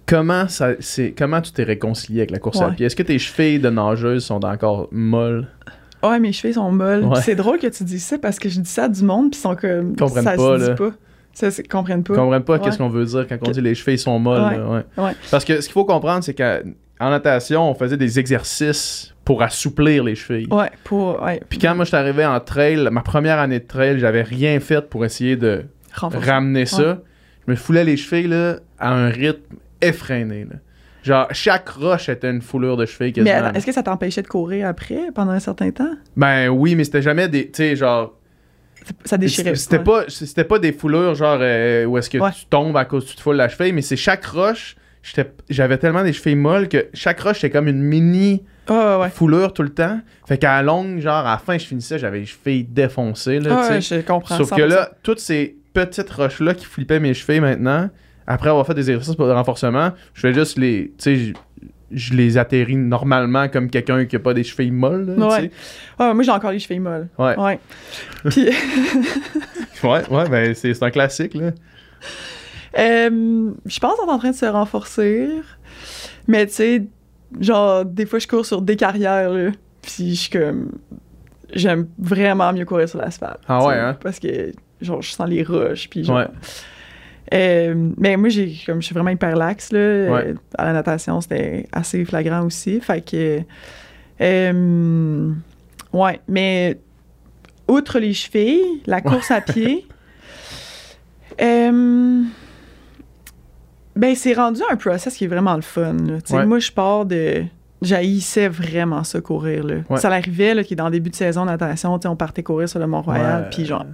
comment 0.05 0.47
ça 0.47 0.71
c'est 0.79 1.13
comment 1.15 1.39
tu 1.39 1.51
t'es 1.51 1.63
réconcilié 1.63 2.21
avec 2.21 2.31
la 2.31 2.39
course 2.39 2.59
à 2.61 2.71
pied? 2.71 2.85
Est-ce 2.85 2.95
que 2.95 3.03
tes 3.03 3.19
chevilles 3.19 3.59
de 3.59 3.69
nageuse 3.69 4.25
sont 4.25 4.43
encore 4.43 4.89
molles? 4.91 5.47
Ouais, 6.03 6.19
mes 6.19 6.31
chevilles 6.31 6.53
sont 6.55 6.71
molles. 6.71 7.03
Ouais. 7.05 7.21
C'est 7.21 7.35
drôle 7.35 7.59
que 7.59 7.67
tu 7.67 7.83
dis 7.83 7.99
ça 7.99 8.17
parce 8.17 8.39
que 8.39 8.47
je 8.49 8.59
dis 8.59 8.69
ça 8.69 8.85
à 8.85 8.87
du 8.89 9.03
monde, 9.03 9.31
puis 9.31 9.39
ils 9.39 9.41
sont 9.43 9.55
comme. 9.55 9.91
Ils 9.91 9.95
comprennent 9.99 10.23
ça 10.23 10.31
pas, 10.35 10.57
se 10.59 10.63
là. 10.63 10.69
dit 10.69 10.75
pas. 10.75 10.91
Ça, 11.33 11.51
c'est- 11.51 11.61
ils 11.63 11.67
comprennent 11.67 12.03
pas. 12.03 12.13
Ils 12.13 12.17
comprennent 12.17 12.43
pas 12.43 12.53
Ouais. 12.53 12.59
qu'est-ce 12.61 12.77
qu'on 12.77 12.89
veut 12.89 13.05
dire 13.05 13.25
quand 13.27 13.37
on 13.47 13.51
dit 13.51 13.61
les 13.61 13.75
chevilles 13.75 13.99
sont 13.99 14.17
molles. 14.19 14.83
Ouais. 14.97 15.11
Parce 15.31 15.45
que 15.45 15.61
ce 15.61 15.67
qu'il 15.67 15.73
faut 15.73 15.85
comprendre, 15.85 16.23
c'est 16.23 16.33
qu'en 16.33 17.09
natation, 17.09 17.69
on 17.69 17.73
faisait 17.75 17.97
des 17.97 18.19
exercices 18.19 19.13
pour 19.25 19.43
assouplir 19.43 20.03
les 20.03 20.15
chevilles. 20.15 20.47
Ouais, 20.51 20.71
pour. 20.83 21.21
Ouais. 21.21 21.41
Puis 21.49 21.59
quand 21.59 21.75
moi 21.75 21.85
je 21.85 21.89
suis 21.89 21.97
arrivé 21.97 22.25
en 22.25 22.39
trail, 22.39 22.87
ma 22.91 23.01
première 23.01 23.39
année 23.39 23.59
de 23.59 23.67
trail, 23.67 23.99
j'avais 23.99 24.23
rien 24.23 24.59
fait 24.59 24.89
pour 24.89 25.05
essayer 25.05 25.35
de 25.35 25.65
renforcer. 25.95 26.29
ramener 26.29 26.65
ça. 26.65 26.99
Je 27.45 27.51
me 27.51 27.55
foulais 27.55 27.83
les 27.83 27.97
chevilles 27.97 28.27
là, 28.27 28.57
à 28.79 28.93
un 28.93 29.09
rythme 29.09 29.57
effréné. 29.81 30.45
là. 30.49 30.55
Genre, 31.03 31.27
chaque 31.31 31.69
roche 31.69 32.09
était 32.09 32.29
une 32.29 32.41
foulure 32.41 32.75
de 32.77 32.85
Mais 32.99 33.11
quasiment. 33.11 33.35
attends, 33.37 33.53
est-ce 33.57 33.65
que 33.65 33.71
ça 33.71 33.83
t'empêchait 33.83 34.21
de 34.21 34.27
courir 34.27 34.67
après, 34.67 34.99
pendant 35.15 35.31
un 35.31 35.39
certain 35.39 35.71
temps? 35.71 35.91
Ben 36.17 36.49
oui, 36.49 36.75
mais 36.75 36.83
c'était 36.83 37.01
jamais 37.01 37.27
des. 37.27 37.45
Tu 37.45 37.51
sais, 37.53 37.75
genre. 37.75 38.15
Ça 39.05 39.17
déchirait. 39.17 39.55
C'était 39.55 39.77
ouais. 39.77 39.83
pas, 39.83 40.03
c'était 40.07 40.43
pas 40.43 40.57
des 40.59 40.71
foulures 40.71 41.13
genre 41.13 41.37
euh, 41.41 41.85
où 41.85 41.97
est-ce 41.97 42.09
que 42.09 42.17
Ouais. 42.17 42.31
tu 42.31 42.45
tombes 42.45 42.75
à 42.77 42.85
cause 42.85 43.05
que 43.05 43.09
tu 43.11 43.15
te 43.17 43.21
foules 43.21 43.35
la 43.35 43.47
cheville, 43.49 43.73
mais 43.73 43.81
c'est 43.81 43.97
chaque 43.97 44.25
roche. 44.25 44.75
j'étais- 45.03 45.31
J'avais 45.49 45.77
tellement 45.77 46.03
des 46.03 46.11
chevilles 46.13 46.35
molles 46.35 46.67
que 46.69 46.87
chaque 46.93 47.19
roche 47.19 47.39
c'était 47.41 47.49
comme 47.51 47.67
une 47.67 47.81
mini 47.81 48.43
ouais, 48.69 49.09
foulure 49.09 49.53
tout 49.53 49.63
le 49.63 49.69
temps. 49.69 49.99
Fait 50.27 50.37
qu'à 50.37 50.55
la 50.57 50.63
longue, 50.63 50.99
genre 50.99 51.25
à 51.25 51.31
la 51.31 51.37
fin, 51.37 51.57
je 51.57 51.65
finissais, 51.65 51.99
j'avais 51.99 52.19
les 52.19 52.25
chevilles 52.25 52.63
défoncées. 52.63 53.39
Là, 53.39 53.69
ouais, 53.69 53.81
sais. 53.81 53.97
je 54.01 54.05
comprends. 54.05 54.37
Sauf 54.37 54.49
que 54.49 54.55
100%. 54.61 54.67
là, 54.67 54.91
toutes 55.03 55.19
ces 55.19 55.57
petites 55.73 56.09
roches-là 56.09 56.53
qui 56.53 56.65
flippaient 56.65 56.99
mes 56.99 57.13
chevilles 57.13 57.41
maintenant, 57.41 57.89
après 58.29 58.49
avoir 58.49 58.65
fait 58.65 58.73
des 58.75 58.89
exercices 58.89 59.15
pour 59.15 59.25
le 59.25 59.33
renforcement, 59.33 59.91
je 60.13 60.21
fais 60.21 60.33
juste 60.33 60.57
les. 60.57 60.93
Tu 60.97 61.03
sais, 61.27 61.33
je, 61.91 62.13
les 62.13 62.37
atterris 62.37 62.75
normalement 62.77 63.49
comme 63.49 63.69
quelqu'un 63.69 64.05
qui 64.05 64.15
a 64.15 64.19
pas 64.19 64.33
des 64.35 64.43
chevilles 64.43 64.69
molles. 64.71 65.15
là, 65.17 65.27
Ouais. 65.27 65.41
sais. 65.41 65.51
Ah, 65.97 66.13
moi, 66.13 66.23
j'ai 66.23 66.31
encore 66.31 66.51
les 66.51 66.59
chevilles 66.59 66.79
molles. 66.79 67.09
Ouais. 67.17 67.37
Ouais. 67.37 67.59
Puis, 68.29 68.45
Ouais, 69.83 70.07
ouais, 70.09 70.29
ben 70.29 70.53
c'est 70.53 70.83
un 70.83 70.91
classique, 70.91 71.33
là. 71.33 71.51
euh, 72.77 73.51
je 73.65 73.79
pense 73.79 73.95
qu'on 73.97 74.07
est 74.07 74.11
en 74.11 74.19
train 74.19 74.31
de 74.31 74.35
se 74.35 74.45
renforcer. 74.45 75.29
Mais 76.27 76.45
tu 76.45 76.53
sais, 76.53 76.83
genre, 77.39 77.83
des 77.85 78.05
fois, 78.05 78.19
je 78.19 78.27
cours 78.27 78.45
sur 78.45 78.61
des 78.61 78.75
carrières, 78.75 79.31
là. 79.31 79.49
Puis 79.81 80.09
je 80.15 80.19
suis 80.21 80.29
comme. 80.29 80.71
J'aime 81.51 81.87
vraiment 81.97 82.53
mieux 82.53 82.65
courir 82.65 82.87
sur 82.87 82.99
l'asphalte. 82.99 83.39
Ah 83.47 83.65
ouais, 83.65 83.73
hein? 83.73 83.97
Parce 84.03 84.19
que, 84.19 84.51
genre, 84.81 85.01
je 85.01 85.09
sens 85.11 85.27
les 85.27 85.41
roches. 85.41 85.89
Puis 85.89 86.03
genre. 86.03 86.17
Ouais. 86.17 86.27
Euh, 87.33 87.91
mais 87.97 88.17
moi, 88.17 88.29
j'ai 88.29 88.55
comme 88.65 88.81
je 88.81 88.85
suis 88.87 88.93
vraiment 88.93 89.11
hyper 89.11 89.35
laxe, 89.35 89.71
là. 89.71 89.79
Ouais. 89.79 90.27
Euh, 90.29 90.33
à 90.57 90.65
la 90.65 90.73
natation, 90.73 91.21
c'était 91.21 91.67
assez 91.71 92.03
flagrant 92.05 92.43
aussi. 92.45 92.79
Fait 92.81 93.01
que. 93.01 93.41
euh, 94.21 95.31
ouais, 95.93 96.19
mais 96.27 96.79
outre 97.67 97.99
les 97.99 98.13
chevilles, 98.13 98.81
la 98.87 99.01
course 99.01 99.29
à 99.31 99.41
pied. 99.41 99.85
euh, 101.41 102.23
ben, 103.95 104.15
c'est 104.15 104.33
rendu 104.33 104.61
un 104.71 104.75
process 104.75 105.15
qui 105.15 105.25
est 105.25 105.27
vraiment 105.27 105.55
le 105.55 105.61
fun. 105.61 105.97
Ouais. 106.31 106.45
Moi, 106.45 106.59
je 106.59 106.71
pars 106.71 107.05
de. 107.05 107.43
J'haïssais 107.81 108.49
vraiment 108.49 109.03
ça, 109.05 109.21
courir. 109.21 109.63
Là. 109.63 109.75
Ouais. 109.89 109.97
Ça 109.99 110.09
l'arrivait, 110.09 110.53
là, 110.53 110.63
qui 110.63 110.73
est 110.73 110.75
dans 110.75 110.85
le 110.85 110.91
début 110.91 111.09
de 111.09 111.15
saison 111.15 111.45
de 111.45 111.51
natation, 111.51 111.97
on 112.05 112.15
partait 112.15 112.43
courir 112.43 112.67
sur 112.67 112.79
le 112.79 112.87
Mont-Royal, 112.87 113.49
puis 113.51 113.65
genre, 113.65 113.85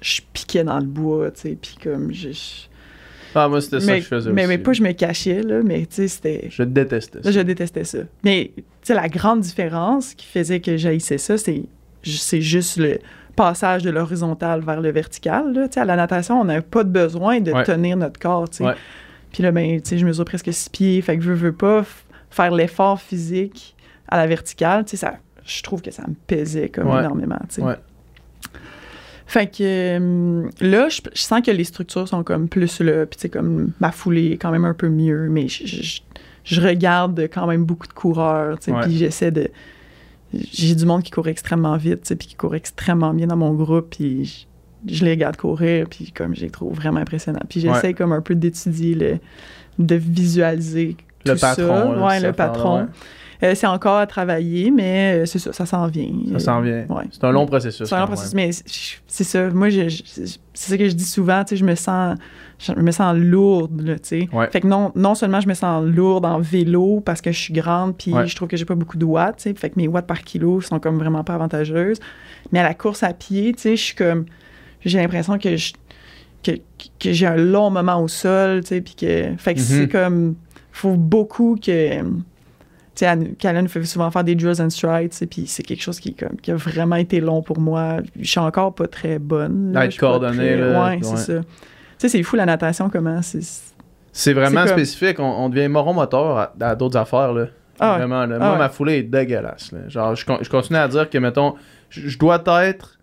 je 0.00 0.20
piquais 0.32 0.62
dans 0.62 0.78
le 0.78 0.84
bois, 0.86 1.30
tu 1.32 1.40
sais, 1.40 1.58
puis 1.60 1.76
comme, 1.82 2.12
je... 2.12 2.30
je- 2.30 2.66
Ah, 3.34 3.48
moi, 3.48 3.60
c'était 3.60 3.80
ça 3.80 3.94
que 3.96 4.00
je 4.02 4.06
faisais 4.06 4.30
mais, 4.32 4.42
aussi. 4.42 4.48
mais 4.48 4.58
pas 4.58 4.72
je 4.72 4.82
me 4.82 4.92
cachais, 4.92 5.42
là, 5.42 5.60
mais 5.64 5.80
tu 5.86 5.94
sais, 5.96 6.08
c'était... 6.08 6.46
Je 6.50 6.62
détestais 6.62 7.18
ça. 7.22 7.24
Là, 7.28 7.30
je 7.32 7.40
détestais 7.40 7.84
ça. 7.84 7.98
Mais, 8.24 8.52
tu 8.56 8.62
sais, 8.82 8.94
la 8.94 9.08
grande 9.08 9.40
différence 9.40 10.14
qui 10.14 10.26
faisait 10.26 10.60
que 10.60 10.76
j'haïssais 10.76 11.18
ça, 11.18 11.38
c'est, 11.38 11.62
c'est 12.04 12.40
juste 12.42 12.76
le 12.78 12.98
passage 13.36 13.82
de 13.82 13.90
l'horizontal 13.90 14.60
vers 14.60 14.80
le 14.80 14.90
vertical, 14.90 15.52
là. 15.54 15.68
Tu 15.68 15.74
sais, 15.74 15.80
à 15.80 15.84
la 15.84 15.96
natation, 15.96 16.40
on 16.40 16.44
n'a 16.44 16.60
pas 16.62 16.84
de 16.84 16.90
besoin 16.90 17.40
de 17.40 17.52
Ouais. 17.52 17.64
tenir 17.64 17.96
notre 17.96 18.20
corps, 18.20 18.48
tu 18.50 18.58
sais. 18.58 18.64
Ouais. 18.64 18.74
Puis 19.32 19.42
là, 19.42 19.50
ben, 19.52 19.80
tu 19.80 19.88
sais, 19.88 19.98
je 19.98 20.04
mesure 20.06 20.24
presque 20.26 20.52
six 20.52 20.68
pieds, 20.68 21.00
fait 21.00 21.16
que 21.16 21.22
je 21.22 21.32
veux 21.32 21.52
pas 21.52 21.80
f- 21.82 22.04
faire 22.30 22.50
l'effort 22.50 23.00
physique 23.00 23.74
à 24.08 24.16
la 24.18 24.26
verticale, 24.26 24.84
tu 24.84 24.90
sais, 24.92 24.96
ça... 24.98 25.14
Je 25.44 25.60
trouve 25.64 25.82
que 25.82 25.90
ça 25.90 26.04
me 26.06 26.14
pesait 26.28 26.68
comme 26.68 26.88
Ouais. 26.88 27.00
énormément, 27.00 27.38
tu 27.48 27.56
sais. 27.56 27.62
Ouais. 27.62 27.74
Fait 29.32 29.46
que 29.46 29.62
euh, 29.62 30.48
là, 30.60 30.90
je, 30.90 31.00
je 31.14 31.22
sens 31.22 31.40
que 31.40 31.50
les 31.50 31.64
structures 31.64 32.06
sont 32.06 32.22
comme 32.22 32.48
plus 32.48 32.80
là, 32.80 33.06
puis 33.06 33.16
tu 33.16 33.22
sais, 33.22 33.28
comme 33.30 33.72
ma 33.80 33.90
foulée 33.90 34.32
est 34.32 34.36
quand 34.36 34.50
même 34.50 34.66
un 34.66 34.74
peu 34.74 34.90
mieux, 34.90 35.28
mais 35.30 35.48
je, 35.48 35.64
je- 35.66 36.00
je 36.44 36.60
regarde 36.60 37.18
quand 37.32 37.46
même 37.46 37.64
beaucoup 37.64 37.86
de 37.86 37.92
coureurs, 37.94 38.58
tu 38.58 38.66
sais, 38.66 38.72
Ouais. 38.72 38.82
puis 38.82 38.98
j'essaie 38.98 39.30
de... 39.30 39.48
J'ai 40.34 40.74
du 40.74 40.84
monde 40.84 41.02
qui 41.02 41.10
court 41.10 41.28
extrêmement 41.28 41.76
vite, 41.78 42.02
tu 42.02 42.08
sais, 42.08 42.16
puis 42.16 42.28
qui 42.28 42.34
court 42.34 42.54
extrêmement 42.54 43.14
bien 43.14 43.26
dans 43.26 43.36
mon 43.36 43.54
groupe, 43.54 43.94
puis 43.96 44.46
je, 44.86 45.02
les 45.04 45.12
regarde 45.12 45.36
courir, 45.38 45.86
puis 45.88 46.12
comme 46.12 46.34
je 46.36 46.42
les 46.42 46.50
trouve 46.50 46.74
vraiment 46.74 47.00
impressionnants. 47.00 47.40
Puis 47.48 47.60
j'essaie 47.60 47.86
Ouais. 47.88 47.94
comme 47.94 48.12
un 48.12 48.20
peu 48.20 48.34
d'étudier, 48.34 48.94
le, 48.94 49.18
de 49.78 49.94
visualiser 49.94 50.96
Le 51.24 51.34
tout 51.34 51.40
patron. 51.40 51.66
ça. 51.68 51.84
là, 51.94 52.06
ouais, 52.06 52.20
le 52.20 52.32
patron. 52.34 52.88
Euh, 53.44 53.54
c'est 53.56 53.66
encore 53.66 53.96
à 53.98 54.06
travailler, 54.06 54.70
mais 54.70 55.22
euh, 55.22 55.26
c'est 55.26 55.38
ça, 55.40 55.52
ça 55.52 55.66
s'en 55.66 55.86
vient. 55.88 56.12
Ça 56.34 56.38
s'en 56.38 56.60
vient. 56.60 56.86
Ouais. 56.88 57.04
C'est 57.10 57.24
un 57.24 57.32
long 57.32 57.44
processus. 57.46 57.88
C'est 57.88 57.94
un 57.94 58.00
long 58.00 58.06
processus, 58.06 58.34
même. 58.34 58.46
mais 58.46 58.52
c'est 59.08 59.24
ça. 59.24 59.50
Moi, 59.50 59.68
je- 59.68 59.88
je- 59.88 60.02
c'est 60.54 60.70
ça 60.70 60.78
que 60.78 60.88
je 60.88 60.94
dis 60.94 61.04
souvent, 61.04 61.42
tu 61.42 61.50
sais, 61.50 61.56
je 61.56 61.64
me 61.64 61.74
sens, 61.74 62.16
je 62.60 62.72
me 62.72 62.90
sens 62.92 63.16
lourde, 63.16 63.80
là, 63.80 63.94
tu 63.94 64.00
sais. 64.08 64.28
Ouais. 64.32 64.48
Fait 64.52 64.60
que 64.60 64.68
non, 64.68 64.92
non 64.94 65.16
seulement 65.16 65.40
je 65.40 65.48
me 65.48 65.54
sens 65.54 65.84
lourde 65.84 66.24
en 66.24 66.38
vélo 66.38 67.00
parce 67.04 67.20
que 67.20 67.32
je 67.32 67.38
suis 67.40 67.52
grande, 67.52 67.96
puis 67.96 68.12
Ouais. 68.12 68.28
je 68.28 68.36
trouve 68.36 68.46
que 68.48 68.56
j'ai 68.56 68.64
pas 68.64 68.76
beaucoup 68.76 68.96
de 68.96 69.04
watts, 69.04 69.38
tu 69.38 69.42
sais. 69.50 69.54
Fait 69.54 69.70
que 69.70 69.74
mes 69.76 69.88
watts 69.88 70.06
par 70.06 70.22
kilo 70.22 70.60
sont 70.60 70.78
comme 70.78 70.98
vraiment 70.98 71.24
pas 71.24 71.34
avantageuses. 71.34 71.98
Mais 72.52 72.60
à 72.60 72.62
la 72.62 72.74
course 72.74 73.02
à 73.02 73.12
pied, 73.12 73.52
tu 73.54 73.62
sais, 73.62 73.76
je 73.76 73.82
suis 73.82 73.94
comme, 73.96 74.26
j'ai 74.84 74.98
l'impression 75.00 75.36
que 75.38 75.56
je, 75.56 75.72
que, 76.44 76.52
que 77.00 77.12
j'ai 77.12 77.26
un 77.26 77.36
long 77.36 77.70
moment 77.70 78.00
au 78.00 78.06
sol, 78.08 78.60
tu 78.62 78.68
sais, 78.68 78.80
puis 78.80 78.94
que, 78.94 79.32
fait 79.36 79.54
que 79.54 79.58
Mhm. 79.60 79.64
c'est 79.66 79.88
comme, 79.88 80.34
faut 80.70 80.94
beaucoup 80.96 81.56
que, 81.60 82.02
tu 82.94 83.06
sais, 83.06 83.68
fait 83.68 83.84
souvent 83.84 84.10
faire 84.10 84.24
des 84.24 84.34
drills 84.34 84.60
and 84.60 84.70
strides, 84.70 85.12
puis 85.30 85.46
c'est 85.46 85.62
quelque 85.62 85.82
chose 85.82 85.98
qui, 85.98 86.14
comme, 86.14 86.36
qui 86.40 86.50
a 86.50 86.56
vraiment 86.56 86.96
été 86.96 87.20
long 87.20 87.42
pour 87.42 87.58
moi. 87.58 87.98
Je 88.20 88.28
suis 88.30 88.40
encore 88.40 88.74
pas 88.74 88.86
très 88.86 89.18
bonne. 89.18 89.72
là. 89.72 89.86
Être 89.86 89.96
coordonnée, 89.96 90.56
là, 90.56 90.66
Ouais, 90.90 90.96
ouais. 90.96 90.98
c'est 91.02 91.16
ça. 91.16 91.40
Tu 91.40 91.44
sais, 91.98 92.08
c'est 92.08 92.22
fou 92.22 92.36
la 92.36 92.46
natation, 92.46 92.90
comment 92.90 93.22
c'est. 93.22 93.40
C'est 94.12 94.34
vraiment 94.34 94.64
comme- 94.64 94.72
spécifique. 94.72 95.18
On, 95.20 95.24
on 95.44 95.48
devient 95.48 95.68
moron 95.68 95.94
moteur 95.94 96.36
à, 96.38 96.52
à 96.60 96.74
d'autres 96.74 96.98
affaires. 96.98 97.32
Là. 97.32 97.46
Ah. 97.80 97.96
Vraiment. 97.96 98.26
Là. 98.26 98.36
Ah 98.38 98.44
Moi, 98.44 98.52
ouais. 98.52 98.58
ma 98.58 98.68
foulée 98.68 98.98
est 98.98 99.02
dégueulasse. 99.04 99.72
là. 99.72 99.88
Genre, 99.88 100.14
je, 100.14 100.24
je 100.42 100.50
continue 100.50 100.78
à 100.78 100.86
dire 100.88 101.08
que, 101.08 101.16
mettons, 101.16 101.54
je, 101.88 102.08
je 102.08 102.18
dois 102.18 102.38
être 102.64 102.98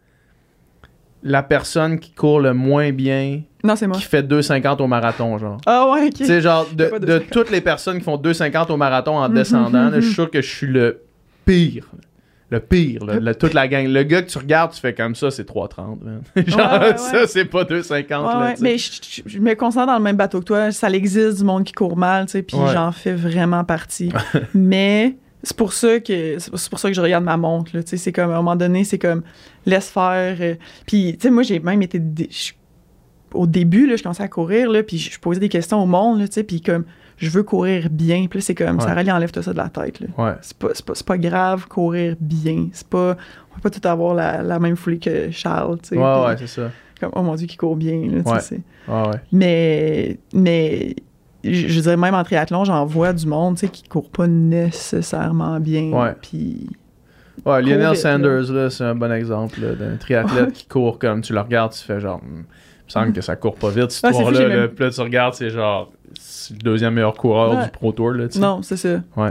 la 1.24 1.44
personne 1.44 2.00
qui 2.00 2.12
court 2.14 2.40
le 2.40 2.54
moins 2.54 2.92
bien, 2.92 3.42
Non, 3.64 3.76
c'est 3.76 3.88
moi. 3.88 3.98
qui 3.98 4.04
fait 4.04 4.24
2,50 4.24 4.82
au 4.82 4.88
marathon, 4.88 5.38
genre. 5.38 5.58
Ah 5.66 5.90
ouais, 5.92 6.08
ok. 6.08 6.14
Tu 6.14 6.26
sais, 6.26 6.42
genre, 6.42 6.68
de, 6.74 6.86
Fais 6.86 6.90
pas 6.92 7.00
de 7.00 7.06
2,50. 7.20 7.30
toutes 7.30 7.52
les 7.52 7.62
personnes 7.62 7.98
qui 7.98 8.04
font 8.04 8.18
2,50 8.18 8.72
au 8.72 8.78
marathon 8.78 9.18
en 9.18 9.28
Mhm, 9.30 9.36
descendant, 9.36 9.90
là, 9.90 9.96
je 9.96 10.00
suis 10.02 10.10
mhm. 10.10 10.14
sûr 10.16 10.32
que 10.32 10.42
je 10.42 10.48
suis 10.50 10.68
le 10.68 11.02
pire. 11.46 11.86
Le 12.52 12.60
pire, 12.60 13.06
là, 13.06 13.20
le- 13.20 13.36
toute 13.36 13.54
la 13.54 13.68
gang. 13.68 13.86
Le 13.88 14.02
gars 14.02 14.24
que 14.24 14.30
tu 14.30 14.38
regardes, 14.40 14.72
tu 14.72 14.80
fais 14.80 14.96
comme 14.96 15.14
ça, 15.14 15.30
c'est 15.30 15.44
3,30. 15.46 16.00
man. 16.04 16.22
Genre, 16.48 16.60
Ouais, 16.60 16.80
ouais, 16.94 16.98
ça, 16.98 17.28
c'est 17.28 17.46
pas 17.46 17.64
2,50. 17.64 17.92
Ouais, 18.02 18.08
là, 18.08 18.40
ouais. 18.40 18.52
tu 18.54 18.58
sais. 18.58 18.64
Mais 18.64 18.78
je, 18.80 18.92
je- 19.04 19.22
je 19.36 19.40
me 19.40 19.54
concentre 19.54 19.86
dans 19.88 19.98
le 19.98 20.04
même 20.04 20.16
bateau 20.16 20.40
que 20.40 20.46
toi. 20.46 20.72
Ça 20.72 20.90
existe 20.90 21.38
du 21.38 21.44
monde 21.44 21.64
qui 21.64 21.74
court 21.74 21.96
mal, 21.96 22.26
tu 22.26 22.32
sais, 22.32 22.42
puis 22.42 22.58
j'en 22.74 22.92
fais 22.92 23.14
vraiment 23.14 23.64
partie. 23.66 24.12
Mais 24.56 25.16
c'est 25.44 25.56
pour 25.56 25.74
ça 25.74 26.00
que 26.00 26.38
c'est 26.40 26.70
pour 26.70 26.80
ça 26.80 26.90
que 26.90 26.94
je 26.96 27.02
regarde 27.02 27.24
ma 27.24 27.38
montre. 27.38 27.72
Là, 27.76 27.84
tu 27.84 27.90
sais, 27.92 27.98
c'est 27.98 28.12
comme 28.12 28.30
à 28.32 28.34
un 28.34 28.38
moment 28.38 28.56
donné, 28.56 28.84
c'est 28.84 29.00
comme 29.00 29.24
laisse 29.66 29.90
faire. 29.90 30.38
euh, 30.42 30.56
puis 30.86 31.14
tu 31.14 31.28
sais, 31.28 31.32
moi 31.32 31.44
j'ai 31.44 31.60
même 31.60 31.82
été 31.82 32.00
dé- 32.00 32.30
au 33.34 33.46
début 33.48 33.86
là, 33.88 33.96
je 33.96 34.04
commençais 34.04 34.24
à 34.24 34.28
courir 34.28 34.70
là, 34.72 34.82
puis 34.84 34.98
je 34.98 35.20
posais 35.20 35.40
des 35.40 35.50
questions 35.50 35.82
au 35.82 35.86
monde, 35.86 36.20
là, 36.20 36.28
tu 36.28 36.34
sais, 36.36 36.44
puis 36.44 36.62
comme 36.62 36.84
je 37.18 37.30
veux 37.30 37.44
courir 37.44 37.90
bien. 37.92 38.28
Puis 38.30 38.42
c'est 38.42 38.56
comme 38.56 38.78
Ouais. 38.78 38.82
Sarah, 38.84 39.04
lui, 39.04 39.12
enlève-toi 39.12 39.44
ça 39.44 39.52
de 39.52 39.58
la 39.58 39.68
tête. 39.70 40.00
Là. 40.00 40.08
Ouais. 40.18 40.34
C'est 40.42 40.58
pas, 40.58 40.70
c'est 40.74 40.86
pas, 40.86 40.96
c'est 40.96 41.06
pas 41.06 41.18
grave 41.18 41.68
courir 41.68 42.16
bien. 42.20 42.70
C'est 42.72 42.88
pas, 42.88 43.18
on 43.52 43.56
peut 43.60 43.70
pas 43.70 43.78
tout 43.78 43.86
avoir 43.88 44.14
la, 44.16 44.42
la 44.42 44.58
même 44.58 44.78
foulée 44.78 45.00
que 45.00 45.30
Charles. 45.30 45.80
tu 45.82 45.90
sais, 45.90 45.98
Ouais, 45.98 46.26
ouais, 46.26 46.36
c'est 46.38 46.48
ça. 46.48 46.72
Comme, 47.00 47.12
oh 47.16 47.22
mon 47.22 47.36
Dieu, 47.36 47.46
qui 47.48 47.58
court 47.58 47.76
bien. 47.76 48.02
Là, 48.10 48.24
tu 48.40 48.46
sais, 48.46 48.62
mais, 49.34 50.18
mais 50.34 50.96
je, 51.44 51.80
dirais 51.80 51.98
même 51.98 52.14
en 52.16 52.24
triathlon, 52.24 52.64
j'en 52.66 52.86
vois 52.86 53.14
du 53.14 53.26
monde 53.28 53.56
tu 53.56 53.62
sais, 53.66 53.72
qui 53.72 53.84
court 53.84 54.10
pas 54.10 54.28
nécessairement 54.28 55.60
bien. 55.60 55.92
Ouais. 55.92 56.16
Puis, 56.22 56.70
Ouais, 57.46 57.62
Lionel 57.62 57.92
vite, 57.94 58.02
Sanders, 58.02 58.52
là, 58.52 58.70
c'est 58.70 58.84
un 58.84 58.96
bon 58.96 59.12
exemple 59.14 59.60
d'un 59.62 59.96
triathlète 59.96 60.52
qui 60.52 60.66
court 60.66 61.00
comme 61.00 61.22
tu 61.22 61.32
le 61.34 61.40
regardes, 61.40 61.72
tu 61.72 61.84
fais 61.84 62.00
genre. 62.02 62.20
Hmm, 62.20 62.26
il 62.34 62.38
me 62.40 62.90
semble 62.90 63.14
que 63.14 63.22
ça 63.22 63.36
court 63.38 63.56
pas 63.56 63.70
vite, 63.70 63.92
cette 63.92 64.04
Ah, 64.06 64.10
histoire-là. 64.12 64.48
là. 64.48 64.56
même- 64.58 64.68
Puis 64.70 64.84
là, 64.84 64.92
tu 64.92 65.02
regardes, 65.02 65.34
c'est 65.36 65.50
genre. 65.50 65.92
C'est 66.20 66.54
le 66.56 66.60
deuxième 66.60 66.96
meilleur 66.96 67.14
coureur 67.14 67.56
Ouais. 67.56 67.64
du 67.66 67.70
Pro 67.72 67.92
Tour, 67.94 68.12
là, 68.12 68.28
tu 68.28 68.34
sais. 68.34 68.40
non, 68.40 68.62
c'est 68.62 68.76
ça. 68.78 69.02
Ouais. 69.16 69.30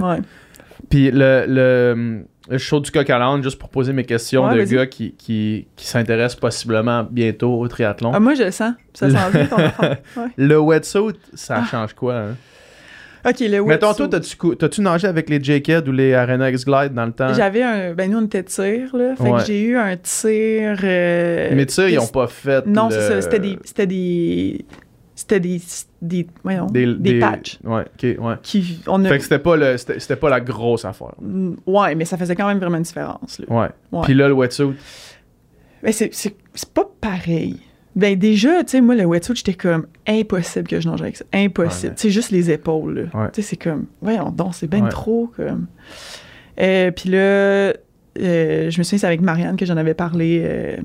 Puis 0.90 1.10
le, 1.10 1.44
le, 1.48 2.24
le 2.48 2.58
show 2.58 2.80
du 2.80 2.90
coq 2.90 3.08
à 3.10 3.18
l'âne, 3.18 3.42
juste 3.42 3.58
pour 3.58 3.68
poser 3.68 3.92
mes 3.92 4.04
questions 4.04 4.46
Ouais, 4.46 4.64
de 4.64 4.64
gars 4.74 4.86
qui, 4.86 5.12
qui, 5.12 5.66
qui 5.76 5.86
s'intéressent 5.86 6.38
possiblement 6.40 7.04
bientôt 7.10 7.58
au 7.60 7.68
triathlon. 7.68 8.12
Ah, 8.14 8.20
moi, 8.20 8.34
je 8.34 8.44
le 8.44 8.50
sens. 8.50 8.72
Ça 8.94 9.10
s'en 9.10 9.30
vient, 9.30 9.46
ton 9.50 9.56
affaire. 9.56 9.98
Ouais. 10.16 10.26
Le 10.36 10.58
wetsuit, 10.58 11.18
ça 11.34 11.60
Ah. 11.62 11.68
change 11.70 11.92
quoi? 11.94 12.14
Hein? 12.18 12.36
OK, 13.26 13.40
le 13.40 13.62
Mettons, 13.64 13.88
wetsuit. 13.88 14.08
toi, 14.38 14.54
t'as-tu, 14.56 14.80
nagé 14.80 15.08
avec 15.08 15.28
les 15.28 15.42
J-Ked 15.42 15.88
ou 15.88 15.92
les 15.92 16.14
Arena 16.14 16.48
X-Glide 16.50 16.94
dans 16.94 17.04
le 17.06 17.12
temps? 17.12 17.34
J'avais 17.34 17.62
un. 17.64 17.92
Ben, 17.92 18.08
nous, 18.10 18.18
on 18.18 18.24
était 18.24 18.44
tir, 18.44 18.94
là. 18.96 19.16
Fait 19.16 19.22
Ouais. 19.24 19.40
que 19.40 19.46
j'ai 19.46 19.60
eu 19.64 19.76
un 19.76 19.96
tir. 19.96 20.78
euh, 20.84 21.50
Mais 21.52 21.66
tu 21.66 21.74
sais, 21.74 21.92
ils 21.92 21.98
ont 21.98 22.06
pas 22.06 22.28
fait. 22.28 22.64
Non, 22.66 22.88
le- 22.88 22.94
c'est 22.94 23.08
ça. 23.08 23.20
C'était 23.20 23.40
des. 23.40 23.58
C'était 23.64 23.86
des. 23.88 24.64
C'était 25.16 25.40
des. 25.40 25.60
Des, 26.00 26.28
voyons, 26.44 26.66
Des, 26.66 26.94
des, 26.94 27.18
patchs. 27.18 27.58
Ouais, 27.64 27.82
ok, 27.82 28.24
ouais. 28.24 28.34
Qui, 28.42 28.80
on 28.86 29.04
a, 29.04 29.08
Fait 29.08 29.18
que 29.18 29.24
c'était 29.24 29.38
pas, 29.40 29.56
le, 29.56 29.76
c'était, 29.76 29.98
c'était 29.98 30.14
pas 30.16 30.30
la 30.30 30.40
grosse 30.40 30.84
affaire. 30.84 31.14
Mm, 31.20 31.54
Ouais, 31.66 31.94
mais 31.96 32.04
ça 32.04 32.16
faisait 32.16 32.36
quand 32.36 32.46
même 32.46 32.58
vraiment 32.58 32.76
une 32.76 32.84
différence. 32.84 33.40
Là. 33.40 33.46
Ouais. 33.48 33.68
Ouais. 33.90 34.02
Puis 34.04 34.14
là, 34.14 34.28
le 34.28 34.34
wetsuit? 34.34 34.74
Mais 35.82 35.90
c'est, 35.92 36.10
c'est, 36.12 36.36
c'est 36.54 36.72
pas 36.72 36.88
pareil. 37.00 37.56
Ben 37.96 38.16
déjà, 38.16 38.62
tu 38.62 38.70
sais, 38.72 38.80
moi, 38.80 38.94
le 38.94 39.04
wetsuit, 39.06 39.34
j'étais 39.34 39.54
comme 39.54 39.86
impossible 40.06 40.68
que 40.68 40.78
je 40.80 40.88
nage 40.88 41.02
avec 41.02 41.16
ça. 41.16 41.24
Impossible. 41.32 41.92
Ouais. 41.92 41.98
Sais, 41.98 42.10
juste 42.10 42.30
les 42.30 42.48
épaules, 42.52 43.10
là. 43.12 43.20
Ouais. 43.20 43.30
Tu 43.32 43.42
sais, 43.42 43.48
c'est 43.50 43.56
comme, 43.56 43.86
voyons 44.00 44.30
donc, 44.30 44.54
c'est 44.54 44.68
bien 44.68 44.84
Ouais. 44.84 44.88
trop, 44.90 45.32
comme. 45.36 45.66
Euh, 46.60 46.92
Puis 46.92 47.10
là, 47.10 47.18
euh, 47.18 47.74
je 48.18 48.78
me 48.78 48.82
souviens, 48.84 48.98
c'est 48.98 49.06
avec 49.06 49.20
Marianne 49.20 49.56
que 49.56 49.66
j'en 49.66 49.76
avais 49.76 49.94
parlé 49.94 50.42
euh, 50.44 50.76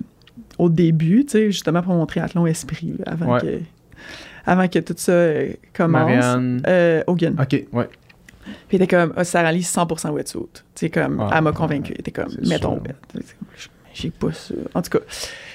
au 0.57 0.70
début, 0.70 1.26
tu 1.26 1.32
sais, 1.32 1.45
justement 1.51 1.82
pour 1.84 1.93
mon 1.93 2.05
triathlon 2.07 2.47
esprit, 2.47 2.95
là, 2.97 3.11
avant, 3.11 3.34
Ouais. 3.36 3.61
Avant 4.46 4.68
que 4.68 4.80
tout 4.80 4.94
ça 4.98 5.12
euh, 5.12 5.54
commence. 5.74 6.04
Marianne. 6.04 6.62
Euh, 6.68 7.04
Hogan. 7.08 7.36
Ok, 7.39 7.64
ouais. 7.72 7.89
Puis 8.68 8.78
il 8.78 8.82
était 8.82 8.88
comme, 8.96 9.14
ah, 9.16 9.24
Sarah 9.24 9.52
Lee, 9.52 9.62
100% 9.62 10.10
wetsuit. 10.12 10.39
Tu 10.54 10.62
sais, 10.76 10.89
comme, 10.89 11.20
Ah, 11.22 11.36
elle 11.38 11.44
m'a 11.44 11.52
convaincu. 11.52 11.94
Elle 11.94 12.02
était 12.02 12.12
comme, 12.12 12.30
wet. 12.44 12.60
J'ai 13.94 14.10
pas 14.10 14.34
ça. 14.34 14.56
En 14.74 14.82
tout 14.82 14.89
cas. 14.98 15.06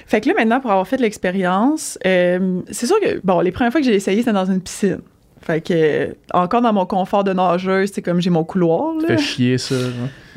Fait 0.07 0.21
que 0.21 0.29
là, 0.29 0.35
maintenant, 0.37 0.61
pour 0.61 0.71
avoir 0.71 0.87
fait 0.87 0.99
l'expérience, 0.99 1.99
euh, 2.07 2.61
c'est 2.71 2.87
sûr 2.87 2.99
que, 3.01 3.21
bon, 3.25 3.41
les 3.41 3.53
premières 3.53 3.73
fois 3.73 3.81
que 3.81 3.87
j'ai 3.87 3.95
essayé, 3.95 4.21
c'était 4.21 4.33
dans 4.33 4.51
une 4.51 4.61
piscine. 4.61 5.01
Fait 5.43 5.61
que, 5.61 5.73
euh, 5.75 6.15
encore 6.33 6.63
dans 6.63 6.73
mon 6.73 6.87
confort 6.87 7.25
de 7.25 7.33
nageuse, 7.33 7.91
c'est 7.93 8.03
comme 8.03 8.21
j'ai 8.21 8.31
mon 8.31 8.45
couloir, 8.45 8.95
là. 8.95 9.09
Fait 9.09 9.19
chier 9.19 9.59
ça. 9.59 9.75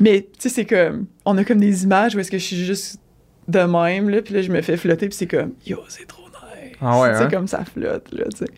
Mais, 0.00 0.22
tu 0.22 0.28
sais, 0.40 0.48
c'est 0.48 0.64
comme, 0.64 1.06
on 1.24 1.38
a 1.38 1.44
comme 1.44 1.58
des 1.58 1.84
images 1.84 2.14
où 2.14 2.18
est-ce 2.18 2.30
que 2.30 2.38
je 2.38 2.44
suis 2.44 2.64
juste 2.64 2.98
de 3.48 3.60
même, 3.60 4.08
là, 4.08 4.20
puis 4.20 4.34
là, 4.34 4.42
je 4.42 4.50
me 4.50 4.60
fais 4.62 4.76
flotter, 4.76 5.08
puis 5.08 5.16
c'est 5.16 5.26
comme, 5.26 5.52
yo, 5.66 5.78
c'est 5.88 6.06
trop. 6.06 6.21
Ah 6.82 7.00
ouais, 7.00 7.08
hein? 7.10 7.28
comme 7.30 7.46
ça 7.46 7.64
flotte, 7.64 8.12
là, 8.12 8.24
tu 8.30 8.38
sais. 8.44 8.52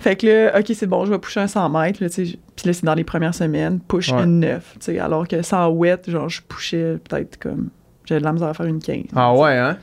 Fait 0.00 0.16
que 0.16 0.26
là, 0.26 0.58
OK, 0.58 0.66
c'est 0.74 0.86
bon, 0.86 1.04
je 1.04 1.10
vais 1.10 1.18
pusher 1.18 1.40
un 1.40 1.46
100 1.46 1.68
mètres, 1.68 2.02
là, 2.02 2.08
tu 2.08 2.26
sais. 2.26 2.38
Puis 2.56 2.66
là, 2.66 2.72
c'est 2.72 2.84
dans 2.86 2.94
les 2.94 3.04
premières 3.04 3.34
semaines, 3.34 3.80
push 3.80 4.10
Ouais. 4.12 4.22
une 4.24 4.40
9, 4.40 4.74
tu 4.74 4.84
sais. 4.86 4.98
Alors 4.98 5.28
que 5.28 5.42
sans 5.42 5.68
wet, 5.68 6.00
genre, 6.08 6.28
je 6.28 6.40
pushais 6.42 6.96
peut-être 7.08 7.38
comme, 7.38 7.68
j'avais 8.06 8.20
de 8.20 8.24
la 8.24 8.32
misère 8.32 8.48
à 8.48 8.54
faire 8.54 8.66
une 8.66 8.80
15. 8.80 9.04
Ah 9.14 9.34
ouais, 9.34 9.56
hein? 9.56 9.76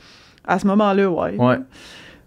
À 0.46 0.58
ce 0.58 0.66
moment-là, 0.66 1.08
ouais. 1.08 1.36
Ouais. 1.36 1.56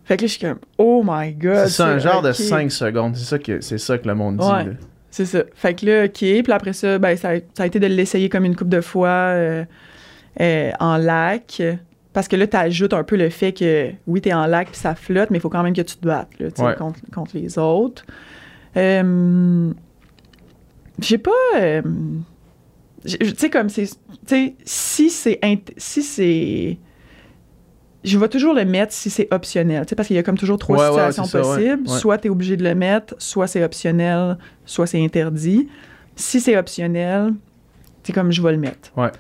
Fait 0.05 0.15
que 0.17 0.21
là, 0.23 0.27
je 0.27 0.31
suis 0.33 0.41
comme, 0.41 0.59
oh 0.77 1.03
my 1.05 1.33
god. 1.33 1.67
C'est 1.67 1.83
un 1.83 1.97
genre 1.99 2.21
de 2.21 2.29
OK. 2.29 2.35
5 2.35 2.71
secondes. 2.71 3.15
C'est 3.15 3.25
ça 3.25 3.39
que, 3.39 3.61
c'est 3.61 3.77
ça 3.77 3.97
que 3.97 4.07
le 4.07 4.15
monde 4.15 4.37
dit. 4.37 4.45
Ouais. 4.47 4.67
C'est 5.09 5.25
ça. 5.25 5.43
Fait 5.55 5.73
que 5.73 5.85
là, 5.85 6.05
OK. 6.05 6.13
Puis 6.19 6.51
après 6.51 6.73
ça, 6.73 6.97
ben, 6.97 7.17
ça, 7.17 7.31
a, 7.31 7.35
ça 7.53 7.63
a 7.63 7.65
été 7.65 7.79
de 7.79 7.87
l'essayer 7.87 8.29
comme 8.29 8.45
une 8.45 8.55
couple 8.55 8.71
de 8.71 8.81
fois 8.81 9.09
euh, 9.09 9.65
euh, 10.39 10.71
en 10.79 10.97
lac. 10.97 11.61
Parce 12.13 12.27
que 12.27 12.35
là, 12.35 12.45
tu 12.47 12.57
ajoutes 12.57 12.93
un 12.93 13.03
peu 13.03 13.15
le 13.15 13.29
fait 13.29 13.53
que, 13.53 13.91
oui, 14.07 14.19
tu 14.21 14.29
es 14.29 14.33
en 14.33 14.45
lac 14.45 14.67
puis 14.71 14.77
ça 14.77 14.95
flotte, 14.95 15.29
mais 15.29 15.37
il 15.37 15.41
faut 15.41 15.49
quand 15.49 15.63
même 15.63 15.73
que 15.73 15.81
tu 15.81 15.95
te 15.95 16.05
battes 16.05 16.29
là, 16.39 16.47
Ouais. 16.59 16.75
contre, 16.75 16.99
contre 17.13 17.31
les 17.37 17.57
autres. 17.57 18.05
Euh, 18.77 19.71
J'ai 20.99 21.17
pas. 21.17 21.31
euh, 21.57 21.81
Tu 23.05 23.33
sais, 23.37 23.49
comme 23.49 23.69
c'est. 23.69 23.85
Tu 23.85 23.95
sais, 24.27 24.55
si 24.63 25.09
c'est. 25.09 25.39
int- 25.41 25.71
Si 25.77 26.03
c'est. 26.03 26.77
Je 28.03 28.17
vais 28.17 28.27
toujours 28.29 28.53
le 28.55 28.65
mettre 28.65 28.93
si 28.93 29.09
c'est 29.11 29.27
optionnel, 29.31 29.83
tu 29.85 29.89
sais, 29.89 29.95
parce 29.95 30.07
qu'il 30.07 30.15
y 30.15 30.19
a 30.19 30.23
comme 30.23 30.37
toujours 30.37 30.57
trois 30.57 30.77
Ouais, 30.77 30.87
situations 31.11 31.23
ça, 31.25 31.39
possibles. 31.41 31.87
Soit 31.87 32.17
tu 32.17 32.27
es 32.27 32.29
obligé 32.31 32.57
de 32.57 32.63
le 32.63 32.73
mettre, 32.73 33.13
soit 33.19 33.45
c'est 33.47 33.63
optionnel, 33.63 34.37
soit 34.65 34.87
c'est 34.87 35.03
interdit. 35.03 35.67
Si 36.15 36.39
c'est 36.41 36.57
optionnel, 36.57 37.33
c'est 38.03 38.11
comme 38.11 38.31
je 38.31 38.41
vais 38.41 38.51
le 38.53 38.57
mettre. 38.57 38.91
Ouais. 38.97 39.11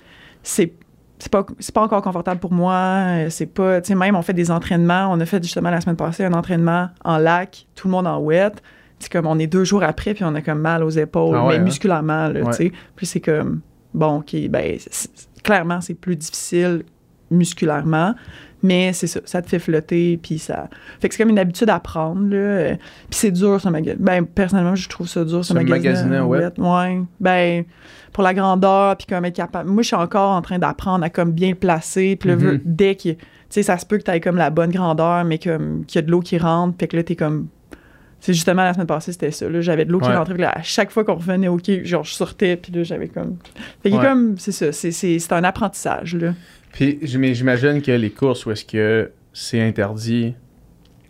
C'est 0.41 0.73
c'est 1.21 1.31
pas 1.31 1.45
c'est 1.59 1.73
pas 1.73 1.81
encore 1.83 2.01
confortable 2.01 2.39
pour 2.39 2.51
moi, 2.51 2.73
euh, 2.75 3.29
c'est 3.29 3.45
pas 3.45 3.79
tu 3.81 3.89
sais 3.89 3.95
même 3.95 4.15
on 4.15 4.21
fait 4.23 4.33
des 4.33 4.49
entraînements, 4.51 5.07
on 5.11 5.19
a 5.19 5.25
fait 5.25 5.41
justement 5.43 5.69
la 5.69 5.79
semaine 5.79 5.95
passée 5.95 6.25
un 6.25 6.33
entraînement 6.33 6.89
en 7.05 7.17
lac, 7.17 7.67
tout 7.75 7.87
le 7.87 7.91
monde 7.91 8.07
en 8.07 8.19
wet. 8.19 8.53
C'est 8.99 9.11
comme 9.11 9.25
on 9.27 9.37
est 9.39 9.47
deux 9.47 9.63
jours 9.63 9.83
après 9.83 10.13
puis 10.13 10.23
on 10.23 10.33
a 10.35 10.41
comme 10.41 10.59
mal 10.59 10.83
aux 10.83 10.89
épaules, 10.89 11.35
Ah 11.35 11.45
ouais, 11.45 11.53
mais 11.53 11.59
hein? 11.59 11.63
musculairement 11.63 12.27
là, 12.29 12.41
Ouais. 12.41 12.51
tu 12.51 12.53
sais. 12.53 12.71
Puis 12.95 13.05
c'est 13.05 13.19
comme 13.21 13.61
bon, 13.93 14.17
OK, 14.17 14.35
ben 14.49 14.77
clairement 15.43 15.79
c'est 15.81 15.93
plus 15.95 16.15
difficile 16.15 16.83
musculairement, 17.29 18.13
mais 18.63 18.93
c'est 18.93 19.07
ça, 19.07 19.19
ça 19.25 19.41
te 19.41 19.49
fait 19.49 19.59
flotter 19.59 20.17
puis 20.21 20.39
ça 20.39 20.69
fait 20.99 21.09
que 21.09 21.15
c'est 21.15 21.23
comme 21.23 21.31
une 21.31 21.39
habitude 21.39 21.69
à 21.69 21.79
prendre 21.79 22.21
là. 22.33 22.75
Puis 23.09 23.19
c'est 23.19 23.31
dur 23.31 23.59
ce 23.61 23.69
magasin. 23.69 23.97
Ben 23.99 24.25
personnellement, 24.25 24.75
je 24.75 24.87
trouve 24.89 25.07
ça 25.07 25.23
dur 25.25 25.43
ce 25.43 25.53
magasin. 25.53 26.21
en 26.23 26.27
wet. 26.27 26.51
Ouais. 26.57 27.01
Ben 27.19 27.63
pour 28.13 28.23
la 28.23 28.33
grandeur 28.33 28.97
puis 28.97 29.07
comme 29.07 29.25
être 29.25 29.35
capable. 29.35 29.69
Moi, 29.69 29.83
je 29.83 29.87
suis 29.87 29.95
encore 29.95 30.31
en 30.31 30.41
train 30.41 30.59
d'apprendre 30.59 31.03
à 31.05 31.09
comme 31.09 31.31
bien 31.31 31.49
le 31.49 31.55
placer. 31.55 32.15
Puis 32.17 32.29
là, 32.29 32.35
Mhm. 32.35 32.59
dès 32.65 32.95
que 32.95 33.09
tu 33.09 33.17
sais, 33.49 33.63
ça 33.63 33.77
se 33.77 33.85
peut 33.85 33.97
que 33.97 34.03
tu 34.03 34.11
aies 34.11 34.19
comme 34.21 34.37
la 34.37 34.49
bonne 34.49 34.71
grandeur, 34.71 35.23
mais 35.25 35.37
comme 35.37 35.83
qu'il 35.85 35.99
y 35.99 36.03
a 36.03 36.05
de 36.05 36.11
l'eau 36.11 36.19
qui 36.21 36.37
rentre, 36.37 36.77
fait 36.79 36.87
que 36.87 36.95
là 36.97 37.03
t'es 37.03 37.15
comme 37.15 37.47
C'est 38.23 38.33
justement 38.35 38.63
la 38.63 38.71
semaine 38.75 38.85
passée, 38.85 39.11
c'était 39.13 39.31
ça. 39.31 39.49
là. 39.49 39.61
J'avais 39.61 39.83
de 39.83 39.91
l'eau 39.91 39.99
qui 39.99 40.07
Ouais. 40.07 40.15
rentrait. 40.15 40.35
puis 40.35 40.43
là, 40.43 40.51
à 40.55 40.61
chaque 40.61 40.91
fois 40.91 41.03
qu'on 41.03 41.15
revenait 41.15 41.47
quai, 41.63 41.83
genre, 41.85 42.03
je 42.03 42.13
sortais, 42.13 42.55
puis 42.55 42.71
là, 42.71 42.83
j'avais 42.83 43.07
comme. 43.07 43.37
Fait 43.81 43.89
que 43.89 43.95
Ouais. 43.95 44.03
comme, 44.05 44.37
c'est 44.37 44.51
ça. 44.51 44.71
C'est 44.71 45.33
un 45.33 45.43
apprentissage, 45.43 46.15
là. 46.15 46.33
Puis 46.73 46.99
j'im- 47.01 47.33
j'imagine 47.33 47.81
que 47.81 47.91
les 47.91 48.09
courses 48.11 48.45
où 48.45 48.51
est-ce 48.51 48.65
que 48.65 49.11
c'est 49.33 49.61
interdit, 49.61 50.33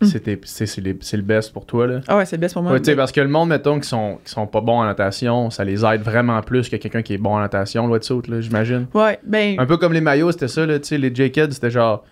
Mm. 0.01 0.05
c'était- 0.05 0.39
c'est 0.43 0.78
le 1.18 1.22
best 1.22 1.53
pour 1.53 1.66
toi, 1.68 1.86
là. 1.86 2.01
Ah 2.07 2.18
ouais, 2.18 2.26
c'est 2.26 2.36
le 2.36 2.41
best 2.41 2.53
pour 2.55 2.64
moi. 2.64 2.74
Ouais, 2.74 2.95
parce 2.95 3.12
que 3.12 3.22
le 3.22 3.28
monde, 3.28 3.49
mettons, 3.49 3.80
qui 3.80 3.88
sont, 3.88 4.18
qui 4.26 4.32
sont 4.32 4.47
pas 4.47 4.59
bons 4.62 4.80
en 4.80 4.86
natation, 4.86 5.51
ça 5.51 5.64
les 5.64 5.86
aide 5.86 6.01
vraiment 6.01 6.41
plus 6.41 6.70
que 6.70 6.76
quelqu'un 6.78 7.03
qui 7.03 7.14
est 7.14 7.18
bon 7.20 7.36
en 7.36 7.39
natation, 7.39 7.86
là, 7.88 7.99
là, 8.28 8.41
j'imagine. 8.41 8.88
Ouais, 8.95 9.20
ben. 9.24 9.59
Un 9.59 9.66
peu 9.68 9.78
comme 9.78 9.93
les 9.93 10.01
maillots, 10.01 10.32
c'était 10.32 10.47
ça, 10.47 10.66
là, 10.66 10.80
tu 10.80 10.88
sais, 10.88 10.97
les 10.97 11.14
J-Kids, 11.14 11.51
c'était 11.51 11.70
genre 11.70 12.03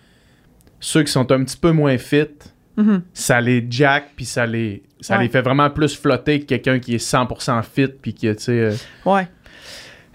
ceux 0.78 1.02
qui 1.02 1.10
sont 1.12 1.30
un 1.32 1.42
petit 1.44 1.56
peu 1.56 1.72
moins 1.72 1.98
fit, 1.98 2.28
mhm. 2.76 3.02
ça 3.12 3.40
les 3.40 3.66
jack, 3.68 4.10
puis 4.14 4.24
ça 4.24 4.46
les 4.46 4.82
ça 5.00 5.16
Ouais. 5.16 5.22
les 5.24 5.28
fait 5.30 5.40
vraiment 5.40 5.70
plus 5.70 5.96
flotter 5.96 6.40
que 6.40 6.44
quelqu'un 6.44 6.78
qui 6.78 6.94
est 6.94 6.98
100% 6.98 7.62
fit, 7.62 7.88
puis 7.88 8.12
qui, 8.14 8.26
tu 8.36 8.42
sais... 8.42 8.52
euh, 8.52 8.72
Ouais. 9.06 9.26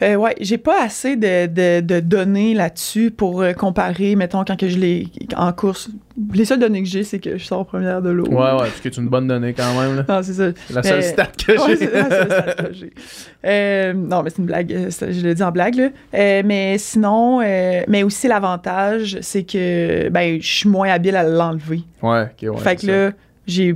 Euh, 0.01 0.15
ouais, 0.15 0.35
j'ai 0.41 0.57
pas 0.57 0.83
assez 0.83 1.15
de, 1.15 1.45
de, 1.47 1.79
de 1.79 1.99
données 2.01 2.53
là-dessus 2.53 3.11
pour 3.11 3.41
euh, 3.41 3.53
comparer, 3.53 4.17
mettons, 4.17 4.43
quand 4.43 4.59
que 4.59 4.67
je 4.67 4.77
l'ai 4.77 5.07
en 5.37 5.53
course. 5.53 5.89
Les 6.33 6.43
seules 6.43 6.59
données 6.59 6.83
que 6.83 6.89
j'ai, 6.89 7.03
c'est 7.05 7.19
que 7.19 7.37
je 7.37 7.45
sors 7.45 7.65
première 7.65 8.01
de 8.01 8.09
l'eau. 8.09 8.25
Ouais, 8.27 8.35
ouais, 8.35 8.57
parce 8.57 8.81
que 8.81 8.91
c'est 8.91 8.97
une 9.01 9.07
bonne 9.07 9.27
donnée 9.27 9.53
quand 9.53 9.73
même, 9.79 9.95
là. 9.95 10.05
Non, 10.09 10.21
c'est 10.21 10.33
ça. 10.33 10.49
C'est 10.67 10.73
la 10.73 10.83
seule 10.83 11.03
stat 11.03 11.27
que 11.27 11.51
Ouais, 11.53 11.67
j'ai. 11.69 11.75
c'est 11.77 11.93
la 11.93 12.09
seule 12.09 12.25
stat 12.31 12.53
que 12.63 12.73
j'ai. 12.73 12.93
Euh, 13.47 13.93
non, 13.93 14.23
mais 14.23 14.31
c'est 14.31 14.39
une 14.39 14.47
blague. 14.47 14.73
euh, 14.73 14.89
Je 14.89 15.21
le 15.21 15.33
dis 15.35 15.43
en 15.43 15.51
blague, 15.51 15.75
là. 15.75 15.89
Euh, 16.15 16.41
mais 16.43 16.77
sinon, 16.79 17.41
euh, 17.41 17.81
mais 17.87 18.01
aussi 18.03 18.27
l'avantage, 18.27 19.19
c'est 19.21 19.43
que 19.43 20.09
ben, 20.09 20.41
je 20.41 20.47
suis 20.47 20.67
moins 20.69 20.89
habile 20.89 21.15
à 21.15 21.23
l'enlever. 21.23 21.81
ouais, 22.01 22.23
ok, 22.23 22.55
ouais. 22.55 22.61
fait 22.61 22.75
que 22.77 22.87
là, 22.87 23.11
j'ai, 23.45 23.75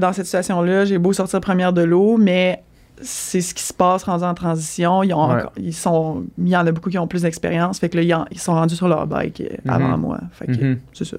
dans 0.00 0.12
cette 0.14 0.24
situation-là, 0.24 0.86
j'ai 0.86 0.96
beau 0.98 1.12
sortir 1.12 1.40
première 1.40 1.72
de 1.74 1.82
l'eau, 1.82 2.16
mais 2.16 2.62
c'est 3.02 3.40
ce 3.40 3.54
qui 3.54 3.62
se 3.62 3.72
passe 3.72 4.02
rendu 4.04 4.24
en 4.24 4.34
transition. 4.34 5.02
Ils, 5.02 5.12
ont 5.14 5.28
Ouais. 5.28 5.40
encore- 5.40 5.52
ils 5.56 5.74
sont, 5.74 6.24
il 6.38 6.48
y 6.48 6.56
en 6.56 6.66
a 6.66 6.72
beaucoup 6.72 6.90
qui 6.90 6.98
ont 6.98 7.06
plus 7.06 7.22
d'expérience. 7.22 7.78
Fait 7.78 7.88
que 7.88 7.96
là, 7.96 8.02
ils, 8.02 8.14
en- 8.14 8.26
ils 8.30 8.38
sont 8.40 8.52
rendus 8.54 8.76
sur 8.76 8.88
leur 8.88 9.06
bike 9.06 9.40
euh, 9.40 9.56
Mhm. 9.64 9.70
avant 9.72 9.98
moi. 9.98 10.20
Fait 10.32 10.46
que 10.46 10.52
Mhm. 10.52 10.78
c'est 10.92 11.04
ça. 11.04 11.16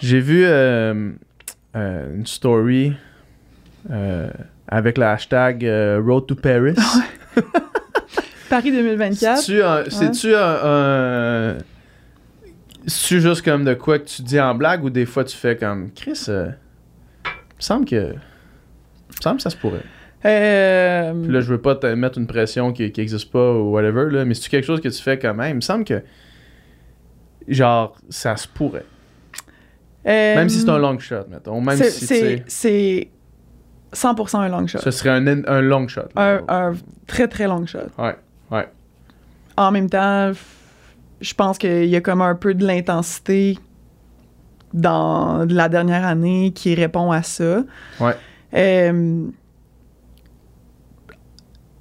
J'ai 0.00 0.20
vu 0.20 0.44
euh, 0.44 1.10
euh, 1.76 2.16
une 2.16 2.26
story 2.26 2.92
euh, 3.90 4.28
avec 4.66 4.98
le 4.98 5.04
hashtag 5.04 5.62
Road 6.04 6.26
to 6.26 6.34
Paris. 6.34 6.74
Paris 8.50 8.72
2024. 8.72 9.38
C'est-tu 9.90 10.34
un. 10.34 11.56
Juste 12.86 13.42
comme 13.42 13.64
de 13.64 13.74
quoi 13.74 13.98
que 13.98 14.04
tu 14.06 14.22
dis 14.22 14.40
en 14.40 14.54
blague 14.54 14.82
ou 14.84 14.88
des 14.90 15.04
fois 15.04 15.22
tu 15.24 15.36
fais 15.36 15.56
comme 15.56 15.90
Chris, 15.92 16.24
euh, 16.28 16.48
il 17.26 17.30
me 17.30 17.60
semble 17.62 17.84
que. 17.84 18.12
Il 18.12 19.16
me 19.16 19.22
semble 19.22 19.36
que 19.36 19.42
ça 19.42 19.50
se 19.50 19.56
pourrait. 19.56 19.82
Euh, 20.24 21.12
Puis 21.22 21.32
là, 21.32 21.40
je 21.40 21.48
veux 21.50 21.60
pas 21.60 21.74
te 21.76 21.86
mettre 21.86 22.18
une 22.18 22.26
pression 22.26 22.72
qui 22.72 22.82
n'existe 22.96 23.30
pas 23.30 23.52
ou 23.52 23.70
whatever, 23.72 24.10
là, 24.10 24.24
mais 24.24 24.34
c'est-tu 24.34 24.50
quelque 24.50 24.64
chose 24.64 24.80
que 24.80 24.88
tu 24.88 25.00
fais 25.02 25.18
quand 25.18 25.34
même? 25.34 25.50
Il 25.50 25.56
me 25.56 25.60
semble 25.60 25.84
que. 25.84 26.02
Genre, 27.46 27.96
ça 28.10 28.36
se 28.36 28.46
pourrait. 28.48 28.84
euh, 30.06 30.34
Même 30.36 30.48
si 30.48 30.58
c'est 30.60 30.68
un 30.68 30.78
long 30.78 30.98
shot, 30.98 31.24
mettons. 31.30 31.60
Même 31.60 31.76
c'est- 31.78 31.90
si, 31.90 32.06
c'est, 32.06 32.44
c'est 32.46 33.08
100% 33.94 34.38
un 34.40 34.48
long 34.48 34.66
shot. 34.66 34.78
ce 34.80 34.90
serait 34.90 35.10
un, 35.10 35.26
un 35.46 35.60
long 35.62 35.88
shot. 35.88 36.02
Un, 36.16 36.40
un 36.48 36.72
très, 37.06 37.26
très 37.28 37.46
long 37.46 37.64
shot. 37.64 37.78
Ouais, 37.98 38.16
ouais. 38.50 38.68
En 39.56 39.70
même 39.70 39.88
temps, 39.88 40.32
je 41.20 41.34
pense 41.34 41.56
qu'il 41.58 41.86
y 41.86 41.96
a 41.96 42.00
comme 42.00 42.20
un 42.22 42.34
peu 42.34 42.54
de 42.54 42.66
l'intensité 42.66 43.58
dans 44.74 45.46
la 45.48 45.68
dernière 45.70 46.04
année 46.06 46.52
qui 46.54 46.74
répond 46.74 47.10
à 47.12 47.22
ça. 47.22 47.62
Ouais. 47.98 48.14
Euh, 48.54 49.24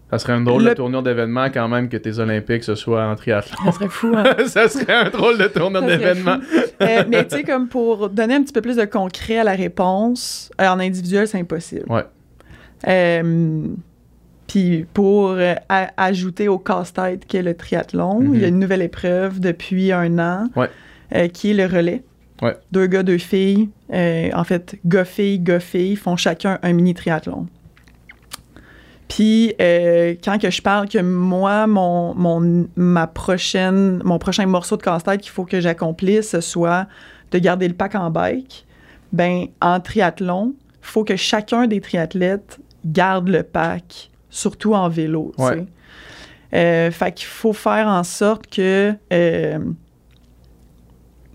Ça 0.09 0.19
serait 0.19 0.33
une 0.33 0.45
drôle 0.45 0.63
Le- 0.63 0.69
de 0.69 0.73
tournure 0.75 1.03
d'événement 1.03 1.47
quand 1.53 1.67
même 1.67 1.89
que 1.89 1.97
tes 1.97 2.19
Olympiques 2.19 2.63
ce 2.63 2.75
soit 2.75 3.05
en 3.05 3.15
triathlon. 3.15 3.57
ça 3.65 3.71
serait 3.73 3.89
fou, 3.89 4.13
hein? 4.15 4.23
ça 4.47 4.69
serait 4.69 4.93
un 4.93 5.09
drôle 5.09 5.37
de 5.37 5.47
tournure 5.47 5.81
d'événement. 5.81 6.37
Euh, 6.81 7.03
mais 7.09 7.27
tu 7.27 7.35
sais, 7.37 7.43
comme 7.43 7.67
pour 7.67 8.09
donner 8.09 8.35
un 8.35 8.41
petit 8.43 8.53
peu 8.53 8.61
plus 8.61 8.77
de 8.77 8.85
concret 8.85 9.39
à 9.39 9.43
la 9.43 9.53
réponse, 9.53 10.49
euh, 10.61 10.67
en 10.69 10.79
individuel, 10.79 11.27
c'est 11.27 11.39
impossible. 11.39 11.83
Ouais. 11.89 12.03
Euh, 12.87 13.67
Puis 14.47 14.85
pour 14.93 15.35
ajouter 15.97 16.47
au 16.47 16.57
casse-tête 16.57 17.25
qu'est 17.25 17.41
le 17.41 17.53
triathlon, 17.53 18.21
Mhm. 18.21 18.35
il 18.35 18.41
y 18.41 18.45
a 18.45 18.47
une 18.47 18.59
nouvelle 18.59 18.81
épreuve 18.81 19.41
depuis 19.41 19.91
un 19.91 20.17
an 20.19 20.45
Ouais. 20.55 21.29
qui 21.29 21.51
est 21.51 21.53
le 21.53 21.65
relais. 21.65 22.03
Ouais. 22.41 22.55
Deux 22.71 22.87
gars, 22.87 23.03
deux 23.03 23.17
filles. 23.17 23.67
En 23.91 24.43
fait, 24.45 24.75
gars-filles, 24.85 25.39
gars-filles 25.39 25.97
font 25.97 26.15
chacun 26.15 26.59
un 26.63 26.71
mini 26.71 26.93
triathlon. 26.93 27.47
Puis 29.07 29.53
euh, 29.61 30.15
quand 30.23 30.37
que 30.37 30.49
je 30.49 30.61
parle 30.61 30.89
que 30.89 30.99
moi, 30.99 31.65
mon, 31.67 32.13
mon, 32.15 32.67
ma 32.75 33.07
prochaine, 33.07 34.01
mon 34.03 34.19
prochain 34.19 34.45
morceau 34.45 34.75
de 34.77 34.83
casse-tête 34.83 35.21
qu'il 35.21 35.31
faut 35.31 35.45
que 35.45 35.61
j'accomplisse, 35.61 36.29
ce 36.29 36.41
soit 36.41 36.87
de 37.31 37.39
garder 37.39 37.67
le 37.67 37.73
pack 37.73 37.95
en 37.95 38.09
bike, 38.09 38.65
ben 39.13 39.45
en 39.61 39.79
triathlon, 39.79 40.53
faut 40.81 41.03
que 41.03 41.15
chacun 41.15 41.67
des 41.67 41.79
triathlètes 41.81 42.59
garde 42.85 43.29
le 43.29 43.43
pack, 43.43 44.11
surtout 44.29 44.73
en 44.73 44.89
vélo. 44.89 45.31
tu 45.37 45.43
Ouais. 45.43 45.53
sais. 45.53 45.65
Euh, 46.53 46.91
fait 46.91 47.11
qu'il 47.13 47.27
faut 47.27 47.53
faire 47.53 47.87
en 47.87 48.03
sorte 48.03 48.47
que 48.47 48.93
euh, 49.11 49.59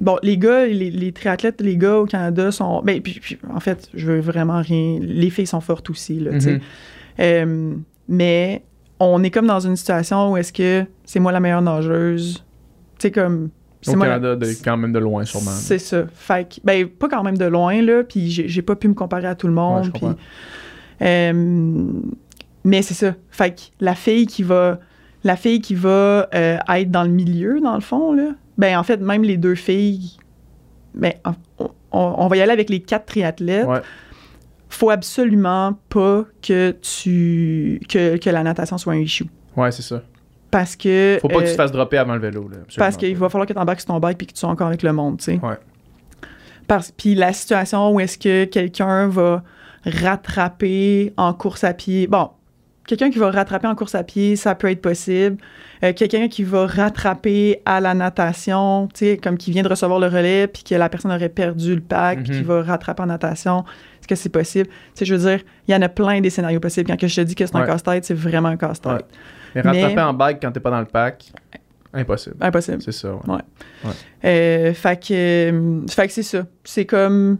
Bon, 0.00 0.18
les 0.22 0.36
gars, 0.36 0.66
les, 0.66 0.90
les 0.90 1.12
triathlètes, 1.12 1.60
les 1.60 1.76
gars 1.76 1.98
au 1.98 2.06
Canada 2.06 2.50
sont. 2.50 2.82
Ben, 2.82 3.00
puis, 3.00 3.20
puis, 3.20 3.38
en 3.54 3.60
fait, 3.60 3.88
je 3.94 4.06
veux 4.10 4.20
vraiment 4.20 4.60
rien. 4.60 4.98
Les 5.00 5.30
filles 5.30 5.46
sont 5.46 5.60
fortes 5.60 5.90
aussi, 5.90 6.18
là, 6.18 6.32
tu 6.32 6.40
sais. 6.40 6.60
Euh, 7.20 7.74
mais 8.08 8.62
on 9.00 9.22
est 9.22 9.30
comme 9.30 9.46
dans 9.46 9.60
une 9.60 9.76
situation 9.76 10.32
où 10.32 10.36
est-ce 10.36 10.52
que 10.52 10.84
c'est 11.04 11.20
moi 11.20 11.32
la 11.32 11.40
meilleure 11.40 11.62
nageuse. 11.62 12.44
Tu 12.98 13.08
sais, 13.08 13.10
comme. 13.10 13.50
Au 13.88 13.96
moi 13.96 14.06
la- 14.06 14.14
Canada, 14.14 14.36
de- 14.36 14.52
quand 14.64 14.76
même 14.76 14.92
de 14.92 14.98
loin, 15.00 15.24
sûrement. 15.24 15.50
C'est 15.50 15.78
ça. 15.80 16.04
Fait 16.14 16.48
que, 16.48 16.60
ben, 16.62 16.86
pas 16.86 17.08
quand 17.08 17.24
même 17.24 17.36
de 17.36 17.44
loin, 17.46 17.82
là, 17.82 18.04
puis 18.04 18.30
j'ai 18.30 18.62
pas 18.62 18.76
pu 18.76 18.86
me 18.88 18.94
comparer 18.94 19.26
à 19.26 19.34
tout 19.34 19.48
le 19.48 19.52
monde. 19.54 19.90
puis, 19.92 20.06
euh, 21.02 21.84
mais 22.64 22.82
c'est 22.82 22.94
ça. 22.94 23.14
Fait 23.30 23.50
que 23.54 23.60
la 23.80 23.94
fille 23.96 24.26
qui 24.26 24.42
va, 24.44 24.78
la 25.24 25.34
fille 25.36 25.60
qui 25.60 25.74
va 25.74 26.28
euh, 26.34 26.58
être 26.68 26.90
dans 26.90 27.02
le 27.02 27.08
milieu, 27.10 27.60
dans 27.60 27.74
le 27.74 27.80
fond, 27.80 28.12
là, 28.12 28.30
ben, 28.58 28.78
en 28.78 28.82
fait, 28.84 28.98
même 28.98 29.22
les 29.24 29.36
deux 29.36 29.54
filles, 29.56 30.16
ben, 30.94 31.14
on, 31.24 31.64
on- 31.90 32.14
on 32.18 32.26
va 32.28 32.36
y 32.36 32.40
aller 32.40 32.52
avec 32.52 32.70
les 32.70 32.80
quatre 32.80 33.06
triathlètes. 33.06 33.66
Ouais. 33.66 33.80
Faut 34.72 34.88
absolument 34.90 35.78
pas 35.90 36.24
que 36.40 36.70
tu 36.80 37.78
que, 37.88 38.16
que 38.16 38.30
la 38.30 38.42
natation 38.42 38.78
soit 38.78 38.94
un 38.94 38.98
issue. 39.00 39.26
Ouais, 39.56 39.70
c'est 39.70 39.82
ça. 39.82 40.02
Parce 40.50 40.76
que. 40.76 41.18
Faut 41.20 41.28
pas 41.28 41.34
que 41.36 41.40
tu 41.40 41.48
euh, 41.48 41.50
te 41.52 41.56
fasses 41.56 41.72
dropper 41.72 41.98
avant 41.98 42.14
le 42.14 42.20
vélo. 42.20 42.48
Là, 42.48 42.58
parce 42.76 42.96
qu'il 42.96 43.16
va 43.16 43.28
falloir 43.28 43.46
que 43.46 43.52
tu 43.52 43.58
embarques 43.58 43.80
sur 43.80 43.88
ton 43.88 44.00
bike 44.00 44.16
puis 44.18 44.26
que 44.26 44.32
tu 44.32 44.40
sois 44.40 44.48
encore 44.48 44.68
avec 44.68 44.82
le 44.82 44.92
monde, 44.92 45.18
tu 45.18 45.24
sais. 45.24 45.40
Ouais. 45.42 45.58
Parce 46.66 46.90
puis 46.90 47.14
la 47.14 47.32
situation 47.32 47.90
où 47.92 48.00
est-ce 48.00 48.16
que 48.16 48.44
quelqu'un 48.46 49.08
va 49.08 49.42
rattraper 49.84 51.12
en 51.16 51.32
course 51.34 51.64
à 51.64 51.74
pied. 51.74 52.06
Bon, 52.06 52.30
quelqu'un 52.86 53.10
qui 53.10 53.18
va 53.18 53.30
rattraper 53.30 53.66
en 53.66 53.74
course 53.74 53.94
à 53.94 54.04
pied, 54.04 54.36
ça 54.36 54.54
peut 54.54 54.70
être 54.70 54.80
possible. 54.82 55.36
Euh, 55.84 55.92
quelqu'un 55.92 56.28
qui 56.28 56.44
va 56.44 56.66
rattraper 56.66 57.60
à 57.64 57.80
la 57.80 57.94
natation, 57.94 58.88
tu 58.94 59.06
sais, 59.06 59.16
comme 59.16 59.36
qui 59.36 59.50
vient 59.50 59.62
de 59.62 59.68
recevoir 59.68 59.98
le 59.98 60.06
relais 60.06 60.46
puis 60.46 60.62
que 60.62 60.74
la 60.74 60.88
personne 60.88 61.12
aurait 61.12 61.28
perdu 61.28 61.74
le 61.74 61.80
pack, 61.80 62.22
puis 62.22 62.32
Mhm. 62.32 62.38
qui 62.38 62.44
va 62.44 62.62
rattraper 62.62 63.02
en 63.02 63.06
natation, 63.06 63.64
est-ce 64.02 64.08
que 64.08 64.14
c'est 64.16 64.28
possible? 64.30 64.66
Tu 64.68 64.74
sais, 64.94 65.04
je 65.04 65.14
veux 65.14 65.30
dire, 65.30 65.44
il 65.68 65.72
y 65.72 65.76
en 65.76 65.82
a 65.82 65.88
plein 65.88 66.20
des 66.20 66.28
scénarios 66.30 66.58
possibles. 66.58 66.90
Quand 66.90 67.06
je 67.06 67.14
te 67.14 67.20
dis 67.20 67.34
que 67.36 67.46
c'est 67.46 67.54
un 67.56 67.64
casse-tête, 67.64 68.04
c'est 68.04 68.14
vraiment 68.14 68.48
un 68.48 68.56
casse-tête. 68.56 68.92
Ouais. 68.92 69.00
Mais 69.54 69.60
rattraper 69.60 70.00
en 70.00 70.14
bike 70.14 70.38
quand 70.42 70.50
t'es 70.50 70.60
pas 70.60 70.70
dans 70.70 70.80
le 70.80 70.86
pack, 70.86 71.30
impossible. 71.94 72.36
Impossible. 72.40 72.82
C'est 72.82 72.92
ça, 72.92 73.14
ouais. 73.14 73.90
Euh, 74.24 74.74
fait 74.74 74.96
que, 75.00 75.12
euh, 75.12 75.86
fait 75.88 76.06
que 76.08 76.12
c'est 76.12 76.22
ça. 76.22 76.44
C'est 76.64 76.84
comme. 76.86 77.38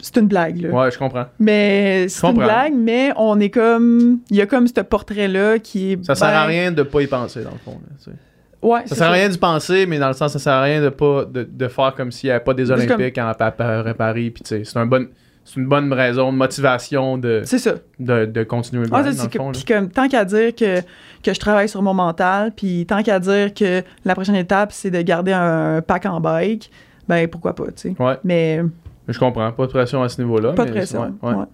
C'est 0.00 0.16
une 0.16 0.26
blague, 0.26 0.60
là. 0.60 0.68
Ouais, 0.70 0.90
je 0.90 0.98
comprends. 0.98 1.26
Mais 1.38 2.06
c'est 2.08 2.26
une 2.26 2.36
blague, 2.36 2.74
mais 2.76 3.12
on 3.16 3.38
est 3.40 3.50
comme. 3.50 4.20
Il 4.30 4.36
y 4.36 4.40
a 4.40 4.46
comme 4.46 4.66
ce 4.68 4.80
portrait-là 4.80 5.58
qui 5.58 5.92
est. 5.92 6.04
Ça 6.04 6.14
sert 6.14 6.28
à 6.28 6.42
ben- 6.42 6.46
rien 6.46 6.72
de 6.72 6.82
pas 6.82 7.02
y 7.02 7.06
penser, 7.06 7.42
dans 7.42 7.50
le 7.52 7.58
fond. 7.58 7.80
là, 7.82 7.96
tu 7.98 8.10
sais. 8.10 8.16
Ouais, 8.60 8.82
Ça 8.86 8.94
sert 8.94 9.08
à 9.08 9.10
rien 9.10 9.28
d'y 9.28 9.38
penser, 9.38 9.86
mais 9.86 9.98
dans 9.98 10.06
le 10.06 10.12
sens, 10.12 10.32
ça 10.34 10.38
sert 10.38 10.52
à 10.52 10.62
rien 10.62 10.80
de 10.80 10.88
pas 10.88 11.24
de, 11.24 11.42
de 11.42 11.68
faire 11.68 11.94
comme 11.96 12.12
s'il 12.12 12.28
n'y 12.28 12.32
avait 12.32 12.44
pas 12.44 12.54
des 12.54 12.66
comme- 12.66 12.74
Olympiques 12.80 13.18
en 13.18 13.26
à, 13.32 13.46
à 13.46 13.50
Paris. 13.94 14.30
Puis, 14.30 14.44
tu 14.44 14.48
sais, 14.48 14.62
c'est 14.64 14.78
un 14.78 14.86
bon, 14.86 15.08
c'est 15.44 15.60
une 15.60 15.66
bonne 15.66 15.92
raison, 15.92 16.32
de 16.32 16.36
motivation 16.38 17.18
de, 17.18 17.42
C'est 17.44 17.58
ça. 17.58 17.72
de, 17.98 18.24
de 18.26 18.42
continuer 18.44 18.84
le 18.84 18.88
Ah, 18.92 19.02
c'est 19.12 19.28
puis 19.28 19.64
comme, 19.66 19.88
tant 19.90 20.08
qu'à 20.08 20.24
dire 20.24 20.54
que, 20.54 20.80
que 20.80 21.34
je 21.34 21.38
travaille 21.40 21.68
sur 21.68 21.82
mon 21.82 21.94
mental, 21.94 22.52
puis 22.56 22.86
tant 22.86 23.02
qu'à 23.02 23.18
dire 23.18 23.52
que 23.52 23.82
la 24.04 24.14
prochaine 24.14 24.36
étape, 24.36 24.72
c'est 24.72 24.90
de 24.90 25.00
garder 25.02 25.32
un, 25.32 25.82
pack 25.82 26.06
en 26.06 26.20
bike, 26.20 26.70
ben 27.08 27.26
pourquoi 27.28 27.54
pas, 27.54 27.66
tu 27.66 27.72
sais. 27.76 27.94
Ouais, 27.98 28.18
Mais 28.24 28.60
je 29.08 29.18
comprends. 29.18 29.50
Pas 29.52 29.66
de 29.66 29.72
pression 29.72 30.02
à 30.02 30.08
ce 30.08 30.20
niveau-là. 30.22 30.52
pas 30.52 30.64
de 30.64 30.70
pression. 30.70 31.00
ouais, 31.02 31.30
ouais. 31.30 31.34
Ouais. 31.36 31.44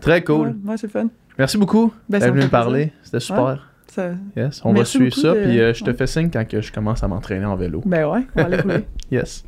Très 0.00 0.22
cool. 0.22 0.48
Ouais, 0.48 0.70
ouais, 0.70 0.76
c'est 0.76 0.86
le 0.86 0.92
fun. 0.92 1.08
Merci 1.38 1.58
beaucoup 1.58 1.92
Ben, 2.08 2.18
d'être 2.20 2.32
venu 2.32 2.44
me 2.44 2.48
parler. 2.50 2.92
C'était 3.02 3.20
super. 3.20 3.68
Ça- 3.88 4.12
Yes. 4.36 4.62
On 4.64 4.72
Merci 4.72 4.98
va 4.98 5.10
suivre 5.10 5.16
ça, 5.16 5.34
de- 5.34 5.42
puis 5.44 5.60
euh, 5.60 5.74
je 5.74 5.84
te 5.84 5.92
fais 5.92 6.06
signe 6.06 6.30
quand 6.30 6.48
que 6.48 6.62
je 6.62 6.72
commence 6.72 7.02
à 7.02 7.08
m'entraîner 7.08 7.44
en 7.44 7.56
vélo. 7.56 7.82
Ben 7.84 8.06
ouais, 8.06 8.20
on 8.34 8.40
va 8.40 8.46
aller 8.46 8.60
rouler. 8.60 8.84
Yes. 9.10 9.44